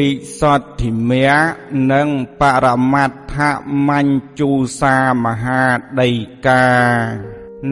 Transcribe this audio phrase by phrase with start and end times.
[0.00, 0.10] វិ
[0.40, 1.40] សទ្ធិមៈ
[1.92, 2.08] និង
[2.40, 3.36] បរមត្ថ
[3.88, 4.50] មញ្ជូ
[4.80, 5.64] សាមហា
[6.00, 6.10] ដី
[6.46, 6.66] កា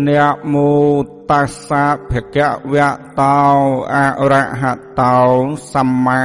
[0.06, 0.10] ន
[0.52, 0.72] មោ
[1.30, 2.38] តស្សៈភគ
[2.72, 3.40] វៈតោ
[3.94, 3.98] អ
[4.32, 4.64] រហ
[5.00, 5.18] តោ
[5.74, 6.24] សម្មា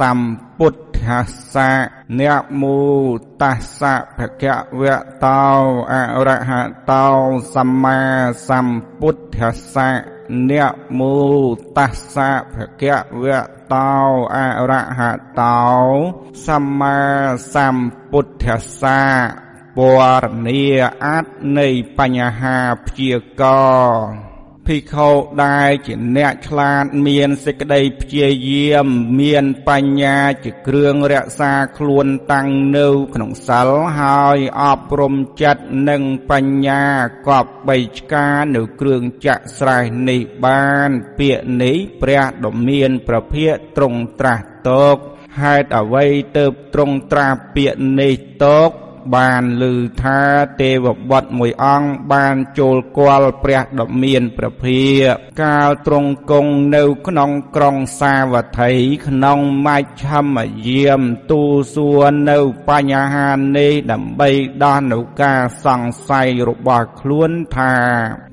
[0.00, 1.74] សម្ពុទ្ធស្សៈ
[2.18, 2.22] ន
[2.60, 2.80] មោ
[3.40, 4.44] តស្សៈភគ
[4.80, 5.46] វៈតោ
[5.92, 5.94] អ
[6.28, 6.52] រហ
[6.90, 7.06] តោ
[7.54, 7.98] សម្មា
[8.48, 10.15] សម្ពុទ្ធស្សៈ
[10.50, 10.52] ន
[10.98, 11.16] មោ
[11.76, 12.84] តស្សៈភគ
[13.22, 13.40] វៈ
[13.72, 13.96] តោ
[14.36, 14.38] អ
[14.70, 15.00] រហ
[15.40, 15.68] តោ
[16.46, 17.00] សម្មា
[17.54, 19.78] សម្ពុទ្ធស្សៈព
[20.22, 20.62] រនី
[21.04, 21.26] អាច
[21.58, 21.68] នៃ
[21.98, 23.42] បញ្ហាព្យាក
[24.24, 24.25] រ
[24.66, 25.08] ភិក្ខុ
[25.44, 28.86] ដែលជាអ្នកឆ្លាតមានសេចក្តីព្យាយាម
[29.20, 33.68] មានបញ្ញាជាគ្រឿងរក្សាខ្លួនតាំងនៅក្នុងសិល
[34.00, 36.84] ហើយអប់រំចិត្តនិងបញ្ញា
[37.28, 44.96] កប់បីឆ្កានៅគ្រឿងចាក់ស្រេះនេះបានពាក្យនេះព្រះដ៏មានប្រភិយត្រង់ត្រាស់តោក
[45.40, 48.70] ហេតុអ្វីទៅត្រង់ត្រាស់ពាក្យនេះតោក
[49.14, 49.64] បានឮ
[50.02, 50.20] ថា
[50.60, 54.82] ទេវបុត្រមួយអង្គបានចូលគាល់ព្រះដ៏មានព្រះភិ
[55.42, 58.72] កាលទ្រង់គង់នៅក្នុងក្រុងសាវត្ថី
[59.06, 61.40] ក្នុងមជ្ឈមយាមទូ
[61.74, 64.30] សួរនៅបញ្ហានេះដើម្បី
[64.64, 67.74] ដោះនៅការសង្ស័យរបស់ខ្លួនថា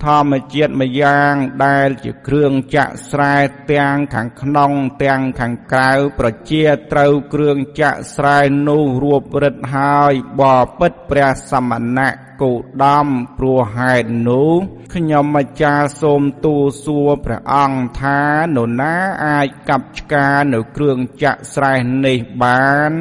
[0.05, 1.33] ធម្មជាតិម្យ៉ាង
[1.65, 3.35] ដែលជាគ្រឿងចាក់ស្រែ
[3.71, 4.71] ទាំងខាងក្នុង
[5.03, 10.43] ទាំងខាងក្រៅប្រជាត្រូវគ្រឿងចាក់ស្រែនោះរួបរិទ្ធហើយប
[10.79, 12.09] ពិតព្រះសមណៈ
[12.41, 12.51] គោ
[12.83, 14.53] ដំព្រោះហេតុនោះ
[14.93, 18.21] ខ្ញុំម្ចាស់សូមទូសួរព្រះអង្គថា
[18.55, 21.73] នរណាអាចកាប់ឆ្កានៅគ្រឿងចាក់ស្រែ
[22.05, 22.93] នេះបាន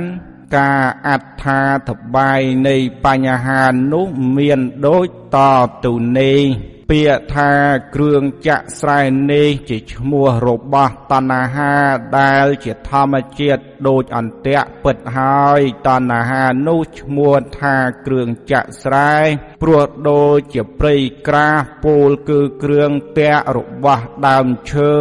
[0.57, 5.39] ការអត្ថាធបាយនៃបញ្ហានោះមានដូចត
[5.85, 6.43] ទៅនេះ
[6.91, 7.53] ពាក្យថា
[7.95, 9.01] គ្រឿងចាក់ស្រែ
[9.33, 11.75] នេះជាឈ្មោះរបស់តណ្ហា
[12.19, 17.76] ដែលជាធម្មជាតិ ដូចអន្ទាក់ពិតហើយតណ្ហានោះឈ្មោះថា
[18.06, 19.15] គ្រឿងចាក់ស្រែ
[19.62, 20.94] ព្រោះដូចជាព្រៃ
[21.28, 24.92] ក្រាស់ពូលគឺគ្រឿងតាក់របស់ដើមឈើ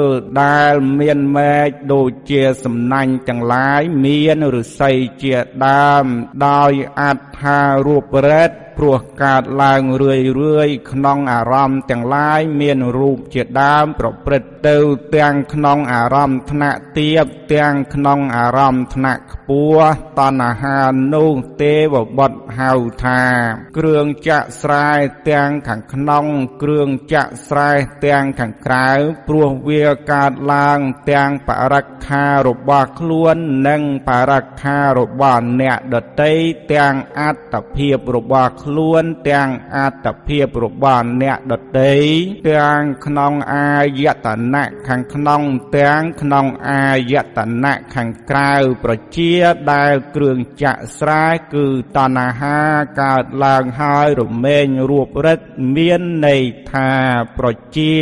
[0.42, 4.92] ដែលមានមែកដូចជាសំណាញ់ទាំងឡាយមានឫស្សី
[5.24, 5.36] ជា
[5.68, 6.06] ដើម
[6.48, 6.72] ដោយ
[7.02, 14.78] អត្ថារូបរេតព្រោះកើតឡើងរឿយរឿយក្នុងអារម្មណ៍ទាំងឡាយមានរូបជាដើមប្រព្រឹត្តទៅ
[15.16, 19.88] ទាំងក្នុងអារម្មណ៍ថ្នាក់ទាបទាំងក្នុងអារម្មណ៍ថ្នាក់ខ្ពស់
[20.20, 20.80] តណ្ហា
[21.14, 22.72] នោះទេវបុត្រហៅ
[23.06, 23.22] ថា
[23.78, 24.90] គ្រឿងចាក់ស្រែ
[25.30, 26.26] ទាំងខាងក្នុង
[26.62, 27.70] គ្រឿងចាក់ស្រែ
[28.06, 28.90] ទាំងខាងក្រៅ
[29.28, 30.80] ព្រោះវាកើតឡើង
[31.12, 33.36] ទាំងបរិក្ខារបស់ខ្លួន
[33.68, 36.34] និងបរិក្ខារបស់អ្នកដតី
[36.74, 41.96] ទាំងអត្តភាពរបស់ខ្លួនទាំងអត្តភាពរបស់អ្នកដតី
[42.50, 45.42] ទាំងក្នុងអាយតនៈខាងក្នុង
[45.78, 48.54] ទាំងក្នុងអាយតនៈខាងក្រៅ
[48.84, 49.34] ប្រជា
[49.74, 51.68] ដែលគ្រឿងចាក់ស្រែគឺ
[51.98, 52.60] តណ្ហា
[53.02, 55.46] កើតឡើងហើយរមែងរួបរិទ្ធ
[55.76, 56.92] មានន័យថា
[57.38, 57.94] ប្រជា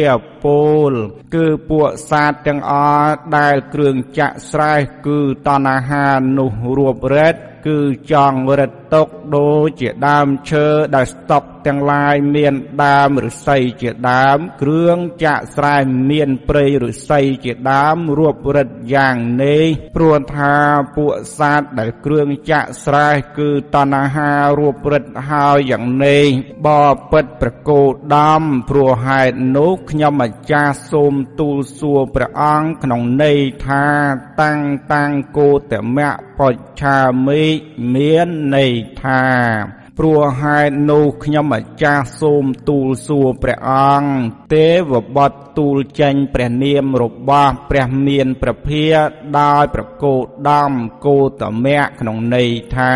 [0.43, 0.45] ព
[0.89, 0.91] ល
[1.35, 4.73] គឺពួកសាតទាំងអស់ដែលគ្រឿងចាក់ស្រែ
[5.07, 7.79] គឺតណ្ហានោះរួបរិទ្ធគឺ
[8.11, 15.77] ចង់រិតទុកដូចជាដើមឈើដែលស្តុកទាំងឡាយមានដើមឫស្សីជាដើម គ្រឿងចាក់ស្រែ
[16.11, 20.55] មានព្រៃឫស្សីជាដើមរួបរិតយ៉ាងនេះព្រោះថា
[20.95, 26.25] ពួកសត្វដែលគ្រឿងចាក់ស្រែគឺតណ្ហារួបរិតហើយយ៉ាងនេះ
[26.67, 26.69] ប
[27.11, 27.81] បិទ្ធប្រកោ
[28.15, 33.85] ដំព្រោះហេតុនោះខ្ញុំម្ចាស់សូមទូលសួរព្រះអង្គក្នុងន័យថា
[34.41, 34.59] តាំង
[34.93, 36.97] តាំងគោតមៈបច្ឆា
[37.27, 37.43] មិ
[37.95, 39.21] មានន័យថា
[39.97, 44.11] ព្រោះហេតុនោះខ្ញុំម្ចាស់សូមទូលសួរព្រះអង្គ
[44.53, 48.93] ទេវបុត្រទូលចេញព្រះនាមរបស់ព្រះមានព្រះភិយ
[49.39, 50.71] ដោយប្រកោតដំ
[51.05, 52.95] គោតមៈក្នុងន័យថា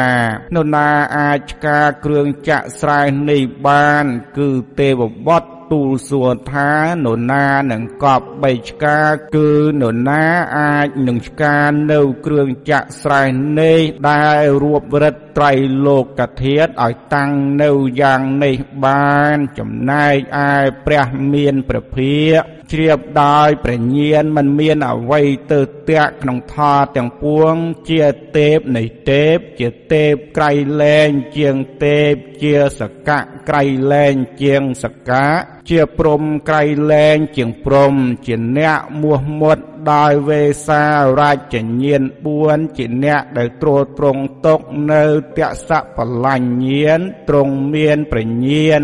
[0.56, 4.06] នរណាអាចឆ្កាគ្រឿងចាក់ស្រែនេះបាន
[4.38, 4.50] គឺ
[4.80, 6.72] ទេវបុត្រ ទូលសួរថា
[7.04, 9.00] នរណានឹងកប់បីឆ្កា
[9.36, 9.50] គឺ
[9.82, 10.26] នរណា
[10.58, 11.58] អាចនឹងឆ្កា
[11.92, 13.24] នៅគ្រឿងចាក់ស្រែ
[13.60, 13.80] នេះ
[14.10, 15.52] ដែលរួបរិទ្ធត្រៃ
[15.86, 17.32] លោកកធាតឲ្យតាំង
[17.64, 17.72] នៅ
[18.02, 18.56] យ៉ាងនេះ
[18.86, 20.18] បានចំណែក
[20.50, 20.54] ឯ
[20.86, 22.32] ព្រះមានព្រះភិយ
[22.72, 27.54] ជ្រាបដោយព្រះញាណមិនមានអវ័យទៅតាក់ក្នុងថតទាំងពួង
[27.90, 28.04] ជា
[28.38, 30.52] ទេពនៃទេពជាទេពក្រៃ
[30.82, 31.56] លែងជាង
[31.86, 33.20] ទេពជាសកៈ
[33.50, 35.28] ក្រៃលែងជាងសកៈ
[35.70, 37.94] ជាព្រំក្រៃលែងជាងព្រំ
[38.26, 39.58] ជាអ្នកមួសមុត
[39.92, 40.84] ដោយវេសា
[41.20, 42.04] រាជញាណ
[42.40, 44.60] 4ជាអ្នកដែលត្រួតត្រងຕົក
[44.92, 45.04] នៅ
[45.38, 47.00] តសៈបលាញ្ញាណ
[47.30, 48.84] ទ្រង់មានប្រញាណ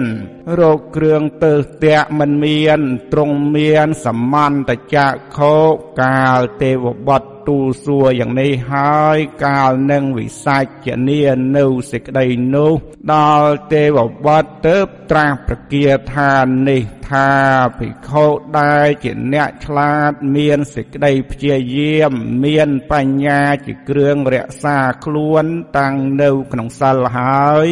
[0.59, 1.53] រោគគ្រឿងទៅ
[1.83, 2.79] តៈមិនមាន
[3.11, 5.07] ទ្រង់មានសមន្តចៈ
[5.37, 5.55] ខោ
[6.01, 11.21] កាលទេវបុត្រ ទូលសួរយ៉ាងនេះហើយកាលនឹងវិសាចនា
[11.57, 12.25] នៅសេចក្តី
[12.55, 12.73] នោះ
[13.13, 14.77] ដល់ទេវបុត្រទៅ
[15.11, 15.85] ត្រាស់ប្រគា
[16.15, 16.33] ថា
[16.67, 17.29] នេះថា
[17.77, 18.25] ភិក្ខុ
[18.59, 22.11] ដែលជាអ្នកឆ្លាតមានសេចក្តីព្យាយាម
[22.45, 25.45] មានបញ្ញាជាគ្រឿងរក្សាខ្លួន
[25.77, 27.67] តាំងនៅក្នុងសិលហើយ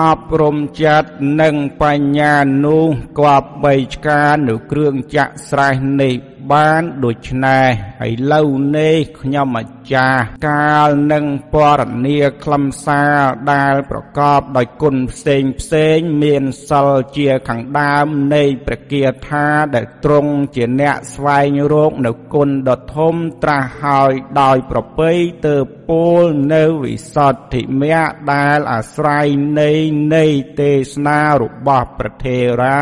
[0.00, 1.10] អប់រំចិត្ត
[1.42, 2.34] និងបញ្ញា
[2.64, 2.86] នោះ
[3.18, 6.16] គប់បីឆ្កានៅគ្រឿងចាក់ស្រេះនេះ
[6.50, 7.68] បានដូច្នេះ
[8.00, 8.48] ហើយឡូវ
[8.78, 13.18] នេះខ្ញុំអាចារ្យកាលនឹងពរនីខ្លឹមសារ
[13.52, 25.10] ដែលប្រកបដោយគុណផ្សេងផ្សេងមានសិលជាខាងដើមនៃព្រះគាថាដែលទ្រង់ជាអ្នកស្វែងរកនៅគុណដ៏ធំត្រាស់ហើយដោយប្រពៃ
[25.46, 25.56] ទៅ
[25.88, 26.24] ពោល
[26.54, 29.26] នៅវិសុទ្ធិមគ្គដែលអាស្រ័យ
[29.60, 29.70] នៃ
[30.14, 30.24] នៃ
[30.60, 32.80] ទេសនារបស់ព្រះថេរា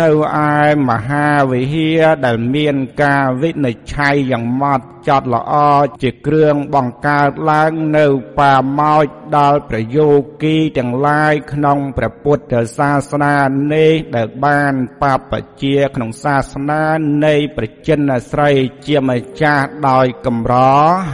[0.00, 0.10] នៅ
[0.46, 0.54] ឯ
[0.88, 5.54] មហាវិហារដែលមានការវិនិច្ឆ័យយ៉ាងម៉ត់ ចត់ល្អ
[6.02, 8.06] ជាគ្រឿងបង្កើតឡើងនៅ
[8.38, 9.06] បាម៉ោច
[9.36, 10.08] ដល់ប្រយោ
[10.42, 13.36] គីទាំងឡាយក្នុងព្រះពុទ្ធសាសនា
[13.74, 16.82] នេះដែលបានបបជាក្នុងសាសនា
[17.24, 18.50] នៃប្រចិនស្រី
[18.86, 20.54] ជាម្ចាស់ដោយកម្រ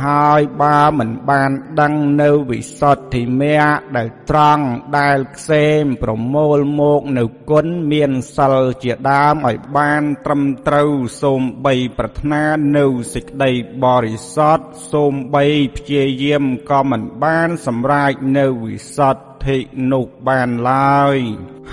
[0.05, 1.51] ហើយបើមិនបាន
[1.81, 4.67] ដឹងនៅវិសុទ្ធិមគ្គដែលត្រង់
[4.99, 10.91] ដែលខ្សែមប្រមូលមកនៅគុណមានសិលជាដើមឲ្យបានត្រឹមត្រូវ
[11.23, 12.45] សូមបីប្រាថ្នា
[12.77, 13.51] នៅសេចក្តី
[13.85, 15.47] បរិសុទ្ធសូមបី
[15.77, 19.59] ព្យាយាមក៏មិនបានសម្រេចនៅវិសុទ្ធធិ
[19.93, 21.19] នោះបានឡើយ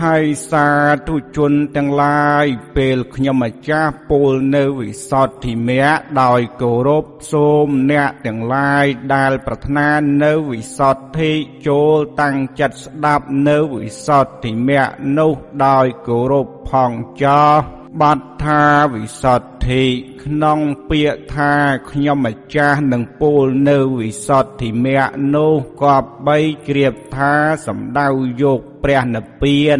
[0.03, 0.69] ហើយសា
[1.07, 2.45] ធុជនទាំងឡាយ
[2.77, 9.89] ពេលខ្ញុំម្ចាស់ពោលនៅវិសុទ្ធិមគ្គដោយគោរពសូមអ្នកទាំងឡាយដែលប្រាថ្នា
[10.23, 11.31] នៅវិសុទ្ធិ
[11.67, 15.33] ចូលតាំងចិត្តស្ដាប់នៅវិសុទ្ធិមគ្គនោះ
[15.65, 16.91] ដោយគោរពផង
[17.23, 18.63] ចោ បទថា
[18.93, 19.83] វិសុទ្ធិ
[20.23, 21.53] ក្នុងពាក្យថា
[21.91, 25.53] ខ្ញុំម្ចាស់នឹងពោលនៅវិសុទ្ធិមគ្គនោះ
[25.83, 25.97] ក៏
[26.27, 26.37] បី
[26.67, 27.33] ជ្រាបថា
[27.65, 28.07] សំដៅ
[28.41, 29.79] យកព្រះនិព្វាន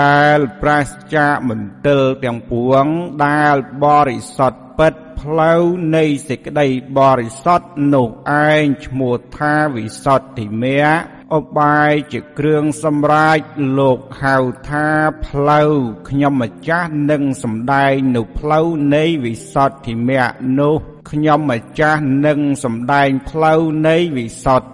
[0.00, 2.84] ដែលប្រាសចាកមន្ទិលទាំងពួង
[3.26, 5.62] ដែលបរិសុទ្ធពិតផ្លូវ
[5.96, 6.68] នៃសេចក្តី
[6.98, 8.08] បរិសុទ្ធនោះ
[8.48, 13.44] ឯងឈ្មោះថាវិសុទ្ធិមគ្គ អបាយជាគ្រឿងសម្រាប់
[13.78, 14.36] លោកហៅ
[14.68, 14.88] ថា
[15.26, 15.72] ផ្លូវ
[16.08, 20.76] ខ្ញុំម្ចាស់នឹងសំដែងនៅផ្លូវនៃវិសុទ្ធិមគ្គនោះ
[21.10, 24.72] ខ្ញុំម្ចាស់នឹងសំដែងផ្លូវនៃវិសុទ្ធិ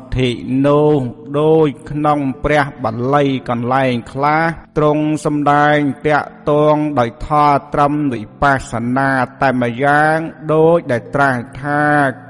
[0.66, 0.98] នោះ
[1.40, 4.42] ដោយក្នុងព្រះបាលីកន្លែងខ្លះ
[4.76, 9.10] ទ្រង់សំដែងតាក់ទងដោយថតត្រឹមវិបស្សនា
[9.40, 10.18] តែម្យ៉ាង
[10.54, 11.82] ដោយដែលត្រាស់ថា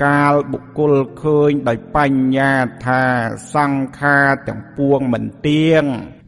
[0.05, 2.53] កាលបុគ្គលឃើញដោយបញ្ញា
[2.87, 3.03] ថា
[3.55, 5.85] សង្ខារទាំងពួងមិនទៀង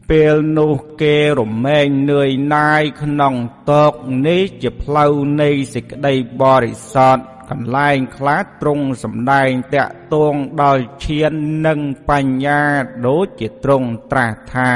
[0.09, 3.35] ពេលនោះគេរមែងនឿយណាយក្នុង
[3.71, 3.93] តក
[4.27, 11.33] នេះជាផ្លូវនៃសេចក្តីបរិសុទ្ធ កន្លែងខ្លះទ្រង់សំដែងតាក់ទងដល់ឈាន
[11.65, 12.61] និងបញ្ញា
[13.07, 14.73] ដូចជាទ្រង់ត្រាស់ថា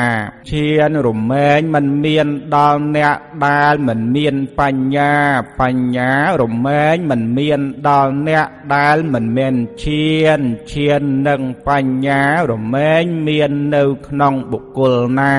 [0.49, 3.17] ឈានរមែងមិនមានដល់អ្នក
[3.47, 5.13] ដែលមិនមានបញ្ញា
[5.61, 6.11] បញ្ញា
[6.41, 10.39] រមែងមិនមានដល់អ្នកដែលមិនមានឈាន
[10.71, 12.21] ឈាននិងបញ្ញា
[12.51, 15.35] រមែងមាននៅក្នុងបុគ្គលណា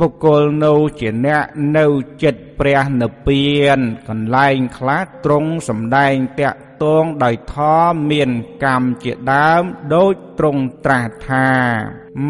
[0.00, 1.44] បុគ្គលនោះជាអ្នក
[1.76, 1.86] នៅ
[2.22, 7.56] ចិត្ត ព្រះនិព្វានកន្លែងខ្លះទ្រង់សំដែងតាក់ទងដោយធ
[7.90, 8.30] ម៌មាន
[8.64, 9.62] កម្មជាដើម
[9.94, 11.50] ដូចទ្រង់ត្រាស់ថា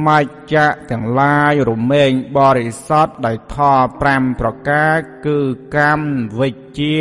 [0.06, 5.38] មច្ចៈទាំងឡាយរមែងបរិសុទ្ធដោយធម៌5ប្រការគឺ
[5.76, 6.08] កម្ម
[6.40, 6.96] វិជ្ជា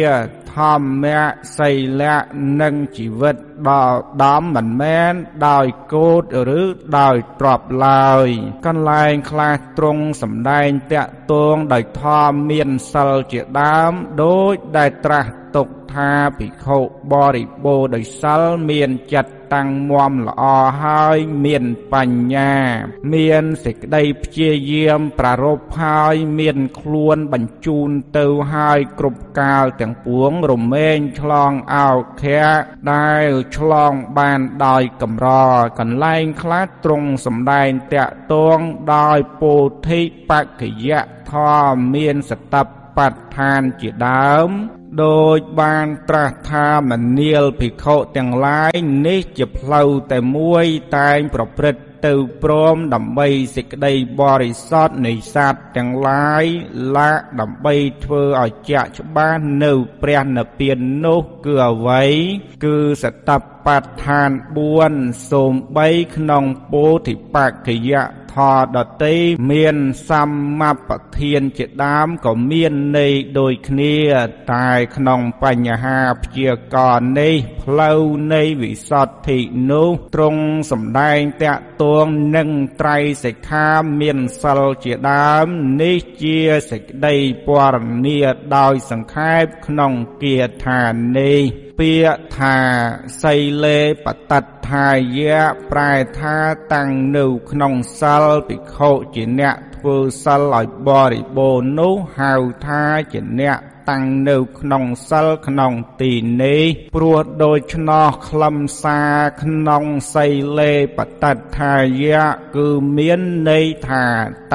[0.54, 1.24] ធម្មៈ
[1.58, 2.18] សីលៈ
[2.62, 3.36] និងជីវិត
[3.70, 5.14] ដល់ដំមិនមែន
[5.48, 6.24] ដោយកោត
[6.60, 6.62] ឬ
[7.00, 8.28] ដោយទ្របឡើយ
[8.66, 13.92] កន្លែងខ្លះទ្រង់សំដែងតាក់ទងដោយធម៌មានសិលជាដើម
[14.24, 16.80] ដូចដែលត្រាស់ទុកថាភិក្ខុ
[17.14, 20.44] បរិបូរដោយសិលមានចិត្តតាំងមមល្អ
[20.84, 21.64] ហើយមាន
[21.94, 22.56] បញ្ញា
[23.14, 31.92] មានសេចក្តីព្យាយាមប្រារព្ធហើយមានខ្លួនបញ្ជូនទៅហើយគ្រប់កាលទាំងពួងរមែងឆ្លងអោ
[32.22, 32.48] ខៈ
[32.94, 35.28] ដែលឆ្លងបានដោយកម្រ
[35.80, 38.60] កន្លែងខ្លះទ្រង់សំដែងតាក់ទង
[38.96, 39.54] ដោយពោ
[39.88, 41.34] ធិបក្ខយៈធ
[41.74, 42.56] ម៌មានសត
[42.98, 44.50] បដ្ឋានជាដើម
[45.04, 48.72] ដោយបានត្រាស់ថាមនាលភិក្ខុទាំងឡាយ
[49.08, 50.66] នេះជាផ្លូវតែមួយ
[50.98, 56.46] តែងប្រព្រឹត្ត ទៅព្រមដើម្បីសេចក្តីបរិសុទ្ធនៃសត្វទាំងឡាយ
[56.96, 59.72] ឡាដើម្បីធ្វើឲ្យជាក់ច្បាស់នៅ
[60.02, 62.04] ព្រះនិព្វាននោះគឺអ្វី
[62.66, 63.30] គឺសត
[63.66, 64.30] បដ្ឋាន
[64.80, 65.54] 4សូម
[65.86, 69.18] 3ក្នុងពោធិបក្ខយៈ ធធរដតី
[69.52, 69.76] មាន
[70.10, 73.96] សម្មាបធានជាដើមក៏មានន័យដូចគ្នា
[74.54, 78.00] តែក្នុងបញ្ហាព្យាករនេះផ្លូវ
[78.34, 79.40] នៃវិសុទ្ធិ
[79.72, 82.50] នោះទ្រង់សម្ដែងតាក់ទងនឹង
[82.82, 83.70] ត្រៃសិក្ខា
[84.02, 85.48] មានសិលជាដើម
[85.82, 86.38] នេះជា
[86.72, 87.16] សេចក្តី
[87.48, 87.76] ពរ
[88.06, 88.20] នា
[88.58, 90.82] ដោយសង្ខេបក្នុងគាថា
[91.20, 92.58] នេះ ពាក្យថា
[93.22, 96.38] សីលេបតត្ថាយៈប្រែថា
[96.74, 102.34] តាំងនៅក្នុងសិលភិក្ខុជាអ្នកធ្វើសិលឲ្យបរិបូរណ៍នោះហៅ
[102.66, 106.12] ថាជាអ្នកតាំងនៅក្នុងសិលក្នុងទី
[106.44, 106.64] នេះ
[106.96, 110.26] ព្រោះដូច្នោះខ្លឹមសារក្នុងសី
[110.60, 112.68] លេបតត្ថាយៈគឺ
[112.98, 114.06] មានន័យថា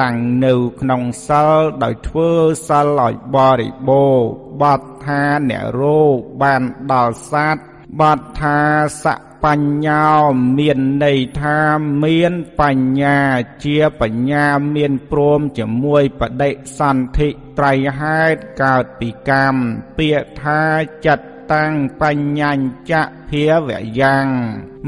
[0.01, 1.51] តាំងនៅក្នុងសិល
[1.83, 2.29] ដោយធ្វើ
[2.67, 4.29] សិលឲ្យបរិបូរណ៍
[4.61, 6.01] បទ ថាអ្នករោ
[6.41, 7.65] បានដល់សัตว์
[7.99, 8.59] បទថា
[9.03, 9.05] ស
[9.43, 10.07] បញ្ញោ
[10.59, 11.59] មានន័យថា
[12.03, 13.19] មានបញ្ញា
[13.63, 19.61] ជាបញ្ញាមានព្រមជាមួយបដិសន្ធិត្រៃហេតុកើតពីកម្ម
[19.97, 20.61] ពាក្យថា
[21.05, 22.93] ចិត្ត តាំងបញ្ញញ្ច
[23.29, 24.27] ភាវយ៉ាង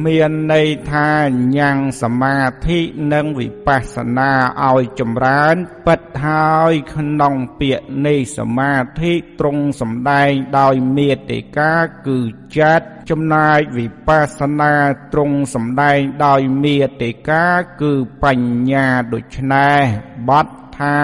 [0.06, 1.10] មានន័យថា
[1.58, 2.80] ញ៉ាំងសមាធិ
[3.14, 4.32] និងវិបស្សនា
[4.70, 5.56] ឲ្យចម្រើន
[5.86, 11.76] ពិតហើយក្នុងពាក្យនេះសមាធិទ្រង់សម្ដែងដោយមេតិកា
[12.08, 12.20] គឺ
[12.58, 14.74] ចិត្តចំណែកវិបស្សនា
[15.14, 17.48] ទ្រង់សម្ដែងដោយមេតិកា
[17.82, 17.94] គឺ
[18.24, 19.82] បញ្ញាដូច្នេះ
[20.30, 21.00] បត់ ថា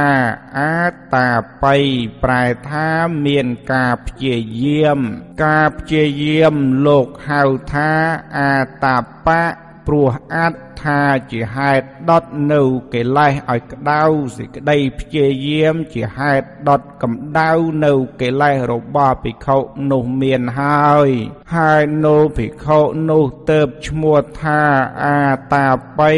[0.58, 0.80] អា
[1.14, 1.30] តា
[1.64, 1.76] បៃ
[2.24, 2.88] ប្រែថា
[3.26, 5.00] មានការព្យាយាម
[5.46, 7.42] ការព្យាយាមលោកហៅ
[7.74, 7.92] ថា
[8.38, 12.62] អាតាបៈ ព្រោះអត្តថាជាហេតុដុតនៅ
[12.94, 14.04] កិលេសឲ្យក្តៅ
[14.38, 17.52] សេចក្តីព្យាយាមជាហេតុដុតកម្ដៅ
[17.86, 19.58] នៅកិលេសរបស់ភិក្ខុ
[19.92, 21.10] នោះមានហើយ
[21.56, 22.80] ហើយនៅភិក្ខុ
[23.10, 24.62] នោះទៅបឈ្មោះថា
[25.06, 25.22] អា
[25.54, 25.68] តា
[26.00, 26.12] បៃ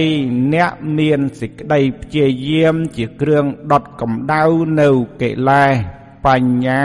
[0.54, 4.44] អ្នកមានសេចក្តីព្យាយាមជាគ្រឿងដុតកម្ដៅ
[4.82, 4.90] នៅ
[5.22, 6.84] កិលេស បញ្ញា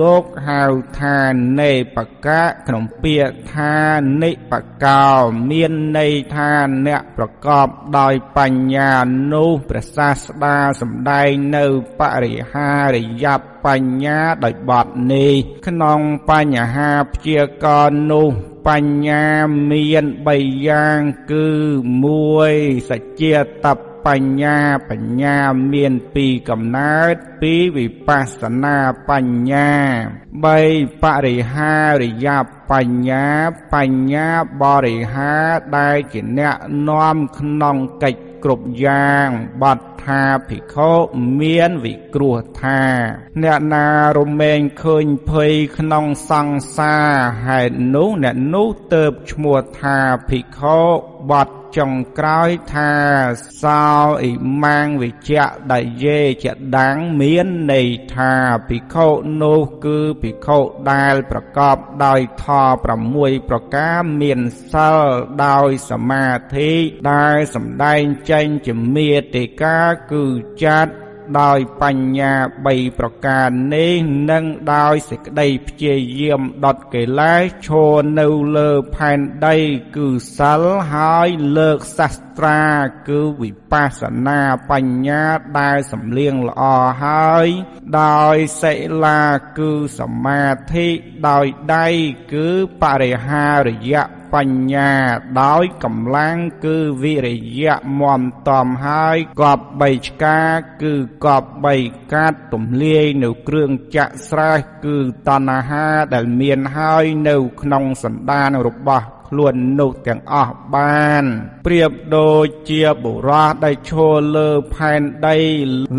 [0.00, 0.62] លោកហៅ
[1.00, 1.18] ថា
[1.60, 3.76] នេបកៈក្នុងពាក្យថា
[4.22, 4.54] និប
[4.84, 5.08] កោ
[5.50, 6.52] មានន័យថា
[6.86, 7.68] អ្នកប្រកប
[7.98, 8.92] ដោយបញ្ញា
[9.32, 11.64] នោះព្រះសាស្តាសម្ដែងនៅ
[12.00, 13.26] បរិហារិយ
[13.66, 15.34] បញ្ញាដោយបទនេះ
[15.66, 18.28] ក្នុងបញ្ហាព្យាករនោះ
[18.68, 19.26] បញ្ញា
[19.70, 20.04] មាន
[20.34, 21.00] 3យ៉ាង
[21.32, 21.48] គឺ
[22.16, 24.58] 1សច្ចេតប បញ្ញា
[24.90, 25.36] បញ្ញា
[25.72, 28.76] មានពីរកំណើតពីរវិបស្សនា
[29.08, 29.70] បញ្ញា
[30.32, 32.28] 3បរិហារិយ
[32.70, 33.26] បញ្ញា
[33.74, 34.28] បញ្ញា
[34.62, 35.32] បរិហា
[35.76, 36.56] ដែលជាអ្នក
[36.88, 39.28] នាំក្នុងកិច្ចគ្រប់យ៉ាង
[39.62, 40.92] បទថាភិក្ខុ
[41.40, 42.82] មានវិគ្រោះថា
[43.42, 43.88] អ្នកណា
[44.18, 47.10] រមែងឃើញភ័យក្នុងសង្សារ
[47.46, 49.98] ហេតុនោះអ្នកនោះទៅបឈ្មោះថា
[50.28, 50.78] ភិក្ខុ
[51.30, 52.92] បទ ចុងក្រោយថា
[53.62, 53.84] សោ
[54.22, 54.32] អ៊ី
[54.62, 58.32] ម៉ាងវិជ្ជៈដែលយេជាដាំងមានន័យថា
[58.68, 59.08] ភិក្ខុ
[59.42, 60.58] នោះគឺភិក្ខុ
[60.92, 65.00] ដែលប្រកបដោយធម៌6ប្រការមានសិល
[65.46, 66.72] ដោយសមាធិ
[67.12, 69.80] ដែលសម្ដែងចេញជាមេតិកា
[70.12, 70.24] គឺ
[70.64, 70.92] ចាត់
[71.40, 72.32] ដោយបញ្ញា
[72.66, 73.92] 3ប្រការនេះ
[74.30, 74.44] និង
[74.74, 77.68] ដោយសេចក្តីព្យាយាមដុតកិលេសឈ
[77.98, 79.56] រនៅលើផែនដី
[79.96, 80.08] គឺ
[80.38, 82.64] សិលហើយលើកសាស្ត្រា
[83.08, 85.24] គឺវិបស្សនាបញ្ញា
[85.58, 86.62] ដែលសំលៀងល្អ
[87.04, 87.48] ហើយ
[88.02, 89.22] ដោយសិលា
[89.58, 90.88] គឺសមាធិ
[91.28, 91.86] ដោយដៃ
[92.32, 92.48] គឺ
[92.82, 94.92] បរិហារយៈ បញ្ញា
[95.42, 100.40] ដោយកម្លាំងគឺវិរិយៈមមតំហើយកប់3ឆ្កា
[100.82, 100.94] គឺ
[101.26, 101.48] កប់
[101.80, 104.96] 3កាត់ទំលាយនៅគ្រឿងចាក់ស្រេះគឺ
[105.28, 111.24] តណ្ហាដែលមានហើយនៅក្នុងសន្តានរបស់ ខ្លួននោះទាំងអស់បាន
[111.66, 115.38] ប្រៀបដូចជាបុរសដែលឈរលើផែនដី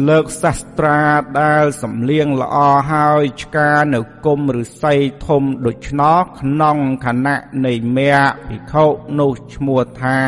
[0.09, 1.01] លើកសាស្ត្រា
[1.41, 2.57] ដែលសំលៀងល្អ
[2.91, 4.95] ហើយឆ្កានៅគុំឫស្សី
[5.27, 8.85] ធំដូច្នោះក្នុងខណៈនៃមគ្គភិក្ខុ
[9.19, 10.19] នោះឈ្មោះថា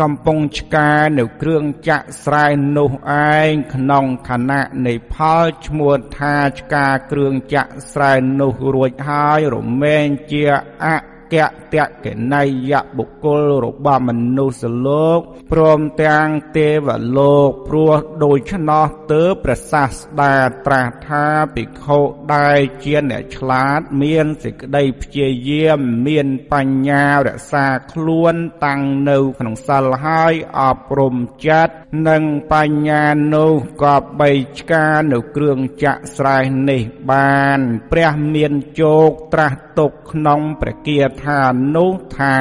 [0.00, 2.90] កំពុងឆ្កានៅគ្រឿងចាក់ស្រែនោះ
[3.32, 10.44] ឯងក្នុងខណៈនៃផលឈ្មោះថាឆ្កាគ្រឿងចាក់ស្រែនោះរួចហើយរមែងជា
[10.84, 10.86] អ
[11.34, 15.20] កៈតៈកណៃយៈបុគ្គលរបស់មនុស្សលោក
[15.52, 17.92] ព្រមទាំងទេវលោកព្រោះ
[18.24, 20.34] ដូច្នោះទើបព្រះសាស្តា
[20.66, 21.98] ត្រាស់ថាភិក្ខុ
[22.34, 31.16] ដែលជាអ្នកឆ្លាត មានសេចក្តីព្យាយាមមានបញ្ញារក្សាខ្លួនតាំងនៅក្នុងសិលហើយអប់រំ
[31.46, 31.74] ចិត្ត
[32.08, 33.04] និងបញ្ញា
[33.34, 36.38] នោះក៏បីឆ្កានៅគ្រឿងចាក់ស្រែ
[36.70, 37.60] នេះបាន
[37.92, 41.40] ព្រះមានជោគត្រាស់ទុកក្នុងព្រះគាថា
[41.76, 42.36] នោះថា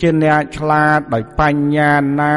[0.00, 2.36] ជាអ្នកឆ្លាតដោយបញ្ញាណា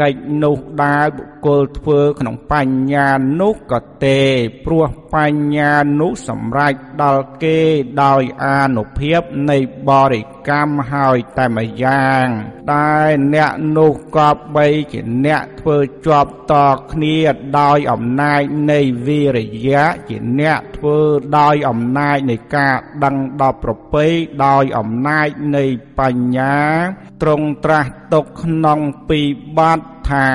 [0.00, 3.08] កិច្ចនោះដែលបុ គ្គលធ្វើក្នុងបញ្ញា
[3.40, 4.20] នោះក៏ទេ
[4.64, 7.60] ព្រោះបញ្ញានោះសម្រេចដល់គេ
[8.02, 9.20] ដោយអានុភាព
[9.50, 12.26] នៃបរិកម្មហើយតែម្យ៉ាង
[12.72, 12.94] តែ
[13.34, 16.54] អ្នកនោះក៏បីជាអ្នកធ្វើជាប់ត
[16.92, 17.18] គ្នា
[17.60, 20.98] ដោយអំណាចនៃវិរិយៈជាអ្នកធ្វើ
[21.38, 24.06] ដោយអំណាចនៃការដឹងដល់ប្រពៃ
[24.46, 25.64] ដោយអំណាចនៃ
[25.98, 26.56] បញ្ញា
[27.22, 29.20] ទ្រង់ត្រាស់ទុកក្នុងពី
[29.58, 30.28] បទ ថា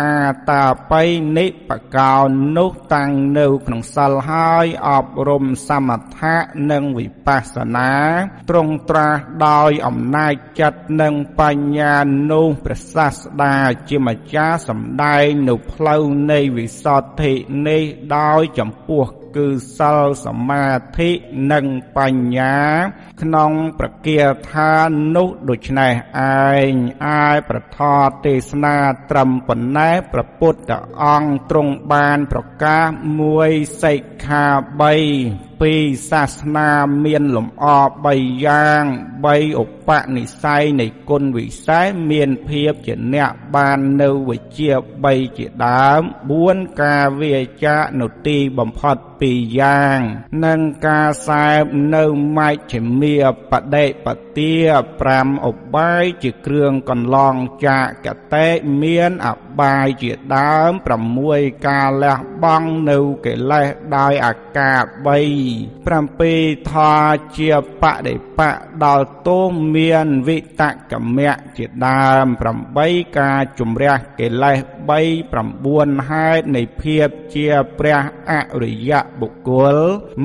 [0.00, 0.18] អា
[0.50, 1.02] តាបៃ
[1.38, 2.16] និបកោ
[2.56, 6.36] នោះតាំងនៅក្នុងសិលហើយអប់រំសមថៈ
[6.70, 7.92] និងវិបស្សនា
[8.50, 11.94] ទ្រង់ត្រាស់ដោយអំណាចចិត្តនិងបញ្ញា
[12.32, 13.54] នោះព្រះសាស្តា
[13.88, 16.02] ជាម្ចាស់សម្ដែងនៅផ្លូវ
[16.32, 17.32] នៃវិសុទ្ធិ
[17.68, 17.82] នេះ
[18.16, 19.46] ដោយចំពោះ គឺ
[19.78, 20.66] សិលសមា
[20.98, 21.10] ធិ
[21.52, 22.56] និងបញ្ញា
[23.22, 24.20] ក្នុងប្រគា
[24.50, 24.72] ថា
[25.16, 25.92] នោះដូច្នេះ
[26.50, 26.72] ឯង
[27.06, 27.80] អាយប្រថ
[28.24, 28.76] ទេសនា
[29.10, 30.72] ត្រឹមប៉ុណ្ណេះព្រះពុទ្ធ
[31.02, 32.86] អង្គទ្រង់បានប្រកាស
[33.20, 33.50] មួយ
[33.82, 34.44] សិក្ខា
[35.06, 35.76] 3 ពី
[36.10, 36.70] សាសនា
[37.04, 37.66] មានលំអ
[38.04, 38.82] 3យ៉ាង
[39.24, 39.26] 3
[39.62, 44.72] ឧបនិស្ស័យនៃគុណវិសេសមានភាពជាអ្នកបាននៅវិជ្ជា
[45.04, 46.02] 3ជាដើម
[46.40, 48.96] 4ការវាចានុទីបំផុត
[49.28, 49.98] 2យ៉ាង
[50.44, 51.62] និងការសែប
[51.94, 52.04] នៅ
[52.38, 53.16] មជ្ឈមា
[53.50, 54.54] បដិបទា
[55.00, 57.34] 5ឧបាយជាគ្រឿងកន្លង
[57.66, 58.48] ចាកតេ
[58.82, 59.28] មានអ
[59.60, 60.72] បាយជាដើម
[61.18, 67.06] 6ការលះ បង់នៅកិលេសដោយអាការ3 7ធរ
[67.36, 68.50] ជាបដិបៈ
[68.84, 69.40] ដល់ទោ
[69.76, 72.26] មានវិតកមៈជាដើម
[72.72, 74.58] 8ការជំរះកិលេស
[74.90, 75.32] 3
[76.02, 78.32] 9ហេតុនៃភាពជាព្រះអ
[78.62, 79.76] រិយបុគ្គល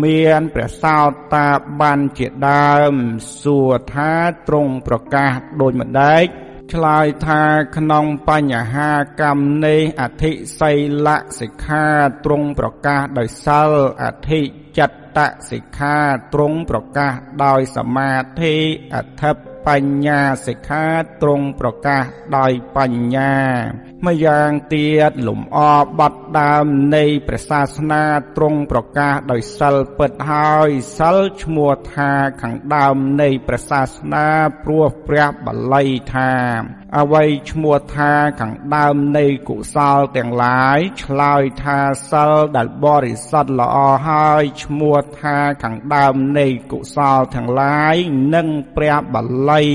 [0.04, 1.00] មានព្រះសោ
[1.34, 1.50] តា
[1.82, 2.94] បានជាដើម
[3.42, 4.14] សួរថា
[4.48, 5.32] ទ្រង់ប្រកាស
[5.62, 6.28] ដូចម្ដេច
[6.74, 7.44] ឆ្លើយថា
[7.78, 10.72] ក្នុងបញ្ហាកម្មនៃអធិសី
[11.06, 11.10] ល
[11.40, 11.86] សិក្ខា
[12.26, 13.72] ទ្រង់ប្រកាសដោយសិល
[14.04, 14.42] អធិ
[14.78, 15.20] ចិត្ត
[15.52, 15.98] សិក្ខា
[16.34, 17.14] ទ្រង់ប្រកាស
[17.46, 18.56] ដោយសមាធិ
[18.96, 19.32] អធិ
[19.68, 20.86] បញ្ញាសិក្ខា
[21.22, 22.04] ទ្រង់ប្រកាស
[22.38, 23.36] ដោយបញ្ញា
[24.06, 25.60] ម្យ៉ាងទៀតលំអ
[26.00, 28.04] បត់ដើមនៃព្រះសាសនា
[28.36, 34.28] ទ្រង់ប្រកាសដោយសិលពិតហើយសិលឈ្មោះថាខាងដើមនៃព្រះសាសនា
[34.64, 36.32] ព្រោះព្រះបាលីថា
[36.96, 41.80] អ្វីឈ្មោះថាខាងដើមនៃកុសលទាំងឡាយឆ្លើយថា
[42.12, 47.96] សិលដែលបរិសុទ្ធល្អហើយឈ្មោះថាខាងដើមនៃកុសលទាំងឡាយ
[48.36, 49.66] និងព្រះបាលី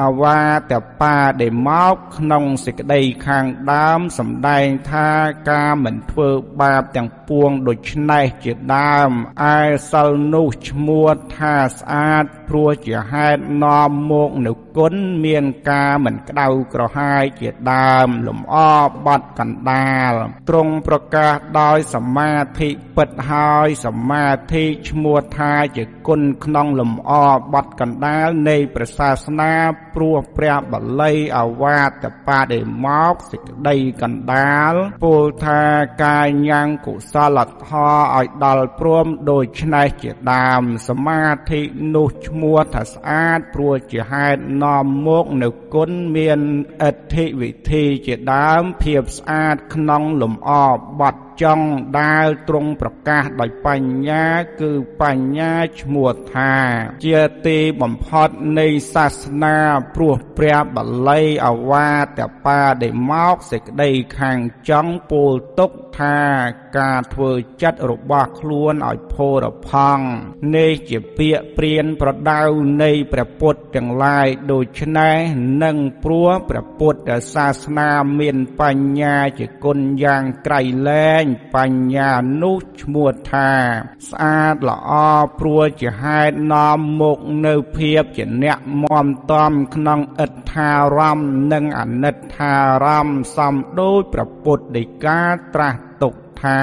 [0.00, 5.10] អវាតបាដែលមកក្នុងសេចក្តីខាងដើមសម្ដែងថា
[5.50, 6.28] ការមិនធ្វើ
[6.60, 9.10] បាបទាំងពួងដូច្នេះជាដើម
[9.54, 9.58] ឯ
[9.92, 18.56] សិលនោះឈ្មោះថាស្អាតព្រោះជាហេតុនាំមកនៅ គុណមានការមិនក្តៅក្រហាយជាដើមលំអ
[19.06, 20.12] បាត់កណ្ដាល
[20.48, 27.12] ទ្រង់ប្រកាសដោយសមាធិពិតហើយសមាធិឈ្មោះថាជាគុណក្នុងលំអ
[27.52, 29.52] បាត់កណ្ដាលនៃព្រះសាសនា
[29.94, 31.90] ព្រោះព្រះបាលីអវាទ
[32.26, 35.62] បដិមកសេចក្តីកណ្ដាលពោលថា
[36.04, 41.60] កាយញ៉ាំងកុសលធម៌ឲ្យដល់ព្រមដូច្នេះជាដើមសមាធិ
[41.94, 46.40] នោះឈ្មោះថាស្អាតព្រោះជាហេតុនាំមកនៅគុណមាន
[46.82, 50.50] អធិវិធីជាដើមភាពស្អាតក្នុងលំអ
[51.00, 51.66] បត់ ចង់
[52.00, 54.26] ដែលទ្រង់ប្រកាសដោយបញ្ញា
[54.60, 54.70] គឺ
[55.02, 56.54] បញ្ញាឈ្មោះថា
[57.04, 59.58] ជាទីបំផុតនៃសាសនា
[59.94, 66.18] ព្រោះព្រះបាលីអវាទបាដែលមកសេចក្តីខាងចង់ពោលទុកថា
[66.78, 70.06] ការធ្វើចិត្តរបស់ខ្លួនឲ្យផូរផង់
[70.54, 72.42] នេះជាពាក្យព្រានប្រដៅ
[72.82, 75.16] នៃព្រះពុទ្ធទាំងឡាយដូច្នេះ
[75.64, 82.10] នឹងព្រោះព្រះពុទ្ធសាសនាមានបញ្ញាជាគុណយ៉ាងក្រៃលែងបញ្ញា
[82.42, 83.50] នោះឈ្មោះថា
[84.08, 84.92] ស្អាតល្អ
[85.38, 95.22] ព្រោះជាហេតុនាំមកនៅភាពជាអ្នកមមតំក្នុងអិដ្ឋារម្មណ៍និងអនិដ្ឋារម្មណ៍សំដូចព្រះពុទ្ធដីកា
[95.54, 96.60] ត្រាស់ទុកថា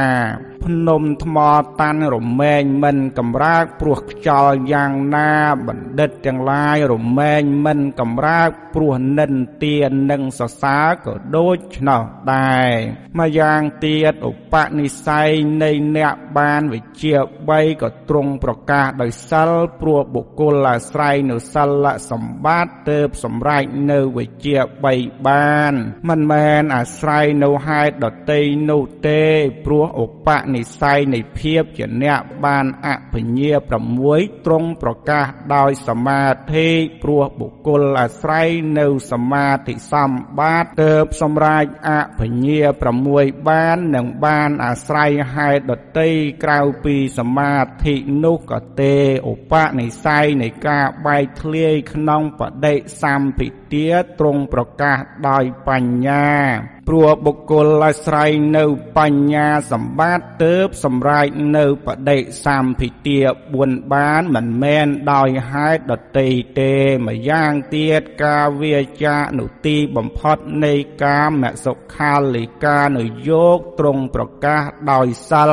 [0.65, 1.37] ភ្នំថ្ម
[1.79, 5.31] តាន់រមែងមិនកំរើកព្រោះខ្យល់យ៉ាងណា
[5.67, 9.77] បណ្ឌិតទាំងឡាយរមែងមិនកំរើកព្រោះនិន្ទា
[10.11, 12.71] និងសរសើរក៏ដូចឆ្នោះដែរ
[13.19, 15.29] ម្យ៉ាងទៀតឧបនិស្ស័យ
[15.63, 17.13] នៃអ្នកបានវិជ្ជា
[17.47, 19.51] 3ក៏ទ្រង់ប្រកាសដោយសិល
[19.81, 24.57] ព្រោះបុគ្គលអាស្រ័យនៅសិលសម្បត្តិទើបសម្រេចនៅវិជ្ជា
[24.91, 25.73] 3បាន
[26.09, 29.23] មិនមែនអាស្រ័យនៅហេតុដតីនោះទេ
[29.65, 33.51] ព្រោះឧបនិនិស្ស័យនៃភាពជាអ្នកបានអភិញ្ញា
[33.99, 36.69] 6ទ្រង់ប្រកាសដោយសមាធិ
[37.03, 38.47] ព្រោះបុគ្គលអាស្រ័យ
[38.79, 42.61] នៅសមាធិសម្បត្តិទើបសម្រេចអភិញ្ញា
[43.05, 46.11] 6បាននិងបានអាស្រ័យហេតុដតី
[46.43, 48.95] ក្រៅពីសមាធិនោះក៏ទេ
[49.31, 53.87] ឧបនិស្ស័យនៃការបែកធ្លាយក្នុងបដិសម្ភិទា
[54.19, 54.97] ទ្រង់ប្រកាស
[55.29, 58.65] ដោយបញ្ញា ព្រោះបុគ្គលអាស្រ័យនៅ
[58.97, 63.19] បញ្ញាសម្បត្តិទើបសម្រេចនៅបដិសម្ភិទា
[63.55, 66.73] 4បានមិនមែនដោយហេតុដតីទេ
[67.07, 71.31] ម្យ៉ាងទៀតការវាចានុទីបំផុតនៃកាម
[71.65, 75.51] សុខាលិកានុយោគទ្រង់ប្រកាសដោយសិល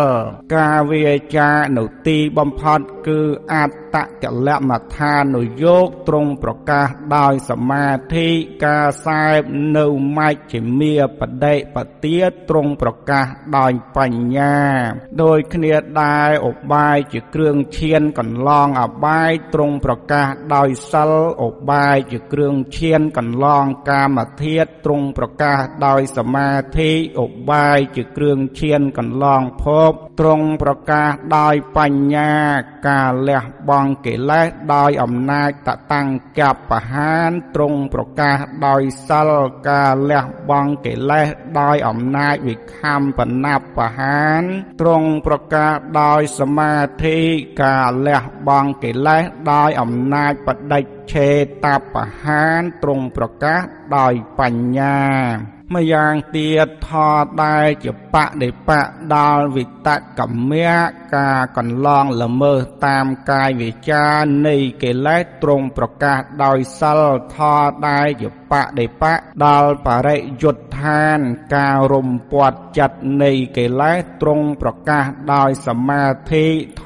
[0.57, 3.21] ការវាចានុទីបំផុតគឺ
[3.55, 3.82] អត្ត
[4.25, 8.29] កលមថានុយោគទ្រង់ប្រកាសដោយសមាធិ
[8.65, 9.41] ការសែប
[9.77, 9.87] នៅ
[10.19, 13.27] មជ្ឈិមាបដិបទាទ្រង់ប្រកាស
[13.59, 14.57] ដោយបញ្ញា
[15.23, 21.13] ដោយគ្នាដែរឧបាយជាគ្រឿងឈានកន្លងអបាយទ្រង់ប្រកាសដោយសិល
[21.47, 26.91] ឧបាយជាគ្រឿងឈានកន្លងកាមធាតទ្រង់ប្រកាសដោយសមាធិ
[27.25, 32.33] ឧបាយជាគ្រឿងឈានកន្លងភពទ្រង់ប្រកាសដោយបញ្ញា
[32.89, 36.09] ការលះបង់កិលេសដោយអំណាចតតាំង
[36.41, 39.31] កបហានទ្រង់ប្រកាសដោយសិល
[39.69, 41.27] ការលះបង់កិលេស
[41.61, 44.43] ដោយអំណាចវិខំបណបហាន
[44.81, 47.19] ទ្រង់ប្រកាសដោយសមាធិ
[47.63, 50.81] ការលះបង់កិលេសដោយអំណាចបដិ
[51.13, 51.31] ឆេ
[51.65, 53.61] តបហានទ្រង់ប្រកាស
[53.97, 54.99] ដោយបញ្ញា
[55.75, 56.91] ម្យ៉ាងទៀតថ
[57.43, 58.83] ដែរជាបដិបៈ
[59.15, 60.73] ដល់វិតកម្មៈ
[61.17, 64.15] ការកន្លងល្មើសតាមកាយវិចារ
[64.47, 67.03] នៃកិលេសទ្រង់ប្រកាសដោយសិល
[67.35, 67.37] ថ
[67.89, 71.19] ដែរជា បដិបៈដល់បរិយុទ្ធាន
[71.55, 76.47] ការរំពាត់ចិត្តនៃកិលេសទ្រង់ប្រកាសដោយសមាធិ
[76.83, 76.85] ថ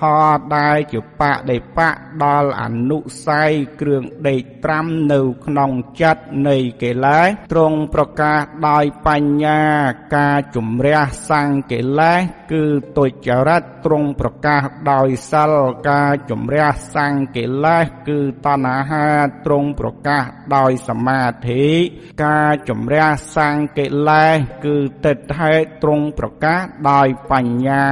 [0.56, 1.90] ដែរជាបដិបៈ
[2.24, 3.50] ដល់អនុស័យ
[3.80, 5.70] គ្រឿងដេកត្រាំនៅក្នុង
[6.02, 9.62] ចិត្តនៃកិលេសទ្រង់ប្រកាសដោយបញ្ញា
[10.16, 11.00] ការជំរះ
[11.30, 12.18] សង្កិលេស
[12.52, 12.64] គឺ
[12.98, 15.52] ទុច្ចរិតទ្រង់ប្រកាសដោយសិល
[15.90, 19.08] ការជំរះសង្កិលេសគឺតណ្ហា
[19.46, 20.24] ទ្រង់ប្រកាស
[20.56, 21.55] ដោយសមាធិ
[22.24, 27.86] ការជំរះសង្កិលេសគឺទិដ្ឋិទ្រង់ប្រកាសដោយបញ្ញា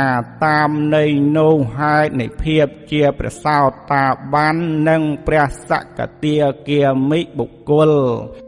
[0.46, 4.57] តាមន័យនោះហេតុនៃភាពជាព្រះសោតាបាន
[4.88, 6.37] និងព្រះសកតា
[6.68, 7.90] គាមិបុគ្គល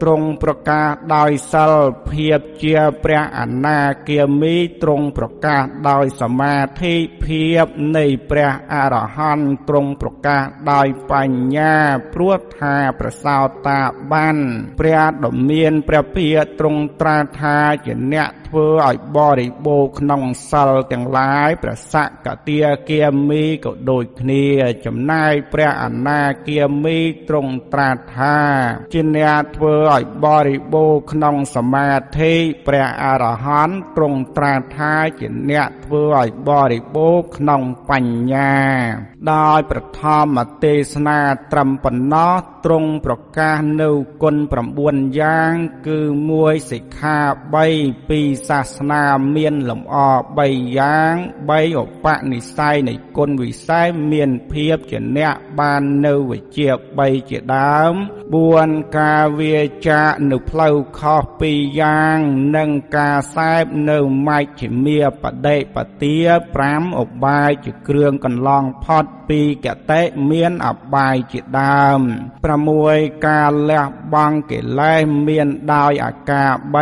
[0.01, 1.73] ទ្រង់ប្រកាសដោយសិល
[2.09, 7.65] ភាពជាព្រះអនាគាមីទ្រង់ប្រកាសដោយសមាធិភាព
[7.97, 11.75] នៃព្រះអរហន្តទ្រង់ប្រកាសដោយបញ្ញា
[12.13, 13.79] ព្រោះថាប្រសោតា
[14.13, 14.37] បាន
[14.79, 24.45] ព្រះដ៏មានព្រះភិយទ្រង់ត្រាស់ថាជាអ្នកធ្វើឲ្យបរិបូរក្នុងសិលទាំងឡាយព្រះសកតាគាមីក៏ដូចគ្នា
[24.85, 26.97] ចំណែកព្រះអនាគាមី
[27.29, 28.37] ទ្រង់ត្រាស់ថា
[28.93, 31.89] ជាអ្នកធ្វើឲ្យបរិបូរក្នុងសមា
[32.19, 32.33] ធិ
[32.67, 38.55] ព្រះអរហន្តទ្រង់ត្រាស់ថាជាអ្នកធ្វើឲ្យបរិបូរក្នុងបញ្ញា
[39.31, 40.03] ដោយប្រធ
[40.35, 41.19] មទេសនា
[41.51, 43.89] ត្រឹមប៉ុណ្ណោះទ្រង់ប្រកាសនៅ
[44.23, 44.35] គុណ
[44.77, 45.53] 9យ៉ាង
[45.87, 45.99] គឺ
[46.35, 47.17] 1សិក្ខា
[47.63, 49.03] 3ពីសាសនា
[49.35, 49.97] មានលំអ
[50.37, 51.13] 3យ៉ាង
[51.47, 57.93] 3ឧបនិស្ស័យនៃគុណវិស័យមានភាពជាអ្នកបាននៅវិជ្ជា3ជាដើម
[58.43, 62.17] 4ការវាចាកនៅផ្លូវខុស2យ៉ាង
[62.55, 66.15] និងការសែបនៅមជ្ឈិមាបដិបទា
[66.59, 71.99] 5ឧបាយជាគ្រឿងកន្លងផុត ពីកតិមានអបាយជាដើម
[72.63, 76.77] 6ការលះបង់កិលេសមានដោយអាការ3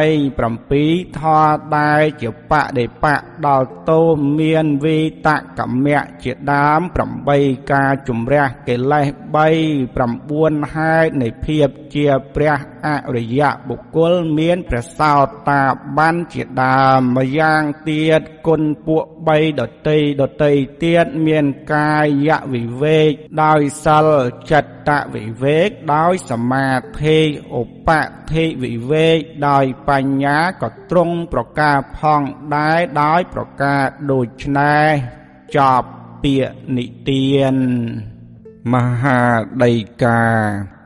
[0.59, 3.15] 7ធរដែរជាបដិបៈ
[3.47, 4.01] ដល់តោ
[4.39, 5.29] មានវីត
[5.59, 6.81] កម្មៈជាដើម
[7.27, 9.95] 8ការជំរះកិលេស3
[10.67, 15.15] 9ហេតុនៃភាពជាព្រះអរិយបុគ្គលមានព្រះសោ
[15.49, 15.61] តា
[15.97, 20.53] បានជាដើមម្យ៉ាងទៀតគុណពួក3ដតីដតី
[20.83, 21.95] ទៀតមានកា
[22.27, 23.11] យវិវេក
[23.43, 24.09] ដោយសិល
[24.51, 26.69] ចិត្តវិវេកដោយសមា
[27.01, 27.19] ធិ
[27.61, 27.89] ឧប
[28.31, 29.17] ធិវិវេក
[29.49, 32.21] ដោយបញ្ញាក៏ទ្រង់ប្រការផង
[32.55, 34.91] ដែរដោយប្រការដូចនេះ
[35.57, 35.87] ចប់
[36.23, 37.55] ពាក្យនិទាន
[38.73, 39.21] មហា
[39.63, 40.21] ដីកា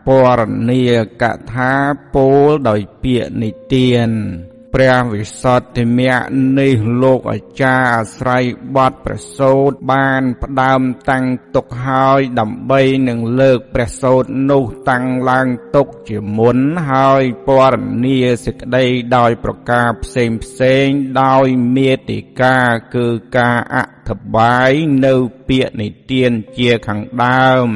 [0.08, 0.82] ពរនី
[1.22, 1.74] កថា
[2.16, 4.10] ពោលដោយពាក្យនិទាន
[4.76, 6.20] ព្រះវិសុទ្ធិមៈ
[6.60, 8.44] នេះលោកអាចារ្យអាស្រ័យ
[8.76, 16.58] បត់ប្រសូតបានផ្ដើមតាំងទុកហើយដើម្បីនឹងលើកព្រះសូតនោះតាំងឡើងទុកជាមុន
[16.92, 18.86] ហើយពរនីសេចក្តី
[19.18, 20.88] ដោយប្រការផ្សេងផ្សេង
[21.24, 22.60] ដោយមេតិកា
[22.96, 23.78] គឺការអ
[24.10, 24.72] ធធិប្បាយ
[25.06, 25.14] នៅ
[25.48, 27.68] ពាក្យនិទានជាខាងដើម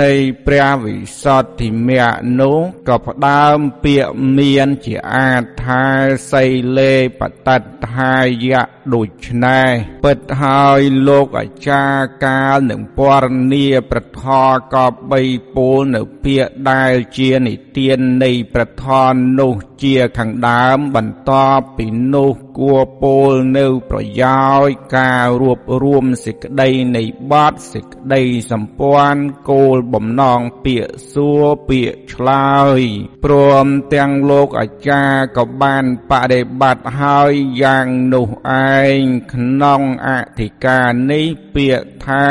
[0.00, 0.12] នៃ
[0.46, 5.32] ព្រះវិសុទ្ធិមគ្គនោះក៏ផ្ដើមពាក្យមានជាអា
[5.64, 5.84] ថា
[6.30, 6.44] សី
[6.78, 8.14] លេបតតថា
[8.46, 8.62] យៈ
[8.94, 9.70] ដូច្នេះ
[10.04, 15.22] ពិតហើយលោកអាចារ្យកាលនឹងពរនីប្រធរក៏បី
[15.54, 32.80] ពោលនៅពាក្យដែលជានិទាននៃប្រធរនោះជាខាងដើមបន្ទាប់ពីនោះគួរពោលនៅប្រយោជន៍ការរួបរួមសេចក្តីនៃបទសេចក្តីសម្ព័ន្ធគោលបំណងពាក្យសួរពាក្យឆ្លើយ
[33.24, 38.28] ព្រមទាំងលោកអាចារ្យក៏បានបដិបត្តិហើយយ៉ាងនោះ
[38.70, 42.26] ឯងក្នុងអធិការនេះពាក្យថា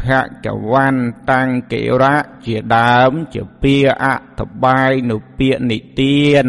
[0.00, 0.02] ភ
[0.44, 6.46] គវន្តាំងកិរៈជាដើមជាពាក្យអត្ថបាយនៅពាក្យនិទាន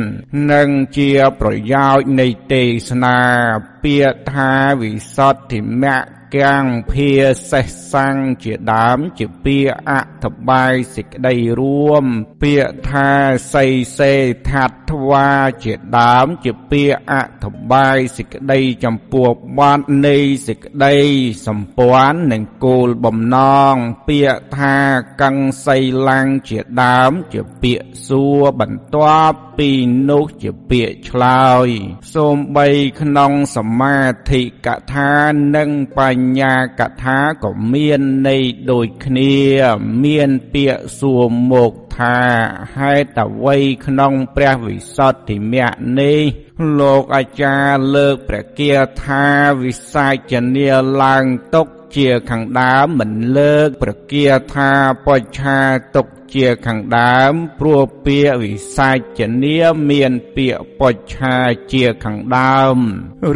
[0.51, 3.19] និងជាប្រយោជន៍នៃទេសនា
[3.83, 7.09] ពាក្យថាវិសុទ្ធិមគ្គ កាំងភា
[7.51, 12.05] សេះសាំងជាដើម ជាពាក្យអត្ថបាយសេចក្តីរួម
[12.43, 13.09] ពាក្យថា
[13.53, 13.65] សី
[13.97, 14.13] សេ
[14.49, 15.29] ថាត់ធ្វា
[15.63, 20.95] ជាដើម ជាពាក្យអត្ថបាយសេចក្តីចំពោះបទនៃសេចក្តី
[21.47, 23.37] សម្ព័ន្ធនិងគោលបំណ
[23.73, 23.75] ង
[24.07, 24.75] ពាក្យថា
[25.21, 25.31] កੰ
[25.65, 25.77] សី
[26.09, 29.69] ឡាំងជាដើម ជាពាក្យសួរបន្ទាប់ពី
[30.09, 31.69] នោះជាពាក្យឆ្លើយ
[32.13, 32.67] សូមបី
[33.01, 33.97] ក្នុងសមា
[34.31, 35.13] ធិកថា
[35.55, 39.35] និងបញ្ញាកថាក៏មានន័យដូចគ្នា
[40.03, 42.17] មានពាក្យសួរមកថា
[42.77, 46.21] ហេតុអ្វីក្នុងព្រះវិសុទ្ធិមគ្គនេះ
[46.79, 48.73] លោកអាចារ្យលើកព្រះគា
[49.05, 49.25] ថា
[49.61, 50.69] វិសាចនា
[51.03, 51.25] ឡើង
[51.55, 54.71] ទុកជាខាងដើមមិនលើកព្រះគាថា
[55.07, 55.59] បច្ឆា
[55.95, 59.59] ទុក ជាខាងដើម ព្រោះពាក្យវិសាចនា
[59.89, 61.35] មានពាក្យបច្ឆា
[61.73, 62.77] ជាខាងដើម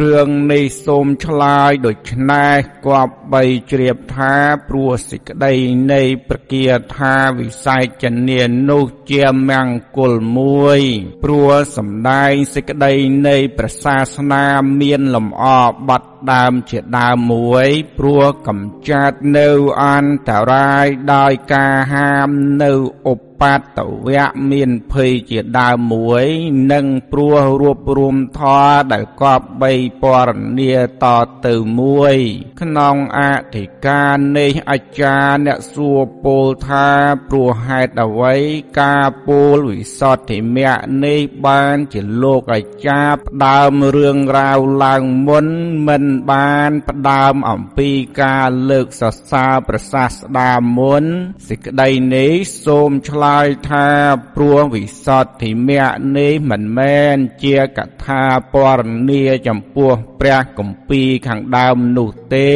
[0.02, 4.34] រឿងនេះសូមឆ្លើយដូច្នេះគប្បីជ្រាបថា
[4.68, 5.52] ព្រោះសេចក្តី
[5.92, 10.80] នៃប្រគាថាវិសាចនានោះជាមង្គលមួយ
[11.24, 12.92] ព្រោះសំដែងសេចក្តី
[13.26, 14.44] នៃព្រះសាសនា
[14.80, 15.44] មានលំអ
[15.88, 19.48] បាត់ដើមជាដើមមួយ ព្រោះកំចាត់នៅ
[19.82, 22.30] អន្តរាយដោយការហាម
[22.62, 26.26] នៅ nou op បាតវៈមានភ័យជាដើមមួយ
[26.72, 30.28] និងព្រោះរួបរวมធរដែលកប់3ពរ
[30.58, 30.70] នី
[31.02, 31.04] ត
[31.46, 32.16] ទៅមួយ
[32.60, 33.20] ក្នុងអ
[33.54, 36.88] ធិការនេះអាចារ្យអ្នកសួរពោលថា
[37.28, 38.34] ព្រោះហេតុអ្វី
[38.80, 45.46] ការពោលវិសុទ្ធិមគ្គនេះបានជាលោកអាចារ្យផ្ដើមរឿងរ៉ាវឡើងមុន
[45.88, 47.90] មិនបានផ្ដើមអំពី
[48.22, 51.04] ការលើកសរសើរប្រសាស្ដាមុន
[51.48, 52.32] សេចក្តីនេះ
[52.64, 53.88] សូមឆ្លើយថា
[54.34, 62.52] ព្រោះវិសុទ្ធិមគ្គនេះមិនមែនជាកថាពរនីចំពោះព្រះគម្ពីរខាងដើមនោះទេ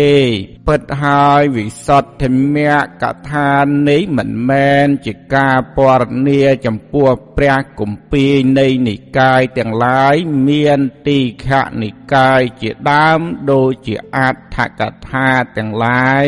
[0.68, 3.52] ពិតហើយវិសុទ្ធិមគ្គកថា
[3.88, 10.14] នេះមិនមែនជាការពរនីចំពោះព្រះគម្ពីរនៃនិកាយទាំងឡាយ
[10.48, 11.48] មានទីខ
[11.82, 16.26] និកាយជាដើមដូចជាអដ្ឋកថាទាំងឡាយ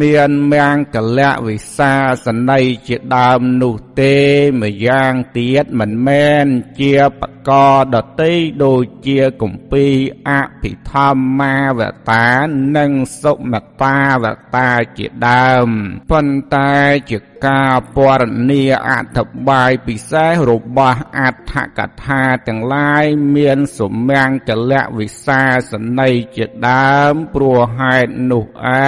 [0.00, 4.16] មានមង្គលៈវិសាសន័យជាដើមនោះទេ
[4.62, 6.46] ម្យ៉ាងទៀតមិនមែន
[6.80, 7.50] ជាបក
[7.94, 8.32] ដតី
[8.64, 9.94] ដូចជាគម្ពីរ
[10.28, 10.30] អ
[10.62, 12.28] ភិធម្មាវតា
[12.76, 12.92] និង
[13.22, 14.24] សុមតាវ
[14.56, 15.68] តាជាដើម
[16.10, 16.74] ប៉ុន្តែ
[17.10, 23.04] ជា ការពរនីអត្ថបាយពិសេសរបស់អដ្ឋកថាទាំងឡាយ
[23.36, 28.44] មានសុមង្គលៈវិសាសន័យជាដើមព្រោះហេតុនោះ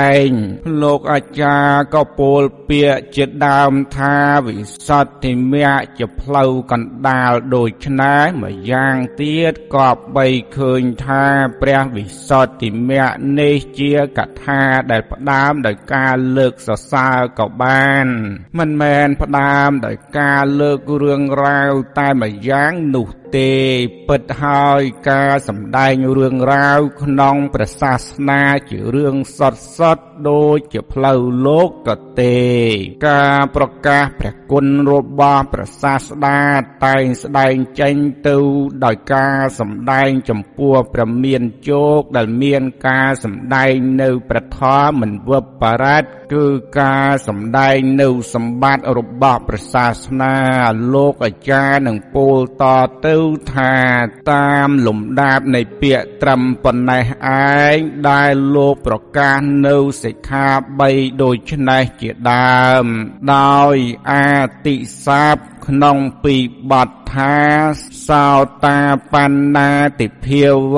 [0.08, 0.30] ឯង
[0.82, 11.24] លោកអាចារ្យក៏ពោលពាក្យជាដើមថាវិសុទ្ធិមគ្គជាផ្លូវកណ្ដាលដូច្នេះម្យ៉ាងទៀតក៏បីឃើញថា
[11.60, 18.08] ព្រះវិសុទ្ធិមគ្គនេះជាកថាដែលផ្ដើមដោយការលើកសរសើរក៏បាន
[18.58, 23.52] មិនមែនផ្ដើមដោយការលើករឿងរ៉ាវតែម្យ៉ាងនោះ ទេ
[24.08, 32.38] ពិតហើយការសម្ដែងរឿងរ៉ាវក្នុងព្រះសាសនាជារឿងសតសតដូចជាផ្លូវលោកក៏ទេ
[33.08, 36.40] ការប្រកាសព្រះគុណរបស់ព្រះសាស្តា
[36.84, 37.94] តែងស្ដែងចេញ
[38.28, 38.36] ទៅ
[38.84, 46.46] ដោយការសម្ដែងចំពោះព្រះមានជោគដែលមានការសម្ដែងនៅព្រះធម៌មិនវឹបបរតគឺ
[46.80, 50.34] ការសម្ដែងនៅសម្បត្តិរបស់ព្រះសាសនា
[50.94, 52.64] លោកអាចារ្យនឹងពោលត
[53.06, 53.16] ទៅ
[53.54, 53.74] ថា
[54.32, 57.04] តាមលំដាប់នៃពាក្យត្រឹមប៉ុណ្ណេះ
[57.52, 57.76] ឯង
[58.08, 60.46] ដែលលោកប្រកាសនៅសិក្ខា
[60.84, 62.84] 3ដូច្នេះជាដើម
[63.36, 63.76] ដោយ
[64.10, 64.32] អា
[64.66, 66.36] តិសាបក្នុងពី
[66.70, 67.36] បទថា
[68.08, 68.28] សោ
[68.64, 68.80] តា
[69.12, 70.76] បណ្ណាតិភាវ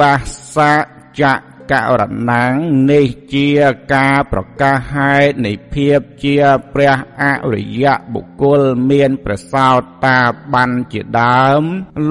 [0.56, 0.76] សៈ
[1.22, 1.24] ច
[1.72, 2.44] ករណੰ
[2.90, 3.48] នេះជា
[3.94, 6.36] ការប្រកាសហេតុនៃភាពជា
[6.74, 7.24] ព្រះអ
[7.54, 10.20] រិយបុគ្គលមានប្រសោតតា
[10.54, 11.62] បានជាដើម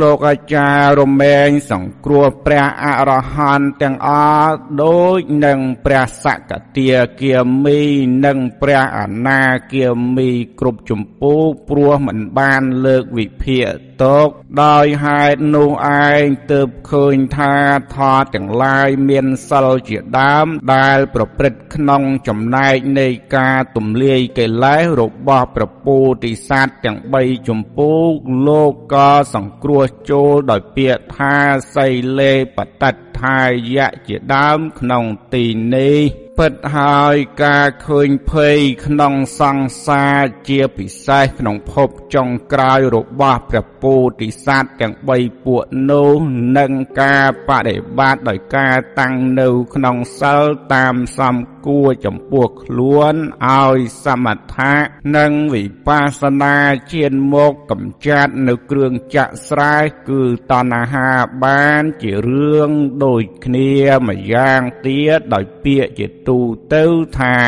[0.01, 4.09] លោកអាចារ្យរមែងសង្គ្រោះព្រះអរហន្តទាំងអ
[4.43, 7.79] ស់ដូចនឹងព្រះសកទាគាមី
[8.25, 13.59] និងព្រះអនាគាមីគ្រប់ចម្ពោះព្រោះមិនបានលើកវិភា
[13.94, 14.29] កតក
[14.63, 15.69] ដោយហេតុនោះ
[16.03, 17.55] ឯងទើបឃើញថា
[17.95, 28.01] ធម៌ទាំងឡាយមានសិលជាដើមដែលប្រព្រឹត្តក្នុងចំណែកនៃការទំលាយកិលេសរបស់ប្រពោធិសត្វទាំង3ចម្ពោះ
[28.47, 31.35] លោកក៏សង្គ្រោះចូលដោយពាក្យថា
[31.75, 31.87] សី
[32.19, 33.39] លេបតិតថា
[33.75, 35.03] យៈជាដើមក្នុង
[35.33, 40.19] ទីនេះ ពិតហើយការឃើញភ័យក្នុងសង្សារ
[40.49, 46.11] ជាពិសេសក្នុងភពចុងក្រោយរបស់ព្រះពោធិសត្វទាំង3ពួកនោះ
[46.57, 46.71] និង
[47.01, 50.43] ការបដិបត្តិដោយការតាំងនៅក្នុងសិល
[50.73, 51.35] តាមសំ
[51.67, 54.75] គួរចំពោះខ្លួនឲ្យសមថៈ
[55.15, 56.57] និងវិបស្សនា
[56.93, 59.77] ជាមកកម្ចាត់នៅគ្រឿងចាក់ស្រែ
[60.09, 61.11] គឺតណ្ហា
[61.43, 62.69] បានជារឿង
[63.05, 63.71] ដូចគ្នា
[64.07, 66.39] ម្យ៉ាងទៀតដោយពាក្យជាទូ
[66.73, 66.85] ទៅ
[67.19, 67.39] ថា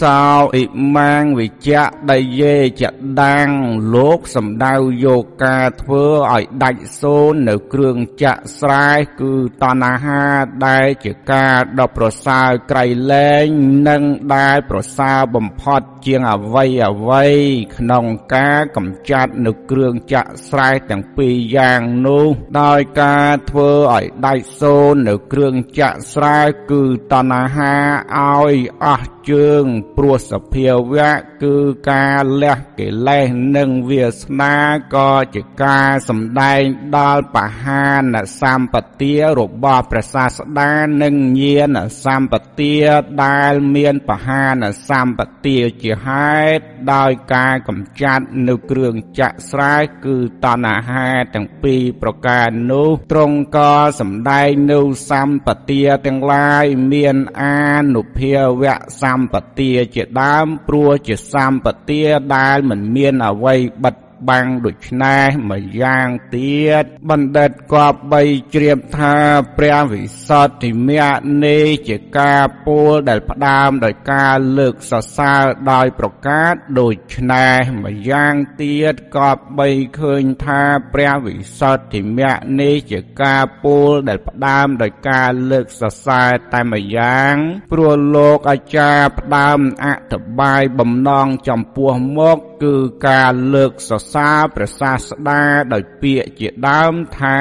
[0.00, 0.22] សោ
[0.54, 0.64] អ៊ី
[0.96, 2.84] ម៉ាងវិជ្ជៈដែលយេច
[3.22, 3.50] ដាំង
[3.94, 8.90] លោកសំដៅយកការធ្វើឲ្យដាច់សូននៅគ្រឿងចាក់ស្រែ
[9.20, 10.24] គឺតណ្ហា
[10.66, 13.47] ដែលជាការដ៏ប្រសើរក្រៃលែង
[13.88, 14.02] និង
[14.34, 17.32] ដែលប្រសើរបំផុតជាងអវ័យអវ័យ
[17.76, 22.26] ក្នុងការកម្ចាត់នៅគ្រឿងចាក់ស្រែទាំងពីរយ៉ាងនោះ
[22.60, 26.82] ដោយការធ្វើឲ្យដាច់សូននៅគ្រឿងចាក់ស្រែគឺ
[27.12, 27.74] តណ្ហា
[28.18, 29.64] ឲ្យអស់ ជើង
[29.96, 31.12] ព្រោះសភាវៈ
[31.42, 31.56] គឺ
[31.90, 34.56] ការលះកិលេសនិងវាសនា
[34.94, 36.62] ក៏ជាការសម្ដែង
[36.96, 38.02] ដល់បហាន
[38.40, 42.76] សម្បទារបស់ព្រះសាស្តានិងញាណសម្បទា
[43.24, 57.58] ដែលមានបហានសម្បទាជាហេតុដោយការកម្ចាត់នៅគ្រឿងចាក់ស្រែគឺតណ្ហាទាំងពីរប្រការនោះទ្រង់ក៏សម្ដែងនៅសម្បទាទាំងឡាយមានអា
[57.94, 62.02] នុភាវៈសម្បទាជាដើមព្រោះជាសម្បទា
[62.36, 63.96] ដែលមិនមានអវ័យបិទ
[64.28, 68.22] បាំងដូច្នេះមួយយ៉ាងទៀតបណ្ឌិតគប្បី
[68.54, 69.16] ជ្រាបថា
[69.58, 79.68] ព្រះវិសុទ្ធិមគ្គនេះជាការពោលដែលផ្ដើមដោយការលើកសរសើរដោយប្រកាសដូច្នេះមួយយ៉ាងទៀតគប្បី
[80.00, 80.62] ឃើញថា
[80.94, 87.34] ព្រះវិសុទ្ធិមគ្គនេះជាការពោលដែលផ្ដើមដោយការលើកសរសើរតែមួយយ៉ាង
[87.72, 92.74] ព្រោះលោកអាចារ្យផ្ដើមអធិប្បាយបំណងចំពោះមកគឺ
[93.08, 95.42] ការលើកសរសើរព្រះសាស្តា
[95.72, 97.38] ដោយពាក្យជាដើមថា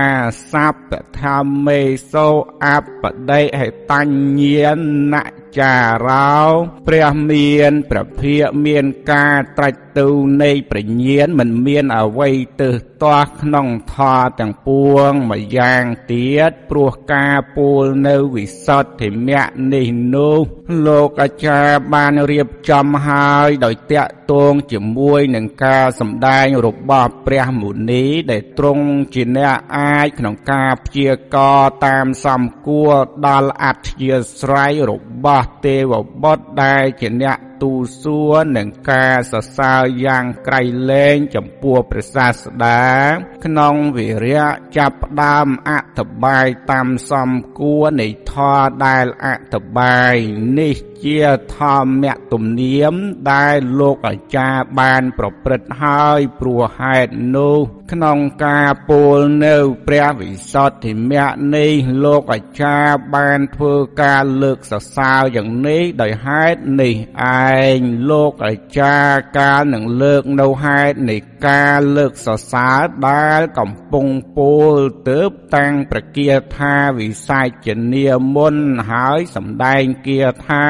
[0.51, 1.81] សัพពធម្មេ
[2.13, 2.27] សោ
[2.65, 4.67] អបដិហេតញ្ញា
[5.13, 5.15] ណ
[5.59, 5.75] ចា
[6.07, 6.37] រោ
[6.87, 10.07] ព្រះមានព្រះភិយមានការត្រាច់ទៅ
[10.43, 12.69] នៃប្រញានមិនមានអវ័យទៅ
[13.03, 20.39] ទាស់ក្នុងធម៌ទាំងពួងមួយយ៉ាងទៀតព្រោះការពូលនៅវិសុទ្ធិមគ្គនេះនោះ
[20.87, 32.93] លោកអាចារ្យបានរៀបចំហើយដោយតាក់ទងជាមួយនឹងការសម្ដែងរបស់ព្រះមុនីដែលទ្រង់ជាអ្នកអាចក្នុងការព្យាករតាមសំគួរ
[33.27, 34.93] ដល់អធិស្រ័យរ
[35.25, 42.85] បស់ទេវបុត្រដែលជាអ្នកទូសួរនឹងការសរសើរយ៉ាងក្រៃលែងចំពោះព្រះសាស្តា
[43.45, 50.15] ក្នុងវិរៈចាប់ផ្ដើមអត្ថបាយតាមសំគួរនៃធម៌ដែលអត្ថបាយ
[50.59, 51.21] នេះជា
[51.57, 52.93] ធម្មទំនៀម
[53.31, 57.59] ដែលលោកអាចារ្យបានប្រព្រឹត្តហើយព្រោះហេតុនោះ
[57.91, 61.73] ក្នុងការពោលនៅព្រះវិសុទ្ធិមគ្គនេះ
[62.05, 66.93] លោកអាចារ្យបានធ្វើការលើកសរសើរយ៉ាងនេះដោយហេតុនេះ
[67.43, 67.46] ឯង
[68.09, 74.07] លោកអាចារ្យកាលនឹងលើកនៅហេតុនៃការលើកសរសើរដែលកំពុង
[74.37, 74.75] ពោល
[75.09, 75.21] ទៅ
[75.55, 78.03] តាំងប្រគាថាវិស័យជនី
[78.35, 78.55] មុន
[78.91, 80.65] ហើយសម្ដែងគាថា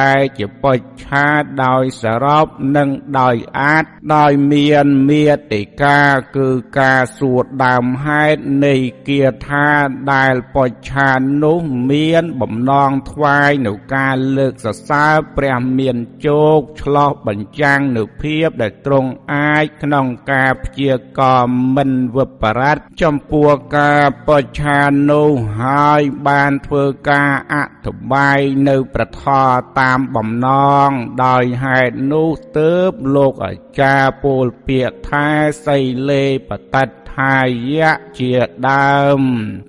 [0.00, 1.26] ដែលជាបុច្ឆា
[1.64, 2.88] ដោយសរុបនិង
[3.20, 6.02] ដោយអាចដោយមានមេតិកា
[6.36, 6.48] គឺ
[6.80, 8.76] ការសួរដើមហេតុនៃ
[9.08, 9.68] គាថា
[10.12, 11.10] ដែលបុច្ឆា
[11.42, 11.58] នោះ
[11.90, 15.96] មានបំណងថ្វាយនៅការលើកសរសើរព្រះមាន
[16.26, 21.44] ជោគឆ្លោះបញ្ចាំងនៅភាពដែលទ្រង់អាចក្នុងការព្យាករ
[21.76, 25.30] មិនវិបរិតចំពោះការបច្ឆានោះ
[25.62, 29.48] ហើយបានធ្វើការអធិប្បាយនៅប្រធរ
[29.80, 30.48] តាមបំណ
[30.88, 30.90] ង
[31.24, 35.26] ដោយហេតុនោះទើបលោកអាចារ្យពោលពាក្យថា
[35.66, 35.78] សី
[36.10, 37.36] លេបតិដ្ឋថា
[37.72, 38.32] យៈជា
[38.70, 39.22] ដើម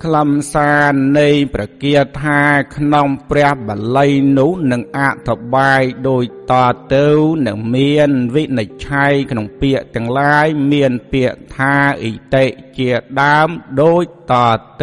[0.04, 2.42] ខ្លឹមសារនៃប្រគាថា
[2.76, 6.18] ក្នុងព្រះបាលីនោះនឹងអធិប្បាយដោ
[6.52, 7.08] យតទៅ
[7.48, 12.46] នឹងមានវិនិច្ឆ័យក្នុងពាក្យទាំងឡាយមានពាក្យថាអិតិ
[12.78, 12.92] ជា
[13.22, 13.50] ដើម
[13.82, 14.34] ដូចត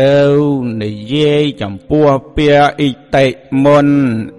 [0.00, 0.18] ទៅ
[0.82, 3.26] និយាយចំពោះពាក្យអិតិ
[3.64, 3.86] មុន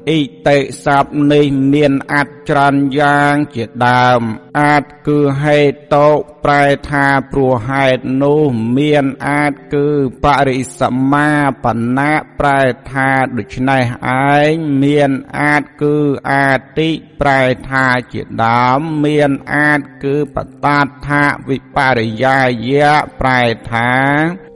[0.10, 4.22] អិតិស័ព្ទនេះមានអត្ថច្រើនយ៉ាងជាដើម
[4.60, 5.60] អាចគឺហេ
[5.94, 6.10] តុ
[6.44, 8.42] ប្រែថាព្រោះហេតុនោះ
[8.78, 9.88] មានអាចគឺ
[10.24, 11.32] បរិសម្មា
[11.64, 12.62] បណ្ណៈប្រែ
[12.92, 13.84] ថាដូច្នេះ
[14.32, 14.54] ឯង
[14.84, 15.96] មានអាចគឺ
[16.32, 16.50] អា
[16.80, 16.90] តិ
[17.22, 22.40] ប្រែថាជាដើមមានអាចគឺបតាថាវិបរិយា
[22.70, 23.42] យៈប្រែ
[23.72, 23.90] ថា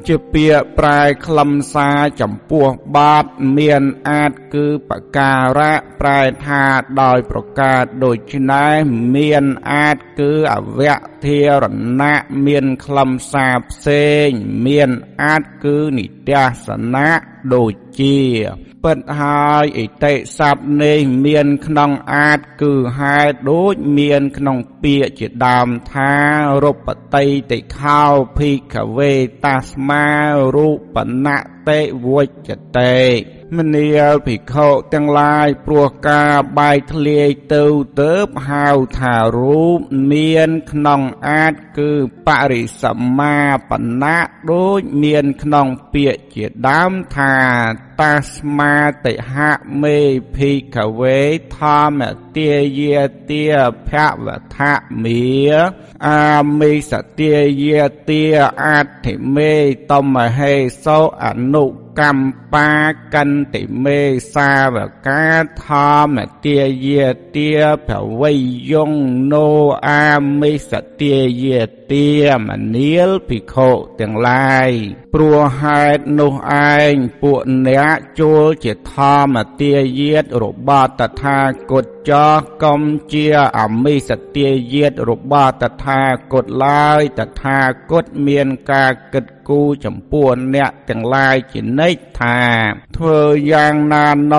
[0.07, 3.25] ជាពាក្យប្រែខ្លឹមសារចំពោះបាត
[3.57, 6.63] មានអាចគឺបការៈប្រែថា
[7.01, 8.73] ដោយប្រកាសដូច្នេះ
[9.15, 10.95] មានអាចគឺអវៈ
[11.25, 11.63] ធារ
[12.01, 14.27] ណៈមានខ្លឹមសារផ្សេង
[14.67, 14.89] មាន
[15.23, 17.13] អាចគឺនិទេសណៈ
[17.53, 18.17] ដូចជា
[18.83, 26.13] ពិតហើយអិតិស័ព្ទនេះមានក្នុងអាចគឺហេតុដូចមានក្នុងពាក្យជាដើមថា
[26.63, 28.03] រូបតិតិខោ
[28.37, 29.13] ភិក្ខវេ
[29.43, 30.05] តាស្មា
[30.55, 31.27] រូបណ
[31.69, 32.97] តិវច្ចតេ
[33.57, 37.65] មនាលភិក្ខុទាំងឡាយព្រោះការបែកធ្លាយទៅ
[38.01, 38.13] ទៅ
[38.49, 38.67] ហៅ
[38.99, 39.77] ថារូប
[40.11, 41.91] មានក្នុងអាចគឺ
[42.27, 43.37] បរិសម្មា
[43.69, 47.35] បណ្ណៈដូចមានក្នុងពាក្យជាដើមថា
[48.01, 48.75] តាស្មា
[49.05, 49.35] តិហ
[49.81, 49.99] មេ
[50.35, 51.19] ភិក្ខវេ
[51.57, 52.01] ធម្ម
[52.37, 53.45] ទាយាទា
[53.89, 53.91] ភ
[54.25, 54.27] វ
[54.57, 54.59] ថ
[55.03, 55.23] មេ
[56.07, 58.23] អាមិសទាយាទា
[58.65, 58.67] អ
[59.05, 59.53] ធិមេ
[59.91, 61.65] តមហេសោអនុ
[61.99, 62.73] កម្មបា
[63.15, 64.01] កន្តិមេ
[64.33, 64.75] សាវ
[65.07, 65.27] កា
[65.65, 65.67] ធ
[66.01, 67.51] ម្មទាយាទា
[67.87, 68.31] ប្រវៃ
[68.71, 68.91] យង
[69.31, 69.47] ណូ
[69.89, 70.71] អាមិស
[71.01, 72.09] ទាយាទា
[72.47, 73.69] មនាលភិក្ខុ
[73.99, 74.71] ទាំងឡាយ
[75.13, 76.33] ព្រោះហេតុនោះ
[76.71, 81.39] ឯងពួកអ្នកចូលជាធម្មទាយាតរបស់តថា
[81.71, 82.81] គតចោះកុំ
[83.13, 83.25] ជា
[83.59, 86.01] អមិសទាយាតរបស់តថា
[86.33, 87.59] គតឡើយតថា
[87.91, 92.39] គតមានការគិត គូចំពោះអ្នកទាំងឡាយជានិច្ចថា
[92.97, 93.21] ធ្វើ
[93.51, 94.35] យ៉ាងណាណ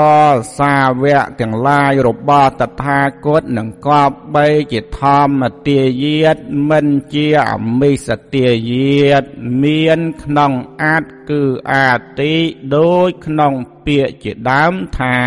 [0.58, 6.36] សាវកទាំងឡាយរបស់តថាគតនឹងកប់បីជាធម្មទាយាត
[6.70, 9.24] មិនជាអមិសទាយាត
[9.62, 10.52] មានក្នុង
[10.82, 11.42] អាចគឺ
[11.72, 11.90] អា
[12.20, 12.34] តិ
[12.76, 13.54] ដូចក្នុង
[13.86, 15.18] ពាក្យជាដើមថា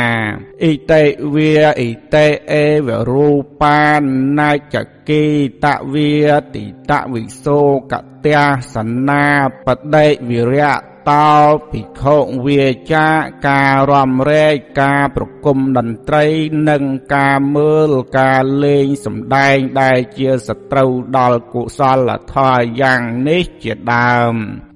[0.64, 1.04] អិតិ
[1.36, 3.30] វាអិតិអេវរូ
[3.62, 4.04] បាន
[4.40, 4.76] ណាច
[5.10, 5.26] គី
[5.64, 6.14] តវា
[6.56, 7.94] តិតវិសោក
[8.24, 8.76] ត្យាស
[9.08, 9.28] នា
[9.66, 10.78] បដិវិរៈ
[11.12, 11.36] តោ
[11.72, 13.08] ភិក្ខុវាចា
[13.48, 16.26] ការរំរែកការប្រគំតន្ត្រី
[16.70, 16.84] និង
[17.16, 24.34] ការមើលការលេងសម្ដែងដែលជាសត្រូវដល់កុសលធម៌យ៉ាងនេះជាដើម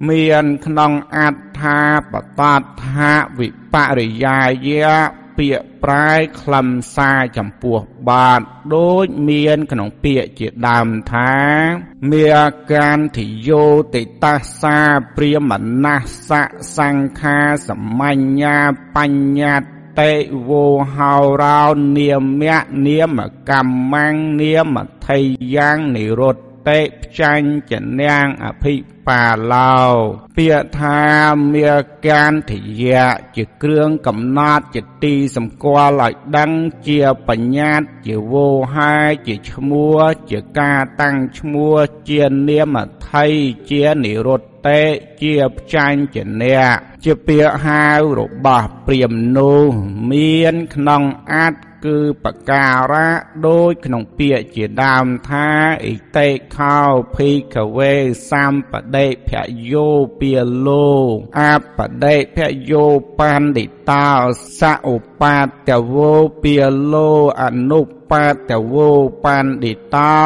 [0.08, 1.80] មានក្នុងអត្ថា
[2.12, 2.42] បត
[2.84, 6.10] ថាវិបរិយាយៈ ពាក្យប្រែ
[6.40, 7.78] ខ្លឹមសារចំពោះ
[8.08, 8.40] បាទ
[8.74, 11.34] ដូចមានក្នុងពាក្យជាដើមថា
[12.10, 12.26] មេ
[12.72, 13.64] កានធិយោ
[13.94, 14.78] តិតាសា
[15.16, 15.52] ព្រាម
[15.84, 16.30] នស្ស
[16.76, 17.70] សង្ខាស
[18.00, 18.44] មញ្ញ
[18.96, 19.54] បញ្ញា
[20.00, 20.12] តេ
[20.48, 21.62] វោហោរោ
[21.96, 23.18] នាមៈនាម
[23.50, 24.06] កម្មੰ
[24.40, 24.76] នាម
[25.06, 25.18] ថៃ
[25.54, 26.36] យ៉ាងនិរុត
[26.68, 28.74] តិផ្ចាញ់ចនាងអភិ
[29.08, 29.78] បាឡោ
[30.36, 31.02] ពាក្យថា
[31.52, 31.70] មេ
[32.06, 36.50] កានធយៈជាគ្រឿងកំណត់ជាទីសម្គាល់ឲ្យដឹង
[36.86, 39.98] ជាបញ្ញត្តិជាវោហាយជាឈ្មោះ
[40.30, 41.74] ជាការតាំងឈ្មោះ
[42.08, 42.76] ជានាម
[43.08, 43.24] ថៃ
[43.70, 44.82] ជានិរុត្តតេ
[45.22, 47.84] ជាផ្ចាញ់ជាអ្នកជាពាក្យហៅ
[48.18, 49.62] របស់ព្រាមនោះ
[50.10, 53.10] មានក្នុងអាចគឺបការៈ
[53.46, 55.48] ដូចក្នុងពាក្យជាដើមថា
[55.86, 56.78] អិតេខោ
[57.14, 57.92] ភីកវេ
[58.30, 59.30] សម្បដិភ
[59.70, 59.88] យោ
[60.20, 60.32] ពា
[60.66, 60.90] លោ
[61.40, 61.42] អ
[61.76, 62.38] បដិភ
[62.70, 62.84] យោ
[63.18, 64.08] បណ្ឌិតោ
[64.58, 64.60] ស
[64.92, 65.38] ឧបា
[65.68, 66.12] តវោ
[66.42, 66.56] ពា
[66.92, 67.10] លោ
[67.42, 67.80] អនុ
[68.10, 68.90] បាទវោ
[69.24, 70.16] បណ្ឌិតោ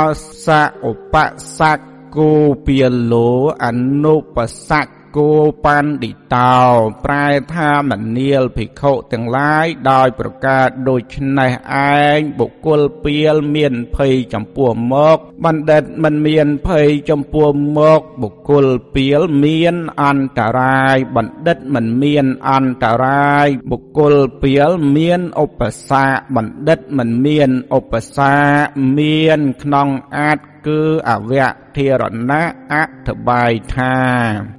[0.45, 0.47] ស
[0.91, 1.15] ឧប
[1.59, 2.31] សក្គោ
[2.67, 3.31] ពាលោ
[3.65, 3.67] អ
[4.03, 4.37] នុប
[4.69, 5.33] សក្គោ
[5.65, 6.61] បណ្ឌិតោ
[7.05, 11.53] ប្រែថាមនាលភិក្ខុទាំងឡាយដោយប្រកាសដូច្នេះ
[11.95, 17.49] ឯងបុគ្គលពៀលមានភ័យចំពោះមកបណ្ឌិតមិនមានភ័យចំពោះ
[17.79, 32.75] មកបុគ្គលពៀលមានអន្តរាយបណ្ឌិតមិនមានអន្តរាយបុគ្គលពៀលមានឧបសគ្គបណ្ឌិតមិនមានឧបសគ្គមានក្នុងអាច គឺអវៈធិរណៈអ
[33.07, 33.97] ធបាយថា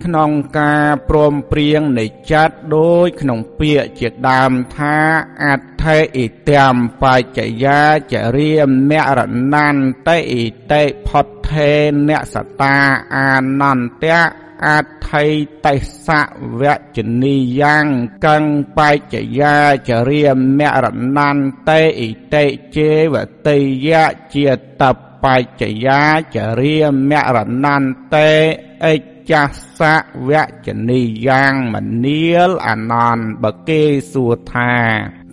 [0.06, 4.98] ក្នុងការព្រមព្រៀងនៃចិត្តដោយក្នុងពាក្យជាដើមថា
[5.44, 5.48] អ
[5.84, 7.82] ថេអ៊ីតាមបច្ចយា
[8.14, 9.20] ចរិយមរ
[9.54, 11.72] ណន្តេអ៊ីតេផុតថេ
[12.08, 12.78] នសតា
[13.16, 13.32] អា
[13.62, 14.22] នន្តៈ
[14.66, 14.70] អ
[15.08, 15.26] ថៃ
[15.66, 16.24] តេសៈ
[16.62, 16.64] វ
[16.96, 17.86] ចនីយ៉ាង
[18.26, 18.38] កੰ
[18.78, 19.58] បច្ចយា
[19.90, 20.28] ចរិយ
[20.60, 20.86] មរ
[21.18, 22.46] ណន្តេអ៊ីតេ
[22.76, 23.16] ជេវ
[23.48, 24.50] តេយៈជា
[24.82, 24.84] ត
[25.24, 26.04] បច្ចយា
[26.36, 28.32] ចរិយមរណន្តេ
[28.86, 28.96] អិ
[29.32, 29.44] ចា
[29.78, 29.96] សៈ
[30.30, 30.32] វ
[30.66, 34.74] ចនីយ៉ាងមនាលអនន្តបកេសួរថា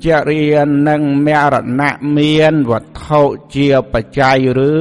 [0.07, 3.23] ចរិយានិងមរណៈមានវត្ថុ
[3.55, 4.39] ជាបច្ច័យ
[4.71, 4.75] ឬ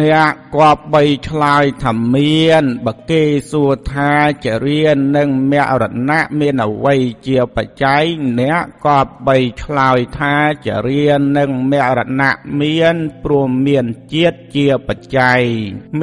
[0.00, 4.12] អ្នកគប្បីឆ្លើយថាមានបគេសួរថា
[4.44, 8.04] ចរិយានិងមរណៈមានអវ័យជាបច្ច័យ
[8.40, 10.34] អ្នកគប្បីឆ្លើយថា
[10.66, 15.42] ចរិយានិងមរណៈមានព្រមមានជាតិជាបច្ច័យ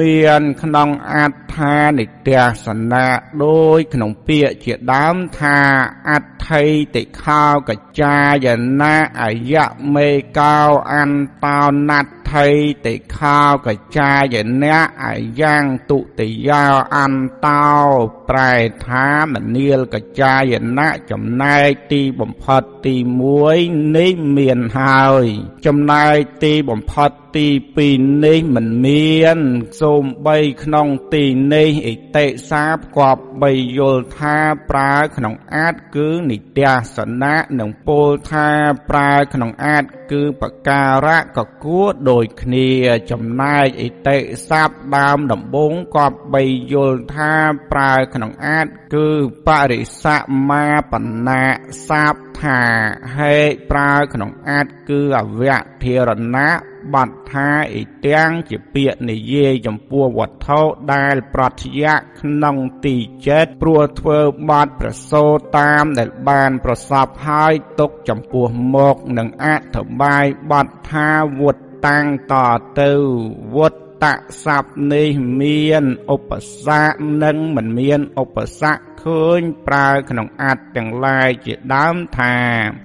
[0.00, 3.06] មានក្នុងអត្ថានិទេសនា
[3.42, 5.58] ដោយក្នុងពាក្យជាដើមថា
[6.10, 8.43] អដ្ឋិតិខោកចាយ
[8.80, 10.58] ណាអយៈមេកោ
[10.94, 12.48] អន្តោណដ្ឋិ
[12.84, 15.06] តិខោកចាយណាអ
[15.40, 16.64] យ៉ាងទុតិយោ
[16.96, 17.72] អន្តោ
[18.30, 18.52] ប្រែ
[18.86, 22.94] ថាមនាលកចាយណៈចំណែកទីបំផុតទី
[23.46, 25.24] 1នេះមានហើយ
[25.66, 27.48] ចំណែកទីបំផុតទី
[27.86, 29.38] 2នេះមិនមាន
[29.80, 34.36] សូមបីក្នុងទីនេះអិតិសាបគប់បីយល់ថា
[34.70, 38.48] ប្រើក្នុងអាចគឺនិទេសនៈនិងពោលថា
[38.90, 42.68] ប្រើក្នុងអាចគឺបការៈក៏គួរដូចគ្នា
[43.10, 44.18] ចំណែកអិតិ
[44.48, 47.32] សាបដើមដំបងគប់បីយល់ថា
[47.72, 49.08] ប្រើក្នុងអាចគឺ
[49.48, 50.04] បរិស
[50.50, 51.42] មាបណ្ណា
[51.88, 52.60] សាបថា
[53.16, 53.36] ហេ
[53.70, 56.50] ប្រើក្នុងអាចគឺអវៈធិរណៈ
[56.94, 60.60] បទថាអ៊ីទាំងជាពាក្យនិយាយចំពោះវត្ថុ
[60.94, 62.56] ដែលប្រតិយៈក្នុង
[62.86, 62.96] ទី
[63.26, 64.18] ចិត្តព្រោះធ្វើ
[64.50, 71.08] បទប្រសូតតាមដែលបានប្រសពហើយទុកចំពោះមកនឹងអធិប្បាយបទថា
[71.40, 71.56] វុត
[71.86, 72.34] តាំងត
[72.80, 72.92] ទៅ
[73.56, 74.04] វុត ត
[74.44, 75.08] ស័ព្ទនេះ
[75.40, 75.84] មាន
[76.14, 76.30] ឧប
[76.64, 82.36] សគ្គនិងមិនមានឧបសគ្គឃើញប្រើក្នុងអត្តទាំងឡាយជាដើមថា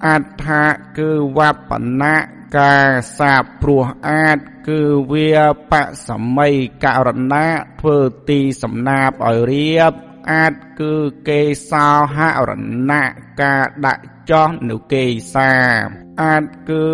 [0.07, 0.64] អត្ថា
[0.97, 1.39] គឺវ
[1.70, 2.18] បណៈ
[2.57, 2.88] ការ
[3.18, 4.38] សាបព្រោះអាច
[4.68, 4.82] គឺ
[5.12, 5.38] វា
[5.72, 5.74] ប
[6.07, 7.47] សម័យករណា
[7.80, 7.97] ធ្វើ
[8.30, 9.93] ទីសំណាបឲ្យរៀប
[10.32, 10.93] អាចគឺ
[11.28, 12.18] គេសោហ
[12.49, 12.51] រ
[12.91, 13.03] ណៈ
[13.41, 15.51] ការដាក់ចោះនៅគេសា
[16.22, 16.86] អាចគឺ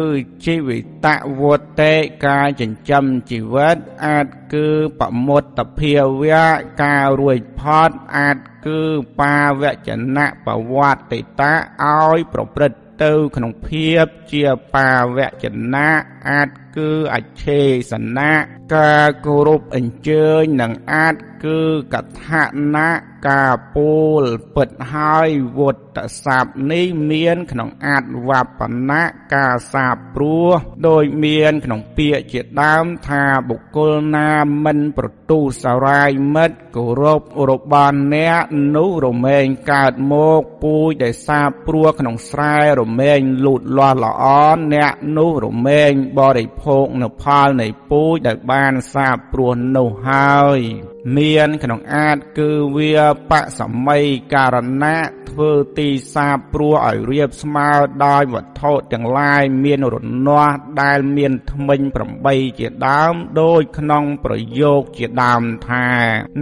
[0.45, 1.07] ជីវិត
[1.41, 1.43] វ
[1.81, 1.93] តេ
[2.25, 4.67] ការចិញ្ចឹមជីវិត អាចគឺ
[4.99, 6.47] បមុតភាវៈ
[6.83, 8.79] ការរួចផុតអាចគឺ
[9.19, 11.53] បាវចនៈបវត្តិតៈ
[11.83, 15.89] ឲ្យប្រព្រឹត្តទៅក្នុងភាពជាបាវចនៈ
[16.29, 17.61] អាចគឺអច្ឆេ
[17.91, 18.33] សនៈ
[18.75, 21.15] ការគោរពអញ្ជើញនិងអាច
[21.45, 21.59] គឺ
[21.93, 22.43] កថា
[22.75, 24.23] ណៈ ការពូល
[24.55, 29.03] ពិតហើយវុត្តស័ព្ទនេះមាន ក្នុងអាចវបណៈ
[29.35, 30.51] ការសាបព្រោះ
[30.87, 34.31] ដោយមាន ក្នុងពាក្យជាដើមថាបុគ្គលណា
[34.65, 38.43] មិនប្រទូសរាយមិត្តគោរពរបស់អ្នក
[38.75, 44.25] នោះរមែងកើតមកពូជដែលសាបព្រោះក្នុងស្រែរមែងលូតលាស់ល្អ
[44.73, 54.03] អ្នកនោះរមែងបរិភោគនៅផលនៃពូជដែលបានសាបព្រោះនោះហើយ មានក្នុងអាចគឺវាបសម័យ
[54.33, 54.97] ការណៈ
[55.29, 57.69] ធ្វើទីសាបព្រោះឲ្យរៀបស្មើ
[58.05, 59.95] ដោយវត្ថុទាំងឡាយមានរ
[60.27, 61.79] នាស់ដែលមានថ្មិញ
[62.21, 65.87] 8ជាដើមដូចក្នុងប្រយោគជាដើមថា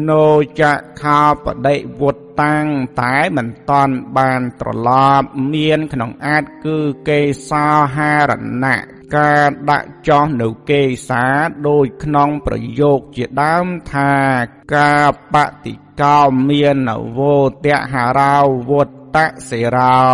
[0.10, 0.62] ណូច
[1.02, 2.66] ខោបដិវុតតាំង
[3.02, 4.90] តែមិនតន់បានត្រឡ
[5.20, 8.32] ប់មានក្នុងអាចគឺគេសោហារ
[8.64, 11.26] ណៈ ការដាក់ចោះនៅគេសា
[11.68, 14.14] ដោយក្នុងប្រយោគជាដើមថា
[14.76, 15.36] ការប
[15.66, 16.78] តិកោមាន
[17.18, 18.38] វោទហារោ
[18.70, 19.18] វុត្តត
[19.50, 20.08] សេរោ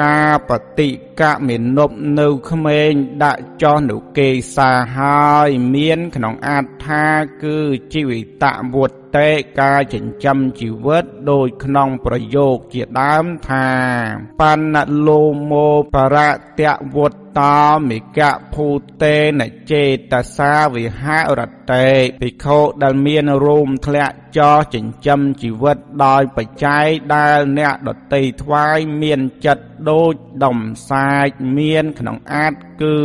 [0.00, 0.88] ការបតិ
[1.20, 2.92] កមេនុបនៅក្មេង
[3.24, 7.06] ដាក់ចោះនៅគេសាហើយមានក្នុងអត្ថា
[7.42, 7.58] គឺ
[7.92, 8.44] ជីវិត
[8.74, 9.28] វុត្ត តេ
[9.60, 13.68] ការចិញ្ចឹមជីវិតដោយក្នុងប្រយោគជាដើមថា
[14.40, 16.16] បណ្ណលោមោបរ
[16.58, 17.42] តៈវុត្តត
[17.88, 18.66] មិកៈភូ
[19.02, 19.42] តេន
[19.72, 21.04] ចេតសាវិហ
[21.38, 21.40] រ
[21.72, 21.88] តេ
[22.20, 30.14] ភិក្ខុដែលមានរោមធ្លាក់ចោចិញ្ចឹមជីវិតដោយបច្ច័យដែលអ្នកដតីថ្វាយមានចិត្តដូច
[30.44, 30.58] ដំ
[30.90, 32.98] សាចមានក្នុងអាចគឺ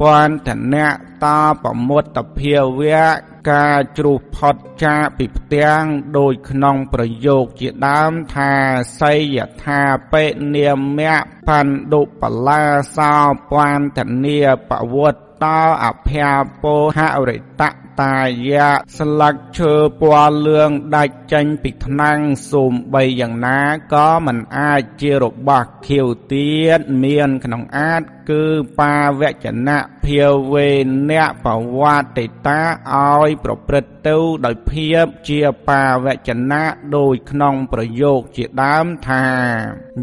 [0.00, 0.88] ពន្ធនៈ
[1.24, 1.26] ត
[1.62, 2.04] ប្រមុត
[2.38, 3.08] ភាវៈ
[3.50, 5.84] ការជ្រុះផុតចាពីផ្ទាំង
[6.18, 8.52] ដោយក្នុងប្រយោគជាដើមថា
[9.00, 9.80] សីយថា
[10.12, 10.24] បេ
[10.54, 11.16] នាមៈ
[11.48, 12.64] បណ្ឌុបលា
[12.96, 13.14] សោ
[13.50, 14.38] ពន្ធនី
[14.70, 15.46] បវត្តត
[15.84, 16.30] អភ័
[16.62, 17.62] ពោហរិត
[18.02, 18.18] តា
[18.48, 22.18] យៈស្លឹកឈើពណ៌លឿងដាច់ចេញពីថ្នាំង
[22.50, 23.60] សូមបីយ៉ាងណា
[23.92, 28.44] ក៏មិនអាចជារបស់ខៀវទៀតមានក្នុងអាចគឺ
[28.78, 30.22] បាវចនៈភា
[30.52, 30.68] វេ
[31.10, 31.46] អ្នកប
[31.78, 32.60] វត្តិតា
[32.94, 36.64] ឲ្យប្រព្រឹត្តទៅដោយភាពជាបាវចនៈ
[36.96, 39.26] ដោយក្នុងប្រយោគជាដើមថា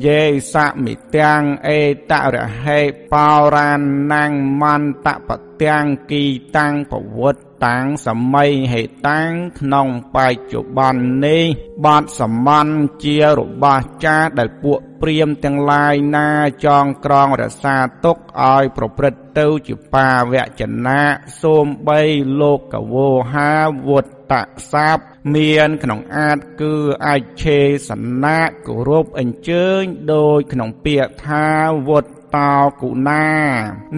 [0.05, 0.21] យេ
[0.53, 1.81] សមិទាំងអេ
[2.11, 2.81] តរហេ
[3.11, 3.71] បោរា
[4.13, 4.31] នាំង
[4.61, 5.29] មន្តប
[5.63, 6.23] ទាំងគី
[6.57, 11.43] តាំងពវុត្ត តាំងសម័យហេតាំងក្នុងបច្ចុប្បន្ននេះ
[11.85, 12.67] បាត់សម័ន
[13.03, 16.29] ជារបស់ចាស់ដែលពួកព្រាមទាំងឡាយណា
[16.65, 21.01] ចងក្រងរសាទុកឲ្យប្រព្រឹត្តទៅជាបាវចនា
[21.41, 22.01] សូមបី
[22.41, 23.51] លោកកវោហា
[23.87, 24.33] វុត្ត
[24.71, 24.97] សាប
[25.35, 26.73] មានក្នុងអាចគឺ
[27.05, 27.59] អាចឆេ
[27.89, 27.91] ស
[28.23, 29.81] នាគោរពអញ្ជើញ
[30.13, 31.47] ដោយក្នុងពាក្យថា
[31.89, 33.27] វុត្តតោគុណា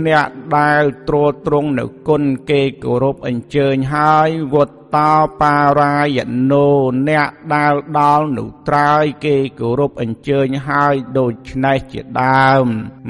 [0.06, 6.20] អ្នកដែលត្រួតត្រងនៅគុណគេគោរពអញ្ជើញហើយវុត្តតោបារាយ
[6.52, 6.68] ណូ
[7.08, 12.66] អ្នកដែលដល់នៅត្រើយគេគោរពអញ្ជើញហើយដូច្នេះជាដើម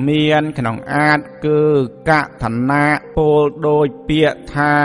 [0.07, 1.61] មានក្នុងអាចគឺ
[2.09, 2.11] ក
[2.43, 2.85] ថនា
[3.17, 4.75] ពលដោយពាក្យថា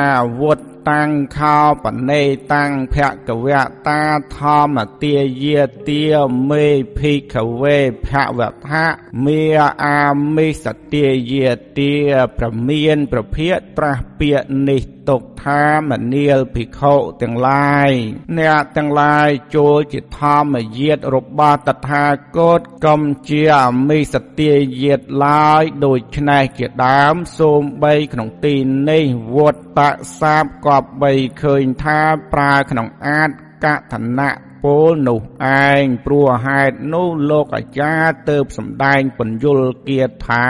[0.41, 2.23] វុត្ត តាំងខោបនេ
[2.55, 2.97] តាំងភ
[3.29, 3.49] គវ
[3.89, 4.03] តា
[4.37, 6.05] ធម្មទាយាទា
[6.51, 6.67] មេ
[6.99, 8.09] ភិក្ខវេភ
[8.39, 8.87] វថៈ
[9.25, 9.41] មេ
[9.85, 10.03] អា
[10.37, 11.95] មិសទាយាទា
[12.39, 17.91] ប្រមានប្រភេទត្រាស់ពាក្យនេះទុកថាមនាលភិក្ខុទាំងឡាយ
[18.39, 22.05] អ្នកទាំងឡាយចូលជាធម្មយាតរបស់តថា
[22.37, 24.53] គតកុំជាអមិសទា
[24.83, 28.55] យាតឡើយដូច្នេះជាដើមសូមបីក្នុងទី
[28.91, 29.05] នេះ
[29.37, 29.81] វត្ត
[30.21, 31.13] សាបកបបី
[31.43, 31.99] ឃើញថា
[32.33, 33.31] ប្រើក្នុងអាច
[33.65, 34.31] កថនៈ
[34.65, 35.21] ពលនោះ
[35.69, 40.49] ឯងព្រោះហេតុនោះលោកអាចារ្យទៅសំដែងពន្យល់គាថា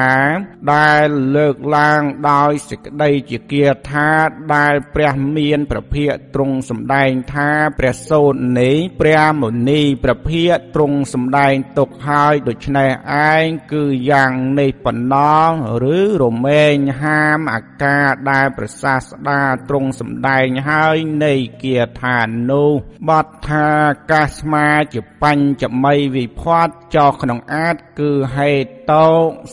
[0.73, 1.07] ដែល
[1.37, 4.09] លើកឡើងដោយសេចក្តីជាគាថា
[4.55, 12.91] ដែលព្រះមានប្រភិយទ្រង់សំដែងថាព្រះសូត្រនេះព្រះមុនីប្រភិយទ្រង់សំដែងទុកហើយដូច្នេះ
[13.31, 15.51] ឯងគឺយ៉ាងនេះប៉ុណ្ណោះ
[15.97, 22.19] ឬរមែងហាមអាការដែលប្រសាស្ដាទ្រង់សំដែងហើយនៃគាថា
[22.51, 22.73] នោះ
[23.09, 23.69] បទថា
[24.11, 28.53] កាស្មាជាបញ្ចមីវិផាត់ចោក្នុងអាចគឺហេ
[28.90, 29.09] តោ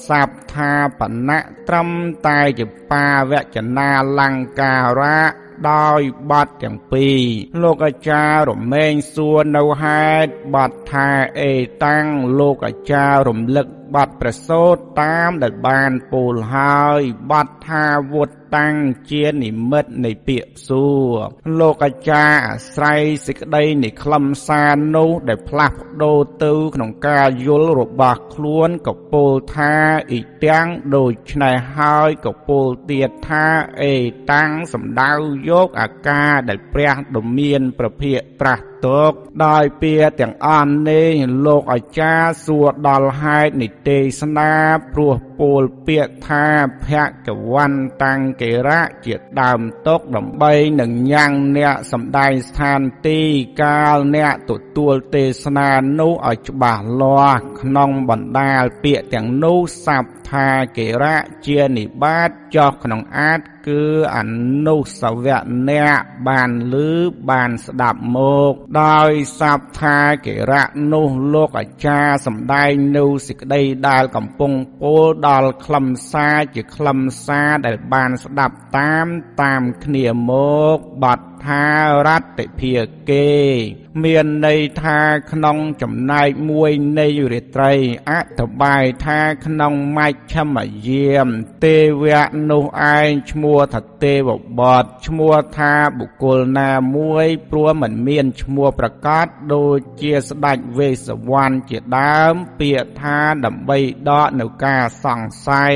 [0.08, 1.90] សັບថាបណៈត្រឹម
[2.28, 3.90] តែជាបាវចនា
[4.20, 7.22] លង្ការៈដោយបទទាំងពីរ
[7.64, 11.10] លោកអាចារ្យរមែងសួរនៅហេតុបទថា
[11.42, 11.54] អេ
[11.86, 12.06] តាំង
[12.40, 18.76] លោកអាចារ្យរំលឹក បទប្រសូតតាមដែលបានពោលហើយបទថាវុត្តតាំង
[19.12, 21.16] ជានិមិត្តនៃពាក្យសួរ
[21.60, 29.74] លោកអាចារ្យអាស្រ័យសេចក្តីនៃខ្លឹមសារនោះដែលផ្លាស់ប្ដូរទៅក្នុងការយល់របស់ខ្លួនកពោលថា
[30.12, 33.46] អ៊ីទាំងដូចឆ្នេះហើយក៏ពោលទៀតថា
[33.84, 33.96] អេ
[34.32, 35.12] តាំងសំដៅ
[35.50, 39.12] យកអាការដែលព្រះដ៏មានប្រភិយត្រាស់ ទុក
[39.46, 41.12] ដោយពាក្យទាំងអស់នេះ
[41.46, 44.54] លោកអាចារ្យសួរដល់ហេតុនៃទេសនា
[44.94, 46.46] ព្រោះពោលពាក្យថា
[46.88, 46.90] ភ
[47.26, 53.22] គវន្តាំងកេរៈជាដើមទុកដើម្បីនឹងញ៉ាំងអ្នកសំដែងស្ថានទី
[53.64, 55.70] កាលអ្នកទទួលទេសនា
[56.00, 61.18] នោះឲ្យច្បាស់លាស់ក្នុងបណ្ដាលពាក្យទាំងនោះសັບថាកេរៈ
[61.48, 63.84] ជានិបាតចោះក្នុងអាចគឺ
[64.16, 64.18] អ
[64.66, 65.40] នុសវៈ
[65.70, 66.92] អ្នកបានលឺ
[67.30, 68.18] បានស្ដាប់ម
[68.52, 79.08] កដោយសັບថាកេរៈនោះលោកអាចារ្យសំដែងនៅសេចក្តីដែលកំពុងពោលដល់ខ្លឹមសារជាខ្លឹមសារដែលបានស្ដាប់តាម
[79.42, 80.32] តាមគ្នាម
[80.76, 81.66] កបាត់ ថា
[82.08, 82.10] រ
[82.40, 82.74] តិភា
[83.10, 83.30] គេ
[84.04, 85.00] មានន័យថា
[85.32, 87.74] ក្នុងចំណែកមួយនៃរាត្រី
[88.10, 91.28] អធិប្បាយថាក្នុងមជ្ឈមយាម
[91.66, 92.64] ទេវៈនោះ
[92.96, 94.30] ឯងឈ្មោះថាទេវ
[94.60, 103.78] បតឈ្មោះថាបុគ្គលណាមួយព្រោះមិនមានឈ្មោះប្រកាសដូចជាស្ដេចវេសវណ្ណជាដើម ពាក្យថាដើម្បី
[104.10, 105.76] ដកនៅការសង្ស័យ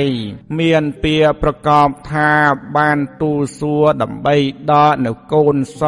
[0.60, 2.32] មានពាក្យប្រកបថា
[2.78, 4.36] បានទូលសួរដើម្បី
[4.72, 5.82] ដកនៅកូនស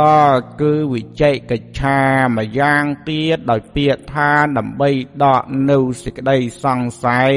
[0.62, 2.02] គឺវិជ័យកិច្ឆា
[2.38, 4.90] ម្យ៉ាងទៀតដោយពាក្យថាដើម្បី
[5.24, 7.34] ដកនៅសេចក្តីសង្ស័យ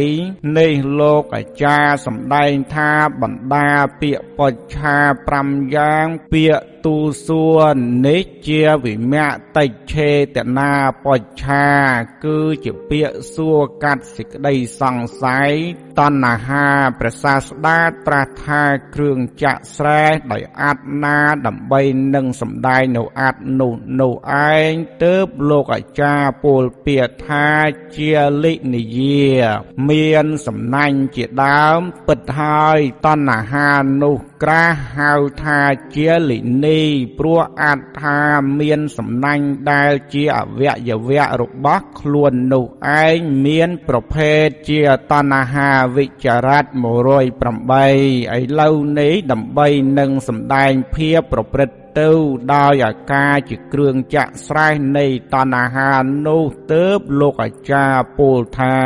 [0.59, 3.71] នេះលោកអាចារ្យសម្ដែងថាបណ្ដា
[4.01, 4.97] ពាក្យបច្ឆា
[5.37, 7.77] 5យ៉ាងពាក្យទូសួរ
[8.07, 9.15] នេះជាវិម
[9.57, 10.73] តិឆេតនា
[11.07, 11.67] បច្ឆា
[12.25, 15.53] គឺជាពាក្យសួរកាត់សេចក្តីសង្ស័យ
[15.99, 16.67] តតណ្ហា
[16.99, 18.63] ព្រះសាស្តាត្រាស់ថា
[18.95, 21.81] គ្រឿងចាក់ស្រែដោយអាត់ណាដើម្បី
[22.15, 24.15] នឹងសំដែងនៅអាត់នោះនោះ
[24.51, 24.73] ឯង
[25.05, 27.49] ទើបលោកអាចារ្យពោលពាក្យថា
[27.97, 28.13] ជា
[28.45, 29.29] លិនិយា
[29.91, 33.71] មានសំណាញ់ជាដើមពិតហើយតណ្ហា
[34.03, 35.61] នោះក្រាស់ហៅថា
[35.95, 36.83] ជាលិនី
[37.19, 38.19] ព្រោះអាចថា
[38.61, 42.65] មានសំណាញ់ដែលជាអវយវៈរបស់ខ្លួននោះ
[43.03, 44.81] ឯងមានប្រភេទជា
[45.11, 49.67] តណ្ហាវិចារៈ108ឥឡូវនេះដើម្បី
[49.99, 52.11] នឹងសំដែងភាពប្រព្រឹត្ត ទៅ
[52.55, 55.93] ដោយអាការជាគ្រឿងចាក់ស្រេះនៃតណ្ហា
[56.27, 58.79] នោះទើបលោកអាចារ្យពោលថា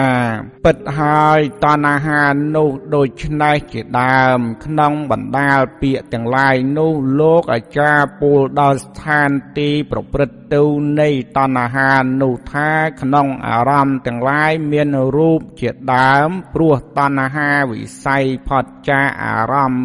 [0.64, 2.22] ពិតហើយតណ្ហា
[2.56, 10.62] នោះដូច្នេះជាដើម ក្នុងបណ្ដាលពាក្យទាំងឡាយនោះលោកអាចារ្យពោលដល់ស្ថានទីប្រព្រឹត្តទៅ
[11.00, 11.92] នៃតណ្ហា
[12.22, 19.82] នោះថាក្នុងអារម្មណ៍ទាំងឡាយមានរូបជាដើម ព្រោះតណ្ហាវិស័យផតចាអារម្មណ៍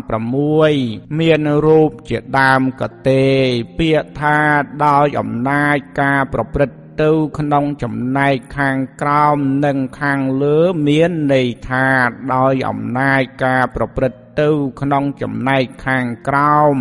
[0.55, 2.83] 6មានរូបជាដើមក
[3.17, 3.31] ទេ
[3.77, 4.37] ពាក្យថា
[4.85, 10.57] ដោយអំណាចការប្រព្រឹត្តទៅក្នុងចំណែកខាងក្រោមនិងខាងលើ
[10.87, 11.87] មានន័យថា
[12.33, 14.49] ដោយអំណាចការប្រព្រឹត្តទៅ
[14.81, 16.75] ក្នុងចំណែកខាងក្រោម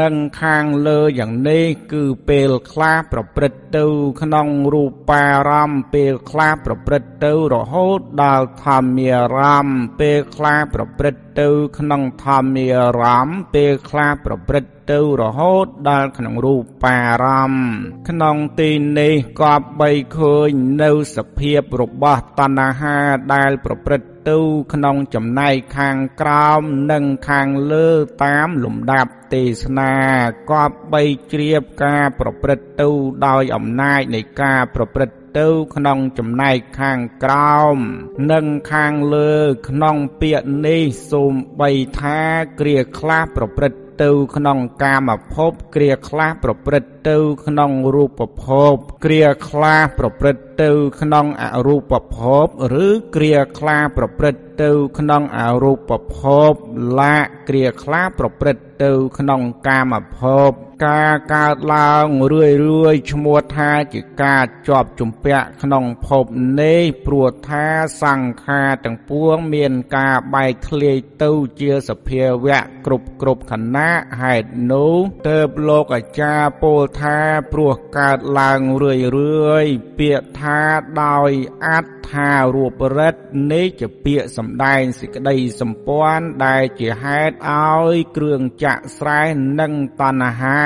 [0.00, 3.86] និងខាងលើយ៉ាងនេះគឺពេលខ្លះប្រព្រឹត្ត ទៅ
[4.22, 11.48] ក្នុងរូបារម្មណ៍ពេលខ្លះប្រព្រឹត្តទៅរហូតដល់ធម្មារម្មណ៍ពេលខ្លះប្រព្រឹត្តទៅ
[11.78, 12.68] ក្នុងធម្មា
[13.02, 17.68] រម្មណ៍ពេលខ្លះប្រព្រឹត្តទៅរហូតដល់ក្នុងរូបារម្មណ៍
[18.08, 20.48] ក្នុងទីនេះក៏បីឃើញ
[20.82, 22.98] នៅសភាពរបស់តណ្ហា
[23.34, 24.38] ដែលប្រព្រឹត្តទៅ
[24.72, 26.60] ក្នុងចំណែកខាងក្រោម
[26.92, 27.88] និងខាងលើ
[28.24, 29.94] តាមលំដាប់ទេសនា
[30.50, 31.02] គប្បី
[31.32, 32.88] ជ្រាបការប្រព្រឹត្តទៅ
[33.26, 37.76] ដោយអំណាចនៃការប្រព្រឹត្តទៅក្នុងចំណែកខាងក្រោម
[38.32, 39.34] និងខាងលើ
[39.68, 41.70] ក្នុងពាក្យនេះសូមបី
[42.00, 42.20] ថា
[42.60, 47.16] គ្រាខ្លះប្រព្រឹត្តទៅក្នុងកាមភពគ្រាខ្លះប្រព្រឹត្តទៅ
[47.46, 50.70] ក្នុងរូបភពគ្រាខ្លះប្រព្រឹត្តទៅ
[51.00, 52.46] ក្នុងអរូបភព
[52.84, 56.18] ឬគ្រាខ្លះប្រព្រឹត្តទៅក្នុងអរូបភ
[56.50, 56.52] ព
[56.98, 57.16] លា
[57.48, 60.50] គ្រាខ្លះប្រព្រឹត្ត ទៅក្នុងកាមភព
[60.86, 66.24] ការកើតឡើងរឿយរឿយឈ្មោះថាជាការជាប់ជំពាក់ក្នុងភព
[66.60, 67.66] នេះព្រោះថា
[68.02, 71.30] សង្ខារទាំងពួងមានការបែកធ្លាយទៅ
[71.60, 74.96] ជាសភាវៈគ្រប់គ្រប់ខណៈហេតុនោះ
[75.28, 77.18] ទើបលោកអាចារ្យពោលថា
[77.52, 79.66] ព្រោះកើតឡើងរឿយរឿយ
[79.98, 80.60] ពាក្យថា
[81.02, 81.30] ដោយ
[81.66, 83.20] អត្ថារូបរិទ្ធ
[83.52, 89.22] នេះជាពាក្យសំដែងសេចក្តីសម្ព័ន្ធដែលជាហេតុឲ្យគ្រឿងចាក់ស្រែ
[89.60, 90.64] និងតណ្ហា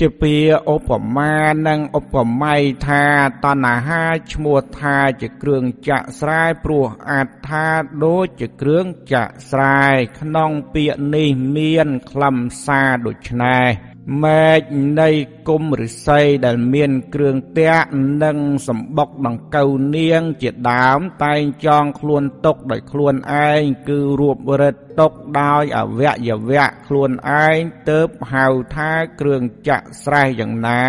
[0.00, 1.36] ជាពាក្យឧបមា
[1.68, 2.56] និងឧបមា
[2.88, 3.06] ថា
[3.44, 4.02] តណ្ហា
[4.32, 7.66] ឈ្មោះថាជាគ្រឿងចាក់ស្រែព្រោះអត្ថា
[8.04, 9.82] ដូចជាគ្រឿងចាក់ស្រែ
[10.20, 13.87] ក្នុងពាក្យនេះមានខ្លឹមសារដូច្នេះ
[14.22, 14.62] មែក
[15.00, 15.08] នៃ
[15.48, 17.90] គុំឫស្សីដែលមានគ្រឿងតាក់
[18.22, 18.36] និង
[18.68, 23.14] សម្បុកដង្កូវនាងជាដើមតែងចងខ្លួនទុកដោយខ្លួន
[23.46, 27.10] ឯងគឺរួបរិទ្ធ ទុកដោយអវយវៈខ្លួន
[27.44, 27.58] ឯង
[27.90, 28.00] ទៅ
[28.32, 28.46] ហៅ
[28.76, 30.84] ថាគ្រឿងចាក់ស្រេះយ៉ាងណា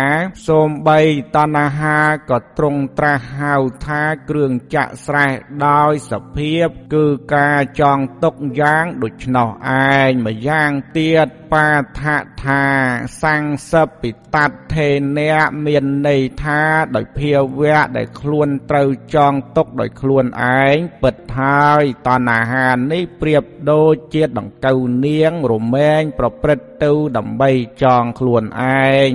[0.46, 1.00] សូមបី
[1.36, 2.00] តណ្ហា
[2.30, 3.54] ក៏ទ្រង់ត្រាស់ហៅ
[3.86, 5.32] ថាគ្រឿងចាក់ស្រេះ
[5.66, 7.04] ដោយសភាព គឺ
[7.34, 9.48] ការចងទុកយ៉ាងដូច្នោះ
[9.88, 12.02] ឯងម្យ៉ាងទៀតបាថ
[12.44, 12.64] ថា
[13.22, 14.38] សង្សពិ ត
[14.74, 16.62] ថេនៈមានន័យថា
[16.94, 20.24] ដោយភាវៈដែលខ្លួនត្រូវចងទុកដោយខ្លួន
[20.60, 27.50] ឯងពិតហើយតណ្ហានេះប្រៀបដូចជាដង្កូវនាងរមែងប្រព្រឹត្ត ទៅដើម្បី
[27.82, 28.44] ចងខ្លួន
[28.88, 29.12] ឯង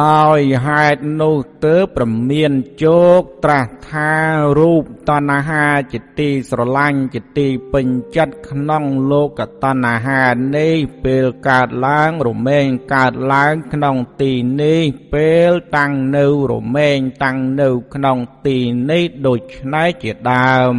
[0.00, 2.52] ដោយហេតុនោះទើបប្រមាន
[2.84, 4.12] ជោគត្រាស់ថា
[4.58, 10.24] រូបតណ្ហាជាទីស្រឡាញ់ជាទីពេញចិត្តក្នុងលោកតណ្ហា
[10.56, 14.82] នេះពេលកើតឡើងរមែងកើតឡើងក្នុងទីនេះ
[15.14, 18.56] ពេលតាំងនៅរមែងតាំងនៅក្នុងទី
[18.90, 20.76] នេះដូច្នេះជាដើម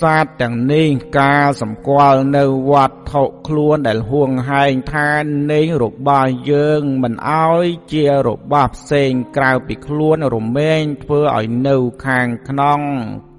[0.00, 5.10] សាទទាំងនេះការសម្គាល់នៅវត្ថុខ្លួនដែលហួងហែងថា
[5.52, 12.80] នេះរបស់យើងមិនអោយជារបស់ផ្សេងក្រៅពីខ្លួនរមែងធ្វើឲ្យនៅខាងក្នុង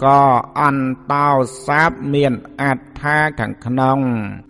[0.06, 0.24] ក៏
[0.62, 1.30] អន្តោ
[1.68, 4.00] សាបមានអត្ថាខាងក្នុង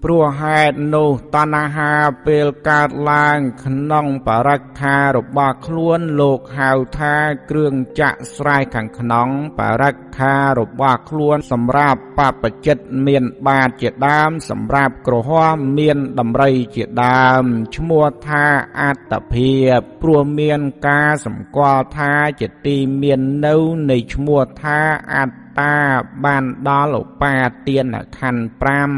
[0.03, 1.93] ព្រោះហេតុនោះតណ្ហា
[2.27, 7.15] ពេលកើតឡើងក្នុងបរិក្ខារបស់ខ្លួនលោកហៅថា
[7.49, 9.29] គ្រឿងចាក់ស្រែខាងក្នុង
[9.59, 17.43] បរិក្ខារបស់ខ្លួនសម្រាប់បបចិត្តមានបាតជាដើមសម្រាប់ក្រហមមានដំរីជាដើម
[17.75, 18.45] ឈ្មោះថា
[18.81, 23.55] អត្តភាពព្រោះមានការសម្គាល់ថាជាទីមាននៅ
[23.89, 24.79] នៃឈ្មោះថា
[25.15, 25.75] អត្ត តា
[26.25, 27.35] បានដល់ឧបា
[27.67, 27.85] ទាន
[28.17, 28.45] ខណ្ឌ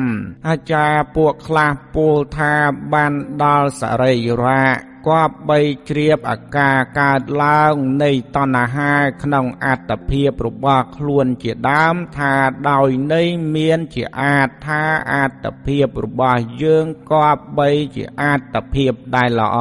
[0.01, 2.53] 5អាចារ្យពួកខ្លះពោលថា
[2.93, 8.93] បានដល់សរីរៈ គប្បីជ្រាបអាការកើតឡើងនៃតណ្ហា
[9.23, 12.35] ក្នុងអត្តភាពរបស់ខ្លួនជាដើមថា
[12.69, 13.21] ដោយនៃ
[13.55, 14.83] មានជាអាចថា
[15.13, 19.59] អត្តភាពរបស់យើងគប្បីជាអត្តភាពដែលល្អ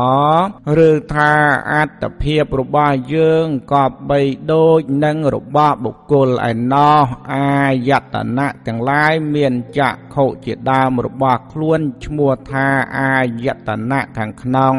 [0.88, 1.32] ឬថា
[1.72, 4.20] អត្តភាពរបស់យើងគប្បី
[4.52, 12.68] ដូចនឹងរបស់បុគ្គលឯណោះអាយតនៈទាំងឡាយមានចក្ខុជាដើមរបស់ខ្លួនឈ្មោះថា
[12.98, 14.76] អាយតនៈខាងក្នុង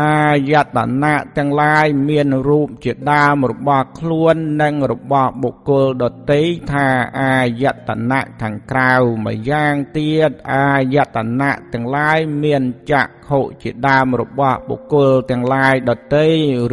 [0.00, 6.42] អាយតនៈទាំងឡាយមានរូបជាដើមរបស់ខ្លួននិងរបស់បុគ្គលដតី
[6.72, 6.88] ថា
[7.20, 8.92] អាយតនៈខាងក្រៅ
[9.26, 13.25] ម្យ៉ាងទៀតអាយតនៈទាំងឡាយមានចក្ខុ
[13.62, 16.28] ជាដើមរបស់បុគ្គលទាំងឡាយដតី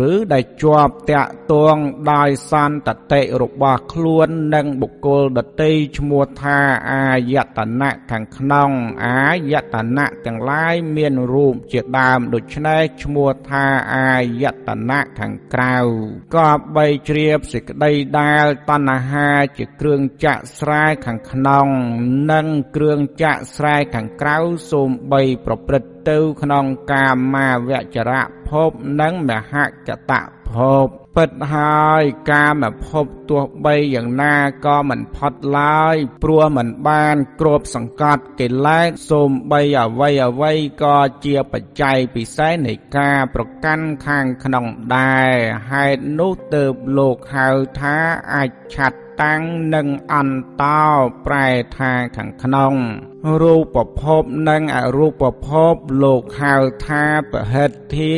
[0.10, 1.76] ឬដែលជាប់តាក់ទង
[2.12, 6.60] ដោយសន្តតិរបស់ខ្លួននិងបុគ្គលដតីឈ្មោះថា
[6.92, 8.70] អាយតនៈខាងក្នុង
[9.06, 15.78] អាយតនៈទាំងឡាយមានរូបជាដើមដូច្នេះឈ្មោះថាអាយតនៈខាងក្រៅ
[16.36, 21.68] ក៏បីជ្រាបសេចក្តីដែលតណ្ហាជាគ្រឿងចាក់ស្រែខាងក្នុង
[22.32, 24.38] និងគ្រឿងចាក់ស្រែខាងក្រៅ
[24.72, 28.70] សូមបីប្រព្រឹត្ត ទៅក្នុងកាមាវចរៈភព
[29.02, 29.54] និងមហ
[29.88, 30.54] កតៈភ
[30.86, 30.88] ព
[31.18, 34.36] ពិតហើយកាមភពទោះបីយ៉ាងណា
[34.66, 45.34] ក៏មិនផុតឡើយ ព្រោះមិនបានគ្របសង្កត់កិលេសសូមបីអវ័យអវ័យក៏ជាបច្ច័យពិសេសនៃការប្រកាន់ខាងក្នុងដែរ
[45.72, 47.48] ហេតុនោះទើបលោកហៅ
[47.82, 47.98] ថា
[48.34, 49.42] អាចឆាត់តាំង
[49.76, 50.84] និងអន្តោ
[51.26, 51.48] ប្រែ
[51.78, 52.76] ថាខាងក្នុង
[53.42, 56.56] រូបភពនិងអរូបភពលោកហៅ
[56.88, 58.14] ថាពហិទ្ធា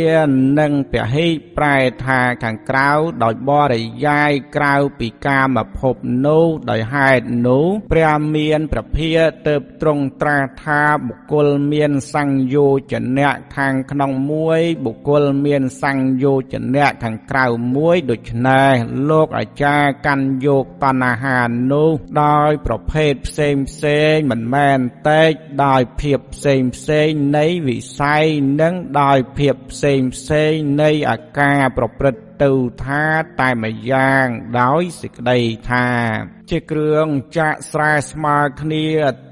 [0.60, 1.28] និងពហិ
[1.58, 2.92] ប្រែថាខាងក្រៅ
[3.24, 5.96] ដោយបរិយាយក្រៅពីកាមភព
[6.26, 9.12] នោះដោយហេតុនោះព្រះមានប្រភា
[9.48, 17.46] ទៅត្រង់ត្រាថាបុគ្គលមានសង្យោចនៈខាងក្នុងមួយបុគ្គលមានសង្យោចនៈខាងក្រៅ
[17.76, 18.74] មួយដូច្នេះ
[19.10, 21.40] លោកអាចារ្យកាន់យកតណ្ហា
[21.72, 21.92] នោះ
[22.24, 24.80] ដោយប្រភេទផ្សេងផ្សេងមិនមែន
[25.10, 25.32] តែក
[25.66, 28.26] ដោយភាពផ្សេងផ្សេងនៃវិស័យ
[28.62, 32.52] និងដោយភាពផ្សេងផ្សេងនៃអាការប្រព្រឹត្តទៅ
[32.86, 33.06] ថា
[33.40, 34.26] តែម្យ៉ាង
[34.62, 35.40] ដោយសេចក្តី
[35.72, 35.88] ថា
[36.50, 38.86] ជាគ្រឿងចាក់ស្រែស្មើគ្នា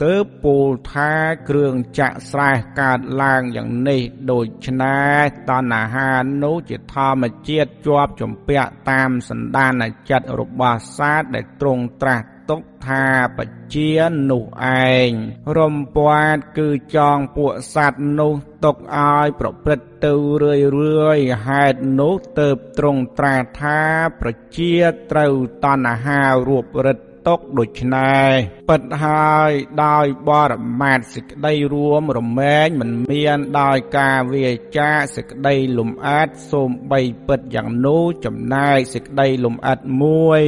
[0.03, 1.11] ទើបពោលថា
[1.49, 2.51] គ្រឿងចាក់ស្រែ
[2.81, 4.01] កើតឡើងយ៉ាងនេះ
[4.31, 6.11] ដូច្នេះតណ្ហា
[6.43, 13.05] នោះជាធម្មជាតិជាប់ជំពាក់តាមសន្តានចិត្តរបស់សាទដែលទ្រង់ត្រាស់ ទុកថា
[13.37, 13.39] ប
[13.73, 13.91] ជា
[14.31, 14.45] នោះ
[14.89, 15.09] ឯង
[15.57, 18.33] រំពាត់គឺចងពួកសัตว์នោះ
[18.63, 20.13] ទុកឲ្យប្រព្រឹត្តទៅ
[20.43, 23.79] រឿយរឿយហេតុនោះទៅត្រង់ត្រាថា
[24.21, 24.73] ប្រជា
[25.11, 25.33] ត្រូវ
[25.63, 28.31] តណ្ហារួបរិទ្ធ ទុកដូច្នេះ
[28.69, 29.51] ពិតហើយ
[29.85, 40.43] ដោយបរមត្ថសេចក្តីរួមរមែងមិនមានដោយការវាចាសេចក្តីលំអិតសូមបីពិតយ៉ាងនោះចំណែកសេចក្តីលំអិតមួយ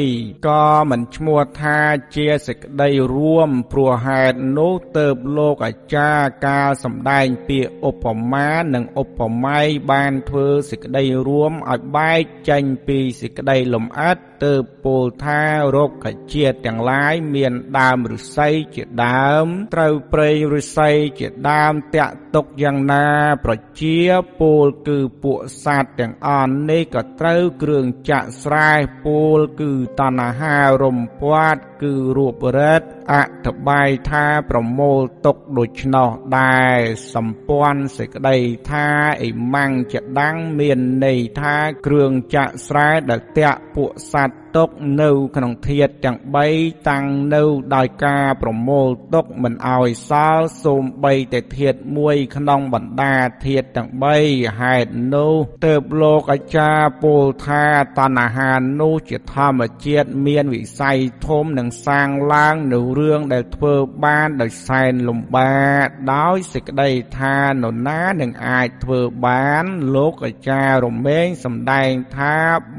[0.48, 1.80] ក៏មិនឈ្មោះថា
[2.16, 5.08] ជាសេចក្តីរួមព្រោះហេតុនោះទៅ
[5.38, 9.60] លោកអាចារ្យការសំដែងពាក្យឧបមានិងឧបមា
[9.92, 15.42] បានធ្វើសេចក្តីរួមឲ្យបែកចេញពីសេចក្តីលំអិតទៅពោលថា
[15.76, 15.92] រោគ
[16.34, 23.08] ជាតិទាំងឡាយមានដើមឫស្សីជាដើម ត្រូវព្រៃឫស្សីជាដើមតាក់ទុកយ៉ាងណា
[23.46, 23.98] ប្រជា
[24.42, 28.72] ពោលគឺពួកសត្វទាំងអស់នេះក៏ត្រូវគ្រឿងចាក់ស្រែ
[29.06, 33.16] ពោលគឺតណ្ហារំពាត់គឺរូបរិទ្ធអ
[33.46, 36.10] ធបាយ ថាប្រមូលទុកដូច្នោះ
[36.40, 36.78] ដែរ
[37.14, 38.38] សម្ព័ន្ធសេចក្តី
[38.70, 38.88] ថា
[39.22, 41.56] អ៊ីម៉ាំងចដាំងមានន័យថា
[41.86, 44.70] គ្រឿងចាក់ស្រែដែលតាក់ពួកសត្វ ទុក
[45.02, 46.18] នៅក្នុងធាតទាំង
[46.52, 47.44] 3តាំងនៅ
[47.76, 53.90] ដោយការប្រមូលទុកមិនឲ្យសល់សូមបីតែធាតមួយក្នុងបណ្ដាធាតទាំង
[54.24, 55.34] 3ហេតុនោះ
[55.66, 60.98] ទើបលោកអាចារ្យពោលថាតណ្ហានោះជាធម្មជាតិមានវិស័យ
[61.28, 66.90] ធំនឹងសាងឡើងនៅរឿងដែលធ្វើបានដោយសែនលំបាកដោយសេចក្តី
[67.20, 72.36] ថានរណានឹងអាចធ្វើបាន លោកអាចារ្យរមែងសម្ដែងថា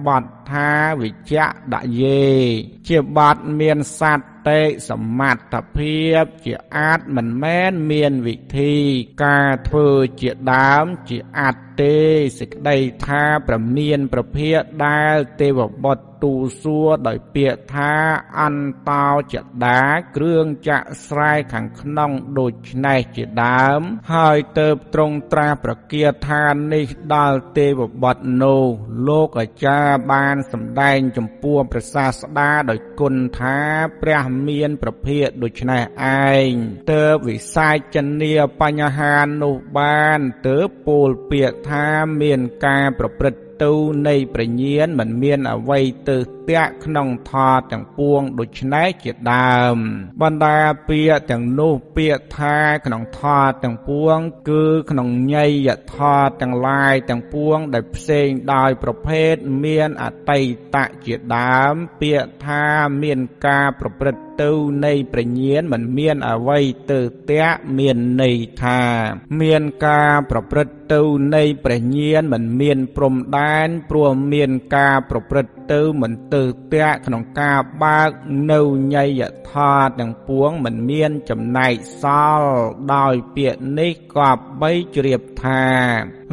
[0.06, 0.70] បត់ថា
[1.00, 1.34] វិជ្ជ
[1.74, 2.28] ដយេ
[2.88, 8.74] ជាបទមានសត្វតិសមត្ថភាពជាអាចមិនមែនមានវិធី
[9.24, 9.88] ការធ្វើ
[10.20, 11.96] ជាដើមជាអត្ត ទេ
[12.38, 14.50] សេចក្តីថាប្រមានប្រភា
[14.86, 17.92] ដែលទេវបុត្រទូសួរដោយពាក្យថា
[18.40, 19.34] អន្តោច
[19.66, 19.84] ដា
[20.16, 23.80] គ្រឿងចាក់ស្រែខាងក្នុងដូចឆ្នេះជាដើម
[24.14, 28.64] ហើយទៅត្រង់ត្រាប្រគាថានេះដល់ទេវបុត្រនោះ
[29.08, 33.58] លោកអាចារ្យបានសម្ដែងចំពោះព្រះសាស្តាដោយគុណថា
[34.02, 35.82] ព្រះមានប្រភាកដូច្នេះ
[36.28, 36.52] ឯង
[36.92, 41.88] ទៅវិសាចនីបញ្ហានោះបានទៅពោលពាក្យថា
[42.20, 43.72] មានការប្រព្រឹត្តទៅ
[44.08, 46.18] នៃប្រញានមិនមានអ្វីទៅ
[46.50, 49.76] តាក់ក្នុងថតទាំងពួងដូច្នេះជាដើម
[50.22, 54.16] បណ្ដាពាក្យទាំងនោះពាក្យថាក្នុងថតទាំងពួង
[54.50, 55.36] គឺក្នុងញ
[55.66, 59.34] យថតទាំងឡាយទាំងពួងដែលផ្សេងដោយប្រភេទ
[59.64, 60.40] មានអតី
[60.74, 60.76] ត
[61.06, 62.64] ជាដើម ពាក្យថា
[63.02, 64.50] មានការប្រព្រឹត្តទៅ
[64.84, 66.58] នៃប្រញានមិនមានអ្វី
[66.92, 68.80] ទៅតាក់មានន័យថា
[69.40, 71.02] មានការប្រព្រឹត្តទៅ
[71.34, 76.42] នៃព្រះញានមិនមានព្រំដែនព្រោះមានការប្រព្រឹត្ត ទៅមិនទៅ
[76.72, 78.10] តាក់ក្នុងការបើក
[78.52, 78.60] នៅ
[78.94, 82.04] ញយថាទាំងពួងមិនមានចំណែកស
[82.38, 82.50] ល់
[82.94, 85.64] ដោយពាក្យនេះក៏បីជ្រាបថា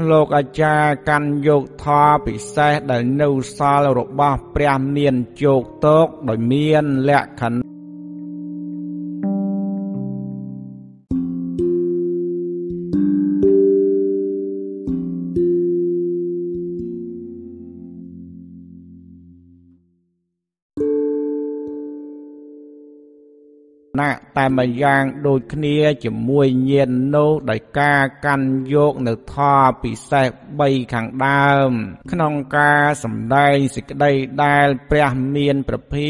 [0.10, 7.73] លោកអាចារ្យកាន់យកធរពិសេសដែលនៅសល់របស់ព្រះមានជោគតោកដោយមានលក្ខណៈ
[24.38, 30.28] តែម្យ៉ាងដូចគ្នាជាមួយញាណនោះដោយការកាន់យកនៅធម៌ពិសេស
[30.62, 31.72] 3ខាងដើម
[32.12, 34.12] ក្នុងការសម្ដែងសេចក្តី
[34.44, 36.10] ដែលព្រះមានប្រភា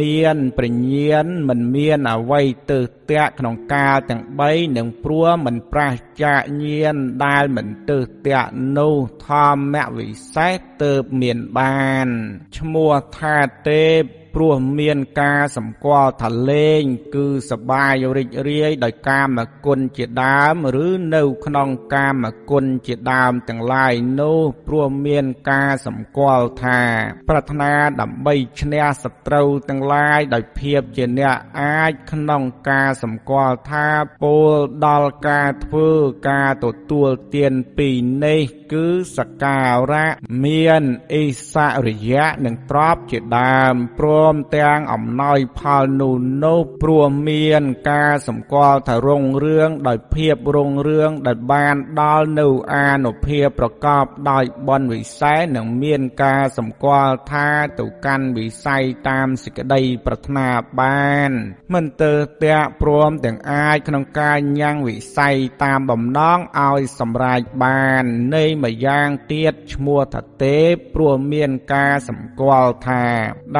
[0.00, 2.42] មានប្រញាណមិនមានអ្វី
[2.72, 2.80] ទៅ
[3.10, 5.92] តាក់ក្នុងកាលទាំង3នឹងព្រោះមិនប្រះ
[6.22, 8.96] ចាកញាណដែលមិនទៅតាក់នោះ
[9.26, 12.08] ធម្មវិសេសទៅមានបាន
[12.56, 13.36] ឈ្មោះថា
[13.70, 14.02] ទេព
[14.34, 16.82] ព្រោះមានការសម្គាល់ថាលេង
[17.14, 19.28] គឺសបាយរីករាយដោយកាម
[19.66, 20.54] គុណជាដើម
[20.84, 26.80] ឬនៅក្នុងកាមគុណជាដើមទាំងឡាយនោះព្រោះមានការសម្គាល់ថា
[27.28, 33.88] ប្រាថ្នាដើម្បីឈ្នះសត្រូវទាំងឡាយដោយភាពជាអ្នកអាចក្នុងការសម្គាល់ថា
[34.22, 34.52] ពោល
[34.86, 35.90] ដល់ការធ្វើ
[36.28, 37.88] ការទទួលទានពី
[38.24, 39.60] នេះគឺសកា
[39.92, 40.12] រៈ
[40.44, 40.82] មាន
[41.14, 41.54] អិស
[41.86, 46.14] រិយៈនិងទ្របជាដើមព្រមទាំងអំណោយផលនោះ
[46.44, 57.48] នោះព្រោះមានការសម្គាល់ថារុងរឿងដោយភាពរុងរឿងដែលបានដល់នៅអានុភាពប្រកបដោយបុណ្យវិស័យនិងមានការសម្គាល់ថា
[57.78, 60.48] ទៅកាន់វិស័យតាមសេចក្តីប្រាថ្នា
[60.80, 61.30] បាន
[61.74, 62.12] មិនទៅ
[62.44, 68.04] តាក់ព្រមទាំងអាចក្នុងការញ៉ាំងវិស័យតាមបំណងឲ្យសម្រេចបាន
[68.34, 70.58] នៃម្យ៉ាងទៀតឈ្មោះថាទេ
[70.94, 73.04] ព្រោះមានការសម្គាល់ថា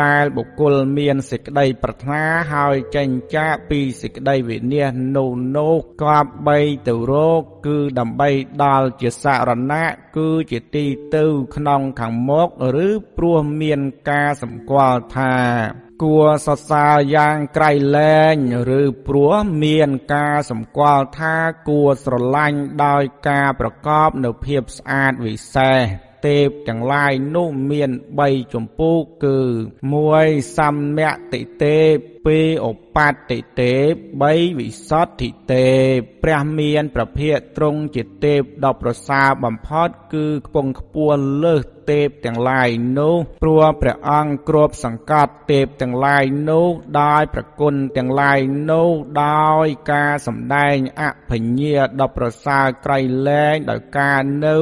[0.00, 8.30] ដែលបុគ្គលមានសេចក្តីប្រាថ្នាហើយចេញចាកពីសេចក្តីវិនិច្ឆ័យនោះនោះគប្បីទៅរកគឺដើម្បី
[8.62, 11.24] ដល់ជាសរណៈគឺជាទីទៅ
[11.56, 12.48] ក្នុងខាងមុខ
[12.86, 13.80] ឬព្រោះមាន
[14.10, 15.34] ការសម្គាល់ថា
[16.02, 18.36] គួរសរសើរយ៉ាងក្រៃលែង
[18.78, 19.34] ឬព្រោះ
[19.64, 21.36] មានការសម្គាល់ថា
[21.68, 27.90] គួរស្រឡាញ់ដោយការប្រកបនៅភាពស្អាតវិសេស ទេពទាំងឡាយនោះមាន
[28.22, 29.38] 3ចម្ពោះគឺ
[29.98, 31.00] 1សម្យ
[31.32, 32.98] តិទេព 2ឧប
[33.30, 33.90] តិទេព
[34.22, 42.68] 3វិសុទ្ធិទេពព្រះមានប្រភេទទ្រង់ជាទេពដ៏ប្រសើរបំផុតគឺខ្ពង់ខ្ពស់លើសទេពទាំងឡាយ
[42.98, 46.68] នោះព្រោះព្រះអង្គគ្របសង្កត់ទេពទាំងឡាយនោះ
[47.00, 48.38] ដោយប្រគុណទាំងឡាយ
[48.70, 48.90] នោះ
[49.24, 52.98] ដោយការសម្ដែងអភញ្ញាដ៏ប្រសើរក្រៃ
[53.28, 54.58] លែងដោយការនៅ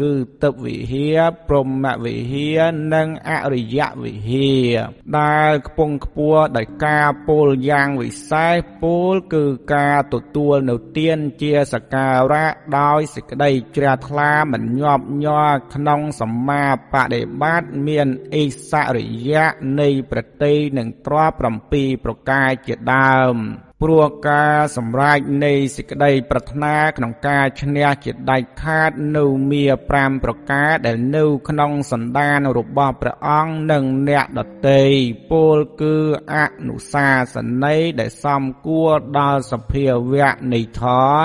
[0.00, 2.60] គឺទិពវិហារព្រហ្មវិហារ
[2.94, 4.74] និងអរិយវិហារ
[5.18, 9.44] ដែលខ្ពង់ខ្ពស់ដោយការពោលយ៉ាងវិសេសពោលគឺ
[9.74, 19.46] ការទទួលនៅទានជាសក្ការៈដោយសេចក្តីជ្រះថ្លាមិនញាប់ញ័រក្នុងសម្មាបដិបត្តិមានអិសរិយៈ
[19.80, 21.32] នៃប្រតិនឹងទ្រប
[21.68, 23.36] 7ប្រការជាដើម
[23.82, 29.64] ព្រោះការសម្រេចនៃសេចក្តីប្រាថ្នាក្នុងការឈ្នះជាដាច់ខាតនៅមា
[29.94, 34.84] 5ប្រការដែលនៅក្នុងសន្តានរបស់ព្រះអង្គនិងអ្នកដតី
[35.32, 35.96] ពោលគឺ
[36.34, 41.16] អនុសាសនីយដែលសំគួរដល់សភាវៈនៃធរ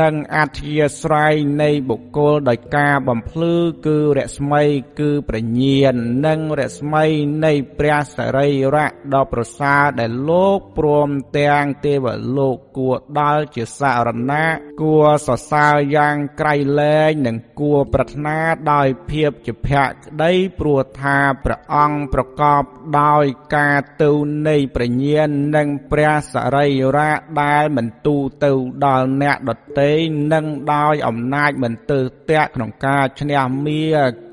[0.00, 3.54] និងអធិស្រ័យនៃបុគ្គលដោយការបំភ្លឺ
[3.86, 4.62] គឺរស្មី
[5.00, 5.94] គឺប្រញាន
[6.26, 7.04] និងរស្មី
[7.44, 12.01] នៃព្រះសរីរៈដ៏ប្រសើរដែលលោកព្រមទាំងទេវ
[12.36, 14.46] លោកគួរដល់ជាសារណៈ
[14.82, 18.38] គួរសរសើរយ៉ាងក្រៃលែងនិងគួរប្រាថ្នា
[18.72, 22.62] ដោយភាពជាភក្តីព្រោះថាព្រះអង្គប្រកប
[23.00, 23.24] ដោយ
[23.56, 24.10] ការទៅ
[24.48, 28.52] នៃប្រញាណនិងព្រះសរីរៈដែលមិនទូទៅ
[28.84, 29.92] ដល់អ្នកដតី
[30.32, 33.82] និងដោយអំណាចមិនទើសតាក់ក្នុងការឈ្នះមា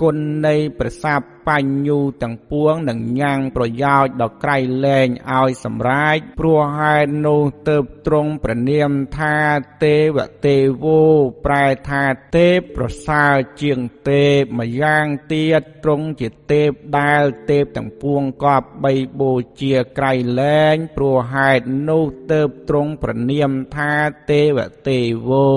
[0.01, 7.78] គុណនៃព្រះសាប់បញ្ញូទាំងពួងនឹងញ៉ាំងប្រយោជន៍ដល់ក្រៃលែងឲ្យសម្រេចព្រោះហេតុនោះទៅ
[8.08, 9.38] ទ្រង់ព្រះនាមថា
[9.86, 11.04] ទេវទេវោ
[11.46, 12.04] ប្រែថា
[12.38, 13.80] ទេពប្រសើរជាង
[14.10, 16.70] ទេពម្យ៉ាងទៀតទ្រង់ជាទេព
[17.00, 23.94] ដែលទេពទាំងពួងកប់បីបូជាក្រៃលែងព្រោះហេតុនោះទៅទ្រង់ព្រះនាមថា
[24.32, 25.50] ទេវទេវោ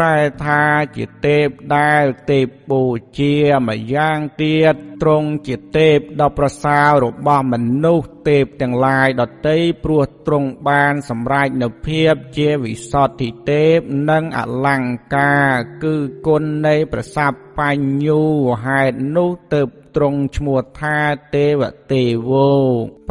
[0.00, 0.64] ្រែថា
[0.96, 2.84] ជាទេពដែលទេពបូ
[3.18, 3.34] ជា
[3.68, 13.78] ម្យ៉ាងទៀតទ្រង់ជាទេពដ៏ប្រសើររបស់មនុស្សទេពទាំងឡាយដតីព្រោះទ្រង់បានសម្រេចនូវភាពជាវិសុទ្ធិទេព
[14.10, 15.50] និងអលង្ការ
[15.84, 15.94] គឺ
[16.26, 18.22] គុណនៃប្រសពបញ្ញូ
[18.64, 19.62] ហេតុនោះទៅ
[19.96, 20.98] ទ្រង់ឈ្មោះថា
[21.36, 21.62] ទេវ
[21.92, 22.52] ទេវោ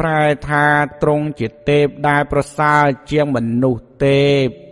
[0.00, 0.66] ប្រែថា
[1.02, 4.20] ទ្រង់ជាទេពដែលប្រសើរជាងមនុស្សទេ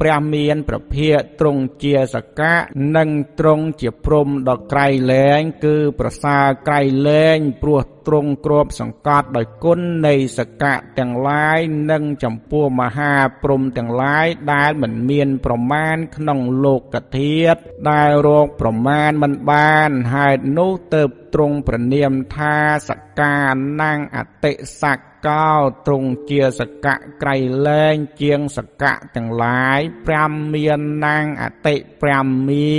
[0.01, 2.57] ព្រះមានប្រភាកទ្រង់ជាសកៈ
[2.97, 11.59] និងទ្រង់ជាព្រំដ៏ក្រៃលែង គឺប្រសើរក្រៃលែងព្រោះទ្រង់គ្របសង្កត់ដោយគុណនៃសកៈទាំងឡាយ
[11.91, 17.59] និងចំពោះមហាព្រំទាំងឡាយដែលមិនមានប្រមាណក្នុងលោកធាតុ
[17.91, 21.03] ដែលរកប្រមាណមិនបានហេតុនោះទៅ
[21.35, 22.57] ទ្រង់ប្រនាមថា
[22.89, 22.91] ស
[23.23, 23.43] កា
[23.81, 24.53] ណាំងអតិ
[24.83, 25.51] សក្កោ
[25.87, 27.37] ទ្រង់ជាសកៈក្រៃ
[27.67, 29.81] លែងជាងសកៈទាំងឡាយ
[30.17, 31.77] 5មានណាំងអតិ
[32.12, 32.75] 5មា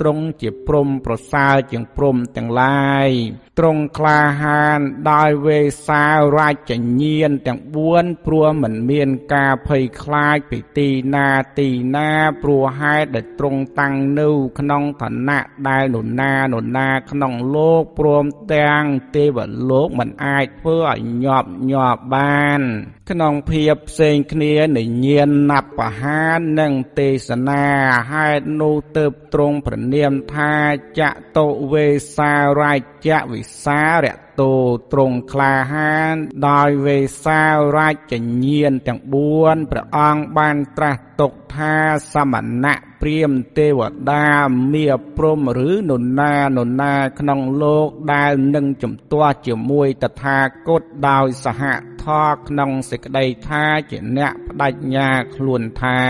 [0.00, 3.10] ទ្រង់ជាព្រំប្រសើរជាងព្រំទាំងឡាយ
[3.58, 4.80] ទ្រង់ក្លាហាន
[5.10, 6.04] ដោយវេសា
[6.36, 7.60] រាជញាណទាំង
[7.92, 11.28] 4ព្រោះមិនមានការភ័យខ្លាចពីទីណា
[11.58, 12.10] ទីណា
[12.42, 14.28] ព្រោះហេតុដែលទ្រង់តាំងនៅ
[14.58, 18.84] ក្នុងឋានៈដែលនរណានរណាក្នុងលោកព្រមទាំង
[19.14, 19.38] ទេវ
[19.70, 22.62] លោកមិនអាចធ្វើឲ្យញាប់ញាប់បាន
[23.12, 27.66] ក្នុងភាពផ្សេងគ្នានៃញាណណបហាននិងទេសនា
[28.10, 30.54] ហេតុនោះទៅទ្រង់ព្រះនាមថា
[31.00, 31.02] ច
[31.36, 32.74] តុវេសារា
[33.06, 34.54] ជវិសារៈតោ
[34.92, 36.14] ទ្រង់ក្លាហាន
[36.48, 37.42] ដោយវេសា
[37.76, 39.00] រាជញាណទាំង
[39.36, 41.74] 4ព្រះអង្គបានត្រាស់ទុកថា
[42.12, 42.34] សម
[42.64, 43.80] ណៈ ព្រាមទេវ
[44.12, 44.28] តា
[44.72, 44.86] មា
[45.16, 50.38] ព្រំឬនរណានរណាក្នុងលោកដែលនឹងជំទាស់ជាមួយតថា
[50.68, 51.62] គតដោយសហ
[52.04, 56.00] ធរក្នុងសេចក្តីថាជាអ្នកបដិញ្ញាខ្លួនថា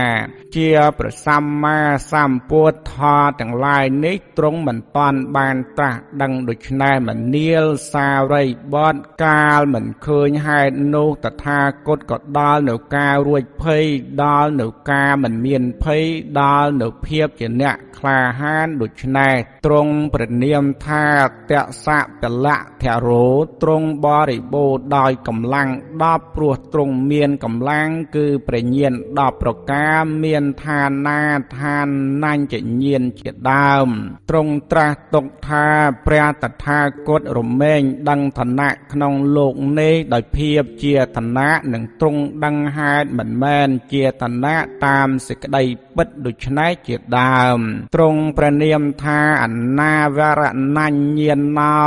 [0.55, 0.69] ជា
[0.99, 1.79] ព្រះសម្មា
[2.11, 13.83] សម្ពុទ្ធធរទាំងឡាយនេះទ្រង់មិនតាន់បានត្រាស់ដឹងដូច្នេះមនាលសារីបតកាលមិនឃើញហេតុនោះតថាគតក៏ដល់នៅការរួចភ័យ
[14.23, 16.03] ដល់នៅការមិនមានភ័យ
[16.41, 19.35] ដល់នៅភាពជាអ្នកក្លាហានដូច្នេះ
[19.65, 21.07] ទ្រង់ព្រះនាមថា
[21.51, 21.53] ត
[21.85, 23.27] សៈពលៈធរោ
[23.61, 25.69] ទ្រង់បរិបូរដោយកម្លាំង
[26.03, 31.21] 10ព្រោះទ្រង់មានកម្លាំងគឺព្រះញាណ10ប្រការមានឋានា
[31.57, 31.87] ឋាន
[32.23, 33.87] ណាញ់ចញាណជាដើម
[34.29, 35.67] ទ្រង់ត្រាស់ទុកថា
[36.05, 45.63] ព្រះតថាគតរមែងដឹងឋានៈក្នុងលោកនេះដោយភាពជាឋានៈនិងទ្រង់ដឹងហេតុមិនមែនជាឋានៈតាមសេចក្តី
[45.95, 47.61] ពិតដូច្នេះជាដើម
[47.93, 49.45] ទ្រង់ព្រះនាមថាអ
[49.79, 50.41] នាវរ
[50.77, 51.21] ណញ្ញ
[51.59, 51.77] ណោ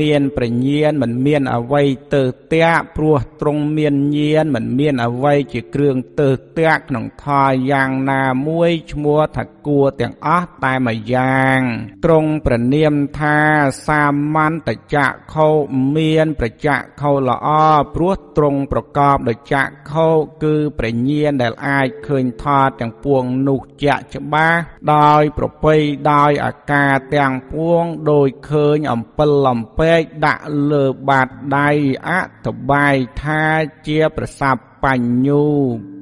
[0.00, 2.22] មានប្រញាណមិនមានអវ័យទៅ
[2.54, 11.60] តាក់ព្រោះទ្រង់មានញាណមិនមានអវ័យជាគ្រឿងទៅតាក់ក្នុងថយយ៉ាងណាមួយឈ្មោះថាគួរទាំងអស់តែមួយយ៉ាង
[12.04, 13.38] ទ្រង់ព្រះនាមថា
[13.86, 14.04] សា
[14.34, 15.48] មន្តចៈខោ
[15.96, 17.48] មានប្រចៈខោល្អ
[17.94, 20.08] ព្រោះទ្រង់ប្រកបដោយចៈខោ
[20.44, 24.58] គឺប្រញាណដែលអាចឃើញថតទាំងពួងនោះជាក់ច្បាស់
[24.94, 25.74] ដោយប្រពៃ
[26.12, 31.28] ដោយអាការទាំងពួងដោយឃើញអំពិលអំពែកដាក់លើបាត
[31.58, 31.70] ដៃ
[32.08, 32.10] អ
[32.46, 33.44] តបាយថា
[33.86, 35.46] ជាប្រសពបញ្ញូ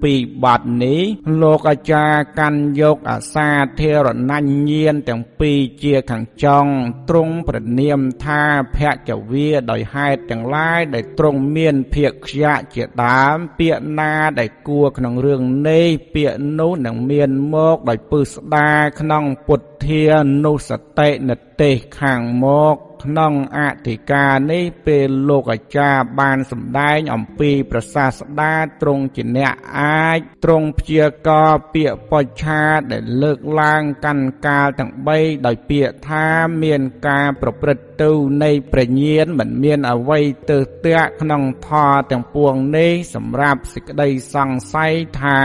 [0.04, 1.02] ពីបទនេះ
[1.42, 3.50] លោកអាចារ្យកាន់យកអាសា
[3.80, 6.66] ធរណញ្ញៀនទាំងពីរជាខាងចុង
[7.08, 8.42] ទ្រង់ប្រនាមថា
[8.76, 8.78] ភ
[9.08, 20.04] គវាដោយហេតុទាំងឡាយដែលទ្រង់មានភិក្ខយៈជាដើមពាក្យណាដែលគួរក្នុងរឿងនេះពាក្យនោះនឹងមានមកដោយពឹស្ដាក្នុងពុទ្ធា
[20.44, 36.26] នុសតិនិទេសខាងមក ក្នុងអធិការនេះពេលលោកអាចារ្យបានសម្ដែងអំពីប្រសាស្ដាទ្រង់ជាអ្នកអាចទ្រង់ព្យាករពាក្យបច្ឆាដែលលើកឡើងកាន់កាលទាំង3ដោយពាក្យថា
[36.62, 38.10] មានការប្រព្រឹត្តទៅ
[38.42, 40.20] នៃព្រះញាណមិនមានអ្វី
[40.50, 45.42] ទៅតាក់ក្នុងធម៌ទាំងពួងនេះសម្រាប់សេចក្តីសង្ស័យថា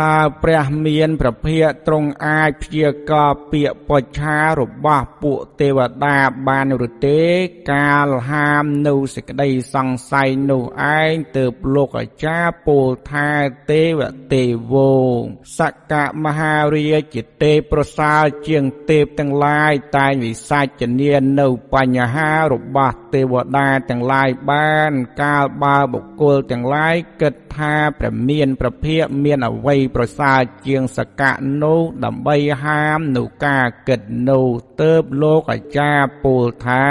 [0.00, 6.16] តើព្រះមានប្រភិយទ្រង់អាចព្យាករពាក្យបច្ឆារបស់ពួកទេវតា
[6.48, 7.22] បានឬទេ
[7.72, 10.62] កាលហាមនៅសេចក្តីសង្ស័យនោះ
[10.98, 13.30] ឯងទើបលោកអាចារ្យពោលថា
[13.70, 14.02] ទេវ
[14.32, 14.94] ទេវោ
[15.58, 15.94] សក្ក
[16.24, 24.92] មហារាជជាទេពប្រសើរជាងទេពទាំងឡាយតែងវិសាចនានៅបញ្ហារបស់ទេវតាទាំងឡាយបាន
[25.22, 34.46] កាលបើបុគ្គលទាំងឡាយគិត ថាព្រះមានប្រភិយមានអវ័យប្រសើរជាងសកៈនោះដើម្បីហាមនូវការគិតនោះ
[34.82, 36.86] ទើបលោកអាចារ្យពោលថា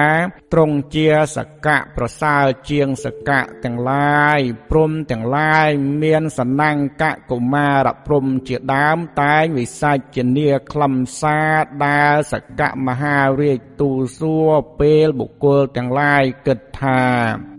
[0.54, 4.40] ទ្រង់ជាសកៈប្រសើរជាងសកៈទាំងឡាយ
[4.72, 5.70] ព្រំទាំងឡាយ
[6.04, 11.56] មានសណាំងកកុមារព្រំជាដើមតែងវិសាចនាខ្លឹមសារ
[11.86, 17.02] ដែលសកៈមហារាជទូលសួរពេលបុគ្គលទាំងឡាយគិតថា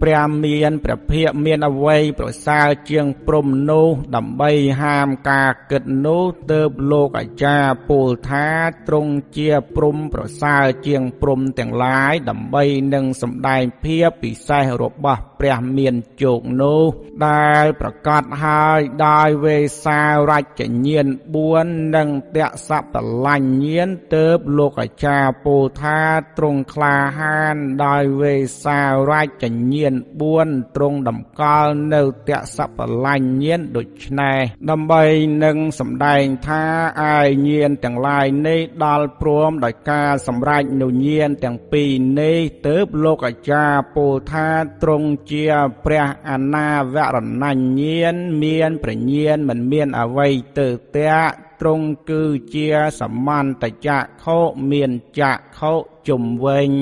[0.02, 4.50] ព្រះមានព្រះភិក្ខមានអវ័យប្រសើរជាងព្រំនោះដើម្បី
[4.82, 8.48] ហាមការគិតនោះទើបលោកអាចារ្យពោលថា
[8.88, 12.64] ទ្រង់ជាព្រំប្រសើរជាងព្រំទាំងឡាយដើម្បី
[12.94, 16.82] នឹងសម្ដែងភាពពិសេសរបស់ព្រះមានជោគនោះ
[17.26, 20.00] ដែលប្រកាសហើយដោយវេសា
[20.30, 21.06] រចញាន
[21.50, 22.38] 4និងត
[22.68, 22.94] សប
[23.26, 26.00] លញ្ញានទើបលោកអាចារ្យពោលថា
[26.38, 28.80] ទ្រង់ក្លាហានដោយវេសា
[29.10, 29.94] រចញាន
[30.34, 34.38] 4ទ្រង់តម្កល់នៅតសបលញ្ញានដូច្នេះ
[34.70, 35.04] ដើម្បី
[35.44, 36.64] នឹងសម្ដែងថា
[37.02, 41.90] អាយញានទាំងឡាយនេះដល់ព្រមដោយការសម្រេចនុញានទាំងពីរ
[42.20, 44.48] នេះទើបលោកអាចារ្យពោលថា
[44.82, 45.44] ទ្រង់ជា
[45.84, 50.28] ព្រះអនាវរណញ្ញានមានប្រញានមិនមានអ្វី
[50.58, 52.22] ទៅតាក់ទ្រង់គឺ
[52.54, 52.68] ជា
[53.00, 54.38] សមន្តចៈខោ
[54.70, 55.72] មានចៈខោ
[56.08, 56.72] ជុំវិញ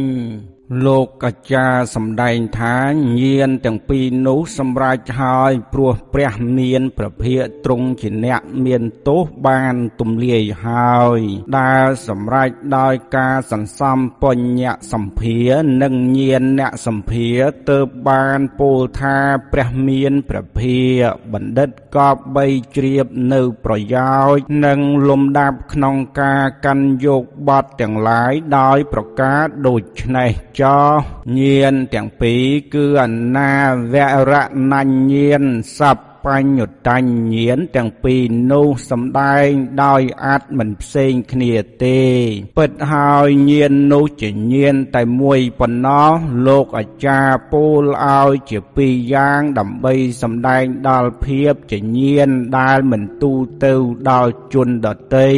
[0.87, 2.77] លោកអាចារ្យសម្ដែងថា
[3.21, 11.21] ញាណទាំងពីរនោះសម្រេចហើយព្រោះព្រះមាន ប្រភិយទ្រង់ជាអ្នកមានទោសបានទំលាយហើយ
[11.59, 14.63] ដែលសម្រេចដោយការសន្សំបញ្ញ
[14.93, 15.51] សម្ភារ
[15.83, 17.39] និងញាណអ្នកសម្ភារ
[17.71, 17.79] ទៅ
[18.09, 19.17] បានពោលថា
[19.53, 21.01] ព្រះមានប្រភិយ
[21.33, 22.47] បណ្ឌិតកបបី
[22.77, 24.79] ជ្រាបនៅប្រយោជន៍និង
[25.09, 29.83] លំដាប់ក្នុងការកាន់យកបទទាំងឡាយដោយប្រការដូច
[30.17, 30.81] នេះចោ
[31.39, 32.45] ញានទាំងពីរ
[32.75, 33.05] គឺអ
[33.37, 33.53] នា
[33.93, 33.95] វ
[34.31, 34.33] រ
[34.73, 35.43] ណញ្ញាន
[35.79, 38.23] សัพបញ្ញុតញ្ញានទាំងពីរ
[38.53, 39.49] នោះសំដែង
[39.85, 41.53] ដោយអាចមិនផ្សេងគ្នា
[41.85, 42.01] ទេ
[42.59, 46.13] ពិតហើយញាននោះជាញានតែមួយប៉ុណ្ណោះ
[46.47, 52.29] លោកអាចារ្យពោលឲ្យជាពីរយ៉ាងដើម្បីសំដែងដល់ភាពជាញាន
[52.59, 53.33] ដែលមិនទូ
[53.65, 53.75] ទៅ
[54.11, 55.31] ដល់ជនដតី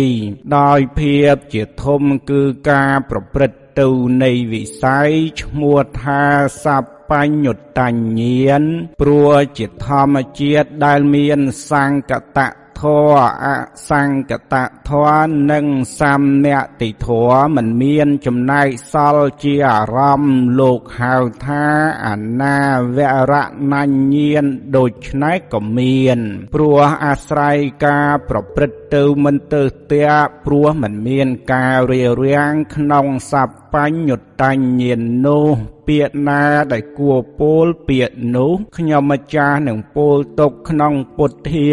[0.59, 3.89] ដោយភាពជាធំគឺការប្រព្រឹត្ត ទៅ
[4.23, 6.23] នៃវិស័យឈ្មោះថា
[6.65, 8.63] សัพបញ្ញុតញ្ញាន
[9.01, 11.41] ព្រោះជាធម្មជាតិដែលមាន
[11.71, 12.49] សង្កតៈ
[12.81, 13.47] ធរអ
[13.89, 14.55] សង្កត
[14.91, 14.93] ធ
[15.27, 15.67] រនិង
[15.99, 16.49] សម្ន
[16.81, 21.15] តិធរមិនមានចំណែកសល់ជាអារម្មណ៍លោកហៅ
[21.47, 21.67] ថា
[22.07, 22.09] អ
[22.41, 22.59] នា
[22.97, 22.99] វ
[23.33, 23.35] រ
[23.73, 24.45] ណញ្ញាន
[24.77, 26.19] ដូច្នេះក៏មាន
[26.55, 27.57] ព្រោះអាស្រ័យ
[27.87, 35.55] ការប្រព្រឹត្តទៅមិនទៅទាព្រោះមិនមានការរារាំងក្នុងសัพបញ្ញុតញ្ញាននោះ
[35.89, 36.43] ពាក្យណា
[36.73, 41.69] ដែលគួរពោលពាក្យនោះខ្ញុំម្ចាស់នឹងពោលទុកក្នុងពុទ្ធា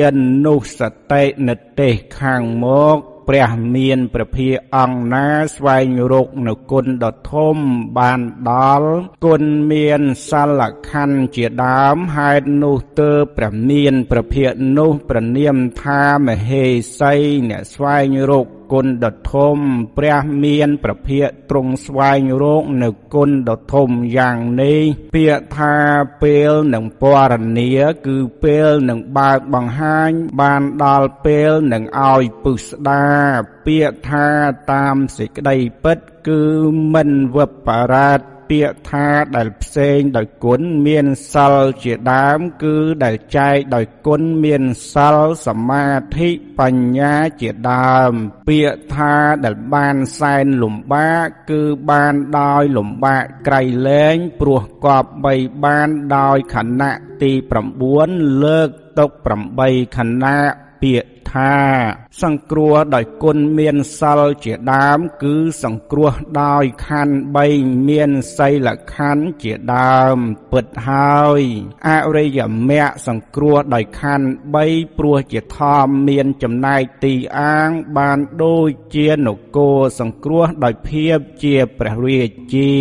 [0.46, 0.82] នុស
[1.12, 2.66] តិនិទេសខាងម
[2.96, 7.56] ក ព្រះមានព្រះភិអង្គណាស្វែងរកនៅគុណដ៏ធំ
[7.98, 8.20] បាន
[8.50, 8.52] ដ
[8.82, 8.94] ល់
[9.26, 14.46] គុណមានសលខណ្ឌជាដើមហេតុនោះទើបព្រះមានព្រះភិ
[14.78, 16.64] នោះប្រនាមថាមហេ
[17.00, 17.14] សី
[17.50, 19.58] អ្នកស្វែងរកគុណដ៏ធំ
[19.98, 24.82] ព្រះមានប្រភិយទ្រង់ស្វែងរកនៅគុណដ៏ធំយ៉ាងនេះ
[25.16, 25.76] ពាក្យថា
[26.22, 27.70] ពេលនឹងពរនី
[28.08, 30.12] គឺពេលនឹងបើកបង្ហាញ
[30.42, 33.06] បានដល់ពេលនឹងឲ្យពឹស្ដា
[33.66, 34.28] ពាក្យថា
[34.72, 36.44] តាមសេចក្តីពិត គឺ
[36.94, 37.38] មិនវ
[37.68, 38.22] បរាត
[38.54, 44.64] ពាក្យថាដែលផ្សេងដោយគុណមានសិលជាដើម គឺដែលចែកដោយគុណមាន
[44.94, 48.14] សិលសមាធិបញ្ញាជាដើម
[48.50, 49.16] ពាក្យថា
[49.46, 57.32] ដែលបានសែនលំបាក គឺបានដោយលំបាកក្រៃលែងព្រោះគប់បីបានដោយខណៈទី
[57.88, 58.70] 9លើក
[59.00, 59.10] ទុក
[59.54, 60.38] 8ខណៈ
[60.82, 66.12] ពាក្យថា សង្គ្រោះដោយគុណមានសិលជាដើម គឺសង្គ្រោះ
[66.42, 67.16] ដោយខណ្ឌ
[67.50, 70.18] 3មានសីលខណ្ឌជាដើម
[70.52, 71.42] ពិតហើយ
[71.88, 74.28] អរិយមគ្គសង្គ្រោះដោយខណ្ឌ
[74.62, 82.22] 3ព្រោះជាធម៌មានចំណែកទីអាង បានដូចជានគរសង្គ្រោះដោយភាពជាព្រះរា
[82.54, 82.74] ជា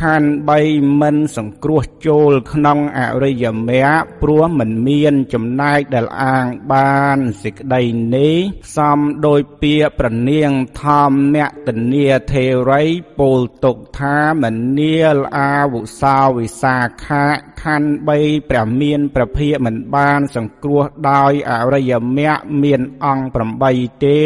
[0.00, 7.82] ខណ្ឌ3មិនសង្គ្រោះចូលក្នុងអរិយមគ្គព្រោះមិនមានចំណែកដែលអាងបានសេចក្តី
[8.16, 11.36] នេះសំដោយពាក្យប្រនាងធម្ម
[11.66, 12.82] តនីទេរី
[13.18, 14.44] ពោលទុកថាម
[14.78, 17.28] នាលអាវុសោវិសាខៈ
[17.64, 24.22] ខណ្ឌ3ព្រះមានព្រះភិក្ខមិនបានសង្គ្រោះដោយអរិយមគ្គមានអង្គ8ទេ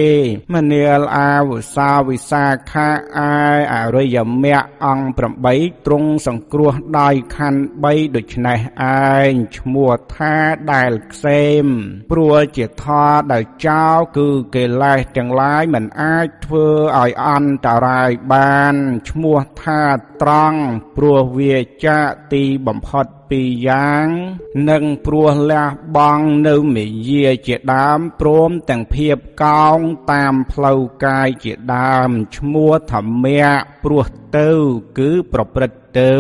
[0.55, 10.37] មនាលអាវុសោវិសាខៈអាយអរិយមគ្គអង្គ8ទ្រង់សង្គ្រោះដោយខណ្ឌ3ដូច្នេះឯងឈ្មោះថា
[10.73, 11.65] ដែលខ្សេម
[12.11, 16.67] ព្រោះជាធម៌ដែលចោលគឺកិលេសទាំងឡាយមិនអាចធ្វើ
[16.99, 18.75] ឲ្យអន្តរាយបាន
[19.11, 19.83] ឈ្មោះថា
[20.23, 20.61] ត្រង់
[20.97, 21.57] ព្រោះវា
[21.87, 24.07] ចាកទីបំផុតពីរយ៉ាង
[24.71, 29.79] និងព្រោះលះបង់នៅមេយាជាដើមព្រមទាំងភាពកោង
[30.13, 33.49] តាមផ្លូវកាយជាដើមឈ្មោះធម្មៈ
[33.85, 34.05] ព្រោះ
[34.37, 34.51] ទៅ
[34.99, 36.15] គឺប្រព្រឹត្តទៅ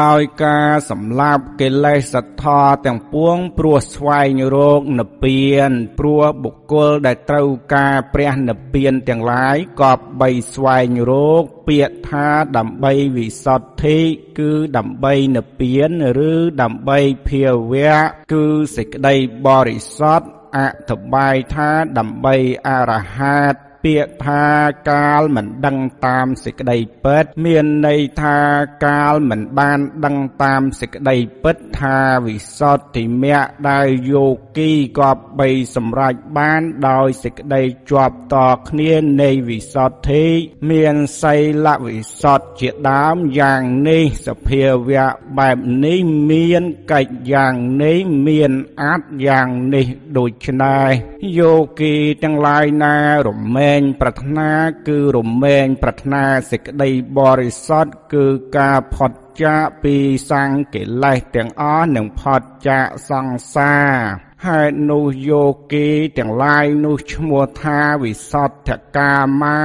[0.00, 13.98] ដោយការសម្លាប់កិលេសធម៌ទាំងពួងព្រោះស្វែងរកនិព្វាន ព្រោះបុគ្គលដែលត្រូវការព្រះនិព្វានទាំងឡាយក៏បីស្វែងរកពាក្យថាដើម្បីវិសុទ្ធិ
[14.38, 15.90] គឺដើម្បីនិព្វាន
[16.30, 16.98] ឬដើម្បី
[17.28, 17.42] ភា
[17.72, 17.98] វៈ
[18.32, 18.44] គឺ
[18.76, 19.14] សេចក្តី
[19.46, 22.36] បរិសុទ្ធអធិប្បាយថាដើម្បី
[22.68, 23.18] អរហ
[23.52, 24.44] ត្ត ពាក្យថា
[24.90, 28.38] កាលមិនដឹងតាមសេចក្តីពិត មានន័យថា
[28.84, 38.36] កាលមិនបានដឹងតាមសេចក្តីពិតថាវិសុទ្ធិមគ្គដែលយោគីក៏បីសម្រេចបានដោយសេចក្តីជាប់ត
[38.68, 38.92] គ្នា
[39.22, 40.24] នៃវិសុទ្ធិ
[40.70, 41.34] មានសី
[41.64, 45.08] លវិសុទ្ធជាដើមយ៉ាងនេះសភាវៈ
[45.38, 45.98] បែបនេះ
[46.30, 46.62] មាន
[46.92, 48.52] កិច្ចយ៉ាងនេះមាន
[48.82, 49.86] អត្តយ៉ាងនេះ
[50.18, 50.90] ដូច្នេះ
[51.38, 52.96] យោគីទាំងឡាយណា
[53.26, 54.50] រមែងប្រាថ្នា
[54.88, 58.26] គឺរមែងប្រាថ្នាសេចក្តីបរិសុទ្ធគឺ
[58.58, 59.96] ការផុតចាកពី
[60.30, 65.88] សង្កិលេសទាំងអស់និងផុតចាកសង្សារហេតុនោះយោគី
[66.18, 69.58] ទាំងឡាយនោះឈ្មោះថាវិសុទ្ធកាមា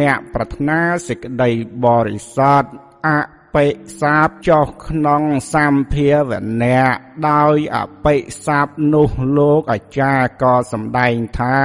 [0.00, 1.50] អ្នកប្រាថ្នាសេចក្តី
[1.84, 2.68] បរិសុទ្ធ
[3.06, 3.08] អ
[3.54, 3.66] បិ
[4.00, 5.22] សាបចុះក្នុង
[5.54, 6.30] សម្ភាវ
[6.62, 6.86] ណៈ
[7.30, 8.16] ដោយអបិ
[8.46, 11.60] សាបនោះលោកអាចារ្យក៏សម្ដែងថា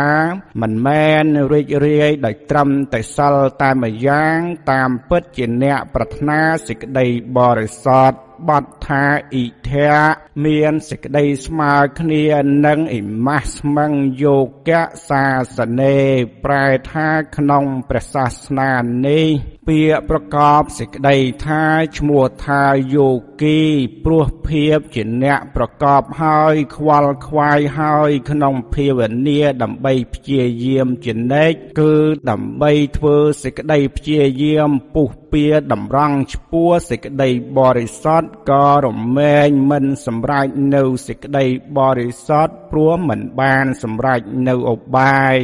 [0.62, 4.38] មិនមែនរីករាយដោយត្រឹមតែសិលតែម្យ៉ាង
[4.72, 7.06] តាមពិតជាអ្នកប្រាថ្នាសេចក្តី
[7.38, 9.04] បរិសុទ្ធ បទថា
[9.34, 9.94] អ៊ីធៈ
[10.46, 12.26] មានសេចក្តីស្មើគ្នា
[12.66, 13.92] នឹងអ៊ីម៉ាស់ស្មឹង
[14.24, 14.38] យោ
[14.68, 15.26] គៈសា
[15.58, 15.98] សនេ
[16.46, 18.72] ប្រែថាក្នុងព្រះសាសនា
[19.08, 19.28] នេះ
[19.68, 21.64] ពាក្យប្រកបសេចក្តីថា
[21.98, 22.64] ឈ្មោះថា
[22.96, 23.10] យោ
[23.42, 23.60] គី
[24.06, 31.94] ព្រោះភាពជាអ្នកប្រកបហើយខ្វល់ខ្វាយហើយក្នុងភាវនាដើម្បីព្យាយាមជានិច្ចគឺ
[32.30, 38.88] ដើម្បីធ្វើសេចក្តីព្យាយាមពុះពៀតម្រង់ឈ្ពោះសេចក្តីបរិសុទ្ធក៏រ
[39.18, 41.46] មែងមិនសម្រេចនៅសេចក្តី
[41.78, 45.38] បរិសុទ្ធព្រោះមិនបានសម្រេចនៅឧបាយ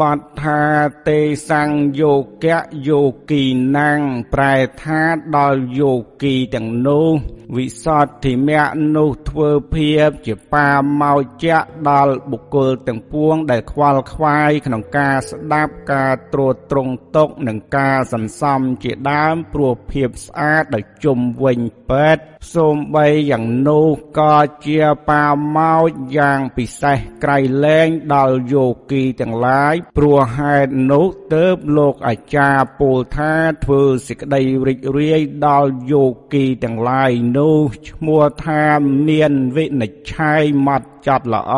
[0.00, 0.62] បទថា
[1.08, 1.20] ទេ
[1.50, 2.12] សង្យោ
[2.44, 3.00] គៈយោ
[3.30, 3.42] គី
[3.78, 4.00] ណាំង
[4.34, 5.02] ប្រែថា
[5.36, 5.92] ដល់យោ
[6.22, 7.10] គីទាំងនោះ
[7.56, 10.70] វិសុទ្ធិមគ្គនោះធ្វើភាពជាបា
[11.00, 11.58] មកជា
[11.88, 21.58] ដល់បុគ្គលទាំងពួងដែលខ្វល់ខ្វាយក្នុងការស្ដាប់ការត្រួតត្រងទុកនិងការសន្សំជាដើមព្រោះភាពស្អាតដោយជុំវិញ
[21.90, 23.88] ពេទ្យ សូម្បីយ៉ាងនោះ
[24.18, 24.36] ក៏
[24.66, 25.26] ជាបា
[25.56, 33.34] មកយ៉ាងពិសេសក្រៃលែងដល់យោគីទាំងឡាយព្រោះហេតុនោះទើបលោកអាចារ្យពោលថា
[33.64, 38.64] ធ្វើសេចក្តីរីករាយដល់យោគីទាំងឡាយនោះឈ្មោះថា
[39.08, 41.54] មានវិនិច្ឆ័យម៉ត់ចត់ល្អ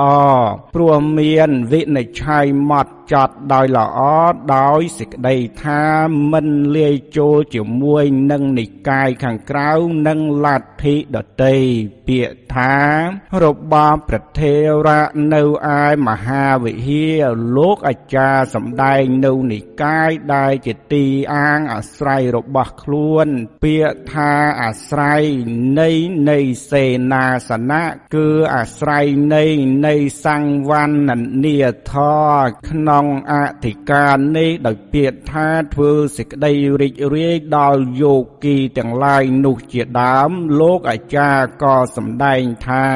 [0.74, 4.01] ព្រោះមានវិនិច្ឆ័យម៉ត់ចត់ដោយល្អ
[4.56, 5.82] ដោយសេចក្តីថា
[6.32, 6.47] មិន
[6.77, 9.70] លាយចូលជាមួយនឹងនិកាយខាងក្រៅ
[10.06, 11.56] និងលទ្ធិដតី
[12.09, 12.77] ពាក្យថា
[13.44, 14.55] របស់ព្រះថេ
[14.86, 15.05] រៈ
[15.35, 15.43] នៅ
[15.78, 17.24] ឯមហាវិហារ
[17.56, 21.05] លោកអាចារ្យសម្ដែងនៅនិកាយដែលជាទី
[21.35, 23.28] អាងអាស្រ័យរបស់ខ្លួន
[23.64, 24.32] ពាក្យថា
[24.62, 25.23] អាស្រ័យ
[25.81, 25.90] នៃ
[26.31, 26.39] នៃ
[26.70, 29.48] សេនាសនៈគឺអាស្រ័យន័យ
[29.86, 29.94] នៃ
[30.24, 31.10] សង្វណ្ណ
[31.44, 31.54] នី
[31.90, 31.92] ធ
[32.34, 33.34] រក្នុងអ
[33.64, 36.52] ធិការនេះដោយពាក្យថាធ្វើសេចក្តី
[36.82, 38.14] រីករាយដល់យោ
[38.44, 40.30] គីទាំងឡាយនោះជាដើម
[40.60, 42.86] លោកអាចារ្យក៏សម្ដែងថា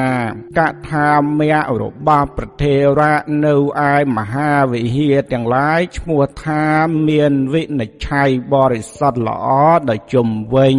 [0.57, 0.59] ក
[0.89, 1.09] ថា
[1.39, 3.55] មៈរបស់ប្រធេរៈនៅ
[3.91, 6.65] ឯមហាវិហារទាំងឡាយឈ្មោះថា
[7.07, 9.47] មានវិនិច្ឆ័យបរិសុទ្ធល្អ
[9.89, 10.77] ដោយជុំវិញ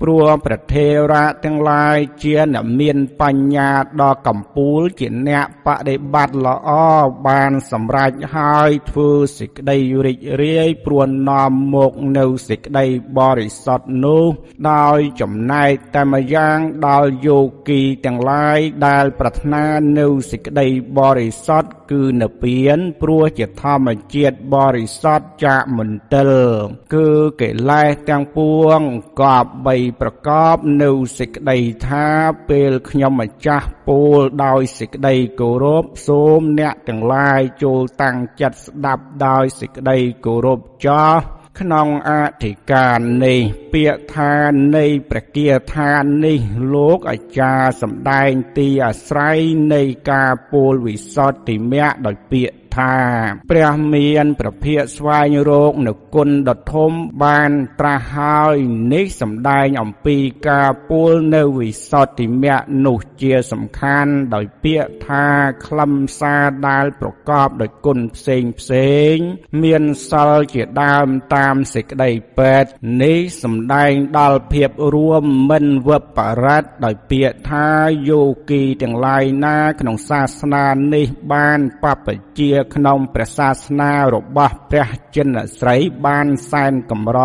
[0.00, 3.70] ព្រោះប្រធេរៈទាំងឡាយជាអ្នកមានបញ្ញា
[4.00, 6.70] ដ៏កំពូលជាអ្នកបដិបត្តិល្អ
[7.26, 12.86] បានសម្រេចហើយធ្វើសេចក្តីរីករាយព្រួននាំមកនៅសេចក្តី
[13.18, 14.24] បរិសុទ្ធនោះ
[14.72, 19.64] ដោយចំណែកតែម្យ៉ាងដល់យោគីទាំងឡាយដែលប្រាថ្នា
[19.98, 20.66] នៅសេចក្តី
[20.98, 26.30] បរិសុទ្ធគឺនិព្វានព្រោះជាធម្មជាតិបរិសុទ្ធចាកមន្ទិល
[26.94, 27.08] គឺ
[27.40, 28.78] កិលេសទាំងពួង
[29.20, 31.58] កប់បីប្រកបនៅសេចក្តី
[31.88, 32.06] ថា
[32.48, 41.12] ពេលខ្ញុំម្ចាស់ពោលដោយសេចក្តីគោរពសូមអ្នកទាំងឡាយចូលតាំងចិត្តស្ដាប់ដោយសេចក្តីគោរពចោះ
[41.60, 42.12] ក្នុងអ
[42.44, 43.40] ធិការនេះ
[43.72, 44.34] ពាក្យថា
[44.76, 45.92] នៃព្រះគាថា
[46.24, 46.38] នេះ
[46.74, 49.38] លោកអាចារ្យសម្ដែងទីអាស្រ័យ
[49.74, 52.96] នៃការពោលវិសុទ្ធិមៈដោយពាក្យ ថា
[53.50, 56.90] ព្រះមានប្រភពស្វែងរកនៅគុណដ៏ធំ
[57.24, 57.50] បាន
[57.80, 58.56] ត្រាស់ហើយ
[58.92, 60.16] នេះសំដែងអំពី
[60.48, 65.26] ការពួលនៅវិសុទ្ធិមគ្គនោះជាសំខាន់ដោយពាក្យថា
[65.66, 69.14] ខ្លឹមសារដែលប្រកបដោយគុណផ្សេងផ្សេង
[69.62, 72.64] មានសិលជាដើមតាមសេចក្តីពេត
[73.02, 77.68] នេះសំដែងដល់ភាពរួមមិនវបរិតដោយពាក្យថា
[78.08, 85.28] យោគីទាំងឡាយណាក្នុងសាសនានេះបានបព្វជាក្នុងព្រះសាសនារបស់ព្រះចិន
[85.58, 85.76] ស្រី
[86.06, 87.20] បានសែនកម្រ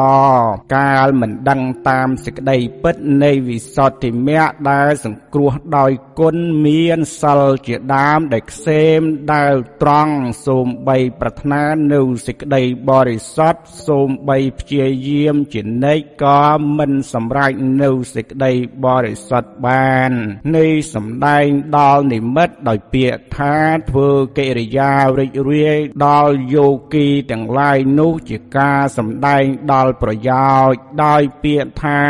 [0.75, 9.01] កាលមិនដឹងតាមសេចក្តីពិតនៃវិសុទ្ធិមគ្គដែលសង្គ្រោះដោយគុណមានសិលជាដើមដែលខ្សែម
[9.33, 10.15] ដែលត្រង់
[10.45, 11.63] សូមបីប្រាថ្នា
[11.93, 16.43] នៅសេចក្តីបរិសុទ្ធសូមបីព្យាយាមជានិច្ចក៏
[16.77, 17.51] មិនសម្រេច
[17.81, 18.51] នៅសេចក្តី
[18.85, 20.11] បរិសុទ្ធបាន
[20.55, 21.47] នៃសំដែង
[21.77, 23.55] ដល់និមិត្តដោយពាក្យថា
[23.89, 29.43] ធ្វើកិរិយារិចរាយដល់យោគីទាំងឡាយនោះជាការសម្ដែង
[29.73, 32.01] ដល់ប្រយោជន៍ដោយពាក្យថា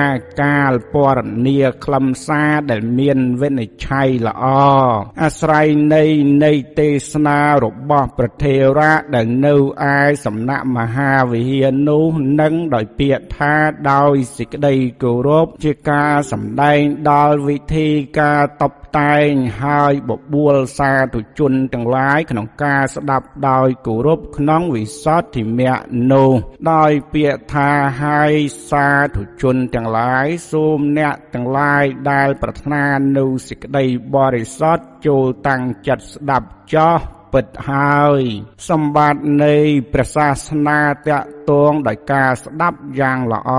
[0.41, 4.45] កាលពរនីខ្លឹមសារដែលមានវិនិច្ឆ័យល្អ
[5.23, 6.03] អាស្រ័យនៃ
[6.43, 9.55] នៃទេសនារបស់ប្រធេរៈដែលនៅ
[9.93, 12.05] ឯសំណាក់មហាវិហារនោះ
[12.41, 13.53] នឹងដោយពាក្យថា
[13.91, 16.79] ដោយសេចក្តីគោរពជាការសម្ដែង
[17.11, 17.89] ដល់វិធី
[18.19, 19.31] ការតប តែង
[19.63, 25.81] ហើយបបួលសាធុជនទាំងឡាយក្នុងការស្ដាប់ដោយគោរពក្នុងវិសុទ្ធិមគ្គ
[26.11, 26.31] នោះ
[26.73, 27.69] ដោយពាក្យថា
[28.03, 28.33] ហើយ
[28.69, 32.83] សាធុជនទាំងឡាយសូមអ្នកទាំងឡាយដែលប្រាថ្នា
[33.17, 33.85] នៅសេចក្តី
[34.15, 38.21] បរិសុទ្ធចូលតាំងចិត្តស្ដាប់ចោះ ពិតហើយ
[38.69, 39.55] សម្បត្តិនៃ
[39.93, 41.11] ព្រះសាសនាតក
[41.49, 43.51] តងដោយការស្ដាប់យ៉ាងល្អ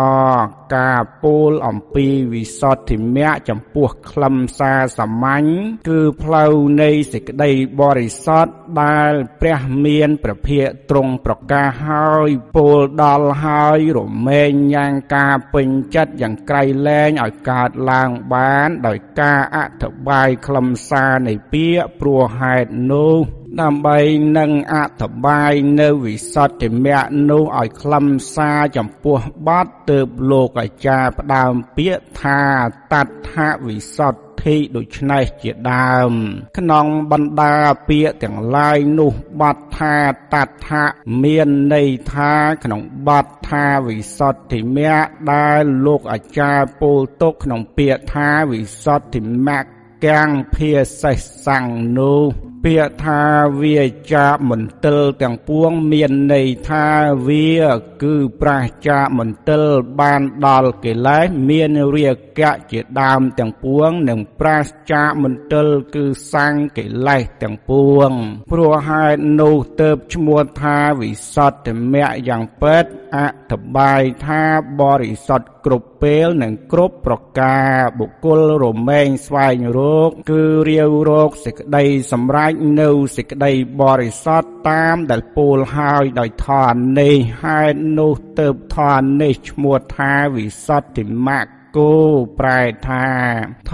[0.76, 5.46] ការពោលអំពីវិសុទ្ធិមគ្គចំពោះខ្លឹមសារសាមញ្ញ
[5.88, 7.50] គឺផ្លូវនៃសេចក្តី
[7.80, 23.98] បរិសុទ្ធដែលព្រះមានព្រះភិក្ខទ្រង់ប្រកាសហើយពោលដល់ហើយរមែងយ៉ាងការពេញចិត្តយ៉ាងក្រៃលែងឲ្យកើតឡើងបាន ដោយការអធិប្បាយខ្លឹមសារនៃពាក្យព្រោះហេតុនោះ ដើម្បី
[24.38, 32.42] នឹងអធិប្បាយនៅវិសុទ្ធិមគ្គនោះឲ្យខ្លឹមសារចំពោះបទទើបលោកអាចារ្យផ្ដើមពាក្យថា
[32.92, 33.34] តដ្ឋ
[33.66, 36.12] វិសុទ្ធិដូច្នេះជាដើម
[36.58, 37.56] ក្នុងបណ្ដា
[37.88, 40.72] ពាក្យទាំងឡាយនោះបទថាតដ្ឋ
[41.22, 42.32] មានន័យថា
[42.64, 49.66] ក្នុងបទថាវិសុទ្ធិមគ្គដែលលោកអាចារ្យពោលទុកក្នុងពាក្យថាវិសុទ្ធិមគ្គ
[50.06, 50.70] កាំងភា
[51.02, 51.12] សេ
[51.46, 51.64] សੰង
[51.98, 53.22] នោះ ពាក្យថា
[53.62, 53.80] វា
[54.12, 56.86] ចាមន្ទិលទាំងពួងមានន័យថា
[57.28, 57.60] វា
[58.02, 59.62] គឺប្រះចាមន្ទិល
[60.00, 68.10] បានដល់កិលេសមានរាគៈជាដើមទាំងពួងនិងប្រះចាមន្ទិលគឺសាំងកិលេសទាំងពួង
[68.50, 72.84] ព្រោះហេតុនោះទៅឈ្មោះថាវិសុទ្ធិមគ្គយ៉ាងពេត
[73.16, 73.18] អ
[73.52, 74.44] ធិប្បាយថា
[74.80, 91.94] បរិសុទ្ធគ្រប់ពេលនិងគ្រប់ប្រការបុគ្គលរមែងស្វែងរក គឺរាវរកសេចក្តីសម្រេចនៅសេចក្តីបរិសុទ្ធតាមដែលពោលហើយដោយធននេះហេតុនោះទៅធននេះឈ្មោះថាវិសុទ្ធិមគ្គ គោ
[92.40, 93.06] ប្រែថា
[93.70, 93.72] ថ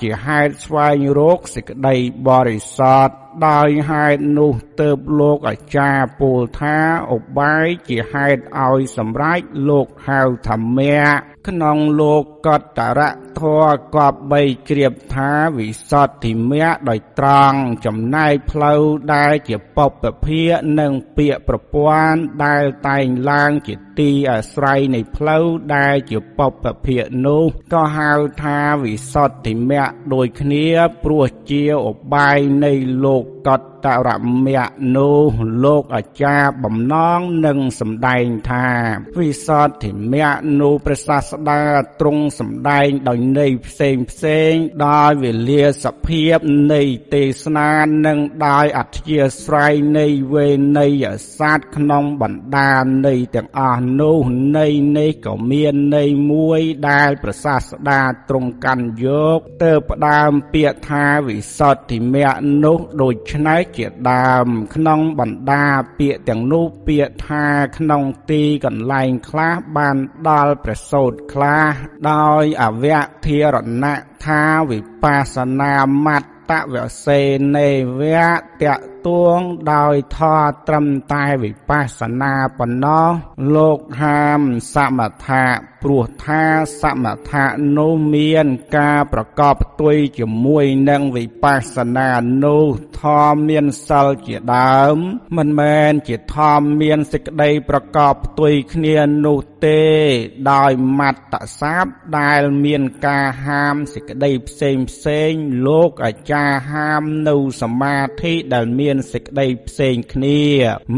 [0.00, 1.96] ជាហេតុស្វែងរកសេចក្តី
[2.28, 3.14] បរិសុទ្ធ
[3.48, 4.90] ដោយហេតុនោះទៅ
[5.20, 6.78] លោកអាចារ្យពោលថា
[7.16, 12.48] ឧបាយជាហេតុឲ្យសម្រេចលោកហៅធម្មៈ ក្នុងលោកក
[12.78, 18.80] តរៈត្រធម៌កបបីជ្រាបថាវិសុទ្ធិមៈដោយត្រង់ចំណែកផ្លូវ
[19.14, 20.42] ដែលជាបពភា
[20.80, 25.44] និងពាក្យប្រព័ន្ធដែលតែងឡើងជាទីអាស្រ័យនៃផ្លូវ
[25.76, 28.12] ដែលជាបពភានោះក៏ហៅ
[28.42, 30.66] ថាវិសុទ្ធិមៈដូចគ្នា
[31.04, 32.72] ព្រោះជាឧបាយនៃ
[33.04, 34.08] លោកកត តរ
[34.46, 34.66] មៈ
[34.96, 35.32] នោះ
[35.64, 38.68] លោកអាចារ្យបំណងនឹងសម្ដែងថា
[39.18, 41.62] វិសុទ្ធិមៈនោះព្រះសាស្តា
[42.00, 44.52] ទ្រង់សម្ដែងដោយន័យផ្សេងផ្សេង
[44.86, 46.38] ដោយវេលាសភាព
[46.72, 46.82] នៃ
[47.14, 47.70] ទេសនា
[48.06, 50.48] និងដោយអធិស្រ័យនៃវេ
[50.78, 51.06] ន័យ
[51.38, 52.74] សាស្ត្រក្នុងបណ្ដា
[53.06, 54.18] ន័យទាំងអស់នោះ
[54.58, 62.34] ន័យនេះក៏មានន័យមួយដែលព្រះសាស្តាទ្រង់កាន់យកទៅផ្ដើមពាក្យថាវិសុទ្ធិមៈ
[62.64, 65.66] នោះដូច្នេះជាដើម ក្នុងបណ្ដា
[65.98, 67.46] ពាក្យទាំងនោះពាក្យថា
[67.78, 69.96] ក្នុងទីកន្លែងខ្លះបាន
[70.28, 71.72] ដល់ព្រះសូត្រខ្លះ
[72.10, 73.94] ដោយអវៈធារណៈ
[74.26, 75.74] ថាវិបស្សនា
[76.06, 77.20] មត្តវសេ
[77.56, 77.68] នេ
[78.00, 78.30] វៈ
[78.99, 79.38] តទួង
[79.72, 83.10] ដោយធរត្រឹមតែវិបស្សនាប៉ុណ្ណោះ
[83.56, 84.40] លោកហាម
[84.74, 85.44] សមថា
[85.82, 86.44] ព្រោះថា
[86.80, 87.44] សមថា
[87.78, 88.46] នោះមាន
[88.76, 92.10] ការប្រកបផ្ទុយជាមួយនឹងវិបស្សនា
[92.44, 92.66] នោះ
[93.00, 93.02] ធ
[93.32, 94.96] ម៌មានសិលជាដើម
[95.36, 98.96] មិនមែនជាធម៌មានសេចក្តីប្រកបផ្ទុយគ្នា
[99.26, 99.82] នោះទេ
[100.52, 101.86] ដោយមត្តសាប
[102.18, 105.30] ដែលមានការហាមសេចក្តីផ្សេងផ្សេង
[105.66, 110.42] លោកអាចារ្យហាមនៅសមាធិដែលមានសេចក្តីផ្សេងគ្នា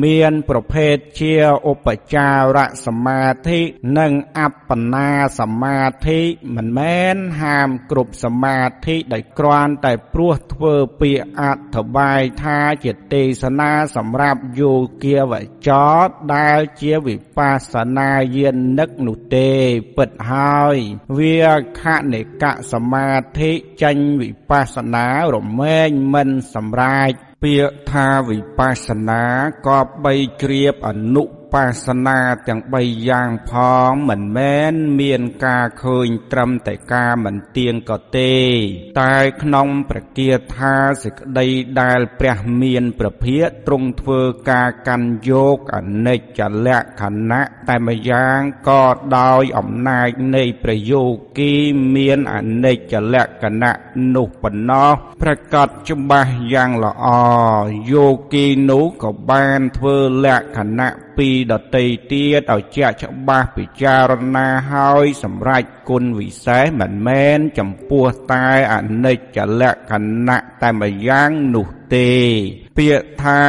[0.04, 1.34] មានប្រភេទជា
[1.70, 3.60] ឧបចារសមាធិ
[3.98, 5.10] និងអបបណា
[5.40, 6.20] សមាធិ
[6.56, 11.42] មិនមែនហាមគ្រប់សមាធិដោយគ្រាន់តែព្រោះធ្វើពាក្យអ
[11.74, 14.72] ធិប្បាយថាជាទេសនាសម្រាប់យោ
[15.04, 15.34] គាវ
[15.68, 18.48] ចរដែលជាវិបស្សនាយា
[18.78, 19.50] និកនោះទេ
[19.96, 20.76] ពិតហើយ
[21.18, 21.42] វា
[21.80, 21.82] ខ
[22.12, 23.52] និកសមាធិ
[23.82, 29.22] ចាញ់វិបស្សនារមែងមិនសម្រេច ពាក្យថាវិបស្សនា
[29.66, 33.52] ក៏បីជ្រាបអនុ បាសនាទាំង3យ៉ាងផ
[33.90, 38.34] ងមិនមែនមានការឃើញត្រឹមតែការមិនទៀងក៏ទេ
[39.00, 41.46] តែក្នុងព្រះគាថាសេចក្តី
[41.80, 44.20] ដែលព្រះមានប្រភិយទ្រង់ធ្វើ
[44.50, 48.38] ការកាន់យកអនិច្ចលក្ខណៈតែម្យ៉ាង
[48.68, 48.84] ក៏
[49.18, 51.02] ដោយអំណាចនៃប្រយោ
[51.38, 51.52] គី
[51.94, 53.72] មានអនិច្ចលក្ខណៈ
[54.14, 54.92] នោះប៉ុណ្ណោះ
[55.22, 57.06] ប្រកាសច្បាស់យ៉ាងល្អ
[57.92, 69.92] យោគីនោះក៏បានធ្វើលក្ខណៈពីដតីទៀតឲ្យជាក់ច្បាស់ពិចារណាហើយសម្រេចគុណវិសេសមិនមែនចំពោះតែអនិច្ចលក្ខ
[70.28, 72.12] ណៈតែម្យ៉ាងនោះទេ
[72.78, 73.42] ពាក្យថា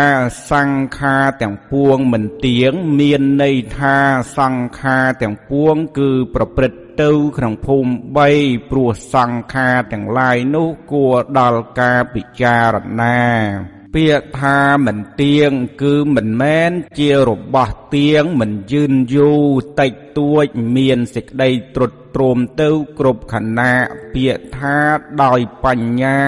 [0.51, 3.97] សង្ខារទាំងពួងមិនទៀងមានន័យថា
[4.37, 7.91] សង្ខារទាំងពួងគឺប្រព្រឹត្តទៅក្នុងភូមិ
[8.29, 15.51] 3ព្រោះសង្ខារទាំងឡាយនោះគួរដល់ការពិចារណា ពាក្យថាមិនទៀង
[15.81, 19.45] គឺមិនមែនជារបស់ទៀងមិនយឺនយូរ
[19.79, 20.45] តិចតួច
[20.75, 22.69] មានសេចក្តីត្រុត ទ្រោមទៅ
[22.99, 23.75] គ្រប់ខណៈ
[24.13, 24.77] ពាក្យថា
[25.23, 26.21] ដោយបញ្ញា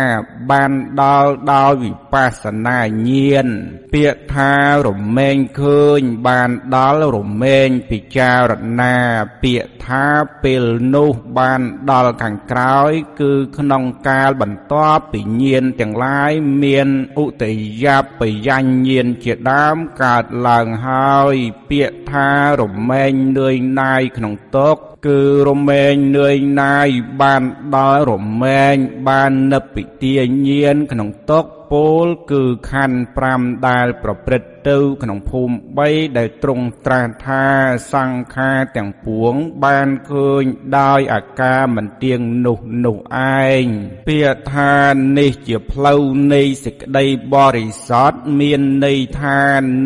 [0.49, 0.71] បាន
[1.01, 2.79] ដល់ដោយវិបស្សនា
[3.09, 3.47] ញាណ
[3.93, 4.53] ពាក្យថា
[4.85, 8.51] រមែងឃើញបានដល់រមែងពិចារ
[8.81, 8.95] ណា
[9.43, 10.05] ពាក្យថា
[10.43, 10.63] ពេល
[10.93, 16.31] នោះបានដល់ខាងក្រោយ គឺក្នុងកាលបន្ទាប់ពីញាណទាំងឡាយ
[16.63, 16.89] មាន
[17.23, 17.45] ឧទ
[17.83, 17.85] យ
[18.19, 21.35] បយញ្ញាណជាដើមកើតឡើងហើយ
[21.69, 22.29] ពាក្យថា
[22.61, 26.89] រមែងនឿយណាយក្នុងទុក្ខ គឺរមែងនឿយណាយ
[27.21, 27.43] បាន
[27.75, 28.11] ដល់រ
[28.43, 28.75] មែង
[29.07, 30.13] បាននិព្វិទា
[30.47, 31.73] ញាណក្នុងទុក្ខព
[32.03, 32.99] លគឺខណ្ឌ
[33.31, 35.53] 5ដែលប្រព្រឹត្ត ទៅក្នុងភូមិ
[35.85, 37.45] 3ដែលទ្រង់ត្រាស់ថា
[37.93, 39.33] សង្ខារទាំងពួង
[39.63, 40.43] បានឃើញ
[40.79, 42.97] ដោយអាការមិនទៀងនោះនោះ
[43.43, 43.65] ឯង
[44.07, 44.75] ពាក្យថា
[45.17, 46.01] នេះជាផ្លូវ
[46.33, 49.41] នៃសេចក្តីបរិសុទ្ធមានន័យថា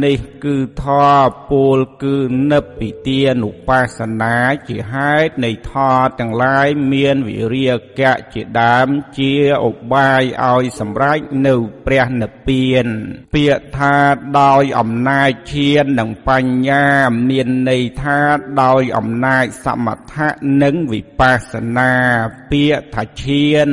[0.05, 2.17] នេះគឺធម៌ពលគឺ
[2.51, 4.35] និព្វិទានុបស្សនា
[4.67, 8.87] ជាហេតុនៃធម៌ទាំងឡាយមានវិរិយកៈជាដើម
[9.17, 9.33] ជា
[9.67, 12.85] ឧបាយឲ្យសម្រេចនៅព្រះនិព្វាន
[13.33, 13.95] ពាក្យថា
[14.39, 16.85] ដោយអំណាចឈាននិងបញ្ញា
[17.29, 18.19] មានន័យថា
[18.61, 20.29] ដោយអំណាចសមថៈ
[20.63, 21.91] និងវិបស្សនា
[22.51, 23.67] ពាក្យថាឈាន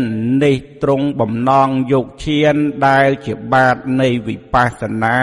[0.45, 2.55] នេះទ្រង់បំណងយកឈាន
[2.87, 5.21] ដែលជាបាតនៃវិបស្សនា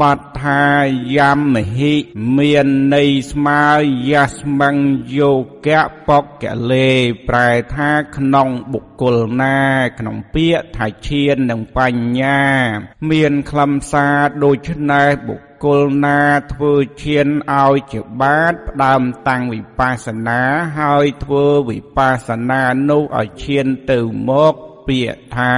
[0.00, 0.64] បាត់ថា
[1.16, 1.18] យ
[1.54, 1.94] មហិ
[2.38, 3.64] មានន័យស្មើ
[4.10, 5.20] យាស្មង្យ
[5.66, 6.90] កៈបកកលេ
[7.28, 9.58] ប្រែថាក្នុងបុគ្គលណា
[9.98, 12.40] ក្នុងពាក្យថាឈាននិងបញ្ញា
[13.10, 16.20] មានខ្លឹមសារដូច្នេះបុគ្គគលណា
[16.52, 17.28] ធ្វើឈាន
[17.60, 20.40] ឲ្យជាបាតផ្ដើមតាំងវិបស្សនា
[20.78, 23.98] ហើយធ្វើវិបស្សនានោះឲ្យឈានទៅ
[24.30, 24.54] មក
[24.88, 25.56] ពាក្យថា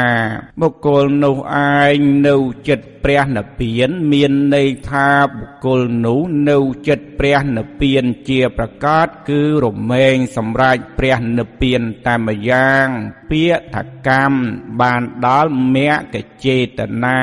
[0.61, 1.37] បុគ្គលនោះ
[1.77, 2.37] ឯងនៅ
[2.69, 12.87] ចិត្តព្រះនិព្វាន មានន័យថាបុគ្គលនោះនៅចិត្តព្រះនិព្វានជាប្រកាសគឺរមែងសម្រាប់ព្រះនិព្វានតាមយ៉ាង
[13.31, 14.39] ពាក្យថាកម្ម
[14.81, 17.23] បានដល់មគ្គចេតនា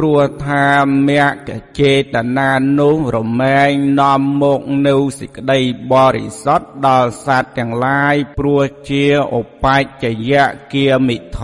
[0.00, 0.70] ព្រោះថា
[1.08, 1.50] មគ្គ
[1.80, 5.60] ចេតនានោះរមែងនាំមកនៅសេចក្តី
[5.92, 9.06] បរិសុទ្ធដល់សត្វទាំងឡាយព្រោះជា
[9.38, 11.40] ឧបច្ចយៈគាមិធ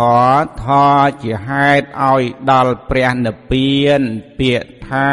[0.65, 0.67] ធ
[1.23, 4.01] ជាហេតុឲ្យដល់ព្រះនិព្វាន
[4.39, 5.11] ពាក្យថា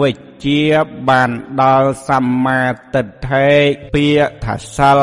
[0.00, 0.62] វិជ្ជា
[1.08, 1.30] បាន
[1.62, 2.62] ដល់សម្មា
[2.94, 3.50] ទិដ្ឋិ
[3.94, 5.00] ពាក្យថាសិល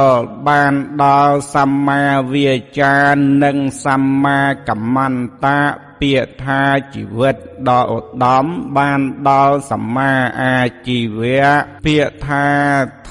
[0.47, 0.73] បាន
[1.03, 2.03] ដល់សម្មា
[2.33, 2.97] វាចា
[3.43, 4.39] និងសម្មា
[4.69, 6.61] កម្មន្តៈ ពាក្យថា
[6.93, 7.35] ជីវិត
[7.69, 8.45] ដ៏ឧត្តម
[8.77, 8.99] បាន
[9.29, 10.57] ដល់សម្មាអា
[10.87, 11.47] ជីវៈ
[11.85, 12.47] ពាក្យថា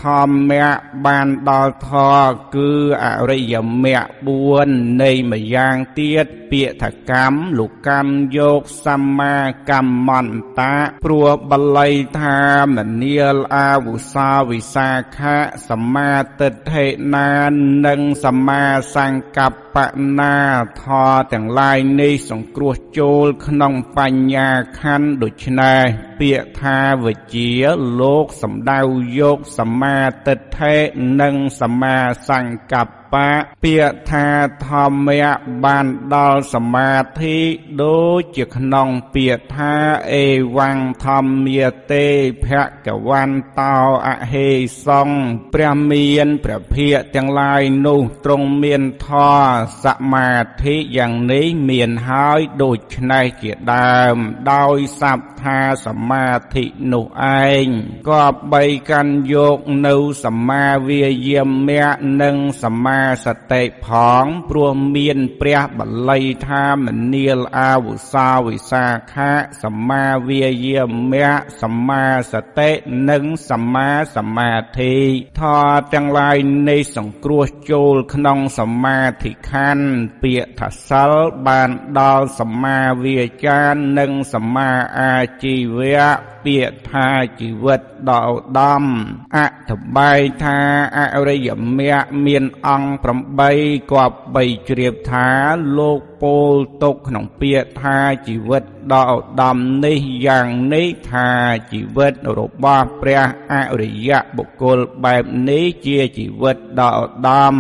[0.03, 0.69] ធម្មៈ
[1.07, 2.71] បានដល់ធម៌គឺ
[3.05, 3.55] អរិយ
[3.85, 9.37] មគ្គ4នៃម្យ៉ាងទៀតពាក្យថាកម្មលោកកម្មយកសម្មា
[9.71, 12.41] កម្មន្តៈព្រោះបល័យថា
[12.77, 15.39] មនាលអាវុសាវិសាខៈ
[15.69, 16.11] សម្មា
[16.41, 17.31] ទិដ្ឋិណា
[17.87, 18.63] និងសម្មា
[18.97, 19.66] សង្កប្ប
[20.21, 20.39] ណា
[20.83, 24.49] ធរទាំងឡាយនេះសង្គ្រោះចូលក្នុងបញ្ញា
[24.81, 25.83] ខណ្ឌដូច្នេះ
[26.21, 27.51] ពាក្យថាវិជា
[28.01, 28.81] លោកសំដៅ
[29.19, 30.75] យកសម្មាទិដ្ឋិ
[31.21, 31.97] និងសម្មា
[32.29, 33.31] សង្កប្ប បា
[33.65, 34.27] ពាក្យថា
[34.67, 35.35] ធម្មៈ
[35.65, 37.39] បានដល់សមាធិ
[37.83, 39.75] ដូចជាក្នុងពាក្យថា
[40.15, 40.27] អេ
[40.57, 42.07] វ៉ាំងធម្មាទេ
[42.45, 42.49] ភ
[42.87, 43.77] គវន្តោ
[44.09, 44.49] អហេ
[44.87, 45.09] សង
[45.55, 50.31] ព្រះមានព្រះភិក្ខទាំងឡាយនោះទ្រង់មានធម៌សមា
[50.63, 54.17] ធិយ៉ាងនេះមានហើយដូច្នេះជាដើម
[54.53, 57.07] ដោយស័ព្ទថាសមាធិនោះ
[57.45, 57.67] ឯង
[58.09, 61.89] ក៏បីកាន់យកនៅសមាវាយាមៈ
[62.23, 63.89] និងសមាសតិផ
[64.23, 66.77] ងព្រោះមានព្រះបល័យថាម
[67.15, 72.71] នាលអាវុសាវិសាខៈសម្មាវាយាមៈសម្មាសតិ
[73.11, 74.95] និងសម្មាសមាធិ
[75.41, 76.37] ធរទាំងឡាយ
[76.69, 79.89] នៃសង្គ្រោះចូលក្នុងសមាធិខណ្ឌ
[80.23, 81.13] ពាក្យថាសិល
[81.47, 83.63] បានដល់សម្មាវាចា
[83.99, 84.71] និងសម្មា
[85.01, 87.09] អាជីវៈ ពាក្យថា
[87.41, 88.85] ជីវិតដ៏ឧត្តម
[89.37, 90.59] អធិប្បាយថា
[90.97, 91.49] អរិយ
[91.79, 93.07] មគ្គមានអង្គ
[93.45, 95.27] 8គប្បីជ្រាបថា
[95.79, 98.63] លោកពោលទុកក្នុងពាក្យថាជីវិត
[98.93, 101.29] ដ៏ឧត្តមនេះយ៉ាងនេះថា
[101.73, 103.23] ជីវិតរបស់ព្រះ
[103.53, 107.55] អរិយបុគ្គលបែបនេះជាជីវិតដ៏ឧត្តម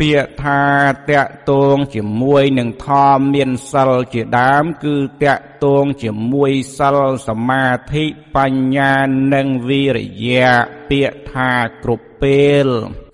[0.00, 0.62] ពាក្យថា
[1.10, 8.04] តកតងជាមួយនឹងធម៌មានសិលជាដើមគឺតកតងជាមួយសិលសមាធិ
[8.36, 8.94] បញ្ញា
[9.34, 10.52] និងវិរិយៈ
[10.90, 11.52] ពាក្យថា
[11.84, 12.66] គ្រប់ ពេល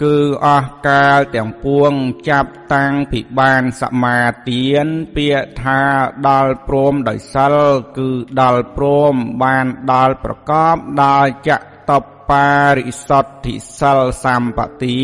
[0.02, 0.16] គឺ
[0.46, 1.92] អស់កាលទាំងពួង
[2.28, 4.20] ចាប់តាំងពីបានសមា
[4.50, 5.82] ទានពាក្យថា
[6.28, 7.56] ដល់ព្រមដោយសិល
[7.98, 8.10] គឺ
[8.40, 11.50] ដល់ព្រមបានដល់ប្រកបដោយច
[11.90, 14.96] តបបារិសទ្ធិសិលសម្បទា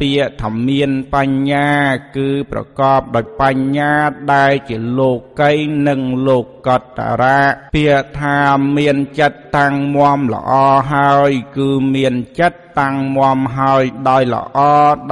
[0.00, 1.70] ពាក្យធមានបញ្ញា
[2.16, 3.92] គឺប្រកបដោយបញ្ញា
[4.32, 5.52] ដែលជាលោកី
[5.88, 6.80] និងលោកត
[7.22, 7.40] រៈ
[7.74, 8.38] ពាក្យថា
[8.76, 10.52] មានចិត្តតាំងមមល្អ
[10.92, 14.58] ហើយ គឺមានចិត្តតាំងមមហើយដោយល្អ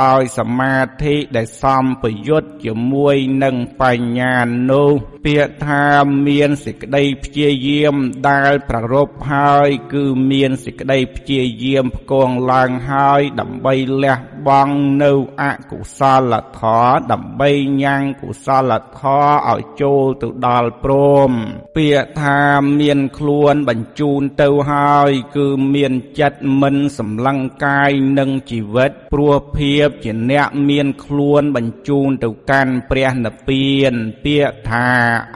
[0.05, 4.37] ដោយសមាធិដែលសំប្រយុទ្ធជាមួយនឹងបញ្ញា
[4.71, 4.91] នោះ
[5.25, 5.87] ពាក្យថា
[6.29, 7.95] មានសេចក្តីព្យាយាម
[8.29, 14.17] ដែលប្ររពហើយ គឺមានសេចក្តីព្យាយាមផ្គងឡើងហើយដើម្បីលះ
[14.47, 15.13] បង់នៅ
[15.43, 16.01] អកុស
[16.31, 17.51] លធម៌ដើម្បី
[17.83, 20.95] ញ៉ាំងកុសលធម៌ឲ្យចូលទៅដល់ព្រ
[21.29, 21.31] ម
[21.77, 22.41] ពាក្យថា
[22.81, 33.93] មានខ្លួនបញ្ជូនទៅហើយ គឺមានចិត្តមិនសម្លឹងកាយនិងជីវិត ព្រោះភាពជាអ្នកមានខ្លួនបញ្ជូនទៅកាន់ព្រះនិព្វាន
[34.25, 34.89] ពាក្យថា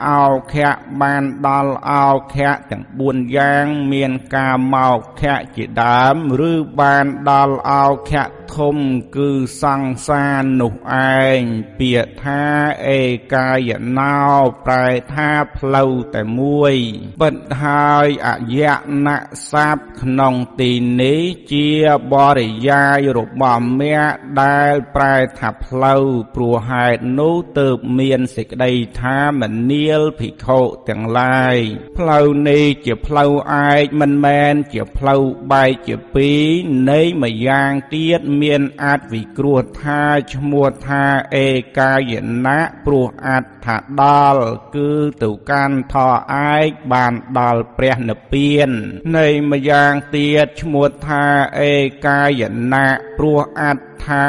[0.07, 0.71] អោខៈ
[1.01, 6.15] បានដល់អោខៈទាំង4យ៉ាង មានការមកខៈជាដើម
[6.49, 8.77] ឬបានដល់អោខៈ ធំ
[9.15, 9.29] គឺ
[9.61, 10.73] សង្សារនោះ
[11.17, 11.41] ឯង
[11.79, 12.43] ពាក្យថា
[12.87, 13.01] អេ
[13.33, 14.19] កាយណោ
[14.65, 16.75] ប្រែថាផ្លូវតែមួយ
[17.21, 18.61] ពិតហើយអយ
[19.05, 19.17] នៈ
[19.51, 20.71] សាបក្នុងទី
[21.01, 21.21] នេះ
[21.51, 21.67] ជា
[22.13, 26.03] បរិយាយរបស់មគ្គដែលប្រែថាផ្លូវ
[26.35, 28.71] ព្រោះហេតុនោះទើបមានសេចក្តី
[29.01, 30.59] ថាមនាលភិក្ខុ
[30.89, 31.57] ទាំងឡាយ
[31.97, 33.31] ផ្លូវនេះជាផ្លូវ
[33.69, 35.21] ឯកមិនមែនជាផ្លូវ
[35.51, 36.45] បែកជាពីរ
[36.91, 40.01] នៃម្យ៉ាងទៀតមមានអាចវិគ្រោះថា
[40.33, 41.03] ឈ្មោះថា
[41.35, 41.47] អេ
[41.79, 42.13] កាយ
[42.45, 44.03] ណៈព្រោះអត្ថាដ
[44.35, 44.45] ល់
[44.75, 44.89] គឺ
[45.23, 48.69] ទៅកាន់ថឯកបានដល់ព្រះនិព្វាន
[49.17, 51.25] នៃម្យ៉ាងទៀតឈ្មោះថា
[51.61, 51.73] អេ
[52.05, 52.41] កាយ
[52.73, 52.87] ណៈ
[53.17, 54.25] ព្រោះអត្ថា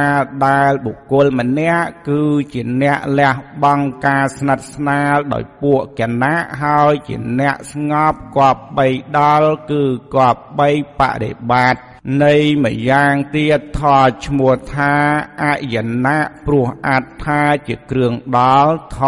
[0.46, 2.22] ដែលបុគ្គលម្នាក់គឺ
[2.54, 8.86] ជាអ្នកលះបង់ការស្និទ្ធស្នាលដោយពួកកណៈហើយជាអ្នកស្ងប់គប្បី
[9.18, 9.82] ដល់គឺ
[10.14, 10.68] គប្បី
[10.98, 14.94] បរិបត្តិ នៃម្យ៉ាងទៀតថតឈ្មោះថា
[15.42, 15.76] អយ
[16.06, 19.00] ណៈព្រោះអត្ថាជាគ្រឿងដល់ថ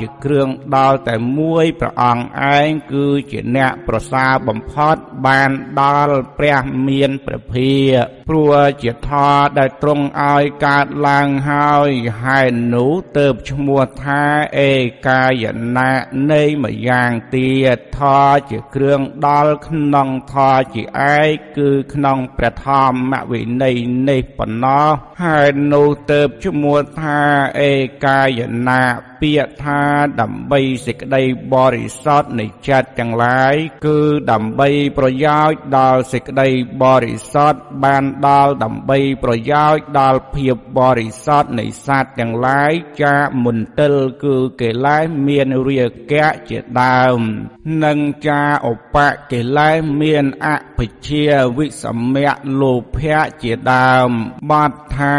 [0.00, 2.26] ជាគ្រឿងដល់តែមួយព្រះអង្គ
[2.56, 4.96] ឯងគឺជាអ្នកប្រសើរបំផុត
[5.26, 5.50] បាន
[5.80, 6.58] ដល់ព្រះ
[6.88, 7.72] មានព្រះភា
[8.34, 9.10] ព្រោះជាថ
[9.58, 11.90] ដែលទ្រង់ឲ្យកើតឡើងហើយ
[12.22, 14.22] ហេតុនោះទៅឈ្មោះថា
[14.60, 14.72] អេ
[15.08, 15.44] កាយ
[15.76, 18.00] ណៈនៃម្យ៉ាងទៀតថ
[18.50, 20.34] ជាគ្រឿងដល់ក្នុងថ
[20.74, 20.82] ជា
[21.14, 23.76] ឯកគឺក្នុងព្រះធម្មវិន័យ
[24.08, 24.90] នេះប៉ុណ្ណោះ
[25.22, 27.20] ហើយនោះទៅឈ្មោះថា
[27.60, 27.72] អេ
[28.04, 29.82] កាយណៈ ពាក្យថា
[30.20, 31.22] ដើម្បីសេចក្តី
[31.54, 33.54] បរិសុទ្ធនៃចិត្តទាំងឡាយ
[33.86, 33.98] គឺ
[34.32, 34.68] ដើម្បី
[34.98, 36.48] ប្រយោជន៍ដល់សេចក្តី
[36.82, 42.72] បរិសុទ្ធបានដល់ដើម្បីប្រយោជន៍ដល់ភាពបរិសុទ្ធនៃសត្វទាំងឡាយ
[43.02, 43.94] ចាមន្ទិល
[44.24, 47.20] គឺកិលេសមានរាគៈជាដើម
[47.84, 48.96] និងចាឧប
[49.32, 51.26] កិលេសមានអភិជា
[51.56, 51.84] វិស
[52.14, 54.10] មៈលោភៈជាដើម
[54.50, 55.18] បាត់ថា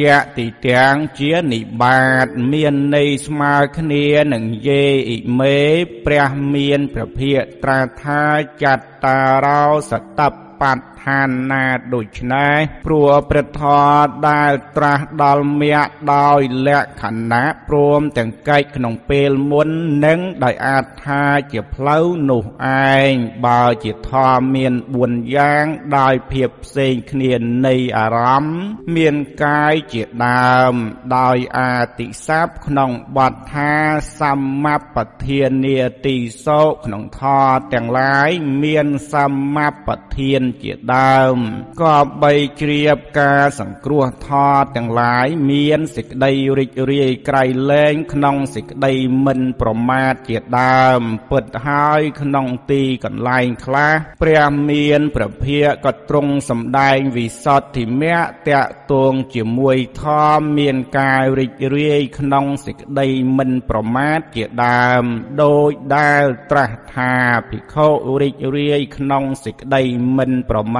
[0.00, 3.39] យៈតិទាំងជានិបាតមានន័យស្មើ
[3.78, 5.58] គ្នានឹងយេអ៊ីមេ
[6.06, 8.22] ព្រះមានព្រះភិក្ត្រាថា
[8.62, 10.20] ចត្តារោសត
[10.60, 12.56] បដ្ឋានណាដូច្នេះ
[12.86, 19.68] ព្រោះព្រះធម៌ដែលត្រាស់ដល់មគ្គដោយលក្ខណៈព្រមទាំងកិច្ចក្នុងពេលមុន
[20.04, 21.22] និងដោយអាចថា
[21.52, 22.44] ជាផ្លូវនោះ
[22.88, 23.12] ឯង
[23.46, 24.74] បើជាធម៌មាន
[25.04, 25.64] 4យ៉ាង
[25.98, 27.32] ដោយភាពផ្សេងគ្នា
[27.66, 28.58] នៃអារម្មណ៍
[28.96, 30.74] មានកាយជាដើម
[31.16, 33.72] ដោយអាទិស័ព្ទក្នុងបទថា
[34.20, 34.96] សម្មាប
[35.26, 36.16] ធានាទី
[36.46, 38.30] សោក្នុងធម៌ទាំងឡាយ
[38.62, 41.36] មានសម្មាបធានជាដើម
[41.82, 44.28] ក៏បីជ្រាបការសង្គ្រោះថ
[44.60, 48.92] តទាំងឡាយមានសេចក្តីរីករាយក្រៃលែងក្នុងសេចក្តី
[49.26, 53.92] មិនប្រមាទជាដើម ពិតហើយក្នុងទីកន្លែងខ្លះ
[54.22, 58.18] ព្រះមានព្រះភិក្ខក៏ទ្រង់សម្ដែងវិសុទ្ធិមៈ
[58.48, 60.04] តកតងជាមួយធ
[60.38, 63.06] ម៌មានការរីករាយក្នុងសេចក្តី
[63.38, 65.04] មិនប្រមាទជាដើម
[65.42, 67.14] ដោយដែលត្រាស់ថា
[67.50, 67.88] ភិក្ខុ
[68.22, 69.82] រីករាយក្នុងសេចក្តី
[70.18, 70.78] មិនប្រម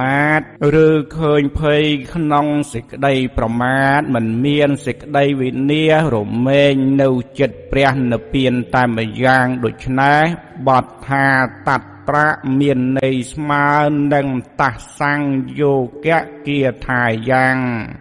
[0.85, 1.83] ឬឃើញភ័យ
[2.13, 6.17] ក្នុងសេចក្តីប្រមាទមិនមានសេចក្តីវិនាសរ
[6.47, 7.09] មែងនៅ
[7.39, 10.23] ចិត្តព្រះនិព្វានតែម្យ៉ាងដូច្នេះ
[10.67, 11.27] បទថា
[11.67, 11.69] ត
[12.09, 12.27] ត្រា
[12.59, 13.69] មានន័យស្មើ
[14.13, 14.27] នឹង
[14.61, 14.63] ត
[14.99, 15.73] សង្យោ
[16.05, 17.57] គៈគាថាយ៉ាង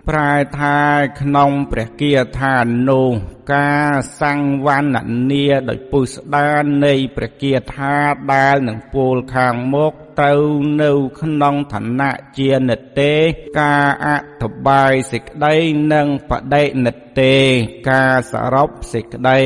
[0.08, 0.78] ប្រែថា
[1.20, 2.54] ក្នុងព្រះគាថា
[2.88, 3.12] នោះ
[3.52, 4.96] ការសង្វណ្ណ
[5.30, 7.96] នាដោយពុស្ដាននៃព្រះគាថា
[8.32, 10.44] ដែលនឹងពោលខាងមុខត្រូវ
[10.82, 13.14] នៅក្នុងឋានៈជានិតេ
[13.60, 14.08] ការអ
[14.42, 15.54] ធិប្បាយសេចក្តី
[15.92, 17.36] និងបដិនិតេ
[17.90, 19.40] ការសរុបសេចក្តី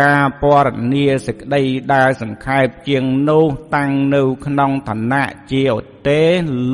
[0.00, 1.62] ការពរនាសេចក្តី
[1.94, 3.46] ដែលសង្ខេបជាងនោះ
[3.76, 5.78] តាំងនៅក្នុងឋានៈជាឧ
[6.08, 6.24] ទេ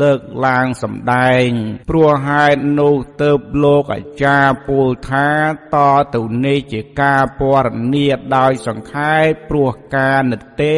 [0.00, 1.48] លើកឡើងសម្ដែង
[1.88, 3.30] ព្រោះហេតុនោះទៅ
[3.64, 5.28] លោកអាចារ្យពូលថា
[5.74, 5.76] ត
[6.14, 10.72] ទៅនេះជាការពរនាដោយសង្ខេបព្រោះការនិទេ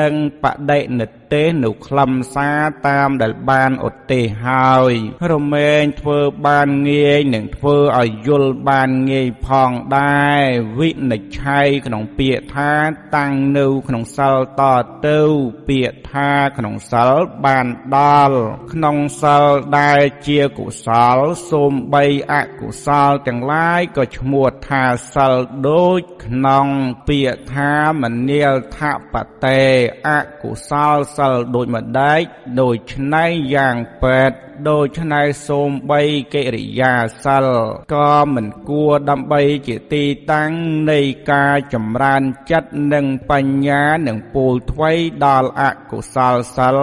[0.00, 4.92] និងបដិនិទេ សនៅខ្លឹមសារតាមដែលបានឧទ្ទេសហើយ
[5.32, 10.42] រមែងធ្វើបានងាយនឹងធ្វើឲ្យយល់បានងាយផងដែរ
[10.78, 12.72] វិនិច្ឆ័យក្នុងពាក្យថា
[13.16, 14.62] តាំងនៅក្នុងសិលត
[15.06, 15.20] ទៅ
[15.68, 17.12] ពាក្យថាក្នុងសិល
[17.44, 17.98] បានដ
[18.28, 18.38] ល់
[18.72, 19.44] ក្នុងសិល
[19.78, 20.86] ដែលជាកុស
[21.16, 21.18] ល
[21.50, 24.84] សូមបីអកុសលទាំងឡាយក៏ឈ្មោះថា
[25.14, 25.32] សិល
[25.68, 26.66] ដូចក្នុង
[27.08, 28.78] ពាក្យថាមនាលថ
[29.12, 29.14] ប
[29.44, 29.62] តេ
[30.08, 30.10] អ
[30.42, 32.20] កុសលសិលដូចម្ដេច
[32.60, 34.32] ដូច្នេះយ៉ាងពេត
[34.68, 36.00] ដូច្នេះសូមបី
[36.34, 36.94] កិរិយា
[37.24, 37.46] សិល
[37.94, 40.50] ក៏មិនគួរដើម្បីជាទីតាំង
[40.90, 41.00] នៃ
[41.32, 44.92] ការចម្រើនចិត្តនិងបញ្ញានឹងពូលថ្វី
[45.24, 46.78] ដល់អកុសលសិល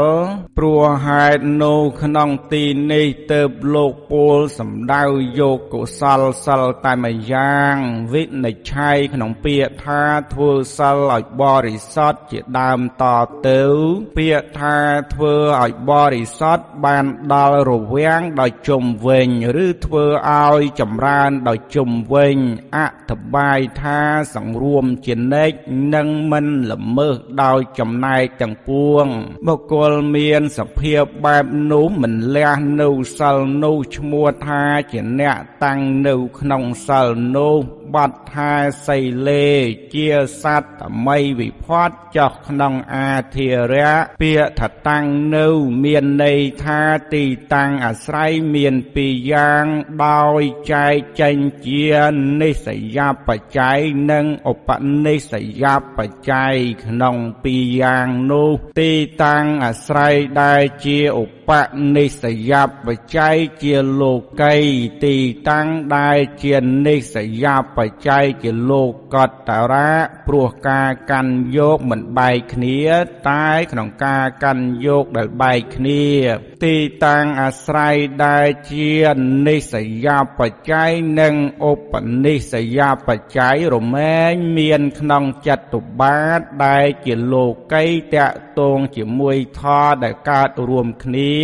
[0.57, 3.41] ព្រោះហេតុនោះក្នុងទីនេះទៅ
[3.75, 5.03] លោកពូលសំដៅ
[5.39, 7.75] យកកុសលសិលតែម្យ៉ាង
[8.13, 10.03] វិនិច្ឆ័យក្នុងពាក្យថា
[10.33, 13.05] ធ្វើសិលឲ្យបរិសុទ្ធជាដើមត
[13.47, 13.61] ទៅ
[14.17, 14.77] ពាក្យថា
[15.13, 19.27] ធ្វើឲ្យបរិសុទ្ធបានដល់ររវាងដោយជុំវិញ
[19.65, 20.05] ឬធ្វើ
[20.37, 22.35] ឲ្យចម្រើនដោយជុំវិញ
[22.75, 22.79] អ
[23.09, 23.99] ធបាយថា
[24.35, 25.55] សង្រួមជានិច្ច
[25.95, 29.05] និងមិនល្មើសដោយចំណែកទាំងពួង
[29.47, 37.59] បុគ្គលមានសភាពបែបនោះមិនលះនៅសិលនោះឈ្មោះថាជាអ្នកតាំងនៅក្នុងសិលនោះ
[37.93, 38.53] បាត់ថា
[38.87, 39.49] សីលេ
[39.93, 40.07] ជា
[40.41, 45.05] សត្វតមីវិផាត់ចោះក្នុងអាធិរៈពាក្យថាតាំង
[45.35, 45.47] នៅ
[45.83, 46.81] មានន័យថា
[47.13, 49.65] ទីតាំងអាស្រ័យមានពីរយ៉ាង
[50.05, 50.41] ដោយ
[50.73, 51.37] ចែកចេញ
[51.67, 51.87] ជា
[52.41, 52.67] និស
[52.97, 53.79] យបច្ច័យ
[54.11, 54.69] និងឧប
[55.05, 55.33] និស
[55.63, 55.65] យ
[55.97, 56.55] បច្ច័យ
[56.85, 58.91] ក្នុងពីរយ៉ាងនោះទី
[59.23, 61.29] តាំងអាស្រ័យដែលជាឧប
[61.97, 62.53] និសយ
[62.85, 64.55] បច្ច័យជាលោកី
[65.05, 65.15] ទី
[65.49, 66.55] តាំងដែលជា
[66.87, 67.45] និសយ
[67.77, 69.15] បច្ច័យជាលោក
[69.47, 69.93] តរៈ
[70.27, 72.79] ព្រោះការកាន់យកមិនបែកគ្នា
[73.29, 76.03] តែក្នុងការកាន់យកដែលបែកគ្នា
[76.65, 77.95] ទីតាំងអាស្រ័យ
[78.25, 78.91] ដែលជា
[79.47, 80.07] និសយ
[80.39, 81.35] បច្ច័យនិង
[81.71, 81.93] ឧប
[82.25, 91.38] និសយបច្ច័យរមែងមានក្នុងចតុបាទដែលជាលោកីតកតងជាមួយធរដែលកើតរួមគ្នា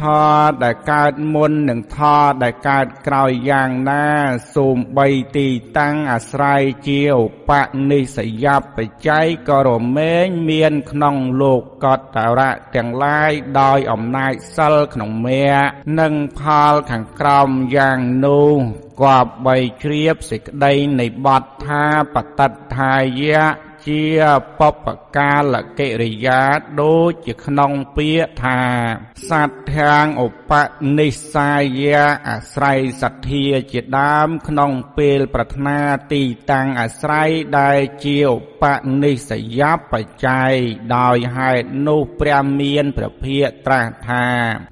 [0.00, 0.04] ធ
[0.40, 4.06] រដែលកើតមុននិងធរដែលកើតក្រោយយ៉ាងណា
[4.54, 5.48] សូមបីទី
[5.78, 7.50] តាំងអាស្រ័យជាឧប
[7.90, 8.46] និសយ
[8.76, 15.44] បច្ច័យក៏រមែងមានក្នុងលោកកតរៈទាំងឡាយដោយអំណាចសិលក្នុងមេ
[16.00, 16.40] និងផ
[16.72, 18.56] លខាងក្រោមយ៉ាងនោះ
[19.02, 21.84] គប្បីជ្រាបសេចក្តីនៃបទថា
[22.14, 24.06] បតត្ថាយៈ ជា
[24.58, 24.86] បព
[25.16, 26.42] កាលកិរិយា
[26.82, 28.60] ដូចជាក្នុងពាក្យថា
[29.30, 30.52] សត្ធាងឧប
[30.98, 31.82] និស្ស័យ
[32.28, 35.78] អាស្រ័យសទ្ធាជាដើមក្នុងពេលប្រាថ្នា
[36.12, 38.64] ទីតាំងអាស្រ័យដែលជាឧប
[39.02, 39.62] និស្សយ
[39.92, 40.52] បច្ច័យ
[40.96, 44.26] ដោយហេតុនោះព្រះមានព្រះភិក្ខត្រាស់ថា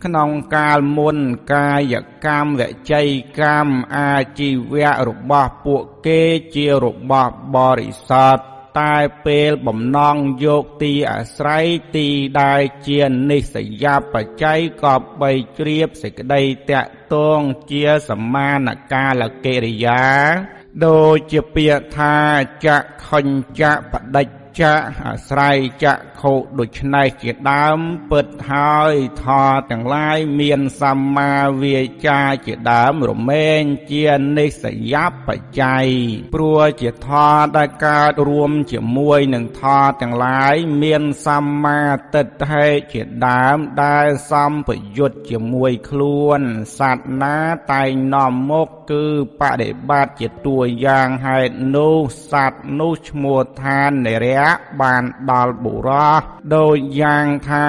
[0.05, 1.19] ក្នុងកាលមុន
[1.55, 1.95] កាយ
[2.27, 2.63] កម្មវ
[2.93, 3.03] ចី
[3.41, 6.23] កម្មអាជីវៈរបស់ពួកគេ
[6.55, 8.97] ជារបស់បរិសុទ្ធ តែ
[9.27, 11.67] ពេលបំណងយកទីអាស្រ័យ
[11.97, 12.09] ទី
[12.41, 13.01] ដែលជា
[13.31, 17.41] និស្សយបច្ច័យក៏បីជ្រាបសេចក្តីតកតង
[17.71, 20.05] ជាសមានកាលកិរិយា
[20.87, 22.17] ដូចជាពាក្យថា
[22.67, 23.63] ចក្ខញ្ច
[23.93, 24.75] បដិច្ច ចៈ
[25.07, 27.81] អាស្រ័យចក្ខុដូច្នេះជាដើម
[28.11, 33.63] ពិតហើយធរទាំងឡាយមានសម្មាវាចាជាដើមរមែង
[33.93, 34.07] ជា
[34.37, 34.95] និស្សយ
[35.27, 35.87] បច្ច័យ
[36.35, 41.81] ព្រោះជាធរដែលកើតរួមជាមួយនឹងធរទាំងឡាយមានសម្មា
[42.15, 46.41] ទិដ្ឋិជាដើមដែលសម្ពយុទ្ធជាមួយខ្លួន
[46.79, 47.37] សត្វណា
[47.73, 49.05] តែងនាំមុខ គឺ
[49.41, 51.97] បដិបត្តិជាតួយ៉ាងហេតុនោះ
[52.31, 54.47] សត្វនោះឈ្មោះថានិរៈ
[54.83, 56.23] បានដល់បុរស
[56.57, 57.67] ដូចយ៉ាងថា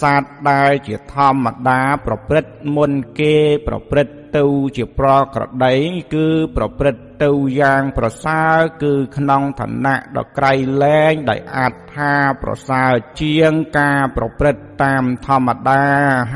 [0.00, 3.36] សត្វដែលជាធម្មតាប្រព្រឹត្តមុនគេ
[3.66, 4.44] ប្រព្រឹត្តទៅ
[4.76, 5.74] ជាប្រក្រតី
[6.14, 6.26] គឺ
[6.56, 7.30] ប្រព្រឹត្តទៅ
[7.60, 10.52] យ៉ាងប្រសើរគឺក្នុងឋានៈដ៏ក្រៃ
[10.82, 15.84] លែងដោយអត្ថាប្រសើរជាងការប្រព្រឹត្តតាមធម្មតា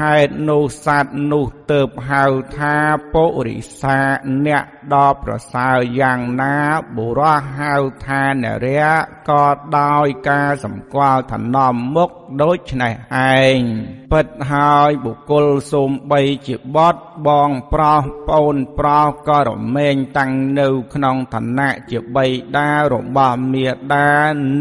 [0.00, 1.80] ហេតុនោះសត្វនោះទៅ
[2.10, 2.24] ហៅ
[2.58, 2.76] ថា
[3.12, 3.98] ពុរិសា
[4.46, 4.64] អ្នក
[4.94, 6.56] ដ៏ប្រសើរយ៉ាងណា
[6.96, 7.74] បុរសហៅ
[8.06, 8.92] ថានរៈ
[9.30, 9.46] ក៏
[9.78, 12.10] ដោយការសម្គាល់ឋានំមុខ
[12.42, 12.94] ដូច្នេះ
[13.34, 13.58] ឯង
[14.12, 16.96] ពិតហើយបុគ្គលសូមបីជាបត
[17.26, 22.26] បងប្រុសប្អូនប្រុសក៏រមែងតាំងនៅក្នុងឋានៈជាបៃ
[22.56, 24.08] តារបស់មាតា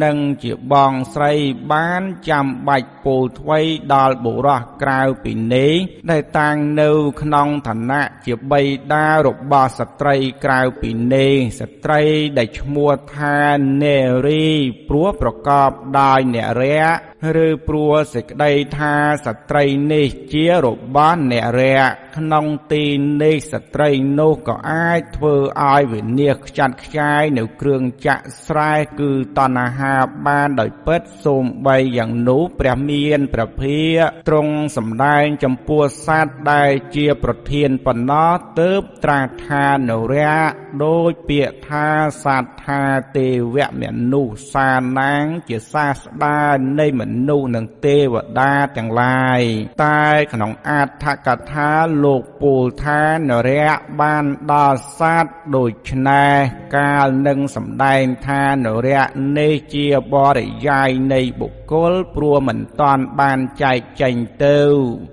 [0.03, 1.33] និងជាបងស្រី
[1.71, 3.59] បានចាំបាច់ពោលថ្វី
[3.93, 5.73] ដល់បុរសក្រៅពីនេះ
[6.11, 6.89] ដែលតាំងនៅ
[7.21, 8.61] ក្នុងឋានៈជាបៃ
[8.93, 12.01] តារបស់ស្ត្រីក្រៅពីនេះស្ត្រី
[12.37, 13.39] ដែលឈ្មោះថា
[13.83, 13.97] នេ
[14.27, 14.47] រី
[14.89, 17.08] ព្រោះប្រកបដោយនរៈ
[17.45, 21.83] ឬព្រោះសេចក្តីថាស្ត្រីនេះជារបស់អ្នករៈ
[22.17, 22.83] ក្នុងទី
[23.23, 23.89] នេះស្ត្រី
[24.19, 29.95] នោះក៏អាចធ្វើឲ្យវិនិច្ឆ័យខ្ចាត់ខ្ចាយនៅគ្រឿងចាក់ស្រែគឺតណ្ហា
[30.27, 33.97] បានដោយពិតសូមបីយ៉ាងនោះព្រះមានព្រះភិយ
[34.27, 38.71] ទ្រង់សម្ដែងចំពោះសត្វដែលជាប្រធានបណ្ណោះទៅ
[39.03, 40.41] ត្រាថានរៈ
[40.85, 41.87] ដោយពាក្យថា
[42.23, 42.81] សត្វថា
[43.17, 46.39] ទេវមនុស្សសានាងជាសាស្តា
[46.79, 49.41] នៃមនុស្សនិងទេវតាទាំងឡាយ
[49.85, 51.71] តែក្នុងអត្ថកថា
[52.03, 53.71] លោកពោលថានរៈ
[54.01, 56.35] បានដល់សត្វដូច្នេះ
[56.77, 59.07] កាលនឹងសម្ដែងថានរៈ
[59.39, 64.15] នេះជាបរិយាយនៃបុគ្គលព្រោះមិនតាន់បានចែកចេញ
[64.45, 64.59] ទៅ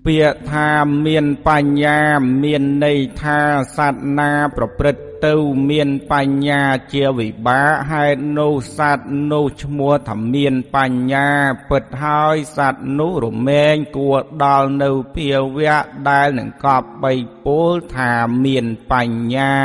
[0.06, 0.70] ពាក្យថា
[1.06, 2.00] មានបញ្ញា
[2.42, 3.40] មានន័យថា
[3.76, 5.34] សត្វណាប្រព្រឹត្ត ទៅ
[5.70, 6.62] មានបញ្ញា
[6.92, 11.28] ជាវិបាកហេតុនោះសត្វនោះឈ្មោះថាមានបញ្ញា
[11.70, 15.78] ពិតហើយសត្វនោះរមែងគួរដល់នៅភាវៈ
[16.08, 17.12] ដែលនឹងកប់បី
[17.46, 18.12] ពោលថា
[18.44, 19.56] មានបញ្ញា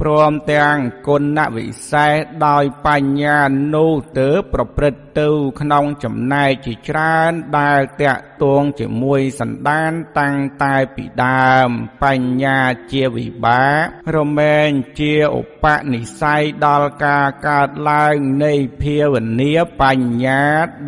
[0.00, 0.76] ព្រមទាំង
[1.08, 2.14] គុណវិសេស
[2.46, 3.38] ដោយបញ្ញា
[3.74, 5.28] នោះទៅប្រព្រឹត្តទៅ
[5.60, 11.68] ក្នុងចំណែកជាច្រើនដែលតាក់ទងជាមួយសន្តានតាំងតែពីដើម
[12.04, 12.58] បញ្ញា
[12.92, 13.84] ជាវិបាក
[14.16, 14.68] រមែង
[15.00, 19.52] ជាឧបនិស្ស័យដល់ការកើតឡើងនៃភាវនា
[19.82, 20.42] បញ្ញា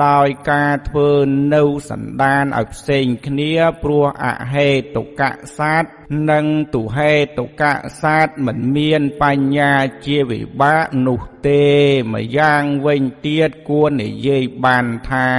[0.06, 1.10] ដោយការធ្វើ
[1.54, 3.52] នៅសន្តានឲ្យផ្សេងគ្នា
[3.82, 5.22] ព្រោះអហេតុក
[5.58, 5.97] សត្វ
[6.30, 7.62] និងទុហេតុក
[8.02, 9.72] សត្វមិនមានបញ្ញា
[10.06, 11.66] ជាវិបាកនោះទេ
[12.14, 15.30] ម្យ៉ាងវិញទៀតគួរនិយាយបានថា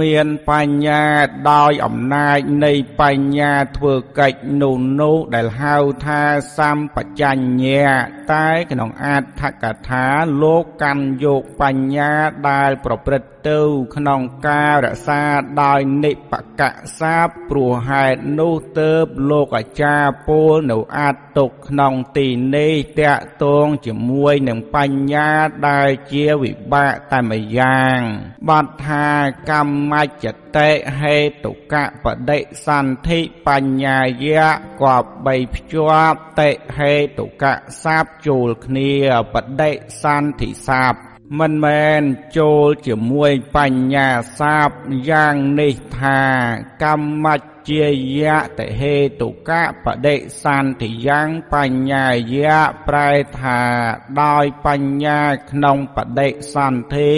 [0.00, 1.04] មានបញ្ញា
[1.50, 5.76] ដោយអំណាចនៃបញ្ញាធ្វើកិច្ចនោះនោះដែលហៅ
[6.06, 6.22] ថា
[6.58, 7.94] សម្បជញ្ញៈ
[8.32, 10.06] តែក្នុងអត្ថកថា
[10.42, 12.12] លោកកាន់យកបញ្ញា
[12.48, 13.60] ដែលប្រព្រឹត្តទៅ
[13.96, 15.22] ក្នុងការរក្សា
[15.62, 16.62] ដោយនិបក
[16.98, 18.90] សាបព្រោះហេតុនោះទៅ
[19.30, 19.93] លោកអាចារ្យ
[20.26, 22.26] ពោលនៅអាតទុកក្នុងទី
[22.56, 25.30] នេះតាក់ទងជាមួយនឹងបញ្ញា
[25.68, 27.98] ដែលជាវិបាកតែម្យ៉ាង
[28.48, 29.06] បទថា
[29.50, 30.26] កម្មច្ច
[30.56, 34.50] តិហេតុកៈបដិសន្ធិបញ្ញាយៈ
[34.82, 37.54] គបបីភ្ជាប់តិហេតុកៈ
[37.84, 38.92] សាបចូលគ្នា
[39.34, 39.72] បដិ
[40.02, 40.94] សន្ធិសាប
[41.40, 42.02] មិនមែន
[42.38, 44.08] ចូលជាមួយបញ្ញា
[44.40, 44.70] សាប
[45.10, 46.20] យ៉ាងនេះថា
[46.84, 47.26] កម្ម
[47.68, 47.84] ជា
[48.18, 53.10] យៈតិហេតុកៈបដិសន្ធិយ៉ាងបញ្ញាយៈប្រែ
[53.40, 53.62] ថា
[54.22, 55.20] ដោយបញ្ញា
[55.50, 57.12] ក្នុងបដិសន្ធិ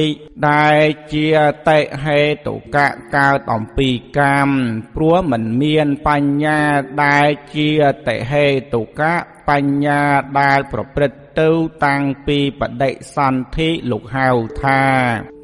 [0.51, 0.81] ដែល
[1.12, 1.27] ជា
[1.68, 4.52] តិហេតុកៈកើតអំពីកម្ម
[4.94, 6.60] ព្រោះមិនមានបញ្ញា
[7.05, 7.70] ដែលជា
[8.06, 10.02] តិហេតុកៈ បញ្ញា
[10.40, 11.51] ដែលប្រព្រឹត្តទៅ
[11.85, 14.28] តាំងពីបដិសន្ធិលោកហៅ
[14.62, 14.82] ថា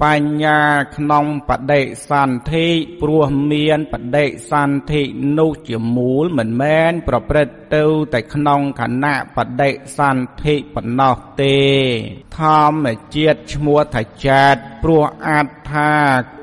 [0.02, 0.60] បញ្ញា
[0.96, 1.80] ក្នុងបដិ
[2.10, 2.66] សន្ធិ
[3.02, 5.02] ព្រោះមានបដិសន្ធិ
[5.38, 11.59] នោះជាមូលមិនមែនប្រព្រឹត្ត ទៅតែក្នុងខណៈបដិសន្ធិប៉ុណ្ណោះទេ
[12.39, 15.93] ធម្មជាតិឈ្មោះថាចិត្តព្រោះអត្ថា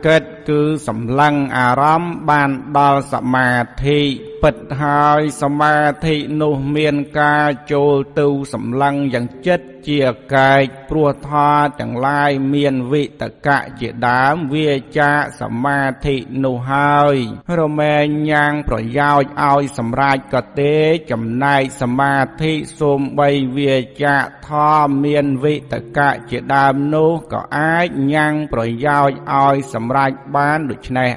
[0.05, 3.49] កិតគឺសម្លឹងអារម្មណ៍បានដល់សមា
[3.83, 3.99] ធិ
[4.43, 5.75] ពិតហើយសមា
[6.05, 10.01] ធិនោះមានការចូលទៅសម្លឹងយ៉ាងចិត្តជា
[10.35, 11.49] កាយព្រោះថា
[11.79, 15.11] ទាំងឡាយមានវិតកៈជាដើមវាចា
[15.41, 17.15] សមាធិនោះហើយ
[17.59, 20.75] រមែងញ៉ាងប្រយោជន៍ឲ្យសម្រេចក៏ទេ
[21.11, 24.17] ចំណែកសមាធិសូមបីវាចា
[24.49, 24.51] ធ
[24.85, 31.09] មមានវិតកៈជាដើមនោះក៏អាចញ៉ាំងប្រយោជន៍ឲ្យសម្រេចបានដូច្នេះ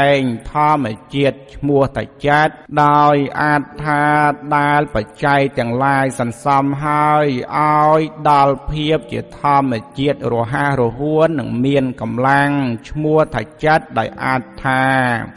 [0.00, 0.20] ឯង
[0.50, 2.52] ធម្មជាតិឈ្មោះតចិត្ត
[2.84, 4.04] ដោយអត្ថា
[4.56, 7.26] ដែលបច្ច័យទាំងឡាយសន្សំហើយ
[7.56, 12.50] ឲ្យដល់ភាពជាធម្មជាតិរហ័សរហួននិងមានកម្លាំង
[12.88, 14.84] ឈ្មោះថាចិត្តដោយអត្ថា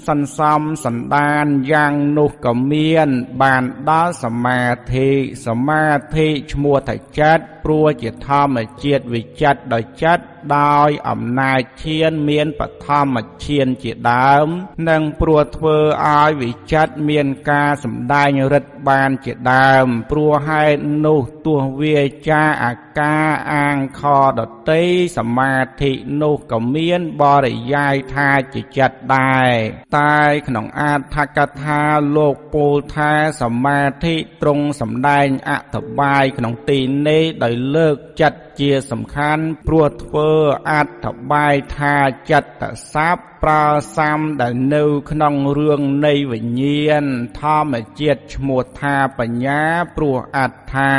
[0.07, 3.09] សន្សំសន្តានយ៉ាងនោះក៏មាន
[3.41, 4.63] បានដល់សមា
[4.93, 5.09] ធិ
[5.47, 5.85] សមា
[6.15, 10.23] ធិឈ្មោះថាចិត្តព្រោះជាធម្មជាតិវិចិត្រដោយចិត្ត
[10.57, 14.47] ដោយអំណាចឈានមានបឋមឈានជាដើម
[14.89, 15.77] និងព្រោះធ្វើ
[16.07, 21.99] ឲ្យវិចិត្រមានការសម្ដែងរិទ្ធបានជាដើម ព្រោះហេតុនោះទោះវា
[22.29, 24.01] ចាអាការអាងខ
[24.39, 24.41] ដ
[24.71, 24.83] តី
[25.17, 25.91] សមាធិ
[26.21, 29.53] នោះក៏មានបរិយាយថាជាចិត្តដែរ
[29.99, 31.81] តែក្នុងអត្ថកថា
[32.17, 40.31] លោកពោលថាសមាធិទ្រង់សម្ដែងអត្ថបាយក្នុងទីនេះដោយលើកចិត្ត ជាសំខាន់ព្រោះធ្វើ
[40.71, 41.95] អត្ថបាយថា
[42.31, 42.63] ចិត្ត
[42.93, 43.65] ស័ព្ទប្រើ
[43.97, 47.05] សាមដែលនៅក្នុងរឿងនៃវិញ្ញាណ
[47.39, 49.61] ធម្មជាតិឈ្មោះថាបញ្ញា
[49.95, 50.95] ព្រោះអត្ថា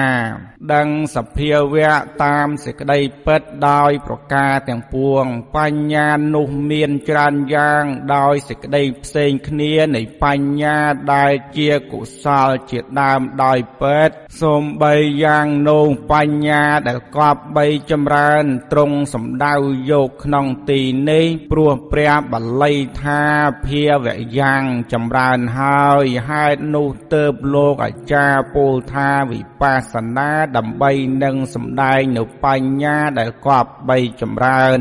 [0.74, 1.92] ដឹងសភាវៈ
[2.24, 5.24] តាមសេចក្តីពិតដោយប្រការទាំងពួង
[5.56, 7.84] បញ្ញានោះមានច្រើនយ៉ាង
[8.16, 10.78] ដោយសេចក្តីផ្សេងគ្នានៃបញ្ញា
[11.14, 14.10] ដែលជាកុសលជាដើមដោយពិត
[14.42, 19.55] សូម្បីយ៉ាងនោះបញ្ញាដែលកប់បីចម្រើនត្រង់សំដៅ
[19.90, 23.22] យកក្នុងទីនេះព្រោះព្រះបល័យថា
[23.66, 24.06] ភាវ
[24.39, 24.62] យ៉ាង
[24.93, 30.90] ចម្រើនហើយហេតុនោះទៅបលោកអាចារ្យពោលថាវិបស្សនាដើម្បី
[31.22, 34.81] នឹងសំដែងនៅបញ្ញាដែលកប់បីចម្រើន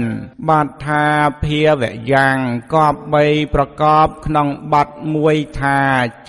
[0.50, 1.06] បាត់ថា
[1.44, 1.84] ភាវ
[2.14, 2.38] យ៉ាង
[2.74, 5.80] កប់បីប្រកបក្នុងបទមួយថា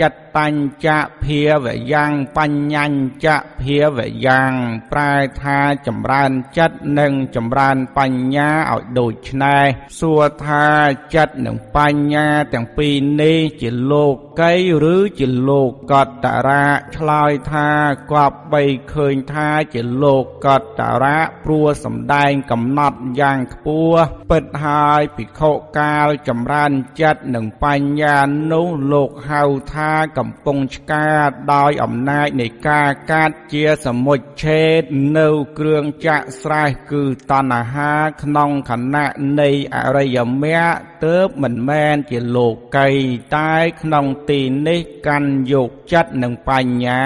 [0.01, 0.89] ចិត្ត តញ្ច
[1.25, 3.29] ភាវយ៉ាងបញ្ញញ្ច
[3.61, 4.53] ភាវយ៉ាង
[4.93, 5.13] ប្រែ
[5.43, 9.65] ថាចម្រើនចិត្តនិងចម្រើនបញ្ញាឲ្យដូចឆ្នេះ
[9.99, 10.67] សួរថា
[11.15, 14.55] ចិត្តនិងបញ្ញាទាំងពីរនេះជាលោក កី
[14.95, 15.95] ឬជាលោកក
[16.25, 17.69] តរៈឆ្លើយថា
[18.13, 18.63] គប្បី
[18.93, 20.49] ឃើញថាជាលោកក
[20.79, 28.19] តរៈព្រោះសំដែងកំណត់យ៉ាងខ្ពស់ពិតហើយភិក្ខុកាលចម្រើនចិត្តនិងបញ្ញា
[28.53, 29.43] នោះលោកហៅ
[29.75, 31.09] ថាកំពុងឆ្កា
[31.53, 34.83] ដោយអំណាចនៃការកាត់ជាសមុជឆេត
[35.19, 42.89] នៅគ្រឿងចាក់ស្រេះគឺតណ្ហាក្នុងខណៈនៃអរិយមគ្គទើបមិនមែនជាលោកី
[43.37, 47.05] តែក្នុងទីនេះកាន់យកចិត្តនិងបញ្ញា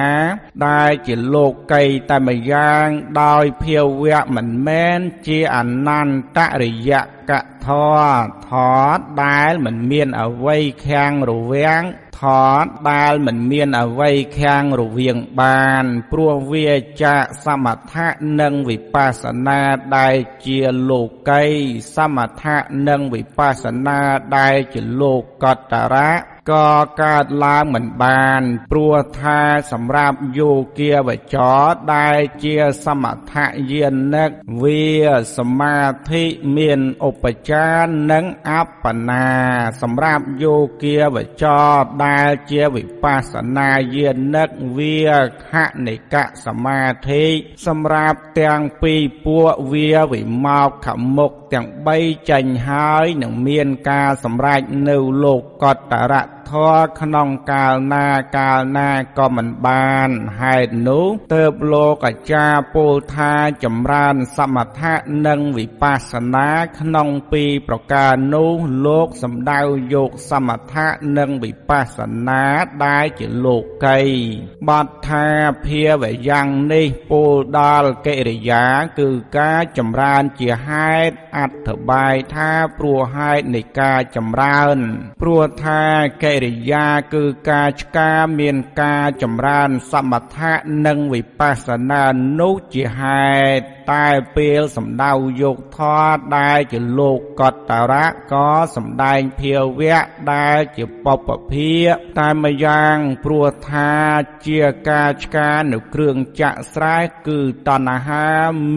[0.66, 2.86] ដែលជាលោកីតែម្យ៉ាង
[3.22, 6.92] ដោយភាវៈមិនមែនជាអនន្តរិយ
[7.30, 7.32] ក
[7.66, 7.68] ធ
[8.48, 8.50] ធ
[9.24, 11.82] ដែលមិនមានអវ័យខាំងរវាង
[12.18, 12.20] ថ
[12.62, 16.72] តដែលមិនមានអវ័យខាំងរវាងបាន ព្រោះវា
[17.02, 18.08] ចាកសមថៈ
[18.40, 19.60] និងវិបស្សនា
[19.96, 20.14] ដែល
[20.46, 20.60] ជា
[20.90, 21.44] លោកី
[21.94, 22.56] សមថៈ
[22.88, 24.00] និងវិបស្សនា
[24.36, 26.70] ដែលជាលោកកតរៈ ក៏
[27.02, 29.40] កើតឡើងមិនបាន ព្រោះថា
[29.72, 31.64] សម្រាប់យោគាវចរ
[31.94, 33.34] ដែលជាសមថ
[33.72, 34.30] យានិក
[34.62, 34.84] វា
[35.38, 35.78] សមា
[36.10, 36.24] ធិ
[36.56, 39.28] មានឧបចារនិងអបបនា
[39.82, 41.72] សម្រាប់យោគាវចរ
[42.04, 44.48] ដែលជាវិបស្សនាយានិក
[44.78, 45.08] វា
[45.50, 45.52] ខ
[45.86, 46.14] និក
[46.44, 47.24] សមាធិ
[47.66, 51.68] សម្រាប់ទាំងពីរពួកវាវិមោខមុខទាំង
[51.98, 58.06] 3ចេញហើយនឹងមានការសម្រេចនៅលោកកតរៈ ធម៌ក្នុងកាលណា
[58.36, 60.10] កាលណាក៏មិនបាន
[60.40, 63.32] ហេតុនោះទើបលោកអាចារ្យពោលថា
[63.64, 64.94] ចម្រើនសមថៈ
[65.26, 66.48] និងវិបស្សនា
[66.78, 68.54] ក្នុងពីរប្រការនោះ
[68.86, 69.60] លោកសំដៅ
[69.94, 70.88] យកសមថៈ
[71.18, 71.98] និងវិបស្ស
[72.28, 72.44] នា
[72.84, 73.56] ដែលជាលោ
[73.86, 74.00] កី
[74.68, 75.26] បទថា
[75.66, 78.64] ភាវយ៉ាងនេះពោលដល់កិរិយា
[78.98, 79.08] គឺ
[79.38, 84.78] ការចម្រើនជាហេតុអត្ថបាយថាព្រោះហេតុនៃការចម្រើន
[85.20, 85.82] ព្រោះថា
[86.24, 90.54] កិរិយាគឺការឆ្កាមានការចម្រើនសមថៈ
[90.86, 92.04] និងវិបស្សនា
[92.40, 95.12] នោះជាហេតុតែពេលសំដៅ
[95.42, 95.80] យកធ
[96.14, 100.02] ម៌ដែលជាលោកកតរៈក៏សំដែងភាវៈ
[100.32, 101.74] ដែលជាបពភា
[102.18, 103.92] តែម្យ៉ាងព្រោះថា
[104.46, 106.98] ជាការឆ្កានៅគ្រឿងចាក់ស្រែ
[107.28, 108.28] គឺតណ្ហា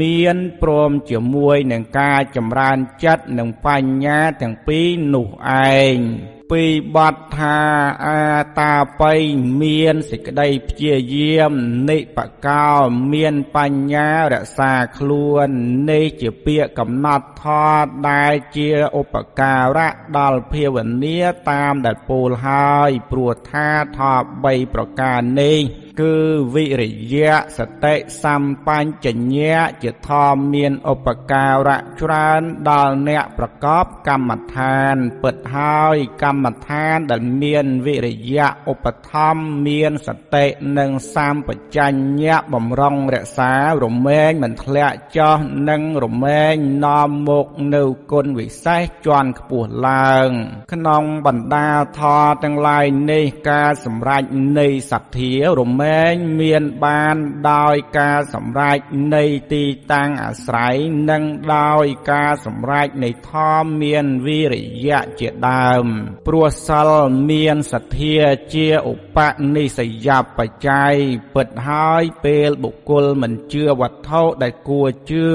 [0.02, 5.28] មានព្រមជាមួយនឹងការចម្រើនចិត្តនិងបញ្ញាទាំងពីរនោះ
[5.76, 6.64] ឯង ពី
[6.96, 7.60] បទថា
[8.06, 8.24] អា
[8.60, 9.14] តាបៃ
[9.62, 11.54] មានសេចក្តីព្យាយាម
[11.90, 12.70] និបកោ
[13.14, 15.50] មានបញ្ញារក្សាខ្លួន
[15.92, 17.46] នេះជាពាក្យកំណត់ថ
[17.84, 18.70] តដែលជា
[19.00, 21.20] ឧបការៈដល់ភាវនា
[21.50, 23.68] តាមដែលពោលហើយព្រោះថា
[23.98, 26.16] ថត3ប្រការនេះ គឺ
[26.54, 40.46] វិរិយៈសតិសម្បញ្ញញ្ញៈជាធម៌មានឧបការៈច្រើនដល់អ្នកប្រកបកម្មដ្ឋាន ពិតហើយកម្មដ្ឋានដែលមានវិរិយៈឧបធម្មមានសតិ
[40.78, 43.54] និងសម្បជញ្ញៈបំរុងរក្សា
[43.84, 45.38] រមែងមិនធ្លាក់ចុះ
[45.70, 46.56] និងរមែង
[46.86, 50.30] នាំមកនៅគុណវិសេសជាន់ខ្ពស់ឡើង
[50.74, 51.70] ក្នុងបណ្ដា
[52.00, 54.24] ធម៌ទាំងឡាយនេះការសម្រេច
[54.60, 57.16] នៃសទ្ធារមែងលែងមានបាន
[57.52, 58.80] ដោយការសម្រេច
[59.16, 59.24] នៃ
[59.54, 60.76] ទីតាំងអាស្រ័យ
[61.10, 61.24] និង
[61.56, 63.32] ដោយការសម្រេចនៃធ
[63.62, 65.86] ម៌មានវិរិយៈជាដើម
[66.28, 66.92] ព្រោះសិល
[67.32, 68.18] មានសទ្ធា
[68.54, 69.18] ជាឧប
[69.56, 70.96] និស្សយបច្ច័យ
[71.36, 75.26] ពិតហើយពេលបុគ្គលមិនជឿវត្ថុដែលគួរជឿ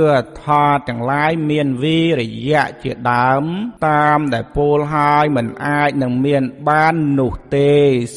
[0.43, 3.45] ថតទាំងឡាយមានវិរិយៈជាដើម
[3.87, 7.73] តាមដែលពោលហើយមិនអាចនឹងមានបាននោះទេ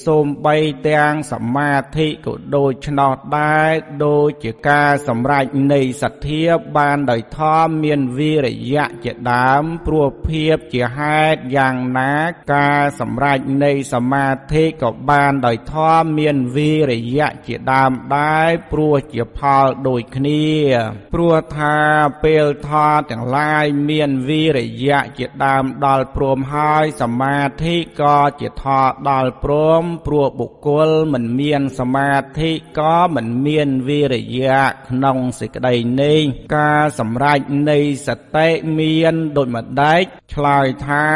[0.06, 0.56] សូម្បី
[0.90, 3.72] ទាំងសមាធិក៏ដូច្នោះដែរ
[4.06, 6.43] ដូចជាការសម្រេចនៃសទ្ធា
[6.77, 12.14] បានដោយធម៌មានវិរិយៈជាដើមព្រោះភាពជាហេតុយ៉ាងណា
[12.53, 20.45] ការសម្រេចនៃសមាធិក៏បានដោយធម៌មានវិរិយៈជាដើមដែរព្រោះជាផលដូចគ្នា
[21.14, 21.77] ព្រោះថា
[22.23, 36.19] ពេលធម៌ទាំងឡាយមានវិរិយៈជាដើមដល់ព្រមហើយសមាធិក៏ជាធម៌ដល់ព្រមព្រោះបុគ្គលមិនមានសមាធិក៏មិនមានវិរិយៈក្នុងសេចក្តីនេះ
[36.57, 37.39] ការសម្រេច
[37.69, 41.07] នៃសតិមានដូចម្ដេចឆ្លើយថា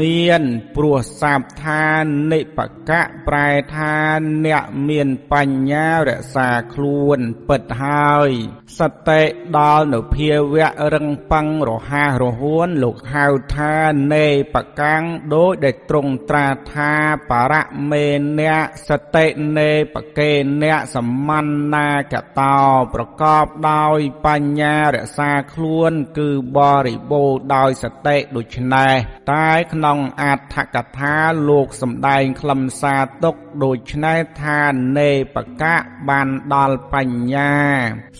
[0.00, 0.42] មាន
[0.76, 1.86] ព្រោះសាបថា
[2.32, 2.58] និប
[2.90, 3.96] កៈប្រែថា
[4.44, 7.18] អ្នកមានបញ្ញារក្សាខ្លួន
[7.48, 8.30] ពិតហើយ
[8.78, 9.22] សតិ
[9.56, 13.26] ដល់នៅភាវៈរឹងប៉ឹងរហ័សរហួនលោកហៅ
[13.56, 13.74] ថា
[14.14, 15.04] នេបកាំង
[15.34, 16.92] ដោយដែលទ្រង់ត្រាថា
[17.30, 17.54] បរ
[17.90, 18.06] មេ
[18.38, 18.58] នៈ
[18.88, 19.26] សតិ
[19.58, 20.32] នេបកេ
[20.62, 20.96] អ្នកស
[21.28, 22.60] មណ្ណាកតោ
[22.94, 28.94] ប្រកបដោយបញ្ញារក្សាខ្លួន គឺបរិបូរដោយសតិដូច្នេះ
[29.32, 31.16] តែក្នុងអត្ថកថា
[31.48, 33.34] លោកសំដែងខ្លឹមសារទុក
[33.64, 34.60] ដូច្នេះថា
[34.98, 35.76] នេបកៈ
[36.08, 37.54] បានដល់បញ្ញា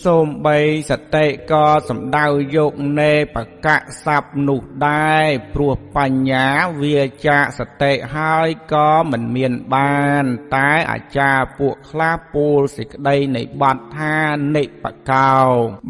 [0.04, 0.58] សូមបី
[0.90, 2.26] សតិក៏សំដៅ
[2.56, 3.36] យកនេប
[3.66, 6.46] កៈស័ព្ទនោះដែរព្រោះបញ្ញា
[6.82, 10.24] វាចាកសតិហើយក៏មិនមានបាន
[10.54, 14.16] តែអាចារ្យពួកខ្លះពូលសេចក្តីនៃបទថា
[14.56, 15.36] និបកោ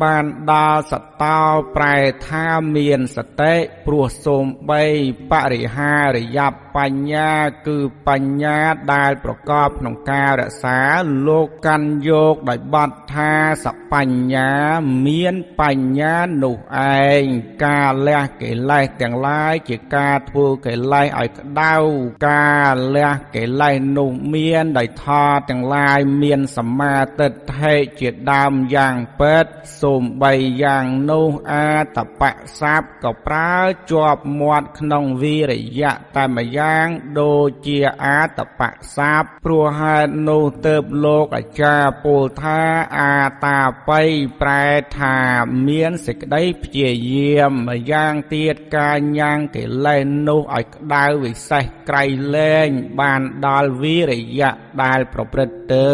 [0.03, 1.41] បានដល់សតោ
[1.77, 1.97] ប្រែ
[2.29, 3.55] ថាមានសតិ
[3.87, 4.85] ព្រោះសូមបី
[5.31, 6.39] បរិហារយ
[6.77, 7.33] បញ្ញា
[7.67, 7.79] គឺ
[8.09, 8.59] បញ្ញា
[8.93, 10.81] ដែលប្រកបក្នុងការរក្សា
[11.27, 13.33] លោកកាន់យកដោយបទថា
[13.65, 14.51] សបញ្ញា
[15.07, 16.57] មានបញ្ញានោះ
[17.03, 17.25] ឯង
[17.65, 21.75] ការលះកិលេសទាំងឡាយជាការធ្វើកិលេសឲ្យក្តៅ
[22.31, 29.47] ការលះកិលេសនោះមានដោយថតទាំងឡាយមានសមាទិដ្ឋិជាដើមយ៉ាងពេត
[29.81, 30.33] សូមបី
[30.63, 33.55] យ៉ាងនោះអាតបៈសាបក៏ប្រើ
[33.91, 36.66] ជាប់មាត់ក្នុងវីរិយៈតែម្យ៉ាង
[37.21, 42.63] ដូចជាអាតបៈសាបព្រោះហេតុនោះទៅលោកអាចារ្យពោលថា
[43.01, 44.03] អាតាបៃ
[44.41, 44.65] ប្រែ
[44.99, 45.17] ថា
[45.69, 52.05] មានសេចក្តីព្យាយាមម្យ៉ាងទៀតការញ៉ាំងកិលេសនោះឲ្យក្តៅវិសេសក្រៃ
[52.37, 52.69] លែង
[53.01, 54.53] បានដល់វីរិយៈ
[54.83, 55.91] ដែលប្រព្រឹត្តទៅ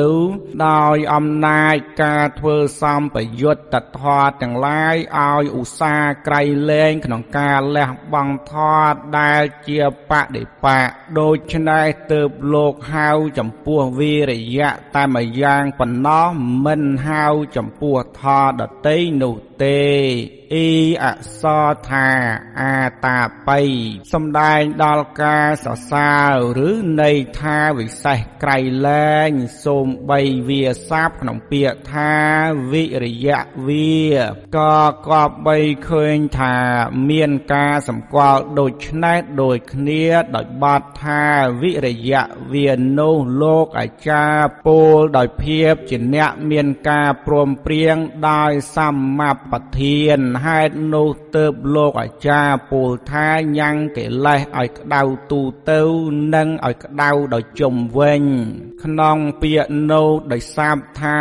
[0.67, 9.81] ដោយអំណាចការធ្វើសម្បយុទ្ធធម៌ទាំងឡាយឲ្យឧស្សាហ៍ក្រៃលែងក្នុងការលះបង់ធម៌ដែលជា
[10.11, 10.89] បដិបក
[11.21, 13.09] ដូច្នេះទើបលោកហៅ
[13.39, 16.27] ចំពោះវីរិយៈតែម្យ៉ាងប៉ុណ្ណោះ
[16.65, 17.25] មិនហៅ
[17.57, 19.35] ចំពោះធម៌ដតីនោះ
[19.65, 19.83] ទេ
[20.53, 20.75] អ៊ី
[21.05, 21.07] អ
[21.41, 22.09] សរថា
[22.61, 23.61] អាតាបៃ
[24.13, 26.13] សំដែងដល់ការសរសើ
[26.59, 26.71] រឬ
[27.01, 29.31] ន័យថាវិសេសក្រៃលែង
[29.65, 32.15] សូមបីវាសាបក្នុងពាក្យថា
[32.73, 34.07] វិរិយៈវា
[34.57, 35.59] ក៏គប្បី
[35.89, 36.57] ឃើញថា
[37.11, 38.73] មានការសម្គាល់ដូច
[39.03, 40.05] នេះដូចគ្នា
[40.35, 41.25] ដោយបទថា
[41.63, 47.97] វិរិយៈវានោះលោកអាចារ្យពោលដោយភាពជាអ្នកមានការព្រមព្រៀង
[48.31, 51.45] ដោយសម្មាបធានហេតុនោះទៅ
[51.75, 53.29] លោកអាចារ្យពោលថា
[53.59, 55.41] ញ៉ាំងកិលេសឲ្យក្តៅទូ
[55.71, 55.81] ទៅ
[56.35, 58.23] និងឲ្យក្តៅដោយជុំវិញ
[58.85, 61.21] ក្នុងពាក្យនោះដោយសាបថា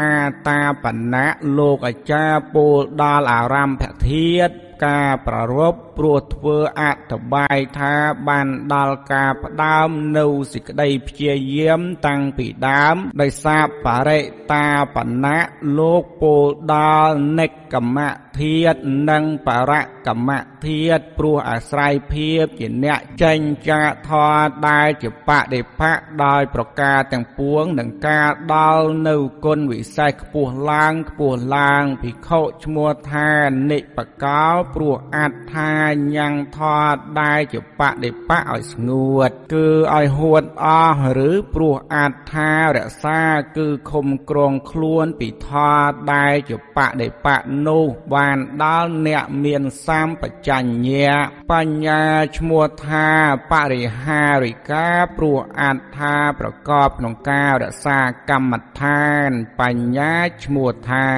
[0.00, 0.16] អា
[0.48, 0.84] តាប
[1.14, 4.50] ណៈលោកអាចារ្យពោលដល់អារម្មភធាត
[4.84, 7.94] ការប្ររពព្រោះធ្វើអត្ថបាយថា
[8.28, 9.88] បានដល់ការផ្ដើម
[10.18, 14.20] នៅសេចក្តីព្យាយាមតាំងពីដើមដោយសារបរិ
[14.52, 15.46] តាបណៈ
[15.78, 17.98] លោកពោលដល់និកម្ម
[18.40, 18.74] ធាត
[19.10, 19.72] និងបរ
[20.06, 20.30] កម្ម
[20.66, 23.38] ធាតព្រោះអាស្រ័យភាពជាអ្នកចេញ
[23.68, 24.36] ចាកធរ
[24.68, 25.92] ដែលជាបដិភៈ
[26.24, 33.30] ដោយប្រការទាំងពួងនឹងការដល់នៅគុណវិសេសខ្ពស់ឡើងខ្ពស់ឡើងភិក្ខុឈ្មោះថា
[33.70, 35.72] និបកោព្រោះអត្ថា
[36.14, 36.60] ញ៉ាំងថ
[36.92, 40.66] តដែលជាបដិបៈឲ្យស្ងួត គឺឲ្យហួតអ
[40.98, 43.22] ស់ឬព្រោះអត្ថារក្សា
[43.56, 45.50] គឺខំក្រងខ្លួនពីថ
[45.88, 47.38] តដែលជាបដិបៈ
[47.68, 51.14] នោះបានដល់អ្នកមានសម្បជញ្ញៈ
[51.52, 52.02] បញ្ញា
[52.38, 53.08] ឈ្មោះថា
[53.52, 58.00] បរិហារិកាព្រោះអត្ថាប្រកបក្នុងការរក្សា
[58.30, 59.30] កម្មដ្ឋាន
[59.60, 60.14] បញ្ញា
[60.44, 61.08] ឈ្មោះថា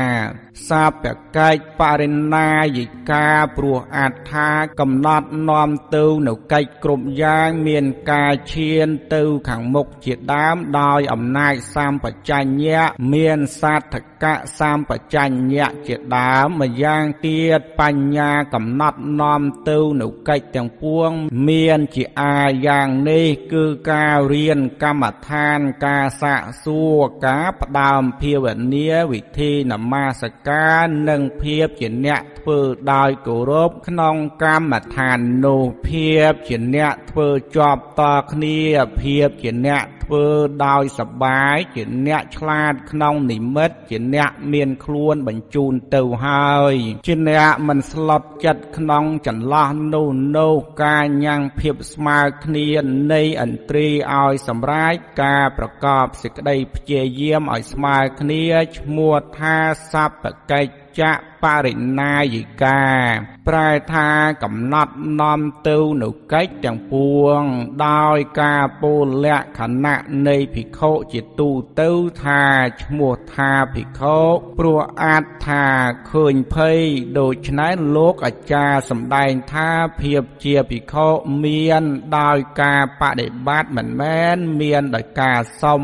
[0.68, 4.50] សាបកិច្ចបរិណាយិកាព្រោះអត្ថា
[4.80, 13.94] កំណត់នាំទៅនៅកិច្ចគ្រប់យ៉ាងមានការឈានទៅខាងមុខជាដើមដោយអំណាចសម្បជញ្ញៈមានសាធ
[14.24, 21.10] កៈសម្បជញ្ញៈជាដើមម្យ៉ាងទៀតបញ្ញាកំណត់នាំទៅនៅកិច្ចទាំងពួង
[21.48, 28.44] មានជាអាយ៉ាងនេះគឺការរៀនកម្មដ្ឋានការសាកសួរការផ្ដើមភាវ
[28.74, 32.60] នាវិធីនមាសការនិងភាពជាអ្នកធ្វើ
[32.92, 38.02] ដោយគោរពក្នុងកម្មដ្ឋាននោះភាពជាអ្នកធ្វើជាប់ត
[38.32, 38.58] គ្នា
[39.00, 40.26] ភាពជាអ្នកធ្វើ
[40.66, 46.74] ដោយសបាយជាអ្នកឆ្លាតក្នុងនិមិត្តជាអ្នកមានខ្លួនបញ្ជូនទៅហើយ
[47.06, 50.54] ជាអ្នកមិនស្លុតចិត្តក្នុងចន្លោះនោះនោះ
[50.84, 52.66] ការញ៉ាំងភាពស្មើគ្នា
[53.12, 58.44] នៃឥន្ទ្រីឲ្យសម្រេចការប្រកបសេចក្តីព្យាយាមឲ្យស្មើគ្នា
[58.78, 59.56] ឈ្មោះថា
[59.92, 61.02] សัพពកិច្ចបច
[61.42, 64.08] បរិណាយិកា ប្រែថា
[64.42, 67.40] កំណត់នាំទៅនៅកិច្ចទាំងពួង
[67.86, 71.50] ដោយការពោលលក្ខណៈនៃភិក្ខុជាទូ
[71.80, 71.90] ទៅ
[72.22, 72.42] ថា
[72.82, 74.18] ឈ្មោះថាភិក្ខុ
[74.58, 75.64] ព្រោះអាចថា
[76.10, 76.78] ឃើញភ័យ
[77.18, 81.08] ដូច្នេះលោកអាចារ្យសម្ដែងថាភាពជាភិក្ខុ
[81.44, 81.82] មាន
[82.18, 85.82] ដោយការបដិបត្តិមិនមែនមានដោយការសុំ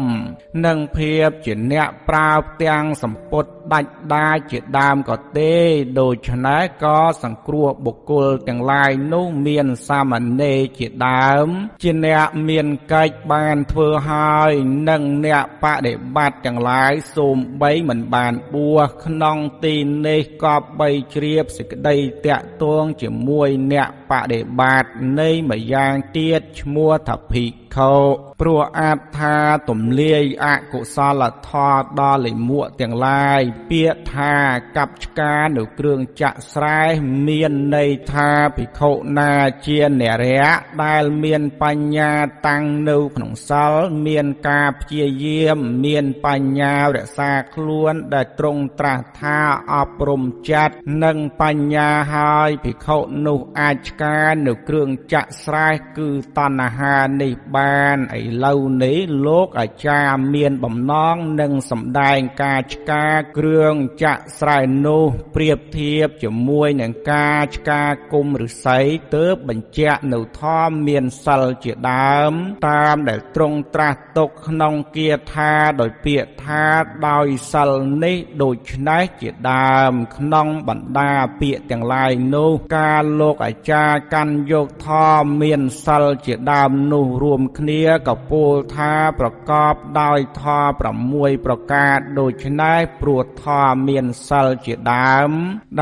[0.67, 5.55] និងភាពជាអ្នកប្រើផ្ទាំងសម្ពុតដាច់ដាជាដើមក៏ទេ
[6.01, 11.49] ដូច្នេះក៏សង្គ្រោះបុគ្គលទាំងឡាយនោះមានសាមណេរជាដើម
[11.83, 14.53] ជាអ្នកមានកិច្ចបានធ្វើហើយ
[14.89, 19.75] និងអ្នកបដិបត្តិទាំងឡាយសូមបីមិនបានបួសក្នុងទី
[20.07, 21.97] នេះក៏បីជ្រាបសេចក្តី
[22.27, 27.95] តាក់ទងជាមួយអ្នក បដិបត្តិនៃម្យ៉ាងទៀតឈ្មោះថាភិក្ខុ
[28.41, 29.37] ព្រោះអាចថា
[29.69, 34.35] ទំលាយអកុសលធម៌ដល់លិមួកទាំងឡាយពាក្យថា
[34.77, 36.81] កັບឆ្កានៅគ្រឿងចាក់ស្រែ
[37.29, 39.33] មានន័យថាភិក្ខុណា
[39.67, 40.51] ជានរៈ
[40.85, 42.13] ដែលមានបញ្ញា
[42.49, 43.73] តាំងនៅក្នុងសិល
[44.07, 49.39] មានការព្យាយាមមានបញ្ញារក្សាខ្លួនដែលត្រង់ត្រាស់ថា
[49.75, 50.75] អប់រំចិត្ត
[51.05, 55.69] និងបញ្ញាហើយភិក្ខុនោះអាចឆ្កានៅគ្រឿងចាក់ស្រែ
[55.99, 56.09] គឺ
[56.39, 63.07] តណ្ហានេះបានឥឡូវនេះលោកអាចារ្យមានបំណងនឹងសម្ដែងការឆ្កា
[63.37, 65.05] គ្រឿងចាក់ស្រែនោះ
[65.35, 67.83] ប្រៀបធៀបជាមួយនឹងការឆ្កា
[68.13, 68.79] គុំឫស្សី
[69.15, 72.33] ទើបបញ្ជាក់នៅធម៌មានសិលជាដើម
[72.69, 76.65] តាមដែលទ្រង់ត្រាស់ទុកក្នុងគាថាដោយពាក្យថា
[77.09, 77.71] ដោយសិល
[78.05, 84.89] នេះដូច្នេះជាដើម ក្នុងបណ្ដាពាក្យទាំងឡាយនោះការលោកអាចារ្យកាន់យកធ
[85.21, 95.31] ម៌មានសិលជាដើមនោះរួមគ្នាក៏ពោលថាប្រកបដោយធម៌6ប្រការដូច្នេះព្រោះធម៌មានសិលជាដើម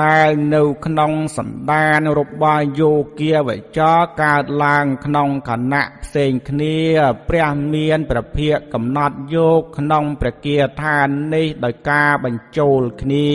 [0.00, 6.76] ដែលនៅក្នុងសន្តានរបស់យោគាវចរកើតឡើងក្នុងគណៈផ្សេងគ្នា
[7.28, 13.30] ព្រះមានប្រភិយកំណត់យកក្នុងព្រះគាឋាននេះដោយការបញ្ចូលគ្នា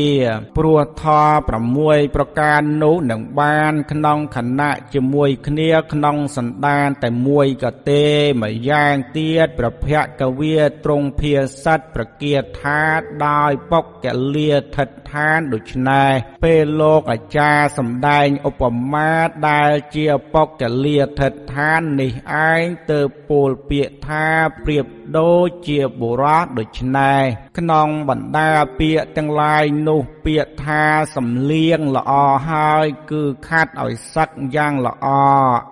[0.57, 4.62] ព្រោះធម៌6ប្រការនោះនឹងបានក្នុងគណៈ
[4.93, 8.05] ជាមួយគ្នាក្នុងសន្តានតែមួយក៏ទេ
[8.43, 9.87] ម្យ៉ាងទៀតប្រភ
[10.21, 11.33] កវាទ្រង់ភា
[11.63, 12.81] សិតប្រគាថា
[13.25, 16.11] ដោយបុកកលាឋិដ្ឋានដូច្នេះ
[16.43, 18.63] ពេលលោកអាចារ្យសម្ដែងឧប
[18.93, 19.13] មា
[19.49, 22.13] ដែលជាបុកកលាឋិដ្ឋាននេះ
[22.49, 22.99] ឯងទៅ
[23.29, 24.27] ពោលពាក្យថា
[24.65, 24.85] ប្រៀប
[25.19, 27.21] ដូចជាបុរសដូច្នេះ
[27.57, 30.83] ក្នុងបណ្ដាពាក្យទាំងឡាយនោះពាក្យថា
[31.15, 32.11] សំលៀងល្អ
[32.49, 35.07] ហើយ គឺខាត់ឲ្យសឹកយ៉ាងល្អ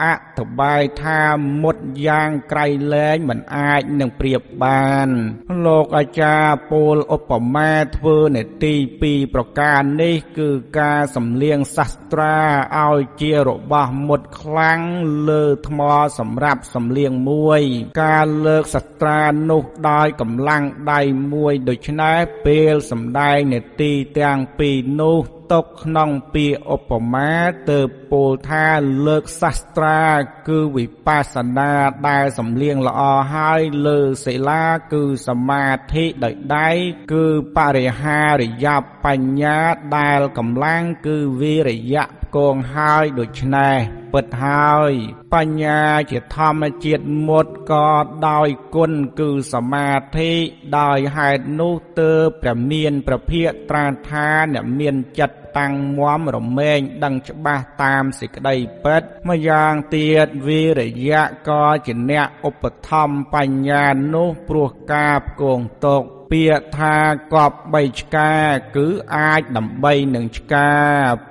[0.03, 0.05] អ
[0.37, 1.21] ធិប្បាយថា
[1.63, 1.77] មុត
[2.07, 5.09] យ៉ាងក្រៃលែងមិនអាចនឹងប្រៀបបាន
[5.65, 10.49] លោកអាចារ្យពោលឧបមាធ្វើនេតិពីរប្រការនេះ គឺ
[10.79, 12.37] ការសំលៀងសាស្ត្រា
[12.87, 14.81] ឲ្យជារបស់មុតខ្លាំង
[15.29, 15.79] លើថ្ម
[16.19, 17.61] សម្រាប់សំលៀងមួយ
[18.03, 21.01] ការលើកសាស្ត្រានោះដោយកម្លាំងដៃ
[21.33, 25.19] មួយដូច្នេះពេលសំដែងនេតិទាំងពីរនោះ
[25.51, 27.33] ទុកក្នុងពាក្យឧបមា
[27.71, 27.79] ទៅ
[28.11, 28.67] ពោលថា
[29.07, 30.03] លើកសាស្ត្រា
[30.49, 31.71] គឺវិបស្សនា
[32.07, 33.01] ដែលសំលៀងល្អ
[33.35, 36.69] ហើយលើសិលាគឺសមាធិដោយដៃ
[37.11, 37.25] គឺ
[37.57, 38.67] បរិហារិយ
[39.05, 39.59] បញ្ញា
[39.97, 43.77] ដែលកម្លាំងគឺវិរិយៈ គងហើយដូច្នេះ
[44.13, 44.91] ពិតហើយ
[45.33, 45.81] បញ្ញា
[46.11, 47.89] ជាធម្មជាតិមុតក៏
[48.27, 50.31] ដោយគុណគឺសមាធិ
[50.79, 58.55] ដោយហេតុនោះទើបព្រះមានប្រភិយត្រាថាអ្នកមានចិត្តតាំងមមរមែងដឹងច្បាស់តាមសេចក្តី
[58.85, 63.85] ពិតម្យ៉ាងទៀតវិរិយៈក៏ជាអ្នកឧបត្ថម្ភបញ្ញា
[64.15, 66.97] នោះព្រោះការផ្គងតក ពាក្យថា
[67.33, 68.33] កប់បីឆ្កា
[68.75, 70.71] គឺអាចដើម្បីនឹងឆ្កា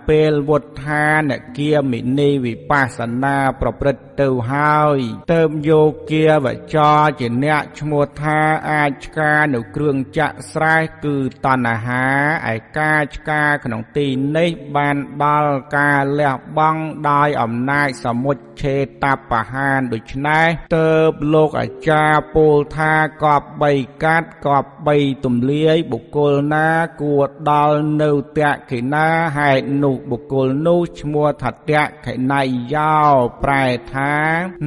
[0.09, 4.99] ពេលវុទ្ធានគាមិនីវិបស្សនាប្រព្រឹត្តទៅហើយ
[5.33, 8.41] ទៅយោគាវចរជាអ្នកឈ្មោះថា
[8.71, 11.17] អាចឆ្កានៅគ្រឿងចាក់ស្រែគឺ
[11.47, 12.07] តណ្ហា
[12.53, 14.07] ឯការឆ្កាក្នុងទី
[14.37, 20.47] នេះបានដល់ការលះបង់ដោយអំណាចសមុច្ឆេតបហានដូច្នេះ
[20.77, 20.91] ទៅ
[21.35, 22.95] លោកអាចារ្យពោលថា
[23.25, 23.73] កប់បី
[24.05, 26.69] កាត់កប់3ទំលាយបុគ្គលណា
[27.01, 29.07] គួរដល់នៅតក្ខិណា
[29.39, 31.55] ហេតុនោះបុគ្គលនោះឈ្មោះថាត
[31.85, 32.43] ក្ខិណៃ
[32.75, 32.95] យោ
[33.43, 34.13] ប្រែថា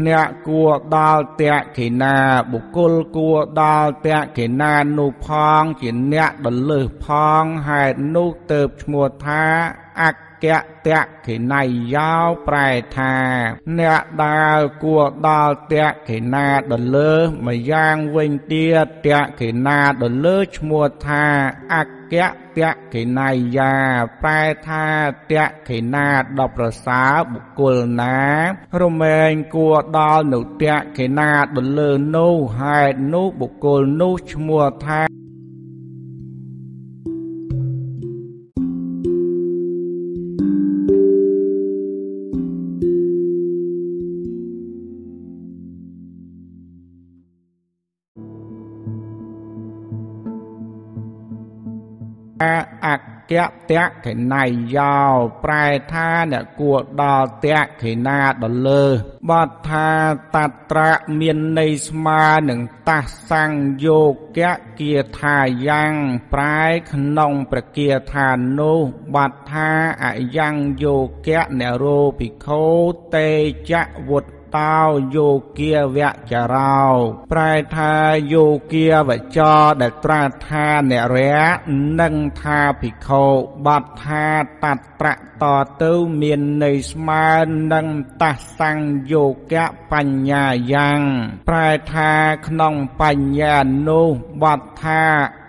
[0.05, 2.17] អ្នកគួរដល់តក្ខិណា
[2.51, 5.27] បុគ្គលគួរដល់តក្ខិណានោះផ
[5.61, 7.07] ង ជាអ្នកដលើសផ
[7.41, 9.43] ងហេតុនោះទៅឈ្មោះថា
[10.01, 10.47] អក្ក
[10.87, 11.61] តៈខេណៃ
[11.95, 12.13] យោ
[12.47, 13.15] ប្រែថា
[13.79, 17.13] អ្នកដើរគួរដល់តៈខេណាដលើ
[17.47, 21.25] ម្យ៉ាងវិញទៀតតៈខេណាដលើឈ្មោះថា
[21.73, 23.73] អក្កកៈតៈកេណាយា
[24.21, 24.85] ប្រែថា
[25.31, 26.07] តៈកេណា
[26.39, 28.17] ដ៏ប្រសើរបុគ្គលណា
[28.81, 35.12] រមែងគួរដល់នៅតៈកេណាដ៏លើនោះហេតុនោះបុគ្គលនោះឈ្មោះថា
[52.87, 53.37] អក្យ
[53.71, 54.43] តៈខេណៃ
[54.75, 54.97] យោ
[55.43, 58.85] ប្រែថាអ្នកគួរដល់តៈខេណាដល់លើ
[59.29, 59.89] បទថា
[60.35, 60.37] ត
[60.71, 64.01] ត្រៈមានន័យស្មើនឹងតះសង្យោ
[64.37, 65.37] គៈគាថា
[65.67, 65.93] យ៉ាង
[66.33, 66.61] ប្រែ
[66.91, 68.29] ក្នុងព្រះគាថា
[68.59, 68.79] នោះ
[69.15, 69.71] បទថា
[70.03, 70.05] អ
[70.37, 70.95] យ៉ាងយោ
[71.27, 72.63] គៈនរោភិក្ខុ
[73.15, 73.29] តេ
[73.71, 73.73] ច
[74.09, 74.79] វុត្ត តោ
[75.15, 75.97] យោគាវ
[76.31, 76.83] ចរោ
[77.31, 77.93] ប្រែថា
[78.33, 81.43] យោគាវចរដែលត្រាស់ថាអ្នករៈ
[82.01, 83.25] និងថាភិក្ខុ
[83.65, 84.65] បទថាត
[84.99, 85.45] ត្រៈ ត
[85.83, 87.27] ទៅមានន័យស្មើ
[87.73, 87.87] នឹង
[88.21, 88.23] ត
[88.59, 90.99] សង្យោគៈបញ្ញាយ៉ាង
[91.49, 92.11] ប្រែថា
[92.47, 93.55] ក្នុងបញ្ញា
[93.89, 94.07] នោះ
[94.43, 95.03] បទថា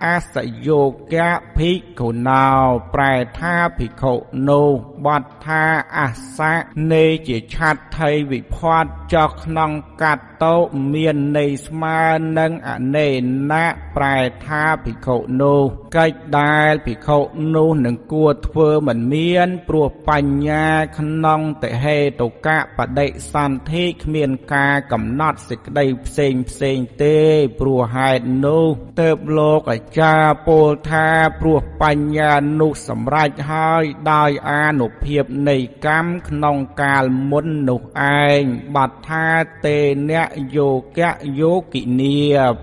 [0.05, 0.35] អស
[0.67, 0.81] យោ
[1.13, 2.47] គៈភិក្ខុណោ
[2.93, 4.13] ប្រែថាភិក្ខុ
[4.49, 4.69] នោះ
[5.05, 5.63] បទថា
[5.97, 5.99] អ
[6.37, 6.55] សៈ
[6.91, 10.55] នេជាឆាត់ថៃវិផាត់ចុះក្នុងកាត់តោ
[10.93, 12.01] មានន័យស្មើ
[12.39, 13.09] នឹងអនេ
[13.51, 15.63] ណៈប្រែថាភិក្ខុនោះ
[15.95, 17.19] កិច្ចដែលភិក្ខុ
[17.55, 20.67] នោះនឹងគួរធ្វើមិនមាន ព្រោះបញ្ញា
[20.97, 27.17] ក្នុងតិហេតុកៈបដិសន្ធិគ្មានការកំណត់សេចក្តីផ្សេងផ្សេងទេ
[27.59, 28.67] ព្រោះហេតុនោះ
[29.01, 31.07] ទៅលោកអាចារ្យពោលថា
[31.39, 37.81] ព្រោះបញ្ញានោះសម្រេចហើយដោយអានុភាពនៃកម្មក្នុងកាលមុននោះ
[38.21, 38.41] ឯង
[38.75, 39.27] បាត់ថា
[39.65, 39.77] ទេ
[40.09, 40.24] នៈ
[40.55, 42.17] យោគៈយោគិនី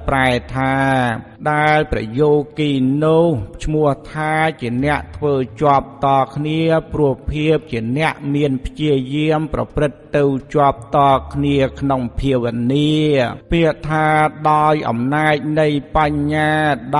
[0.06, 0.74] ប្រែថា
[1.50, 2.70] ដែលប្រយោគី
[3.04, 3.26] នោះ
[3.64, 6.60] ឈ្មោះថាជាអ្នកធ្វើជាប់តគ្នា
[6.92, 10.24] ព្រោះភាពជាអ្នកមានព្យាយាមប្រព្រឹត្តទៅ
[10.54, 10.98] ជាប់ត
[11.34, 12.92] គ្នាក្នុងភាវនា
[13.52, 14.08] ពាក្យថា
[14.50, 16.50] ដោយអំណាចនៃបញ្ញា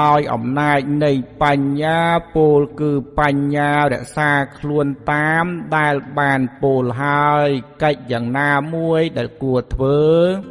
[0.01, 1.13] ដោយអំណាចនៃ
[1.43, 1.99] បញ្ញា
[2.37, 5.45] ពោលគឺបញ្ញារក្សាខ្លួនតាម
[5.77, 7.49] ដែលបានពោលហើយ
[7.83, 10.01] កិច្ចយ៉ាងណាមួយដែលគួរធ្វើ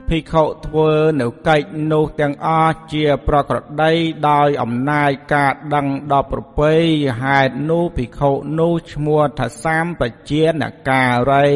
[0.10, 0.92] ភិក្ខុធ្វើ
[1.22, 3.81] នៅកិច្ចនោះទាំងអស់ជាប្រក្រតី
[4.30, 6.74] ដោយអំណាចការដឹងដល់ប្រពៃ
[7.22, 10.02] ហេតុនោះភិក្ខុនោះឈ្មោះថាសម្ប
[10.32, 11.48] ជានការី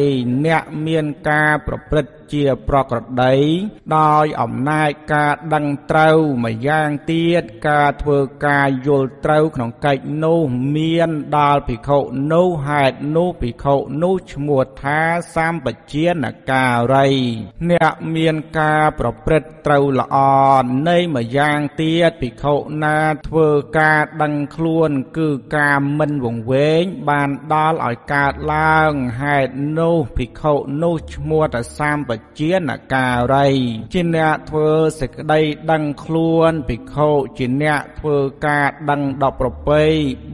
[0.44, 3.34] អ្នកមានការប្រព្រឹត្ត ជាប្រក្រតី
[3.98, 10.40] ដោយអំណាចការដឹងត្រូវម្យ៉ាងទៀតការធ្វើការយល់ត្រូវក្នុងកិច្ចនោះ
[10.76, 11.98] មានដល់ភិក្ខុ
[12.32, 15.00] នោះហេតុនោះភិក្ខុនោះឈ្មោះថា
[15.34, 17.08] សម្បជានការី
[17.70, 20.16] អ្នកមានការប្រព្រឹត្តត្រូវល្អ
[20.88, 22.54] នៃម្យ៉ាងទៀតភិក្ខុ
[22.84, 23.48] ណាធ្វើ
[23.78, 28.92] ការដឹងខ្លួនគឺការមិនវង្វេងបានដល់ឲ្យកើតឡើង
[29.22, 33.46] ហេតុនោះភិក្ខុនោះឈ្មោះថាសម្បជានការី
[33.92, 34.68] ជាអ្នកធ្វើ
[35.00, 35.40] សេចក្តី
[35.70, 38.16] ដឹងខ្លួនភិក្ខុជាអ្នកធ្វើ
[38.46, 39.82] ការដឹងដល់ប្រពៃ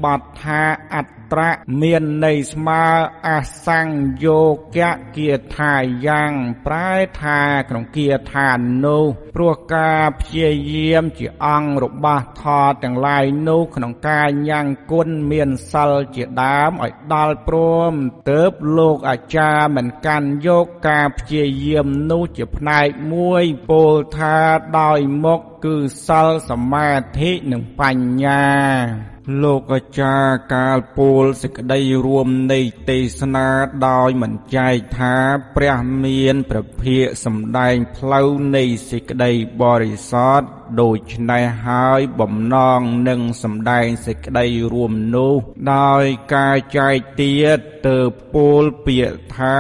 [0.05, 0.63] បទថា
[0.95, 1.53] អត្ត ត្រៈ
[1.83, 2.85] មានន័យស្មើ
[3.29, 3.31] អ
[3.67, 4.41] សង្យោ
[4.77, 5.75] គៈគាថា
[6.07, 6.33] យ៉ាង
[6.67, 6.91] ប្រែ
[7.23, 8.49] ថាក្នុងគាថា
[8.85, 9.05] នោះ
[9.35, 17.59] ព្រោះការព្យាយាមជាអង្គរបស់ធម៌ទាំងឡាយនោះក្នុងការញ៉ាំងគុណមានសិលជាដើមឲ្យដល់ព្រ
[17.91, 17.93] ម
[18.31, 24.37] ទៅបលោកអាចារ្យមិនកាន់យកការព្យាយាមនោះជាផ្នែកមួយពោលថា
[24.79, 25.77] ដោយមុខគឺ
[26.07, 29.12] សិលសមាធិនិងបញ្ញា
[29.43, 33.49] លោកអាចារ្យកាលពោលសេចក្តីរួមនៃទេសនា
[33.89, 35.17] ដោយមិនចែកថា
[35.57, 39.31] ព្រះមានព្រះភិក្ខសម្ដែងផ្លូវនៃសេចក្តី
[39.61, 40.47] បរិសុទ្ធ
[40.81, 45.35] ដូច្នេះហើយបំណងនឹងសម្ដែងសេចក្តីរួមនោះ
[45.75, 46.05] ដោយ
[46.35, 47.59] ការចែកទៀត
[47.89, 47.99] ទៅ
[48.35, 49.59] ពោលពាក្យថា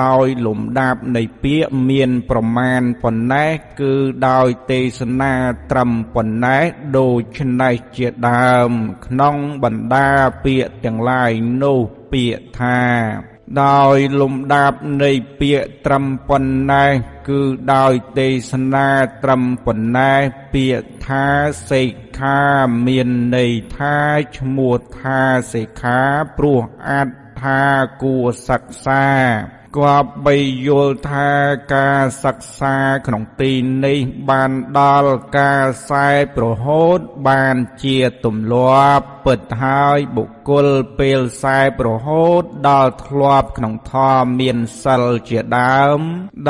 [0.00, 3.92] ដោយលំដាប់នៃពាក្យមានប្រមាណប៉ុណ្ណេះគឺ
[4.28, 5.34] ដោយទេសនា
[5.70, 6.64] ត្រឹមប៉ុណ្ណេះ
[6.98, 7.08] ដូ
[7.38, 8.70] ច្នេះជាដើម
[9.06, 10.08] ក្នុងបណ្ដា
[10.44, 11.30] ពាក្យទាំងឡាយ
[11.62, 11.78] នោះ
[12.12, 15.10] ពាក្យថា ដោយលំដាប់នៃ
[15.40, 16.92] ពាក្យត្រឹមប៉ុណ្ណេះ
[17.28, 17.40] គឺ
[17.74, 18.88] ដោយទេសនា
[19.22, 20.20] ត្រឹមប៉ុណ្ណេះ
[20.52, 21.26] ពាក្យថា
[21.70, 22.40] សិក្ខា
[22.86, 23.96] មានន័យថា
[24.38, 25.20] ឈ្មោះថា
[25.52, 26.00] សិក្ខា
[26.36, 27.62] ព្រោះអត្ថា
[28.02, 29.06] គួរសិក្សា
[29.78, 30.36] គប្បី
[30.66, 31.32] យល់ថា
[31.74, 32.76] ការសិក្សា
[33.06, 33.52] ក្នុងទី
[33.84, 40.68] នេះបានដល់ការខ្សែប្រហូតបានជាទម្លាប់ពិតហើយបុគ្គល
[40.98, 46.00] ពេលខ្សែប្រហូតដល់ធ្លាប់ក្នុងធម៌មានសិលជាដើម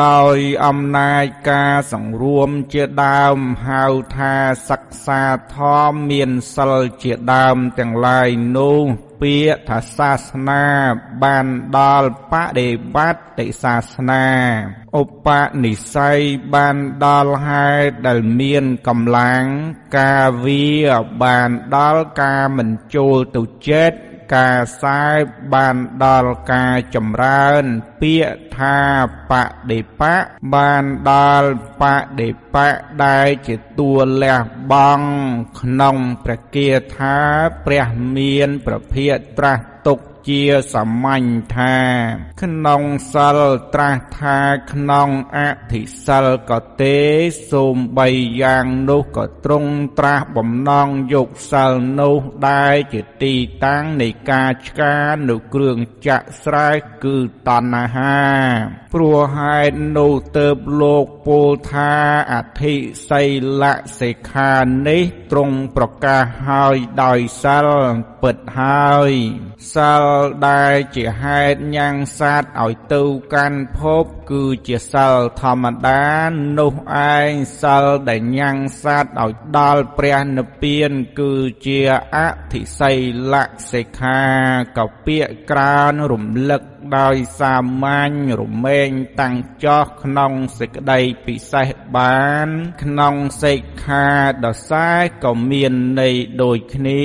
[0.04, 3.38] ដោយអំណាចការសង្រួមជាដើម
[3.68, 3.84] ហៅ
[4.16, 4.34] ថា
[4.70, 5.22] សិក្សា
[5.56, 5.58] ធ
[5.90, 8.28] ម៌មានសិលជាដើមទាំងឡាយ
[8.58, 8.82] នោះ
[9.22, 10.64] ពាក្យថាសាសនា
[11.22, 11.46] បាន
[11.78, 14.26] ដល់បដិបត្តិសាសនា
[15.00, 15.28] ឧប
[15.64, 16.18] និស្ស័យ
[16.54, 19.42] បានដល់ហេតុដែលមានកម្លាំង
[19.98, 20.66] ការវា
[21.22, 23.98] បានដល់ការមិនចូលទៅចិត្ត
[24.34, 25.22] ការសែប
[25.54, 27.64] បានដល់ការចម្រើន
[28.00, 28.78] ពាក្យថា
[29.30, 29.32] ប
[29.70, 30.14] ដិបៈ
[30.54, 31.82] បានដល់ប
[32.20, 32.68] ដិបៈ
[33.04, 34.38] ដែលជាតួលះ
[34.72, 35.10] បង់
[35.60, 37.16] ក្នុងព្រះគាថា
[37.64, 37.86] ព្រះ
[38.16, 39.98] មានប្រភិយត្រាស់ទុក
[40.28, 40.42] ជា
[40.72, 41.26] សាមញ្ញ
[41.56, 41.76] ថា
[42.42, 42.82] ក្នុង
[43.12, 43.38] សិល
[43.74, 44.38] ត្រាស់ថា
[44.72, 45.38] ក្នុងអ
[45.72, 46.98] ធិសិលក៏ទេ
[47.50, 48.08] សូមបី
[48.42, 52.16] យ៉ាងនោះក៏ទ្រង់ត្រាស់បំណងយកសិលនោះ
[52.48, 53.34] ដែលជាទី
[53.64, 54.94] តាំងនៃការឆ្កា
[55.28, 57.16] នៅគ្រឿងចាក់ស្រែកគឺ
[57.48, 58.22] តណ្ហា
[58.94, 60.48] ព្រោះហេតុនោះទៅ
[60.80, 61.92] លោកពោលថា
[62.32, 62.74] អធិ
[63.08, 63.22] សី
[63.62, 63.64] ល
[64.00, 64.52] សិក្ខា
[64.88, 67.68] នេះទ្រង់ប្រកាសហើយដោយសិល
[68.22, 69.12] ពិតហើយ
[69.74, 70.04] សិល
[70.48, 73.02] ដែលជាហេតុញ៉ាំងសត្វឲ្យទៅ
[73.34, 76.04] កាន់ភព គឺជាសិលធម្មតា
[76.58, 76.74] នោះ
[77.12, 77.30] ឯង
[77.62, 80.90] សិលដែលញ៉ាំងសត្វឲ្យដល់ព្រះនិព្វាន
[81.20, 81.32] គឺ
[81.66, 81.80] ជា
[82.16, 82.18] អ
[82.52, 82.92] ធិសី
[83.32, 83.34] ល
[83.70, 84.20] សិក្ខា
[84.78, 86.62] ក៏ពាក្យក្រើនរំលឹក
[86.98, 87.54] ដោយសា
[87.84, 88.90] មញ្ញរមែង
[89.20, 92.48] តាំងចោះក្នុងសេចក្តីពិសេសបាន
[92.82, 94.08] ក្នុងសិក្ខា
[94.44, 94.90] ដសែ
[95.24, 97.04] ក៏មានន័យដូចគ្នា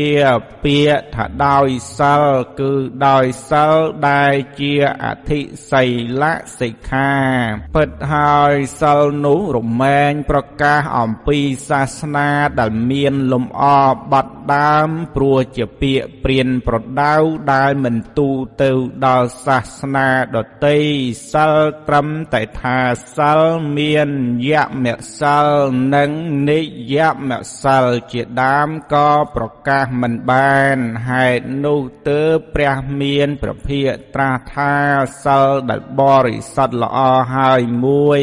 [0.66, 1.68] ពាក្យថាដោយ
[1.98, 2.26] សិល
[2.60, 2.72] គឺ
[3.08, 3.76] ដោយសិល
[4.10, 4.74] ដែលជា
[5.04, 5.40] អធិ
[5.72, 5.84] សី
[6.22, 6.24] ល
[6.60, 7.12] សិក្ខា
[7.76, 11.40] ពិតហើយសិលនោះរមែងប្រកាសអំពី
[11.70, 12.30] សាសនា
[12.60, 13.64] ដែលមានលំអ
[14.12, 17.16] បត់ដើមព្រោះជាពាក្យព្រានប្រដៅ
[17.54, 18.30] ដែលមិនទូ
[18.62, 18.72] ទៅ
[19.06, 20.80] ដល់សាសនាដតី
[21.32, 21.56] សិល
[21.88, 22.80] ត្រឹមតែថា
[23.18, 23.42] សិល
[23.78, 24.10] មាន
[24.52, 24.54] យ
[24.84, 24.86] ម
[25.20, 25.48] សិល
[25.96, 26.12] និង
[26.50, 26.62] និ
[26.96, 26.98] យ
[27.30, 27.32] ម
[27.62, 30.78] សិលជាដើមក៏ប្រកាសមិនបាន
[31.10, 31.80] ហេតុនោះ
[32.10, 34.76] ទើបព្រះមានប្រភាកត្រាស់ថា
[35.26, 36.98] សិលដែលបរិសុទ្ធល្អ
[37.36, 38.22] ហើយមួយ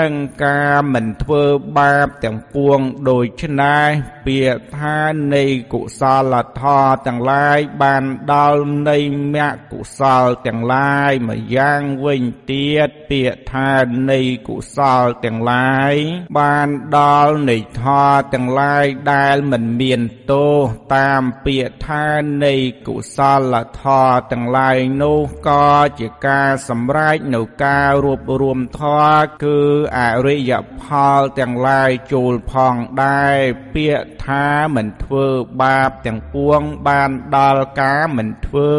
[0.00, 0.14] នឹង
[0.44, 1.44] ការមិនធ្វើ
[1.78, 2.78] បាបទាំងពួង
[3.10, 3.88] ដូច្នេះ
[4.26, 4.98] ពាក្យថា
[5.34, 6.02] នៃកុស
[6.32, 8.98] លធម៌ទាំងឡាយបានដល់នៃ
[9.34, 10.81] មគ្គកុសលទាំងឡាយ
[11.28, 13.72] ម្យ៉ាងវិញទៀតពាក្យថា
[14.10, 15.94] នៃកុសលទាំងឡាយ
[16.38, 20.00] បានដល់នៃធម៌ទាំងឡាយដែលមិនមាន
[20.30, 20.54] ទោស
[20.96, 22.06] តាមពាក្យថា
[22.44, 22.54] នៃ
[22.86, 23.18] កុស
[23.52, 25.66] លធម៌ទាំងឡាយនោះក៏
[26.00, 29.58] ជាការសម្រេចនៅការរួបរวมធម៌គឺ
[29.98, 30.52] អរិយ
[30.82, 30.84] ផ
[31.18, 33.38] លទាំងឡាយចូលផងដែរ
[33.74, 35.26] ពាក្យថាមិនធ្វើ
[35.62, 38.72] បាបទាំងពួងបានដល់ការមិនធ្វើ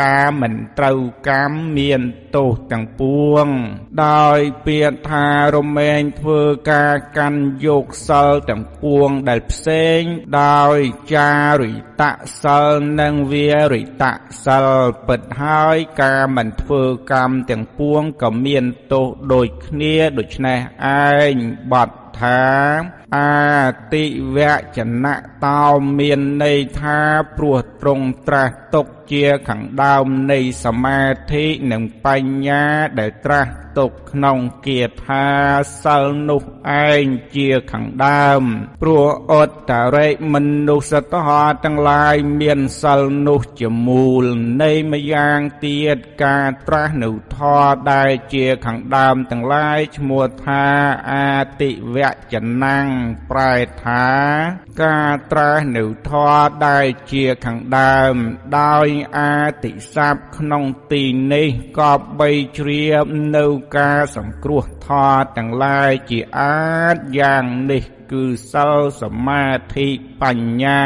[0.00, 1.00] ការមិនត្រូវ
[1.30, 2.00] កម្មមាន
[2.36, 3.46] ទោសទាំងពួង
[4.06, 6.40] ដោយពាក្យថារមែងធ្វើ
[6.72, 10.00] ការកាន់យកសិលទាំងពួងដែលផ្សេង
[10.42, 10.78] ដោយ
[11.14, 12.02] ចារិត
[12.42, 12.68] សិល
[13.00, 14.04] និងវារិត
[14.44, 14.68] សិល
[15.06, 16.82] ពិតហើយការមិនធ្វើ
[17.12, 20.58] កម្មទាំងពួងក៏មានទោសដូចគ្នាដូច្នេះ
[21.04, 21.36] ឯង
[21.72, 22.42] បត់ថា
[23.16, 23.56] អា
[23.94, 24.04] តិ
[24.36, 24.38] វ
[24.76, 25.14] ចនៈ
[25.46, 25.64] តោ
[25.98, 26.98] មានន័យថា
[27.36, 31.02] ព្រោះត្រង់ត្រាស់ទុកជាខាងដើមនៃសមា
[31.32, 32.64] ធិនិងបញ្ញា
[32.98, 35.26] ដែលត្រាស់ទុកក្នុងគាថា
[35.82, 36.42] សិលនោះ
[36.86, 37.04] ឯង
[37.34, 38.42] ជាខាងដើម
[38.82, 39.34] ព្រោះអ
[39.70, 41.28] តរិមនុស្សតហ
[41.64, 44.24] ទាំងឡាយមានសិលនោះជាមូល
[44.62, 50.64] នៃម្យ៉ាងទៀតការត្រាស់នៅធម៌ដែលជាខាងដើមទាំងឡាយឈ្មោះថា
[51.12, 51.96] អាតិវ
[52.32, 52.34] ច
[52.64, 52.86] នាំង
[53.30, 53.54] ប្រែ
[53.84, 54.06] ថា
[54.82, 58.14] ការត្រាស់នៅធម៌ដែលជាខាងដើម
[58.60, 61.02] ដោយអាតិស័ព្ទក្នុងទី
[61.32, 61.48] នេះ
[61.78, 63.04] ក៏បីជ្រាប
[63.36, 63.46] នៅ
[63.76, 67.82] ការសង្គ្រោះធម៌ទាំងឡាយជាអាចយ៉ាងនេះ
[68.12, 69.44] គឺសិលសមា
[69.74, 69.88] ធិ
[70.22, 70.84] បញ្ញា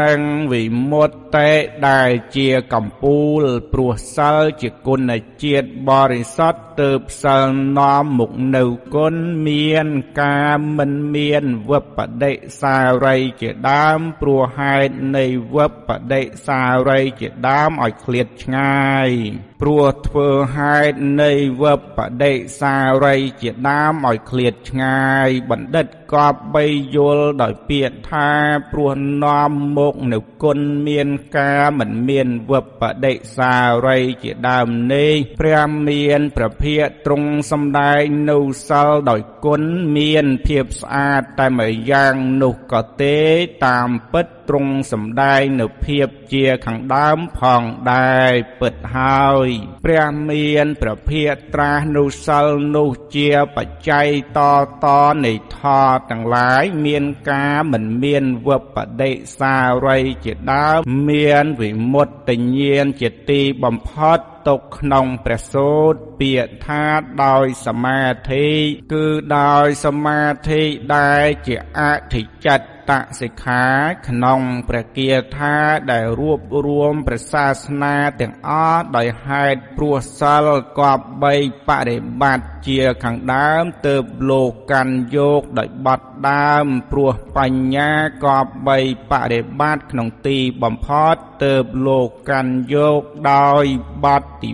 [0.00, 0.20] និង
[0.52, 1.50] វិមុតតេ
[1.88, 3.42] ដែលជាកម្ពូល
[3.72, 5.10] ព្រោះសិលជាគុណ
[5.42, 7.44] ជាតិបរិសុទ្ធទើបសិល
[7.78, 9.14] នាំមុខនៅគុណ
[9.48, 9.88] មាន
[10.20, 15.24] ការមិនមានវបដិសារីជាដើមព្រោះហេតុនៃ
[15.56, 19.10] វបដិសារីជាដើមឲ្យឃ្លាតឆ្ងាយ
[19.60, 21.32] ព្រោះធ្វើហេតុនៃ
[21.62, 21.80] វប
[22.22, 26.64] ដិសារីជាដើមឲ្យឃ្លាតឆ្ងាយបណ្ឌិតកកប់បី
[26.94, 28.30] យល់ដោយពាក្យថា
[28.72, 28.92] ព្រោះ
[29.24, 33.54] នាំមកនៅគុណមានការមិនមានវបដិសា
[33.86, 39.62] រីជាដើមនេះព្រះមានប្រភិយទ្រង់សំដែងនៅសិលដោយគុណ
[39.96, 43.18] មានភាពស្អាតតែមួយយ៉ាងនោះក៏ទេ
[43.66, 47.62] តាមពិតទ្រង់សំដែងនៅភាពជាខាងដើមផង
[47.92, 49.48] ដែរពិតហើយ
[49.84, 52.46] ព្រះមានប្រភិយត្រាស់នុសិល
[52.76, 54.40] នោះជាបច្ច័យត
[54.84, 54.86] ត
[55.24, 58.62] នៃធរទាំងឡាយមានការមិនមានវប
[59.02, 59.56] ដិសា
[59.86, 60.78] រីជាដើម
[61.10, 64.18] មានវិមុតតញ្ញាណជាទីបំផុត
[64.48, 66.84] ទុកក្នុងព្រះសូត្រពាក្យថា
[67.24, 68.46] ដោយសមាធិ
[68.92, 69.06] គឺ
[69.38, 70.62] ដោយសមាធិ
[70.96, 71.80] ដែលជាអ
[72.14, 73.66] ធិចិត្ត តសិក្ខា
[74.08, 75.56] ក្នុងព្រះគាថា
[75.90, 80.48] ដែលរួបរួមព្រះសាសនាទាំងអស់ដោយហេតុព្រោះសិល
[80.78, 81.04] កប់
[81.34, 83.94] 3បរិបត្តិជាខាងដើមទៅ
[84.30, 87.90] លោកកាន់យកដោយបត់ដើមព្រោះបញ្ញា
[88.24, 91.54] កប់3បរិបត្តិក្នុងទីបំផុតទៅ
[91.86, 93.02] លោកកាន់យក
[93.32, 93.64] ដោយ
[94.04, 94.50] បត់ទី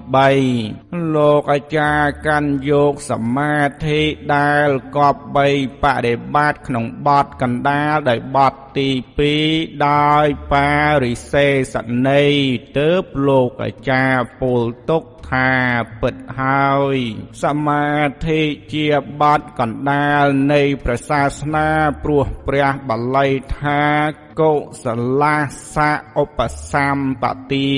[0.57, 4.01] 3លោកអាចារ្យកាន់យកសមាធិ
[4.37, 5.21] ដែលកប់
[5.53, 8.91] 3បរិបត្តិក្នុងបត់កណ្ដាលដោយបត់ទី
[9.39, 10.73] 2ដោយបា
[11.05, 11.77] រិសេស
[12.09, 12.27] នី
[12.79, 15.51] ទើបលោកអាចារ្យពោលទុកថា
[16.01, 16.97] ពិតហើយ
[17.43, 17.89] សមា
[18.27, 18.43] ធិ
[18.73, 18.87] ជា
[19.21, 21.69] បត់កណ្ដាលនៃព្រះសាសនា
[22.03, 23.29] ព្រោះព្រះបាលី
[23.59, 23.83] ថា
[24.41, 24.53] កុ
[24.85, 24.87] ស
[25.23, 25.39] លា
[25.75, 25.93] សៈ
[26.23, 26.39] ឧប
[26.73, 27.71] សម្បទា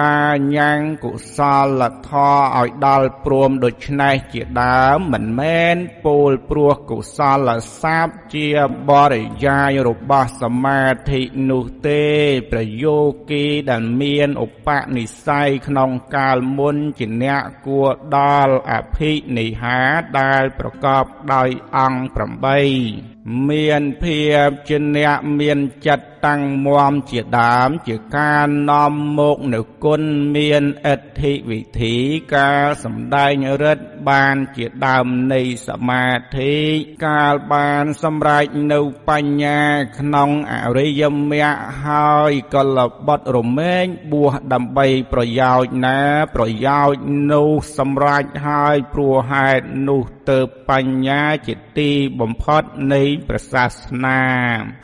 [0.00, 1.38] ការញ៉ាំងកុស
[1.80, 5.76] លធម៌ឲ្យដល់ព្រមដូច្នេះជាដើមមិនមែន
[6.06, 7.48] ពោលព្រោះកុសល
[7.80, 8.48] ស័ព្ទជា
[8.90, 12.04] បរិយាយរបស់សមាធិនោះទេ
[12.52, 12.98] ប្រយោ
[13.30, 19.80] គីដែលមានឧបនិស្ស័យក្នុងកាលមុនជាអ្នកគួរដល់អភិនិហា
[20.20, 21.04] ដែលប្រកប
[21.34, 22.20] ដោយអង្គ
[23.14, 23.17] 8
[23.48, 24.18] មានភា
[24.48, 30.02] ពជាអ្នកមានចិត្តតាំងមមជាដើម ជាការនាំមកនៅគុណ
[30.34, 30.88] មានអ
[31.20, 31.96] ធិវិធី
[32.34, 36.54] ការសំដែងរិទ្ធបានជាដើមនៃសមាធិ
[37.06, 39.60] កាលបានសម្រេចនៅបញ្ញា
[39.98, 46.00] ក្នុងអរិយមគ្គហើយក៏លបត់រមែងបួសដើម្បីប្រយោជន៍ណា
[46.34, 50.38] ប្រយោជន៍នោះសម្រេចហើយព្រោះហេតុនោះទៅ
[50.70, 51.90] បញ្ញាជាទី
[52.20, 52.62] បំផុត
[52.92, 54.22] នៃព្រះសាសនា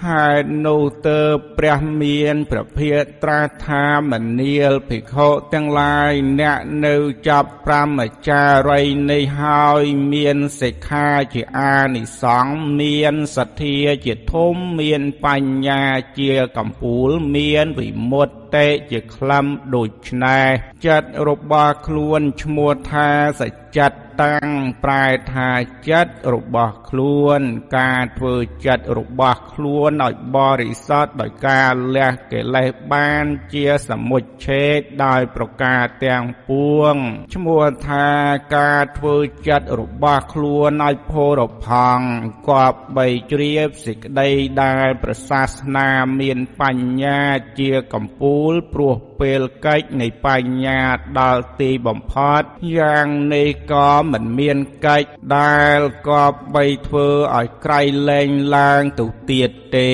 [0.06, 1.23] ហេតុនោះទៅ
[1.58, 6.96] ព្រះមានប្រភិយត្រាស់ថាមនាលភិក្ខុទាំងឡាយអ្នកនៅ
[7.28, 8.80] ចាប់ប្រមចារី
[9.10, 9.82] នេះហើយ
[10.12, 13.76] មានសិក្ខាជាអានិសង្ឃមានសទ្ធា
[14.06, 15.82] ជាធំមានបញ្ញា
[16.18, 20.48] ជាកម្ពូលមានវិមុតតិជាក្លំដូច្នេះ
[20.86, 23.08] ចិត្តរបស់ខ្លួនឈ្មោះថា
[23.40, 24.03] សច្ចតតាំ
[24.44, 24.48] ង
[24.84, 25.50] ប្រែថា
[25.90, 27.40] ចិត្តរបស់ខ្លួន
[27.78, 28.36] ការធ្វើ
[28.66, 33.24] ចិត្តរបស់ខ្លួនឲ្យបរិសុទ្ធដោយការលះកិលេសបាន
[33.54, 36.94] ជាសមុច្ឆេទដោយប្រការទាំងពួង
[37.34, 38.08] ឈ្មោះថា
[38.56, 39.16] ការធ្វើ
[39.48, 42.08] ចិត្តរបស់ខ្លួនឲ្យផូរផង់
[42.48, 44.30] គប់បីជ្រាបសេចក្តី
[44.62, 45.88] ដែលប្រសាសនា
[46.20, 47.20] មានបញ្ញា
[47.58, 50.80] ជាកម្ពូលព្រោះពេលកិច្ចនៃបញ្ញា
[51.20, 52.42] ដល់ទីបំផុត
[52.78, 55.78] យ៉ាងនេះក៏មិនមានកិច្ចដែល
[56.08, 59.90] កបបីធ្វើឲ្យក្រៃលែងឡើងទៅទៀតទេ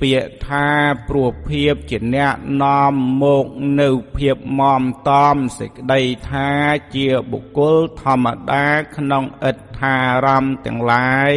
[0.00, 0.68] ពាក្យថា
[1.08, 3.46] ព្រោះភាពជាអ្នកនាំមក
[3.80, 6.50] នៅភាពមមតំសេចក្តីថា
[6.94, 8.66] ជាបុគ្គលធម្មតា
[8.96, 9.96] ក្នុងអិដ្ឋា
[10.26, 11.34] រម្មណ៍ទាំងឡាយ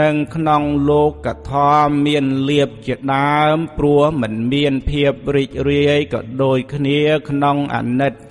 [0.00, 1.52] និងក្នុងលោកធ
[1.86, 8.25] ម៌មានលៀបជាដើមព្រោះមិនមានភាពរីករាយក៏ដូចគ្នាក្នុងអនិច្ចា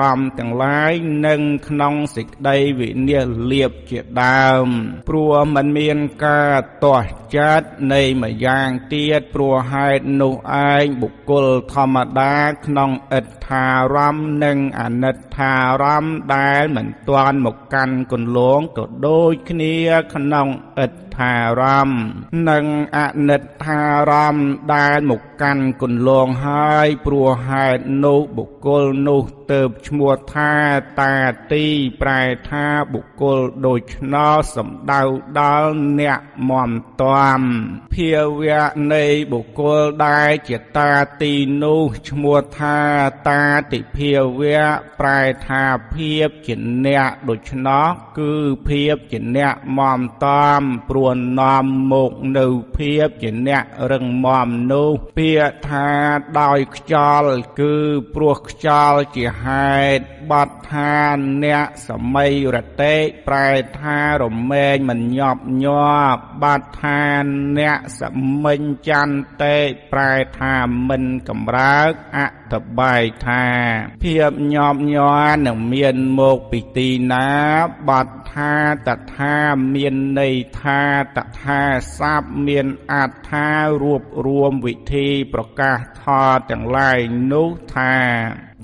[0.00, 0.92] រម្មណ៍ទាំងឡាយ
[1.26, 4.68] និងក្នុងសេចក្តីវិនិច្ឆ័យលៀបជាដើម
[5.08, 10.34] ព្រោះมันមានការទាស់ចិត្តនៃមួយយ៉ាងទៀតព្រោះហេតុនោះ
[10.70, 19.74] ឯងបុគ្គលធម្មតាក្នុងអិដ្ឋារម្មណ៍និងអនិច្ចារម្មណ៍ដែលមិនទាន់មកកាន់គន្លងក៏ដូចគ្នា
[20.14, 20.48] ក្នុង
[20.78, 22.02] អិដ្ឋថារម្មណ៍
[22.48, 22.64] និង
[22.96, 22.98] អ
[23.28, 23.80] និច្ចា
[24.10, 29.22] រម្មណ៍ដែលមកកាន់គន្លងហើយព្រោះហេតុនោះបុគ្គលនោះ
[29.52, 30.52] ទៅឈ្មោះថា
[31.00, 31.14] តា
[31.52, 31.66] ទី
[32.00, 35.02] ប្រែថាបុគ្គលដូច្នោះសំដៅ
[35.38, 35.70] ដល់
[36.00, 36.20] អ្នក
[36.50, 36.70] មម
[37.00, 37.40] តំ
[37.94, 38.10] ភា
[38.40, 41.32] វៈនៃបុគ្គលដែលជាតាទី
[41.62, 42.78] នោះឈ្មោះថា
[43.28, 44.64] តាតិភាវៈ
[45.00, 45.62] ប្រែថា
[45.94, 46.54] ភាពជា
[46.86, 48.32] អ្នកដូច្នោះគឺ
[48.68, 52.46] ភាពជាអ្នកមមតំព្រោព្រោះនាំមកនៅ
[52.76, 55.90] ភាពជាអ្នករឹងមាំនោះពាក្យថា
[56.40, 57.76] ដោយខ្យល់គឺ
[58.14, 60.94] ព្រោះខ្យល់ជាហេតុបត់ថា
[61.44, 62.94] អ្នកសម័យរតេ
[63.28, 63.48] ប្រែ
[63.80, 67.02] ថារមែងមិនញាប់ញាប់បាត់ថា
[67.58, 68.02] អ្នកស
[68.44, 69.56] មិញចន្ទតេ
[69.92, 70.54] ប្រែថា
[70.88, 72.18] មិនកំរើកអ
[72.52, 73.44] តបាយថា
[74.02, 77.28] ភាពញាប់ញ័រនឹងមានមកពីទីណា
[77.88, 78.54] បាត់ថា
[78.86, 79.36] តថា
[79.74, 80.82] មានន័យថា
[81.16, 81.60] តថា
[81.98, 83.48] ស័ព្ទមានអត្ថា
[83.82, 86.04] រួបរวมវិធីប្រកាសថ
[86.34, 86.98] តទាំងឡាយ
[87.32, 87.94] នោះថា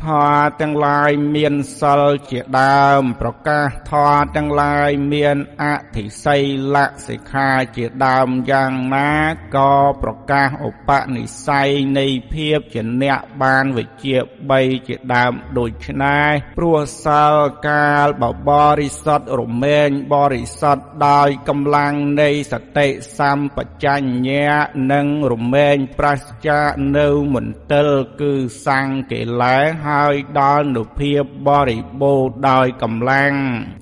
[0.04, 5.64] ធម៌ទាំងឡាយមានសិលជាដើម ប្រកាសធម៌ទាំងឡាយមានអ
[5.96, 6.38] ធិសី
[6.74, 6.76] ល
[7.06, 9.12] សិក្ខាជាដើមយ៉ាងណា
[9.56, 11.68] ក៏ប្រកាសឧបនិស្ស័យ
[11.98, 14.16] នៃភាពជាអ្នកបានវិជា
[14.52, 17.34] 3ជាដើមដូចនេះព្រោះសិល
[17.68, 18.50] កាលបប
[18.80, 22.88] រិសុទ្ធរមែងបរិសុទ្ធដោយកម្លាំងនៃសតិ
[23.18, 24.58] សម្បជញ្ញៈ
[24.92, 26.60] និងរមែងប្រសចា
[26.98, 27.88] នៅមន្ទិល
[28.20, 28.32] គឺ
[28.66, 33.32] សង្កេលែហើយដល់នុភាពបរិបូរដោយកម្លាំង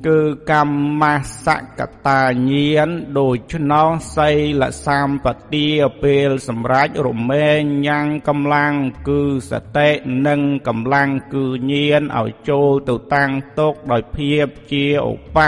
[0.08, 0.20] គឺ
[0.52, 1.02] កម្ម
[1.44, 1.46] ស
[1.78, 2.88] កតាញាន
[3.18, 4.30] ដូចឆ្នងសី
[4.60, 5.68] លសម្បទា
[6.02, 8.74] ពេលសម្រាប់រមែងញ៉ាំងកម្លាំង
[9.08, 9.90] គឺសតិ
[10.26, 15.38] និងកម្លាំងគឺញានឲ្យចូលទៅតាំងទុកដោយភាពជាឧប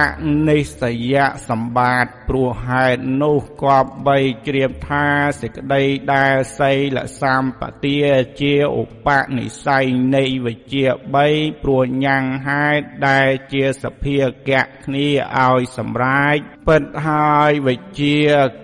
[0.48, 1.14] និស្សយ
[1.48, 5.06] សម្បត្តិព្រោះហេតុនោះគប្បីជ្រាបថា
[5.40, 5.82] សេចក្តី
[6.14, 7.98] ដែលសីលសម្បទា
[8.40, 9.84] ជាឧបនិស្ស័យ
[10.16, 10.84] នៃវិជ្ជា
[11.24, 14.16] 3ព្រោះញ៉ាំងហេតុដែលជាសភា
[14.48, 15.08] កៈគ្នា
[15.44, 16.38] ឲ្យសម្រេច
[16.68, 18.18] ពិតហើយវិជា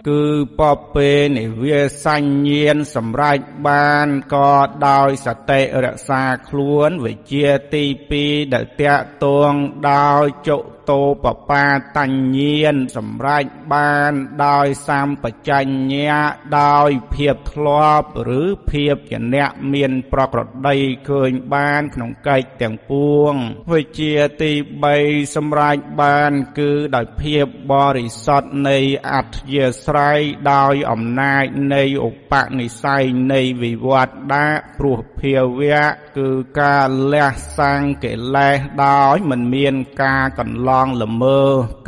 [0.08, 0.24] គឺ
[0.58, 0.62] ព
[0.94, 4.54] ពេនិវាសញ្ញៀនសម្រេចបានក៏
[4.88, 7.84] ដោយសតិរក្សាខ្លួនវិជាទី
[8.20, 9.52] 2ដែលតាក់ទង
[9.90, 10.58] ដោយចុ
[10.90, 14.12] តោបបាតញ្ញៀនសម្រេចបាន
[14.46, 16.22] ដោយសម្បជញ្ញៈ
[16.60, 18.08] ដោយភាពធ្លាប់
[18.40, 20.76] ឬភាពជាអ្នកមានប្រក្រតី
[21.08, 23.32] ឃើញបានក្នុងកិច្ចទាំងពួង
[23.72, 24.52] វិជាទី
[24.92, 28.78] 3សម្រេចបានគឺដោយភាពបរិសុទ្ធនៃ
[29.12, 30.20] អធិស្រ័យ
[30.52, 34.48] ដោយអំណាចនៃឧបនិស្ស័យនៃវិវត្តដា
[34.78, 35.86] ព្រោះភាវៈ
[36.18, 41.40] គឺការលះសាំងកិលេសដោយមិនមានការកន្លងល្មើ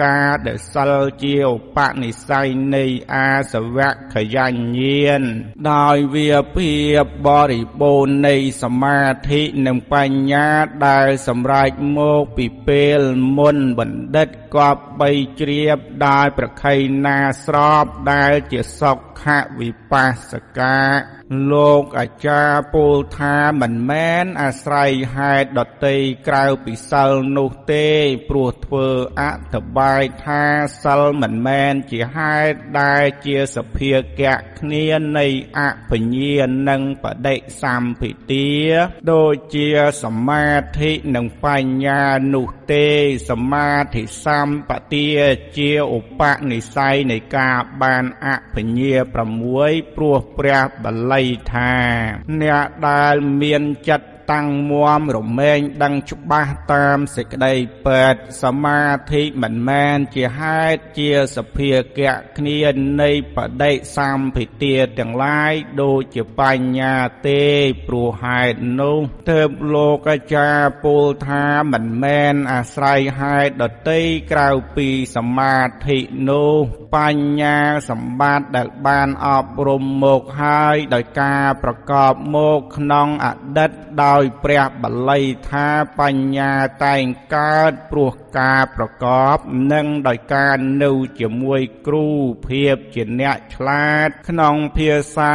[0.04, 5.22] ការដែលសិលជាឧបនិស្ស័យនៃអាសវៈខយញ្ញាន
[5.72, 10.48] ដោយវាភាពបរិបូរណ៍នៃសមាធិនិងបញ្ញា
[10.86, 13.00] ដែលសម្រេចមកពីពេល
[13.38, 15.10] មុនបណ្ឌិតគប្បី
[15.40, 18.92] ជ្រាបដោយប្រខ័យណាស្របដែលជាសុ
[19.22, 19.24] ខ
[19.58, 21.15] វិបស្សកា
[21.52, 25.96] លោកអាចារ្យពោលថាមិនមែនអាស្រ័យហេតុដតី
[26.28, 27.88] ក្រៅពីសិលនោះទេ
[28.28, 28.88] ព្រោះធ្វើ
[29.20, 29.22] អ
[29.52, 30.42] ធិបាយថា
[30.84, 34.86] សិលមិនមែនជាហេតុដែលជាសភាកៈគ្នា
[35.18, 35.26] នៃ
[35.58, 36.36] អភញ្ញា
[36.68, 38.50] និងបដិសម្ភិទា
[39.12, 39.68] ដូចជា
[40.04, 40.46] សមា
[40.78, 42.02] ធិនិងបញ្ញា
[42.34, 42.86] នោះទេ
[43.28, 45.08] សមាធិសម្បទា
[45.58, 48.94] ជាឧបនិស្ស័យនៃការបានអភញ្ញា
[49.44, 51.72] 6ព្រោះព្រះបល័យថា
[52.40, 57.54] អ្នកដែលមានចិត្ត តាំងមាំរមែងដឹងច្បាស់តាមសេចក្តី
[57.86, 58.82] ពេតសមា
[59.12, 62.58] ធិមិនមែនជាហេតុជាសភាកៈគ្នា
[63.00, 66.94] នៃបដិសម្ភិទាទាំងឡាយដូចជាបញ្ញា
[67.28, 67.42] ទេ
[67.86, 68.98] ព្រោះហេតុនោះ
[69.30, 75.56] ទើបលោកអាចារ្យពោលថាមិនមែនអាស្រ័យហេតុដតីក្រៅពីសមា
[75.86, 75.98] ធិ
[76.28, 76.56] នោះ
[76.94, 77.58] បញ្ញា
[77.90, 83.70] សម្បត្តិដែលបានអប់រំមកហើយដោយការប្រកបមកក្នុងអតីត
[84.04, 86.52] ដោយដោយព្រះបល័យថាបញ្ញា
[86.84, 87.02] តែង
[87.34, 89.36] កើតព្រោះ ការប្រកប
[89.72, 92.08] និងដោយការនៅជាមួយគ្រូ
[92.48, 95.34] ភាពជាអ្នកឆ្លាត ក្នុងភាសា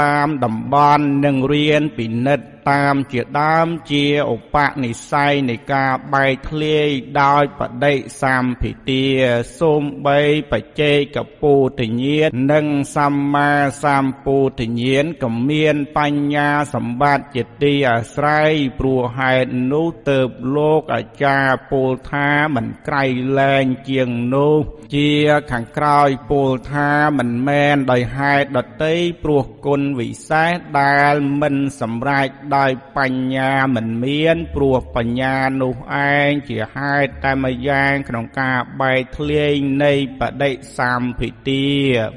[0.00, 6.88] តាមតំបន់និងរៀនពិនិត្យតាមជាដើមជាឧបនិស្ស័យនៃការបែកធ្លាយ
[7.22, 9.04] ដោយបដិសម្ភិទា
[9.58, 10.20] សូមបី
[10.52, 12.66] បច្ចេកពោធញ្ញាណនិង
[12.96, 13.50] សម្មា
[13.84, 20.18] សម្ពោធញ្ញាណក៏មានបញ្ញាសម្បត្តិជាទីអាស្រ័យព្រោះហេតុនោះទៅ
[20.56, 23.04] លោកអាចារ្យពោលថាមិនក្រៃ
[23.38, 24.56] លែងជាងនោះ
[24.94, 25.10] ជា
[25.50, 35.74] ខាងក្រោយពោលថាមិនមែនដោយហេតុដតីព្រោះគុណវិសេសដែលមិនសម្រេចដោយបញ្ញាមិនមាន ព្រោះបញ្ញានោះ
[36.10, 41.68] ឯងជាហេតុតែម្យ៉ាងក្នុងការបែកធ្លាយនៃបដិសម្ភិទា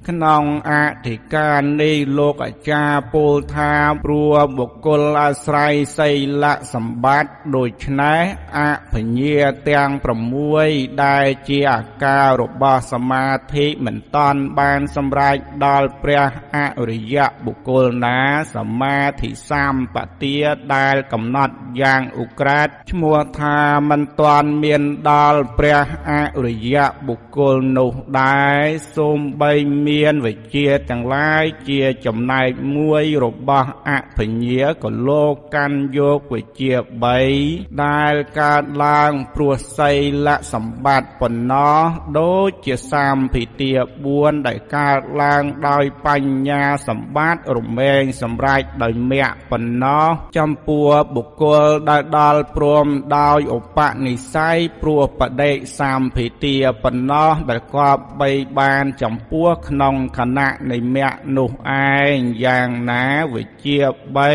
[0.09, 0.73] ក្នុងអ
[1.07, 3.73] ធិការនេះលោកអាចារ្យពោលថា
[4.03, 6.09] ព្រោះបុគ្គលអាស្រ័យសី
[6.43, 8.21] លសម្បត្តិដូច្នេះ
[8.57, 8.59] អ
[8.93, 9.39] ភញ្ញា
[9.69, 16.57] ទាំង6ដែលជាអាការរបស់សមាធិមិនតាន់បានសម្រេចដល់ព្រះអ
[16.89, 18.19] រិយបុគ្គលណា
[18.55, 20.37] សមាធិសម្បទា
[20.75, 26.11] ដែលកំណត់យ៉ាងឧក្រិដ្ឋឈ្មោះថាមិនតាន់មានដល់ព្រះអ
[26.45, 26.77] រិយ
[27.07, 28.61] បុគ្គលនោះដែរ
[28.95, 29.51] សូម្បី
[29.87, 36.73] មានវិជាទាំងឡាយជាចំណែកមួយរបស់អភិញ្ញាក៏លោកកាន់យកវិជា
[37.27, 39.91] 3ដែលកើតឡើងព្រោះសី
[40.25, 41.81] លសម្បត្តិប៉ុណ្ណោះ
[42.19, 43.71] ដូចជាសម្ភិទា
[44.09, 50.07] 4ដែលកើតឡើងដោយបញ្ញាសម្បត្តិរមែងសម្រេចដោយមគ្គប៉ុណ្ណោះ
[50.37, 61.51] ចំពោះបុគ្គលដែលដល់ព្រមដោយឧបនិស្ស័យព្រោះបដិសម្ភិទាប៉ុណ្ណោះដែលគប់បីបានចំពោះក្នុងខណៈនៃមគ្គនោះ
[61.93, 62.15] ឯង
[62.45, 63.77] យ៉ាងណាវិជា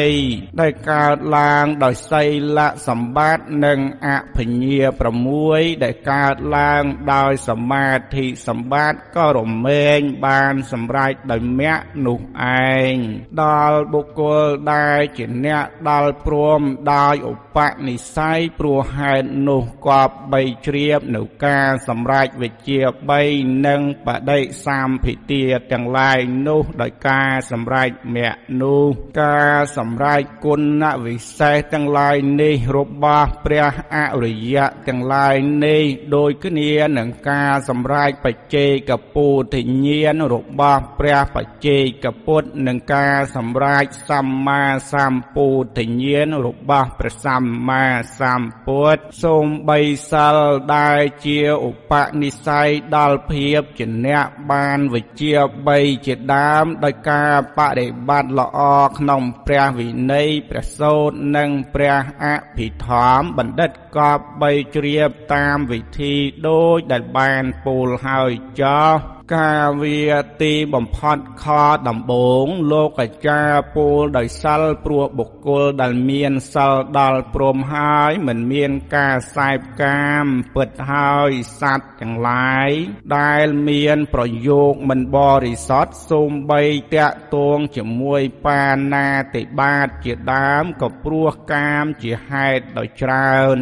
[0.02, 2.24] 3ដែលកើតឡើងដោយសី
[2.56, 2.58] ល
[2.88, 4.80] សម្បត្តិនិងអភិញ្ញា
[5.20, 5.49] 6
[5.84, 12.20] ដែលកើតឡើងដោយសមាធិសម្បត្តិក៏រមែងបានសម្រេចដោយមគ្គនោះ
[12.68, 12.94] ឯង
[13.42, 16.60] ដល់បុគ្គលដែលជាអ្នកដល់ព្រម
[16.94, 22.80] ដោយឧបនិស្ស័យព្រោះហេតុនោះគប់បីជ្រាបនៅការសម្រេចវិជា
[23.20, 28.86] 3និងបដិសម្ភិទាទាំងឡាយនោះដោយការសម្រេចមគ្គនោះ
[29.22, 35.82] ការសម្រេចគុណវិសេសទាំងឡាយនេះរបស់ព្រះអរិយៈទាំងឡាយនេះ
[36.14, 44.62] ដូចគ្នានឹងការសម្រេចបច្ចេកពុទ្ធញ្ញាណរបស់ព្រះបច្ចេកពុទ្ធនិងការសម្រេចសម្មា
[44.92, 47.84] សម្ពុទ្ធញ្ញាណរបស់ព្រះសម្មា
[48.20, 50.36] សម្ពុទ្ធសូមបីសិល
[50.76, 55.32] ដែលជាឧបនិស្ស័យដល់ភាពជាអ្នកបានវិជា
[55.70, 58.60] 3ជាដើមដោយការបដិបត្តិល្អ
[58.98, 62.88] ក្នុងព្រះវិន័យព្រះសូត្រនិងព្រះអភិធ
[63.18, 66.14] ម្មបណ្ឌិតកប់បីជ្រាបតាមវិធី
[66.48, 68.30] ដូចដែលបានពោលហើយ
[68.62, 68.94] ចោះ
[69.36, 70.00] ការវា
[70.42, 71.44] ទីបំផុតខ
[71.88, 82.70] ដំបូងលោកអាចារ្យពោលដោយសិលព្រោះបុគ្គលដែលមានសិលដល់ព្រមហើយមិនមានការសែបកាមពិតហើយសត្វទាំងឡាយ
[83.18, 86.62] ដែលមានប្រយោគមិនបរិសុទ្ធសូម្បី
[86.94, 93.58] តាក់ទងជាមួយបាណាតិបាតជាដើមក៏ព្រោះកាមជាហេតុដោយច្រើន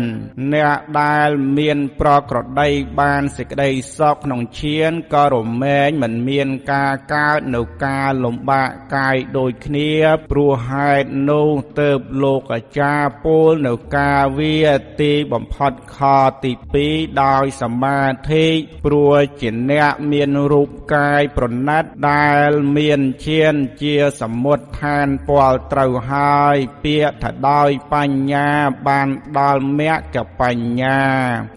[0.55, 2.69] អ្នកដែលមានប្រក្រតី
[3.01, 9.91] បានសេចក្តីសុខក្នុងឈានក៏រមមែងមិនមានការកើតនៅការលំបាកកាយដូចគ្នា
[10.31, 11.49] ព្រោះហេតុនោះ
[11.81, 11.91] ទៅ
[12.23, 14.57] លោកអាចារ្យពោលនៅការវា
[15.01, 15.99] ទីបំផុតខ
[16.45, 16.53] ទី
[16.87, 18.47] 2ដោយសមាធិ
[18.85, 28.49] ព្រោះជាអ្នកមានរូបកាយប្រណិតដែលមានឈានជាសមុទ្ឋានពលត្រូវហើយពាក្យថាដោយបញ្ញា
[28.87, 31.01] បានដល់មគ្គបញ្ញា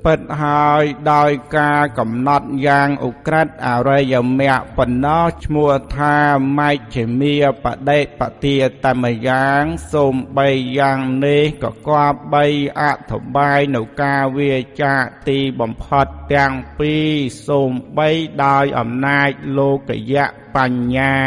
[0.05, 6.17] ពិតហើយដោយការកំណត់យ៉ាងឧក្រិដ្ឋអរិយមគ្គប៉ុណ្ណោះឈ្មោះថា
[6.59, 12.45] មជ្ឈមាបដិបទាតមយ៉ាងសូមបីយ៉ាងនេះក៏គប្បី
[12.81, 14.95] អធិបាយនៅការវាចា
[15.29, 17.09] ទីបំផុតទាំងពីរ
[17.47, 18.09] សូមបី
[18.43, 21.17] ដោយអំណាចលោកយៈ បញ្ញា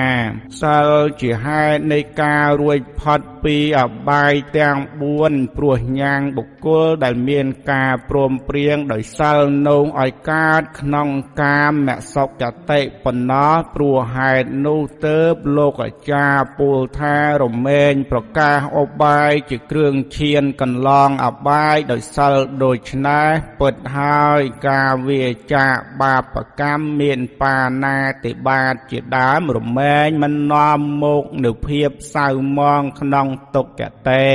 [0.61, 4.79] សិលជាហេតុនៃការរួចផុតពីអបាយទាំង
[5.17, 9.39] 4ព្រោះញាងបុគ្គលដែលមានការព្រមព្រៀងដោយសិល
[9.69, 11.09] នោះឲ្យកើតក្នុង
[11.43, 11.73] កាម
[12.15, 15.19] សុខចតិបណ្ណោះព្រោះហេតុនោះទៅ
[15.57, 23.29] លោកអាចារ្យពូលថារមែងប្រកាសអបាយជាគ្រឿងឈានកន្លងអបាយដោយសិលដូច្នេះ
[23.61, 25.67] ពិតហើយការវាចា
[26.03, 32.27] បាបកម្មមានបាណាតិបាតជាដើមរមែងមិននាំមកនូវភាពសៅ
[32.59, 34.31] មងក្នុងទុក្ខតេ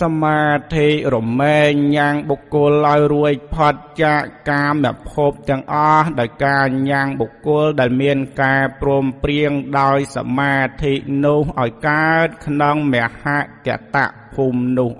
[0.00, 0.42] សមា
[0.74, 4.74] ធិរមែងញ៉ាំងបុគ្គលឲ្យរួចផុតចាកកាម
[5.10, 13.24] ភពទាំងអស់ដោយការញ៉ាំងបុគ្គលដែលមានការព្រមព្រៀងដោយសមាធិនោះឲ្យកើតក្នុងមហ
[13.66, 14.92] កតៈ ភូមិនោះ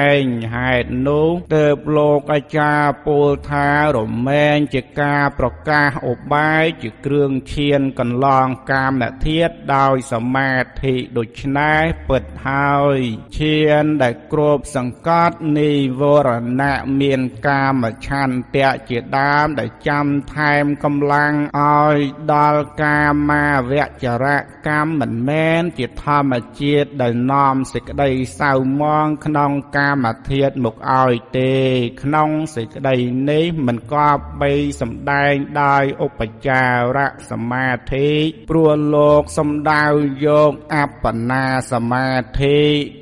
[0.00, 3.98] ឯងហេតុនោះទើបលោកអាចារ្យពោលថារ
[4.28, 12.98] មែងជាការប្រកាសឧបាយជាគ្រឿងឈានកន្លងកាមធាតដោយសមាធិដូច្នេះពិតហើយ
[13.38, 16.30] ឈានដែលគ្របសង្កត់និវរ
[16.60, 21.96] ណៈមានកាមឆន្ទៈជាដើមដែលចាំថែមកម្លាំងឲ្យ
[22.32, 23.72] ដល់កាមាវ
[24.04, 24.38] ចរៈ
[24.68, 31.52] កម្មមិនមែនជាធម្មជាតិដែលនាំសេចក្តីសៅមមងក្នុងកាមធាតមកឲ្យទេ
[32.02, 32.96] ក្នុងសេចក្តី
[33.30, 36.62] នេះមិនកប់បីសំដែងដោយឧបចា
[36.96, 38.10] រៈសមាធិ
[38.50, 39.84] ព្រោះលោកសំដៅ
[40.26, 42.08] យកអបបណាសមា
[42.40, 42.58] ធិ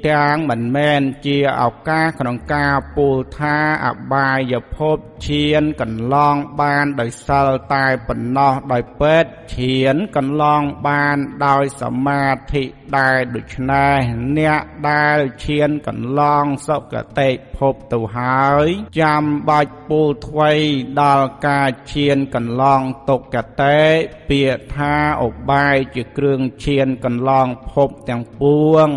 [0.08, 12.62] ទាំងមិនមែនជាឱកាសក្នុងការពូលថាអបាយភពឈានកន្លងបានដោយសិលតែប៉ុណ្ណោះដោយពេទ្យឈានកន្លងបានដោយសមាធិ
[12.98, 13.98] ដែរដូច្នេះ
[14.38, 18.66] អ្នកដែលឈានកន្លងសុគតិភពទៅហើយ
[19.00, 20.52] ចាំបាច់ពូលថ្វី
[21.00, 23.80] ដល់ការឈានកន្លងទុគតិ
[24.28, 28.88] ពាក្យថាឧបាយជាគ្រឿងឈានកន្លងភពទាំងពួង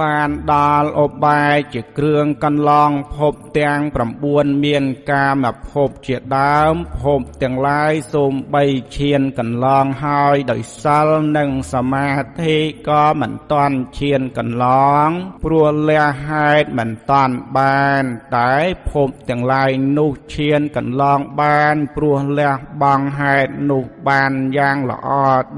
[0.00, 3.80] បានដល់ឧបាយជាគ្រឿងកន្លងភពទាំង
[4.18, 8.64] 9មានកាមភពជាដើមភពទាំងឡាយសូមបី
[8.96, 12.08] ឈានកន្លងហើយដោយសិលនិងសមា
[12.40, 12.56] ធិ
[12.88, 14.66] ក៏មិនតាន់ឈានកន្ល
[15.06, 15.08] ង
[15.44, 18.04] ព្រោះលះហេតុមិនតាន់បាន
[18.36, 18.54] តែ
[18.90, 25.08] ភពទាំងឡាយនោះឈានកន្លងបាន ព្រោះលះបង់ហេតុនោះបានយ៉ាងល្អ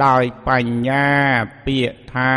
[0.06, 1.08] ដោយបញ្ញា
[1.66, 2.36] ពាក្យ ថា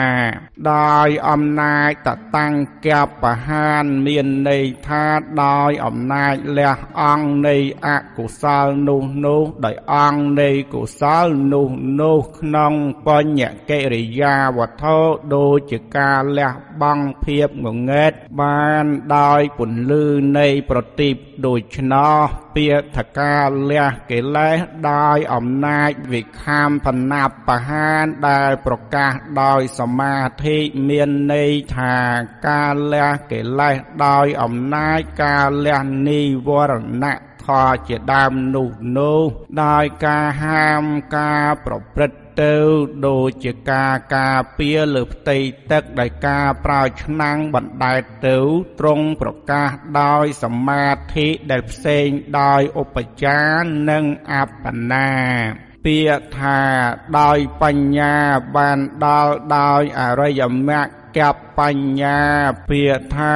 [0.72, 2.54] ដោយអំណាចតតាំង
[2.88, 2.90] ក
[3.22, 5.06] បហានមានន័យថា
[5.44, 11.70] ដោយអំណាចលះអង្គនៃអកុសលនោះនោះដោយអង្គនៃកុសលនោះ
[12.02, 12.74] នោះក្នុង
[13.08, 14.98] បញ្ញកិរិយាវត្ថុ
[15.36, 18.86] ដូចជាការលះបង់ភាពងងឹតបាន
[19.18, 20.04] ដោយពន្លឺ
[20.38, 22.24] នៃប្រទីប ដូច្នោះ
[22.56, 24.58] ពាក្យថាការលះកិលេស
[24.92, 27.14] ដោយអំណាចវិខាមបណ
[27.48, 30.58] បហានដែលប្រកាសដោយសមាធិ
[30.88, 31.96] មានន័យថា
[32.48, 33.76] ការលះកិលេស
[34.08, 39.22] ដោយអំណាចការលះនិវរណៈធរជាដើមនោះនោះ
[39.64, 40.84] ដោយការហាម
[41.18, 42.56] ការប្រព្រឹត្ត ទៅ
[43.08, 45.38] ដូចជាការការពារលើផ្ទៃ
[45.72, 48.38] ទឹកដោយការប្រើឆ្នាំងបណ្ដែតទៅ
[48.80, 49.70] ត្រង់ប្រកាស
[50.02, 50.86] ដោយសមា
[51.16, 52.08] ធិដែលផ្សេង
[52.42, 55.12] ដោយឧបចារនិងអបបណ្ណា
[55.86, 56.62] ពាក្យថា
[57.20, 58.16] ដោយបញ្ញា
[58.56, 61.22] បានដល់ដោយអរិយមគ្គ ក
[61.60, 62.22] បញ្ញា
[62.70, 63.36] ពាក្យថា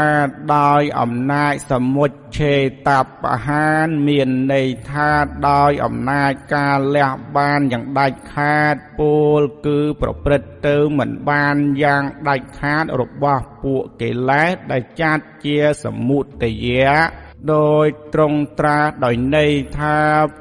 [0.56, 2.56] ដោយអំណាចសមុច្ឆេ
[2.88, 5.12] តបហានមានន័យថា
[5.50, 19.98] ដោយអំណាចការលះបានយ៉ាងដាច់ខាតពោលគឺប្រព្រឹត្តទៅមិនបានយ៉ាងដាច់ខាតរបស់ពួកកិលេសដែលចាត់ជាសមុទយៈ ដោយត្រង់ត្រាដោយន័យថា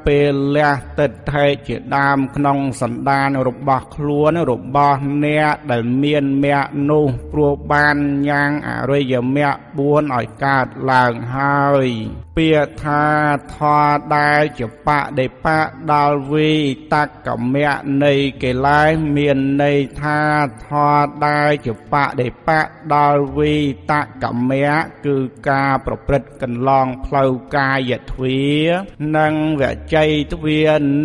[0.06, 7.96] ពេលលះទិដ្ឋិជាដើមក្នុងសន្តានរបស់ខ្លួនរបស់អ្នកដែលមានមគ្គនោះព្រោះបាន
[8.28, 11.88] ញ៉ាំងអរិយមគ្គ4ឲ្យកើតឡើងហើយ
[12.40, 13.04] ពាក្យថា
[13.54, 14.88] ធរដែលជាប
[15.20, 15.60] ដិបៈ
[15.92, 16.50] ដល់វិ
[16.92, 16.94] ត
[17.26, 17.72] កមៈ
[18.04, 20.20] នៃកិលេសមានន័យថា
[20.66, 22.60] ធរដែលជាបដិបៈ
[22.94, 23.54] ដល់វិ
[23.90, 25.16] តកមៈគឺ
[25.48, 28.42] ការប្រព្រឹត្តកន្លងផ្លូវកាយទ្វា
[29.16, 29.62] និងវ
[29.94, 30.60] ច័យទ្វា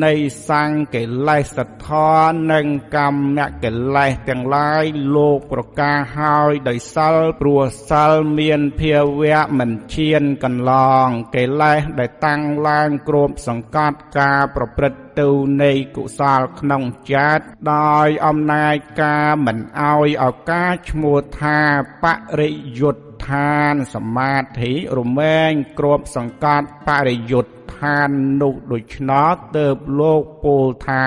[0.06, 0.14] នៃ
[0.50, 2.66] សង្កិលេសធរនិង
[2.96, 4.84] កម្មកិលេសទាំងឡាយ
[5.16, 10.74] លោកប្រកាសហើយដោយសិលព្រោះសិលមានភាវៈមិនឈានកន្ល
[11.06, 15.30] ងកិលេសដែលតាំងឡើងគ្របសង្កត់ការប្រព្រឹត្តទៅ
[15.64, 21.60] នៃកុសលក្នុងចិត្តដោយអំណាចការមិនអោយឱកាសឈ្មោះថា
[22.04, 22.06] ប
[22.40, 28.10] រិយុទ្ធ ឋានសមាធិរមែងគ្របសង្កត់បរិយុទ្ធឋាន
[28.42, 29.68] នោះដូច្នោះទៅ
[30.00, 31.06] លោកពោលថា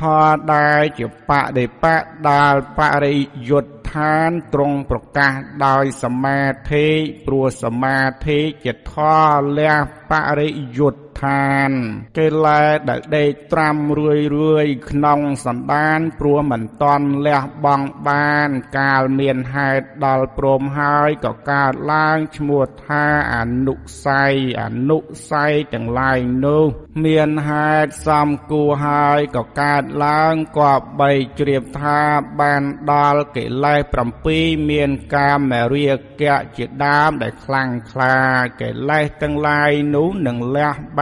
[0.00, 1.96] ធរដែលជាបដិបៈ
[2.30, 3.16] ដាលបរិ
[3.50, 5.32] យុទ្ធឋានទ្រង់ប្រកាស
[5.66, 6.42] ដោយសមា
[6.72, 6.86] ធិ
[7.26, 8.94] ព្រោះសមាធិជាធ
[9.34, 9.76] រលះ
[10.10, 11.70] បរិយុទ្ធ ឋាន
[12.18, 23.74] កិលេសដែលដេកត្រាំរួយរួយក្នុងសន្តាន ព្រោះមិនតន់លះបង់បាន កាលមានហេតុដល់ព្រមហើយក៏កើតឡើងឈ្មោះថាអនុ
[24.04, 24.98] ស័យអនុ
[25.30, 26.64] ស័យទាំងឡាយនោះ
[27.04, 32.00] មានហេតុសំគួរហើយក៏កើតឡើងក៏បីជ្រាបថា
[32.40, 33.80] បានដល់កិលេស
[34.26, 35.40] 7មានកាម
[35.74, 38.16] រាគៈជាដើមដែលខ្លាំងក្លា
[38.60, 41.00] កិលេសទាំងឡាយនោះនឹងលះប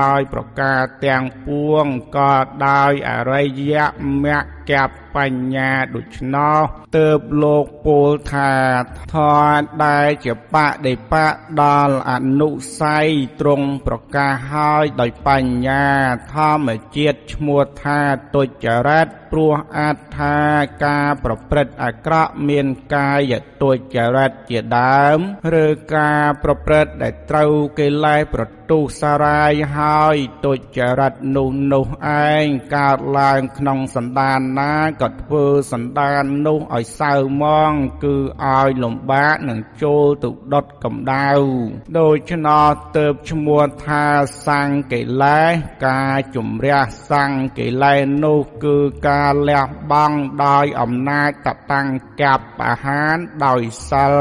[0.00, 1.86] ដោយប្រការទាំងពួង
[2.16, 2.34] ក៏
[2.68, 3.74] ដោយអរិយ
[4.24, 4.57] មគ្គ
[5.16, 6.60] បញ្ញាដូច្នោះ
[6.98, 8.52] ទើបលោកពោលថា
[9.14, 9.16] ធ
[9.58, 10.56] រដែលជាប
[10.86, 11.26] ដិបៈ
[11.62, 12.48] ដល់អនុ
[12.80, 13.08] ស័យ
[13.40, 15.86] ទ្រង់ប្រកាសហើយដោយបញ្ញា
[16.34, 18.00] ធម្មជាតិឈ្មោះថា
[18.34, 20.38] ទុច្ចរិតព្រោះអត្ថា
[20.84, 23.32] ការប្រព្រឹត្តអាក្រក់មានកាយ
[23.62, 25.18] ទុច្ចរិតជាដើម
[25.64, 25.66] ឬ
[25.96, 31.86] ការប្រព្រឹត្តដែលត្រូវកិលេសប្រទុសារាយហើយទុច្ចរិតនោះនោះ
[32.26, 32.44] ឯង
[32.76, 37.12] កើតឡើងក្នុងសន្តានណាក៏ធ្វើសន្តាននោះឲ្យសៅ
[37.42, 37.72] ម៉ង
[38.04, 41.30] គឺឲ្យលំបាកនឹងចូលទៅដុតកម្ដៅ
[41.98, 44.04] ដូច្នោះទៅឈ្មោះថា
[44.46, 45.50] សង្កិលេស
[45.86, 46.78] ការជំរះ
[47.10, 48.76] សង្កិលេសនោះគឺ
[49.08, 51.88] ការលះបង់ដោយអំណាចតតាំង
[52.22, 54.14] កាប់អាហារដោយសិល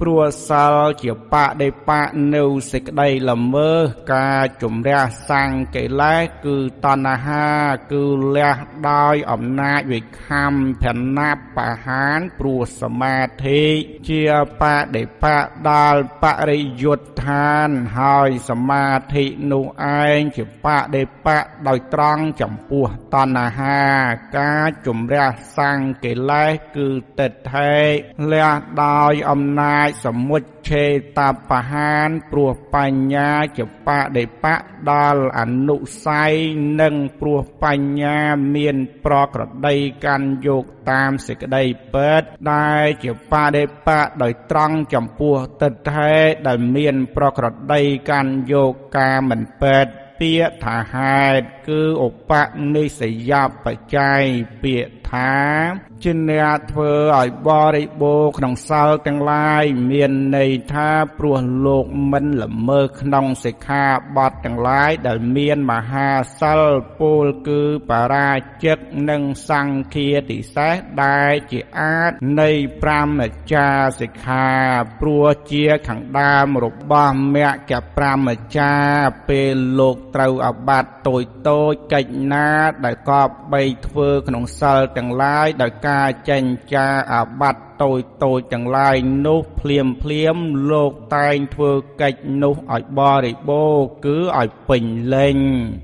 [0.00, 3.80] ព្រោះសិលជាបដិបៈនៅសេចក្តីល្មើស
[4.14, 7.48] ការជំរះសង្កិលេសគឺតណ្ហា
[7.92, 8.02] គឺ
[8.36, 8.56] លះ
[8.90, 10.84] ដោយអំណាចវិខំភ
[11.18, 13.62] ណាបហានព្រោះសមាធិ
[14.08, 14.22] ជា
[14.60, 14.62] ប
[14.96, 15.38] ដិបៈ
[15.70, 19.64] ដល់បរិយុទ្ធឋានហើយសមាធិនោះ
[20.00, 21.38] ឯងជាបដិបៈ
[21.68, 23.82] ដោយត្រង់ចំពោះតណ្ហា
[24.38, 26.88] ការជំរះសង្កិលេសគឺ
[27.18, 27.74] តិដ្ឋិ
[28.32, 28.48] លះ
[28.84, 30.84] ដោយអំណាចសមុច្ឆេ
[31.18, 34.56] តបហានព្រោះបញ្ញាជាបដិបៈ
[34.90, 36.32] ដល់អនុស័យ
[36.80, 38.18] និងព្រោះបញ្ញា
[38.54, 41.62] មានប្រក្រតីកាន់យកតាមសេចក្តី
[41.94, 42.22] ពិត
[42.52, 49.86] ដែលជាបដិបៈដោយត្រង់ចំពោះទិដ្ឋិដែលមានប្រក្រតីកាន់យកការមិនពិត
[50.20, 52.32] ពាក្យថាហេតុគឺឧប
[52.74, 53.32] និស្សយ
[53.64, 54.22] បច្ច័យ
[54.62, 55.32] ពាក្យ ថា
[56.02, 63.84] ជាអ្នកធ្វើឲ្យបរិបូរក្នុងសិលទាំងឡាយមានន័យថាព្រោះលោកមិនល្មើសក្នុងសិក្ខា
[64.16, 66.10] បទទាំងឡាយដែលមានមហា
[66.40, 66.62] សិល
[67.00, 67.60] ពលគឺ
[67.90, 68.32] បរា
[68.64, 68.78] ជិក
[69.10, 72.50] និងសង្ឃាទិសេសដែលជាអាចនៃ
[72.84, 73.20] 5ម
[73.52, 73.68] ចា
[74.00, 74.48] សិក្ខា
[75.00, 78.74] ព្រោះជាខាងដើមរបស់មគ្គ5មចា
[79.28, 82.48] ពេលលោកត្រូវអបាត់តូចតូចកិច្ចណា
[82.84, 86.44] ដែលកប់បីធ្វើក្នុងសិលទាំងឡាយដោយការចេញ
[86.74, 88.96] ចាអាបត្តិ តូចតូចទាំងឡាយ
[89.26, 90.36] នោះភ្លាមភ្លាម
[90.70, 95.38] លោកតែងធ្វើកិច្ចនោះឲ្យបរិបូរគឺឲ្យពេញលេញ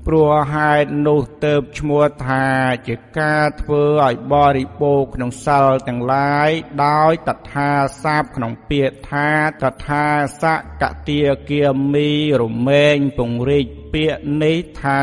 [0.07, 2.45] ព្រោះហេតុនោះទៅឈ្មោះថា
[2.87, 6.49] ជាការធ្វើឲ្យបរិបូរក្នុងសិលទាំងឡាយ
[6.85, 7.71] ដោយតថា
[8.03, 9.31] សាបក្នុងពាក្យថា
[9.61, 10.05] តថា
[10.41, 10.43] ស
[10.81, 12.09] កតិគាមី
[12.41, 15.01] រមែងពង្រីកពាក្យនេះថា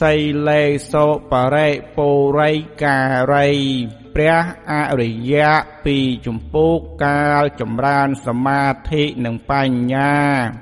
[0.00, 0.14] សី
[0.48, 0.62] លេ
[0.92, 2.98] សោបរិពុរិកា
[3.32, 3.50] រី
[4.14, 5.52] ព្រះអរិយៈ
[5.86, 10.14] ពីជំពូកកាលចម្រើនសមាធិនិងបញ្ញា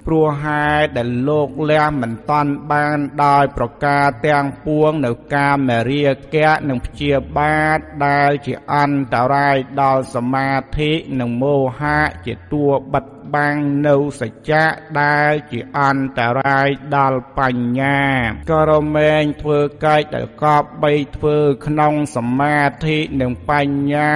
[0.06, 5.58] ព្រោះហេតុដែលលោកលះមិនតាន់បានដោយប្រការទាំងពួងនៅកាម
[5.90, 14.64] រាគៈនិងព្យាបាទដែលជាអន្តរាយដល់សមាធិនិងមោហៈជាតួបិទ បាំងនៅសច្ចៈ
[15.00, 18.00] ដែលជាអន្តរាយដល់បញ្ញា
[18.50, 21.36] ក៏រមែងធ្វើកាច់ដែលកប់បីធ្វើ
[21.66, 24.14] ក្នុងសមាធិនិងបញ្ញា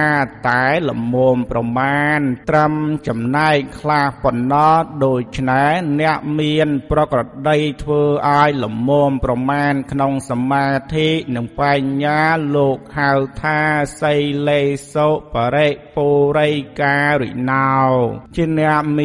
[0.49, 2.19] តែលមមប្រមាណ
[2.49, 2.73] ត្រឹម
[3.07, 12.21] ចំណែកខ្លះប៉ុណ្ណោះដូច្នេះអ្នកមានប្រក្រតីធ្វើឲ្យលមមប្រមាណក្នុងសមាធិនិងបញ្ញា
[12.55, 13.11] លោកហៅ
[13.41, 13.59] ថា
[14.01, 14.13] សី
[14.47, 14.61] លេ
[14.93, 17.75] សុបរិពុរិការិណោ
[18.35, 19.04] ជាអ្នកមា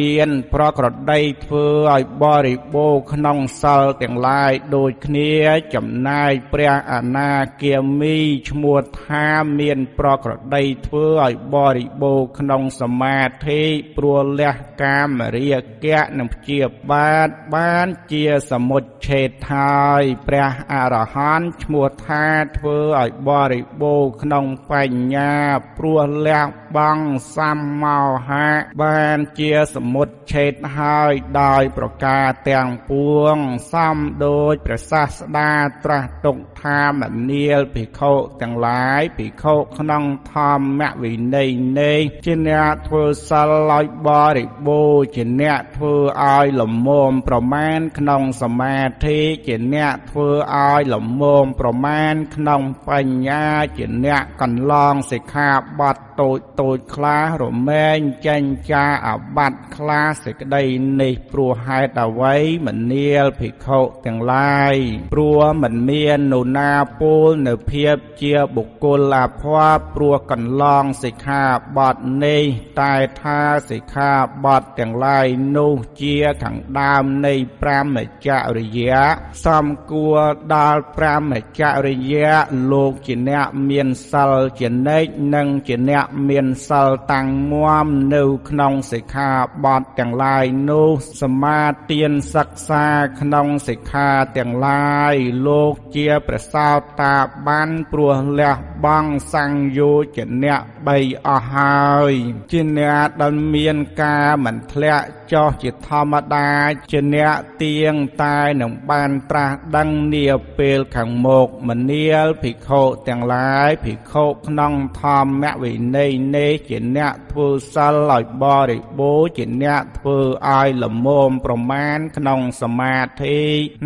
[0.53, 5.33] ប្រក្រតីធ្វើឲ្យបរិបូរក្នុងសិលទាំងឡាយដូចគ្នា
[5.73, 8.17] ចំណែកព្រះអនាគាមី
[8.49, 9.27] ឈ្មោះថា
[9.59, 13.61] មានប្រក្រតីធ្វើឲ្យបរិបូរក្នុងសមាធិ
[13.97, 22.25] ព្រោះលះកាមរាគៈនិងព្យាបាទបានជាសមុច្ឆេតហើយព្រះអរហន្តឈ្មោះថា
[22.57, 25.33] ធ្វើឲ្យបរិបូរក្នុងបញ្ញា
[25.77, 28.51] ព្រោះលះ បង់សម្មោហៈ
[28.83, 33.35] បានជាសមុច្ឆេតហើយដោយប្រការទាំងពួង
[33.73, 35.51] សំដូចព្រះសាស្តា
[35.83, 41.49] ត្រាស់ទុក ថាមនាលភិក្ខុទាំងឡាយភិក្ខុក្នុងធម្មវិន័យ
[41.79, 53.45] នេះជាអ្នកធ្វើសិលឲ្យបរិបូរជាអ្នកធ្វើឲ្យលមមប្រមាណក្នុងសមាធិជាអ្នកធ្វើឲ្យលមមប្រមាណក្នុងបញ្ញា
[53.77, 55.49] ជាអ្នកកន្លងសិក្ខា
[55.79, 60.63] បទតូចតូចខ្លះរមែងចេញចាអបាត់ខ្លះសេចក្តី
[61.01, 64.75] នេះព្រោះហេតុអ្វីមនាលភិក្ខុទាំងឡាយ
[65.13, 71.43] ព្រោះមិនមាននរណាពោលនៅភាពជាបុគ្គលអភ័ព្វព្រោះកន្លងសិក្ខា
[71.77, 72.43] បទនេះ
[72.81, 74.11] តែថាសិក្ខា
[74.45, 77.33] បទទាំងឡាយនោះជាខាងដើមនៃ
[77.65, 79.03] 5មច្ចរិយៈ
[79.45, 80.17] សំគួរ
[80.53, 82.35] ដល់5មច្ចរិយៈ
[82.71, 89.29] លោកជាអ្នកមានសិលជានិច្ចនិងជាអ្នកមានសិលតាំងមាំនៅក្នុងសិក្ខា
[89.65, 90.89] បទទាំងឡាយនោះ
[91.21, 92.85] សមាទានសិក្សា
[93.19, 94.07] ក្នុងសិក្ខា
[94.37, 95.15] ទាំងឡាយ
[95.47, 97.15] លោកជាព្រះសោតា
[97.47, 98.55] បានព្រោះលះ
[98.85, 100.57] បង់សង្យោជនៈ
[100.91, 102.13] 3អស់ហើយ
[102.51, 106.49] ជាអ្នកដែលមានការមិនធ្លាក់ចុះជាធម្មតា
[106.91, 123.39] ជាអ្នកទៀងតែនឹងបានត្រាស់ដឹងនាពេលខាងមុខមនាលភិក្ខុទាំងឡាយភិក្ខុក្នុងធម្មវិន័យនេះជាអ្នកធ្វើសិលឲ្យបរិបូរជាអ្នកធ្វើឲ្យលមមប្រមាណក្នុងសមាធិ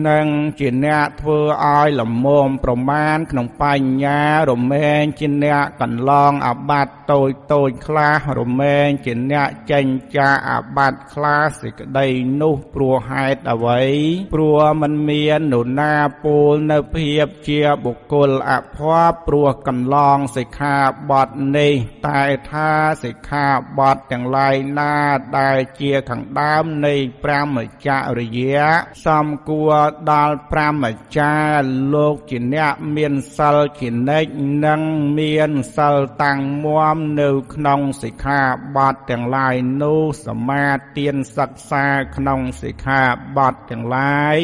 [0.08, 0.28] និង
[0.60, 12.08] ជាអ្នកធ្វើឲ្យលមមប្រមាណក្នុងបញ្ញារមែងជាអ្នកកន្លងអបាត់តូចតូចខ្លះរមែងជាអ្នកចេញចាអបាត់ខ្លះសេចក្តី
[12.42, 13.82] នោះព្រោះហេតុអ្វី
[14.34, 15.94] ព្រោះมันមាននរណា
[16.24, 20.78] ពូលនៅភាពជាបុគ្គលអភ័ព្វព្រោះកន្លងសិក្ខា
[21.12, 21.74] បទនេះ
[22.08, 22.72] តែថា
[23.04, 23.48] សិក្ខា
[23.80, 24.96] បទទាំងឡាយណា
[25.38, 28.68] ដែលជាខាងដើមនៃព្រះមច្ចរិយៈ
[29.06, 29.74] សំគួរ
[30.12, 31.34] ដល់ព្រះមច្ចា
[31.94, 34.30] លោកជាអ្នកមានសិលជានិច្ច
[34.66, 34.82] និង
[35.20, 38.42] មានសិលតាំងមាំនៅក្នុងសិក្ខា
[38.76, 43.02] បទទាំងឡាយនោះសមាទានសិក្សាក្នុងសិក្ខា
[43.38, 44.38] បទទាំងឡាយ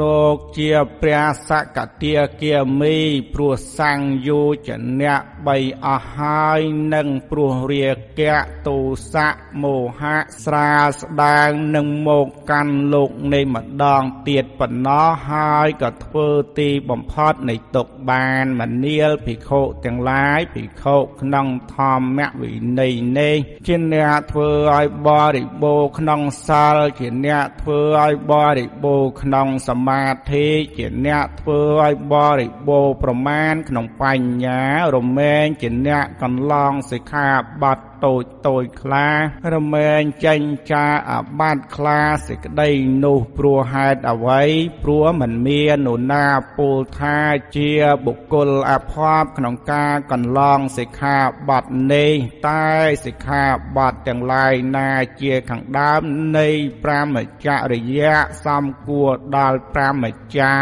[0.00, 2.96] លោកជាព្រះសកតាគាមី
[3.34, 5.16] ព្រោះសង្យោជនៈ
[5.50, 6.60] 3អស់ហើយ
[6.94, 7.88] នឹងព្រោះរា
[8.20, 8.78] គៈទោ
[9.12, 9.28] សៈ
[9.62, 23.36] មោហៈស្រាលស្ដាងនឹងមកកាន់លោកនៃម្ដងទៀតប៉ុណ្ណោះហើយក៏ធ្វើទីបំផុតនៃទុកបានមនាលភិក្ខុទាំងឡាយភិក្ខុក្នុងធម្មវិន័យនេះ
[23.66, 30.46] ជាអ្នកធ្វើឲ្យបរិបូរក្នុងសិលជាអ្នកធ្វើឲ្យបរិបូរក្នុងសមាធិ
[30.78, 34.62] ជាអ្នកធ្វើឲ្យបរិបូរប្រមាណក្នុងបញ្ញា
[34.94, 37.28] រមែងជាអ្នកកន្លងសិក្ខា
[37.62, 39.08] បទ តូចតូចខ្លា
[39.54, 40.40] រមែងចេញ
[40.70, 42.70] ចាអាបាត់ខ្លាសេចក្តី
[43.04, 44.42] នោះព្រោះហេតុអ្វី
[44.82, 46.26] ព្រោះមិនមាននរណា
[46.58, 47.18] ពោលថា
[47.56, 47.70] ជា
[48.06, 51.16] បុគ្គលអភ័ព្វក្នុងការកន្លងសិក្ខា
[51.48, 52.12] បទនេះ
[52.48, 52.68] តែ
[53.06, 53.44] សិក្ខា
[53.76, 54.88] បទទាំងឡាយណា
[55.20, 56.02] ជាខាងដើម
[56.36, 56.48] នៃ
[56.84, 57.16] ប្រាម
[57.46, 60.04] ចរិយៈសំគួរដល់ប្រាម
[60.38, 60.56] ចា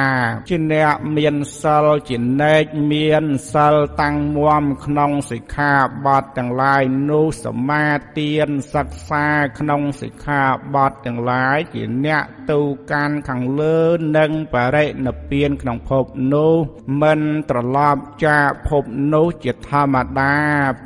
[0.48, 5.72] ជាអ្នកមានសិលជានិច្ចមានសិលតាំងមាំក្នុងសិក្ខា
[6.06, 7.86] បទទាំងឡាយនោះសមា
[8.18, 9.26] ទានសិក្សា
[9.58, 10.42] ក្នុងសិក្ខា
[10.74, 12.60] បទទាំងឡាយជាអ្នកទៅ
[12.92, 13.80] កាន់ខាងលើ
[14.16, 16.54] និងបរិនិព្វានក្នុងភពនោះ
[17.02, 18.84] មិនត្រឡប់ចាកភព
[19.14, 20.36] នោះជាធម្មតា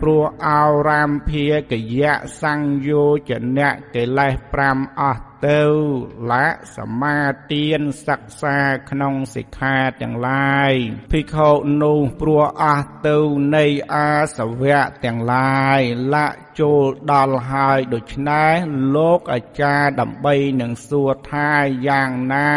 [0.00, 4.32] ព្រោះអោរាមភាកយៈសង្យោចនៈកិលេស
[4.68, 5.62] 5អស់ ទៅ
[6.30, 7.18] លៈសមា
[7.52, 8.58] ទានសិក្សា
[8.90, 10.72] ក្នុងសិក្ខាទាំងឡាយ
[11.12, 11.50] ភិក្ខុ
[11.82, 13.18] នោះព្រោះអស់ទៅ
[13.56, 13.64] នៃ
[13.94, 15.80] អាសវៈទាំងឡាយ
[16.14, 16.26] លៈ
[16.60, 18.54] ចូលដល់ហើយដូច្នេះ
[18.96, 21.50] លោកអាចារ្យដើម្បីនឹងសួរថា
[21.88, 22.54] យ៉ាងណា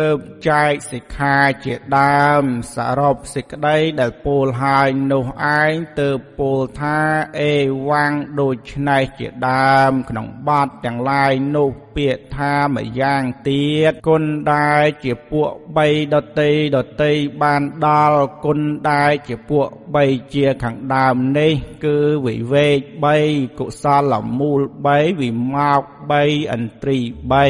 [0.00, 0.10] ទៅ
[0.48, 2.44] ចែកសិក្ខាជាដើម
[2.74, 5.24] សរុបសេចក្តីដែលពោលហើយនោះ
[5.58, 6.98] ឯងទៅពោលថា
[7.40, 7.54] អេ
[7.88, 15.50] វ៉ាំងដូច្នេះជាដើមក្នុងបទទាំងឡាយនោះពាក្យថាម្យ៉ាងទៀតគុណដែលជាពួក
[15.82, 17.12] 3ដតីដតី
[17.42, 19.66] បានដល់គុណដែលជាពួក
[20.00, 21.52] 3ជាខាងដើមនេះ
[21.84, 21.96] គឺ
[22.26, 22.78] វិវេក
[23.08, 23.21] 3
[23.58, 24.60] កុសលមូល
[24.90, 25.82] 3វិមោក
[26.18, 26.98] 3អន្ត្រី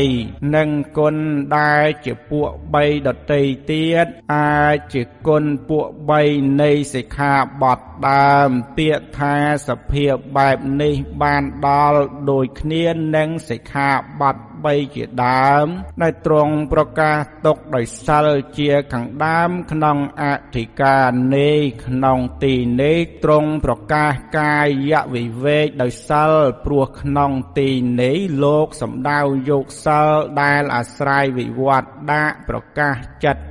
[0.01, 0.69] 3និង
[0.99, 1.17] គុណ
[1.57, 5.87] ដែលជាពួក3ដតីទៀតអាចជាគុណពួក
[6.23, 9.37] 3នៃសិក្ខាបទដើមពាក្យថា
[9.69, 12.85] សភាពបែបនេះបានដល់ដូចគ្នា
[13.17, 15.67] នឹងសិក្ខាបទ 3ជាដើម
[16.03, 20.25] ដែលទ្រង់ប្រកាសទុកដោយសិលជាខាងដើមក្នុងអ
[20.57, 24.69] ធិការនេះក្នុងទីនេះទ្រង់ប្រកាសកាយ
[25.15, 26.33] វិវេកដោយសិល
[26.65, 27.69] ព្រោះក្នុងទី
[28.03, 30.11] នេះលោកសំដៅយកសិល
[30.43, 33.43] ដែលអាស្រ័យវិវត្តដាក់ប្រកាសចិត្ត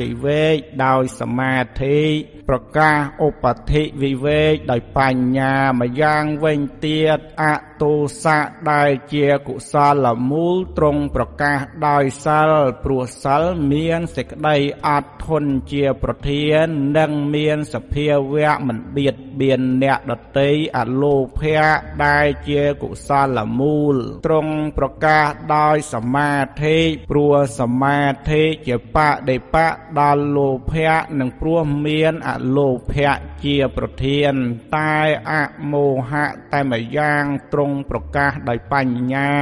[0.00, 2.00] វិវេកដោយសមាធិ
[2.48, 7.44] ប្រកាសឧបតិវិវេកដោយបញ្ញាម្យ៉ាងវិញទៀតអ
[7.82, 8.40] តុសៈ
[8.72, 9.74] ដែលជាកុស
[10.04, 11.58] លមូលទ្រង់ប្រកាស
[11.88, 12.52] ដោយសិល
[12.84, 13.42] ព្រោះសិល
[13.72, 16.66] មានសេចក្តីអត់ធន់ជាប្រធាន
[16.98, 21.68] និងមានសភាវៈមិនបៀតបៀនអ្នកដតីអលោភៈ
[22.04, 25.26] ដែលជាកុសលមូលទ្រង់ប្រកាស
[25.56, 26.32] ដោយសមា
[26.62, 26.78] ធិ
[27.10, 28.00] ព្រោះសមា
[28.30, 28.98] ធិជាប
[29.30, 29.59] ដិបៈ
[30.00, 34.32] ដល់លោភៈនិងព្រោះមានអលោភៈជាប្រធាន
[34.76, 34.96] តែ
[35.32, 35.34] អ
[35.72, 39.34] មោហៈតែម្យ៉ាងទ្រង់ង់ប្រកាសដោយបញ្ញា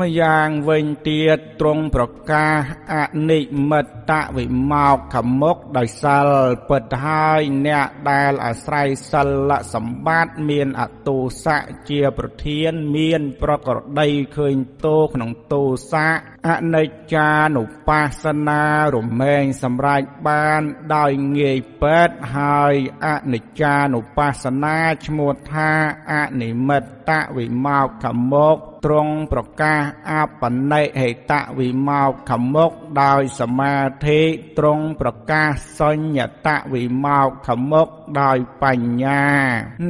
[0.00, 2.56] ម្យ៉ាងវិញទៀតទ្រង់ប្រកាស
[2.94, 2.96] អ
[3.30, 3.40] និ
[3.70, 6.30] មិត្តវិមោកខមុខដោយសិល
[6.68, 14.56] ពិតហើយអ្នកដែលអាស្រ័យសិលសម្បត្តិមានអតុសៈជាប្រធានមាន ប្រក្រតីឃើញ
[14.86, 16.10] ទោក្នុងទោសៈ
[16.48, 18.62] អនិច្ចានុបស្សនា
[18.94, 20.62] រមែងសម្រេចបាន
[20.94, 22.74] ដោយងាយពេតហើយ
[23.06, 25.70] អនិច្ចានុបស្សនាឈ្មោះថា
[26.12, 30.42] អនិមិត្តវិមោខមុខ ទ្រង់ប្រកាសអប
[30.72, 32.70] និហេតវិមោខមុខ
[33.02, 33.76] ដោយសមា
[34.06, 34.20] ធិ
[34.58, 37.88] ទ្រង់ប្រកាសសញ្ញតវិមោខមុខ
[38.20, 39.24] ដោយបញ្ញា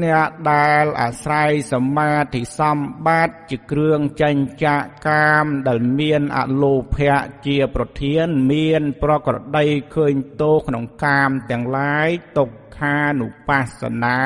[0.02, 4.76] អ្នកដែលអាស្រ័យសមាធិសម្បត្តិជាគ្រឿងចិញ្ចា
[5.08, 14.20] កាមដែលមានអលោភៈជាប្រធានមានប្រក្រតីឃើញទោក្នុងកាមទាំងឡាយទុក ខានុបស្សនា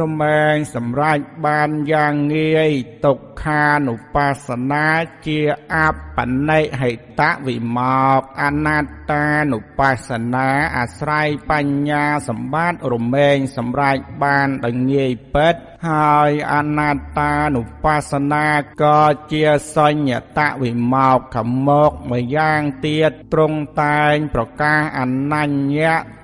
[0.00, 2.70] រមែងសម្រេចបានយ៉ាងងាយ
[3.04, 4.86] ទុក្ខានុបស្សនា
[5.26, 5.40] ជា
[5.74, 5.76] អ
[6.16, 6.18] ប
[6.48, 15.54] និហិ តវិមោកអនត្តានុបស្សនាអាស្រ័យបញ្ញាសម្បត្តិរមែងសម្រេចបានដោយងាយពិត
[15.88, 18.48] ហើយអនត្តានុបស្សនា
[18.82, 19.44] ក៏ជា
[19.76, 21.36] សញ្ញតវិមោកខ
[21.66, 25.80] មកម្យ៉ាងទៀតទ្រង់តែងប្រកាសអនញ្ញ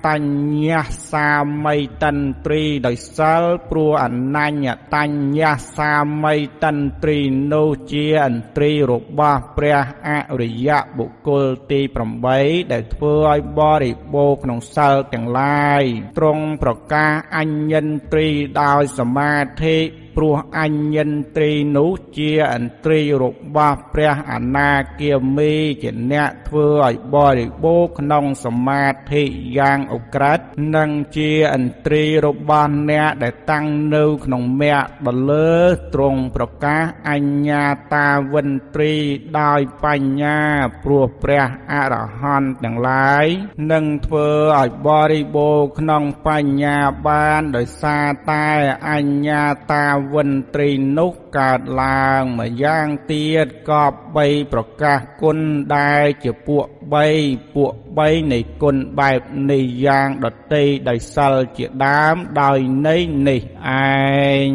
[0.07, 0.69] តញ្ញ
[1.11, 1.31] សា
[1.65, 4.05] មីតន្ត្រីដោយសិលព្រោះអ
[4.35, 5.41] នញ្ញតញ្ញ
[5.77, 7.17] សាមីតន្ត្រី
[7.53, 10.09] នោះជាអន្ត្រីរបស់ព្រះអ
[10.41, 11.79] រិយបុគ្គលទី
[12.27, 15.83] 8ដែលធ្វើឲ្យបរិបូរក្នុងសិលទាំងឡាយ
[16.17, 18.27] ទ្រង់ប្រកាសអញ្ញន្ត្រី
[18.61, 19.77] ដោយសមាធិ
[20.15, 23.25] ព្រោះអញ្ញន្ត្រីនោះជាអន្ត្រីរ
[23.55, 29.23] បស់ព្រះអនាគាមីជាអ្នកធ្វើឲ្យបរិបូរក្នុងសមាធិ
[29.57, 30.39] យ៉ាងអក្រិត
[30.75, 35.53] និងជាអន្ត្រីរបស់អ្នកដែលតាំងនៅក្នុងមគ្គបលើ
[35.93, 38.93] ទ្រង់ប្រកាសអញ្ញាតាវិន្ទ្រី
[39.39, 40.39] ដោយបញ្ញា
[40.83, 43.25] ព្រោះព្រះអរហន្តទាំងឡាយ
[43.71, 46.77] នឹងធ្វើឲ្យបរិបូរក្នុងបញ្ញា
[47.07, 48.47] បានដោយសារតែ
[48.91, 49.43] អញ្ញា
[49.73, 55.37] តាវិន្ត្រីនោះកើតឡើងម្យ៉ាងទៀតក៏បីប្រកាសគុណ
[55.75, 56.65] ដែលជាពួក
[57.09, 64.49] 3ពួក3នៃគុណបែបនេះយ៉ាងដតីដោយសិលជាដើមដោយនៃនេះឯង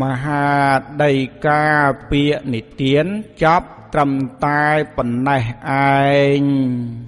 [0.00, 0.50] មហា
[1.02, 1.12] ដី
[1.46, 1.66] កា
[2.10, 3.06] ពាកនិទាន
[3.42, 4.12] ចប់ត្រឹម
[4.44, 4.64] តែ
[4.96, 7.07] ប៉ុណ្ណេះឯង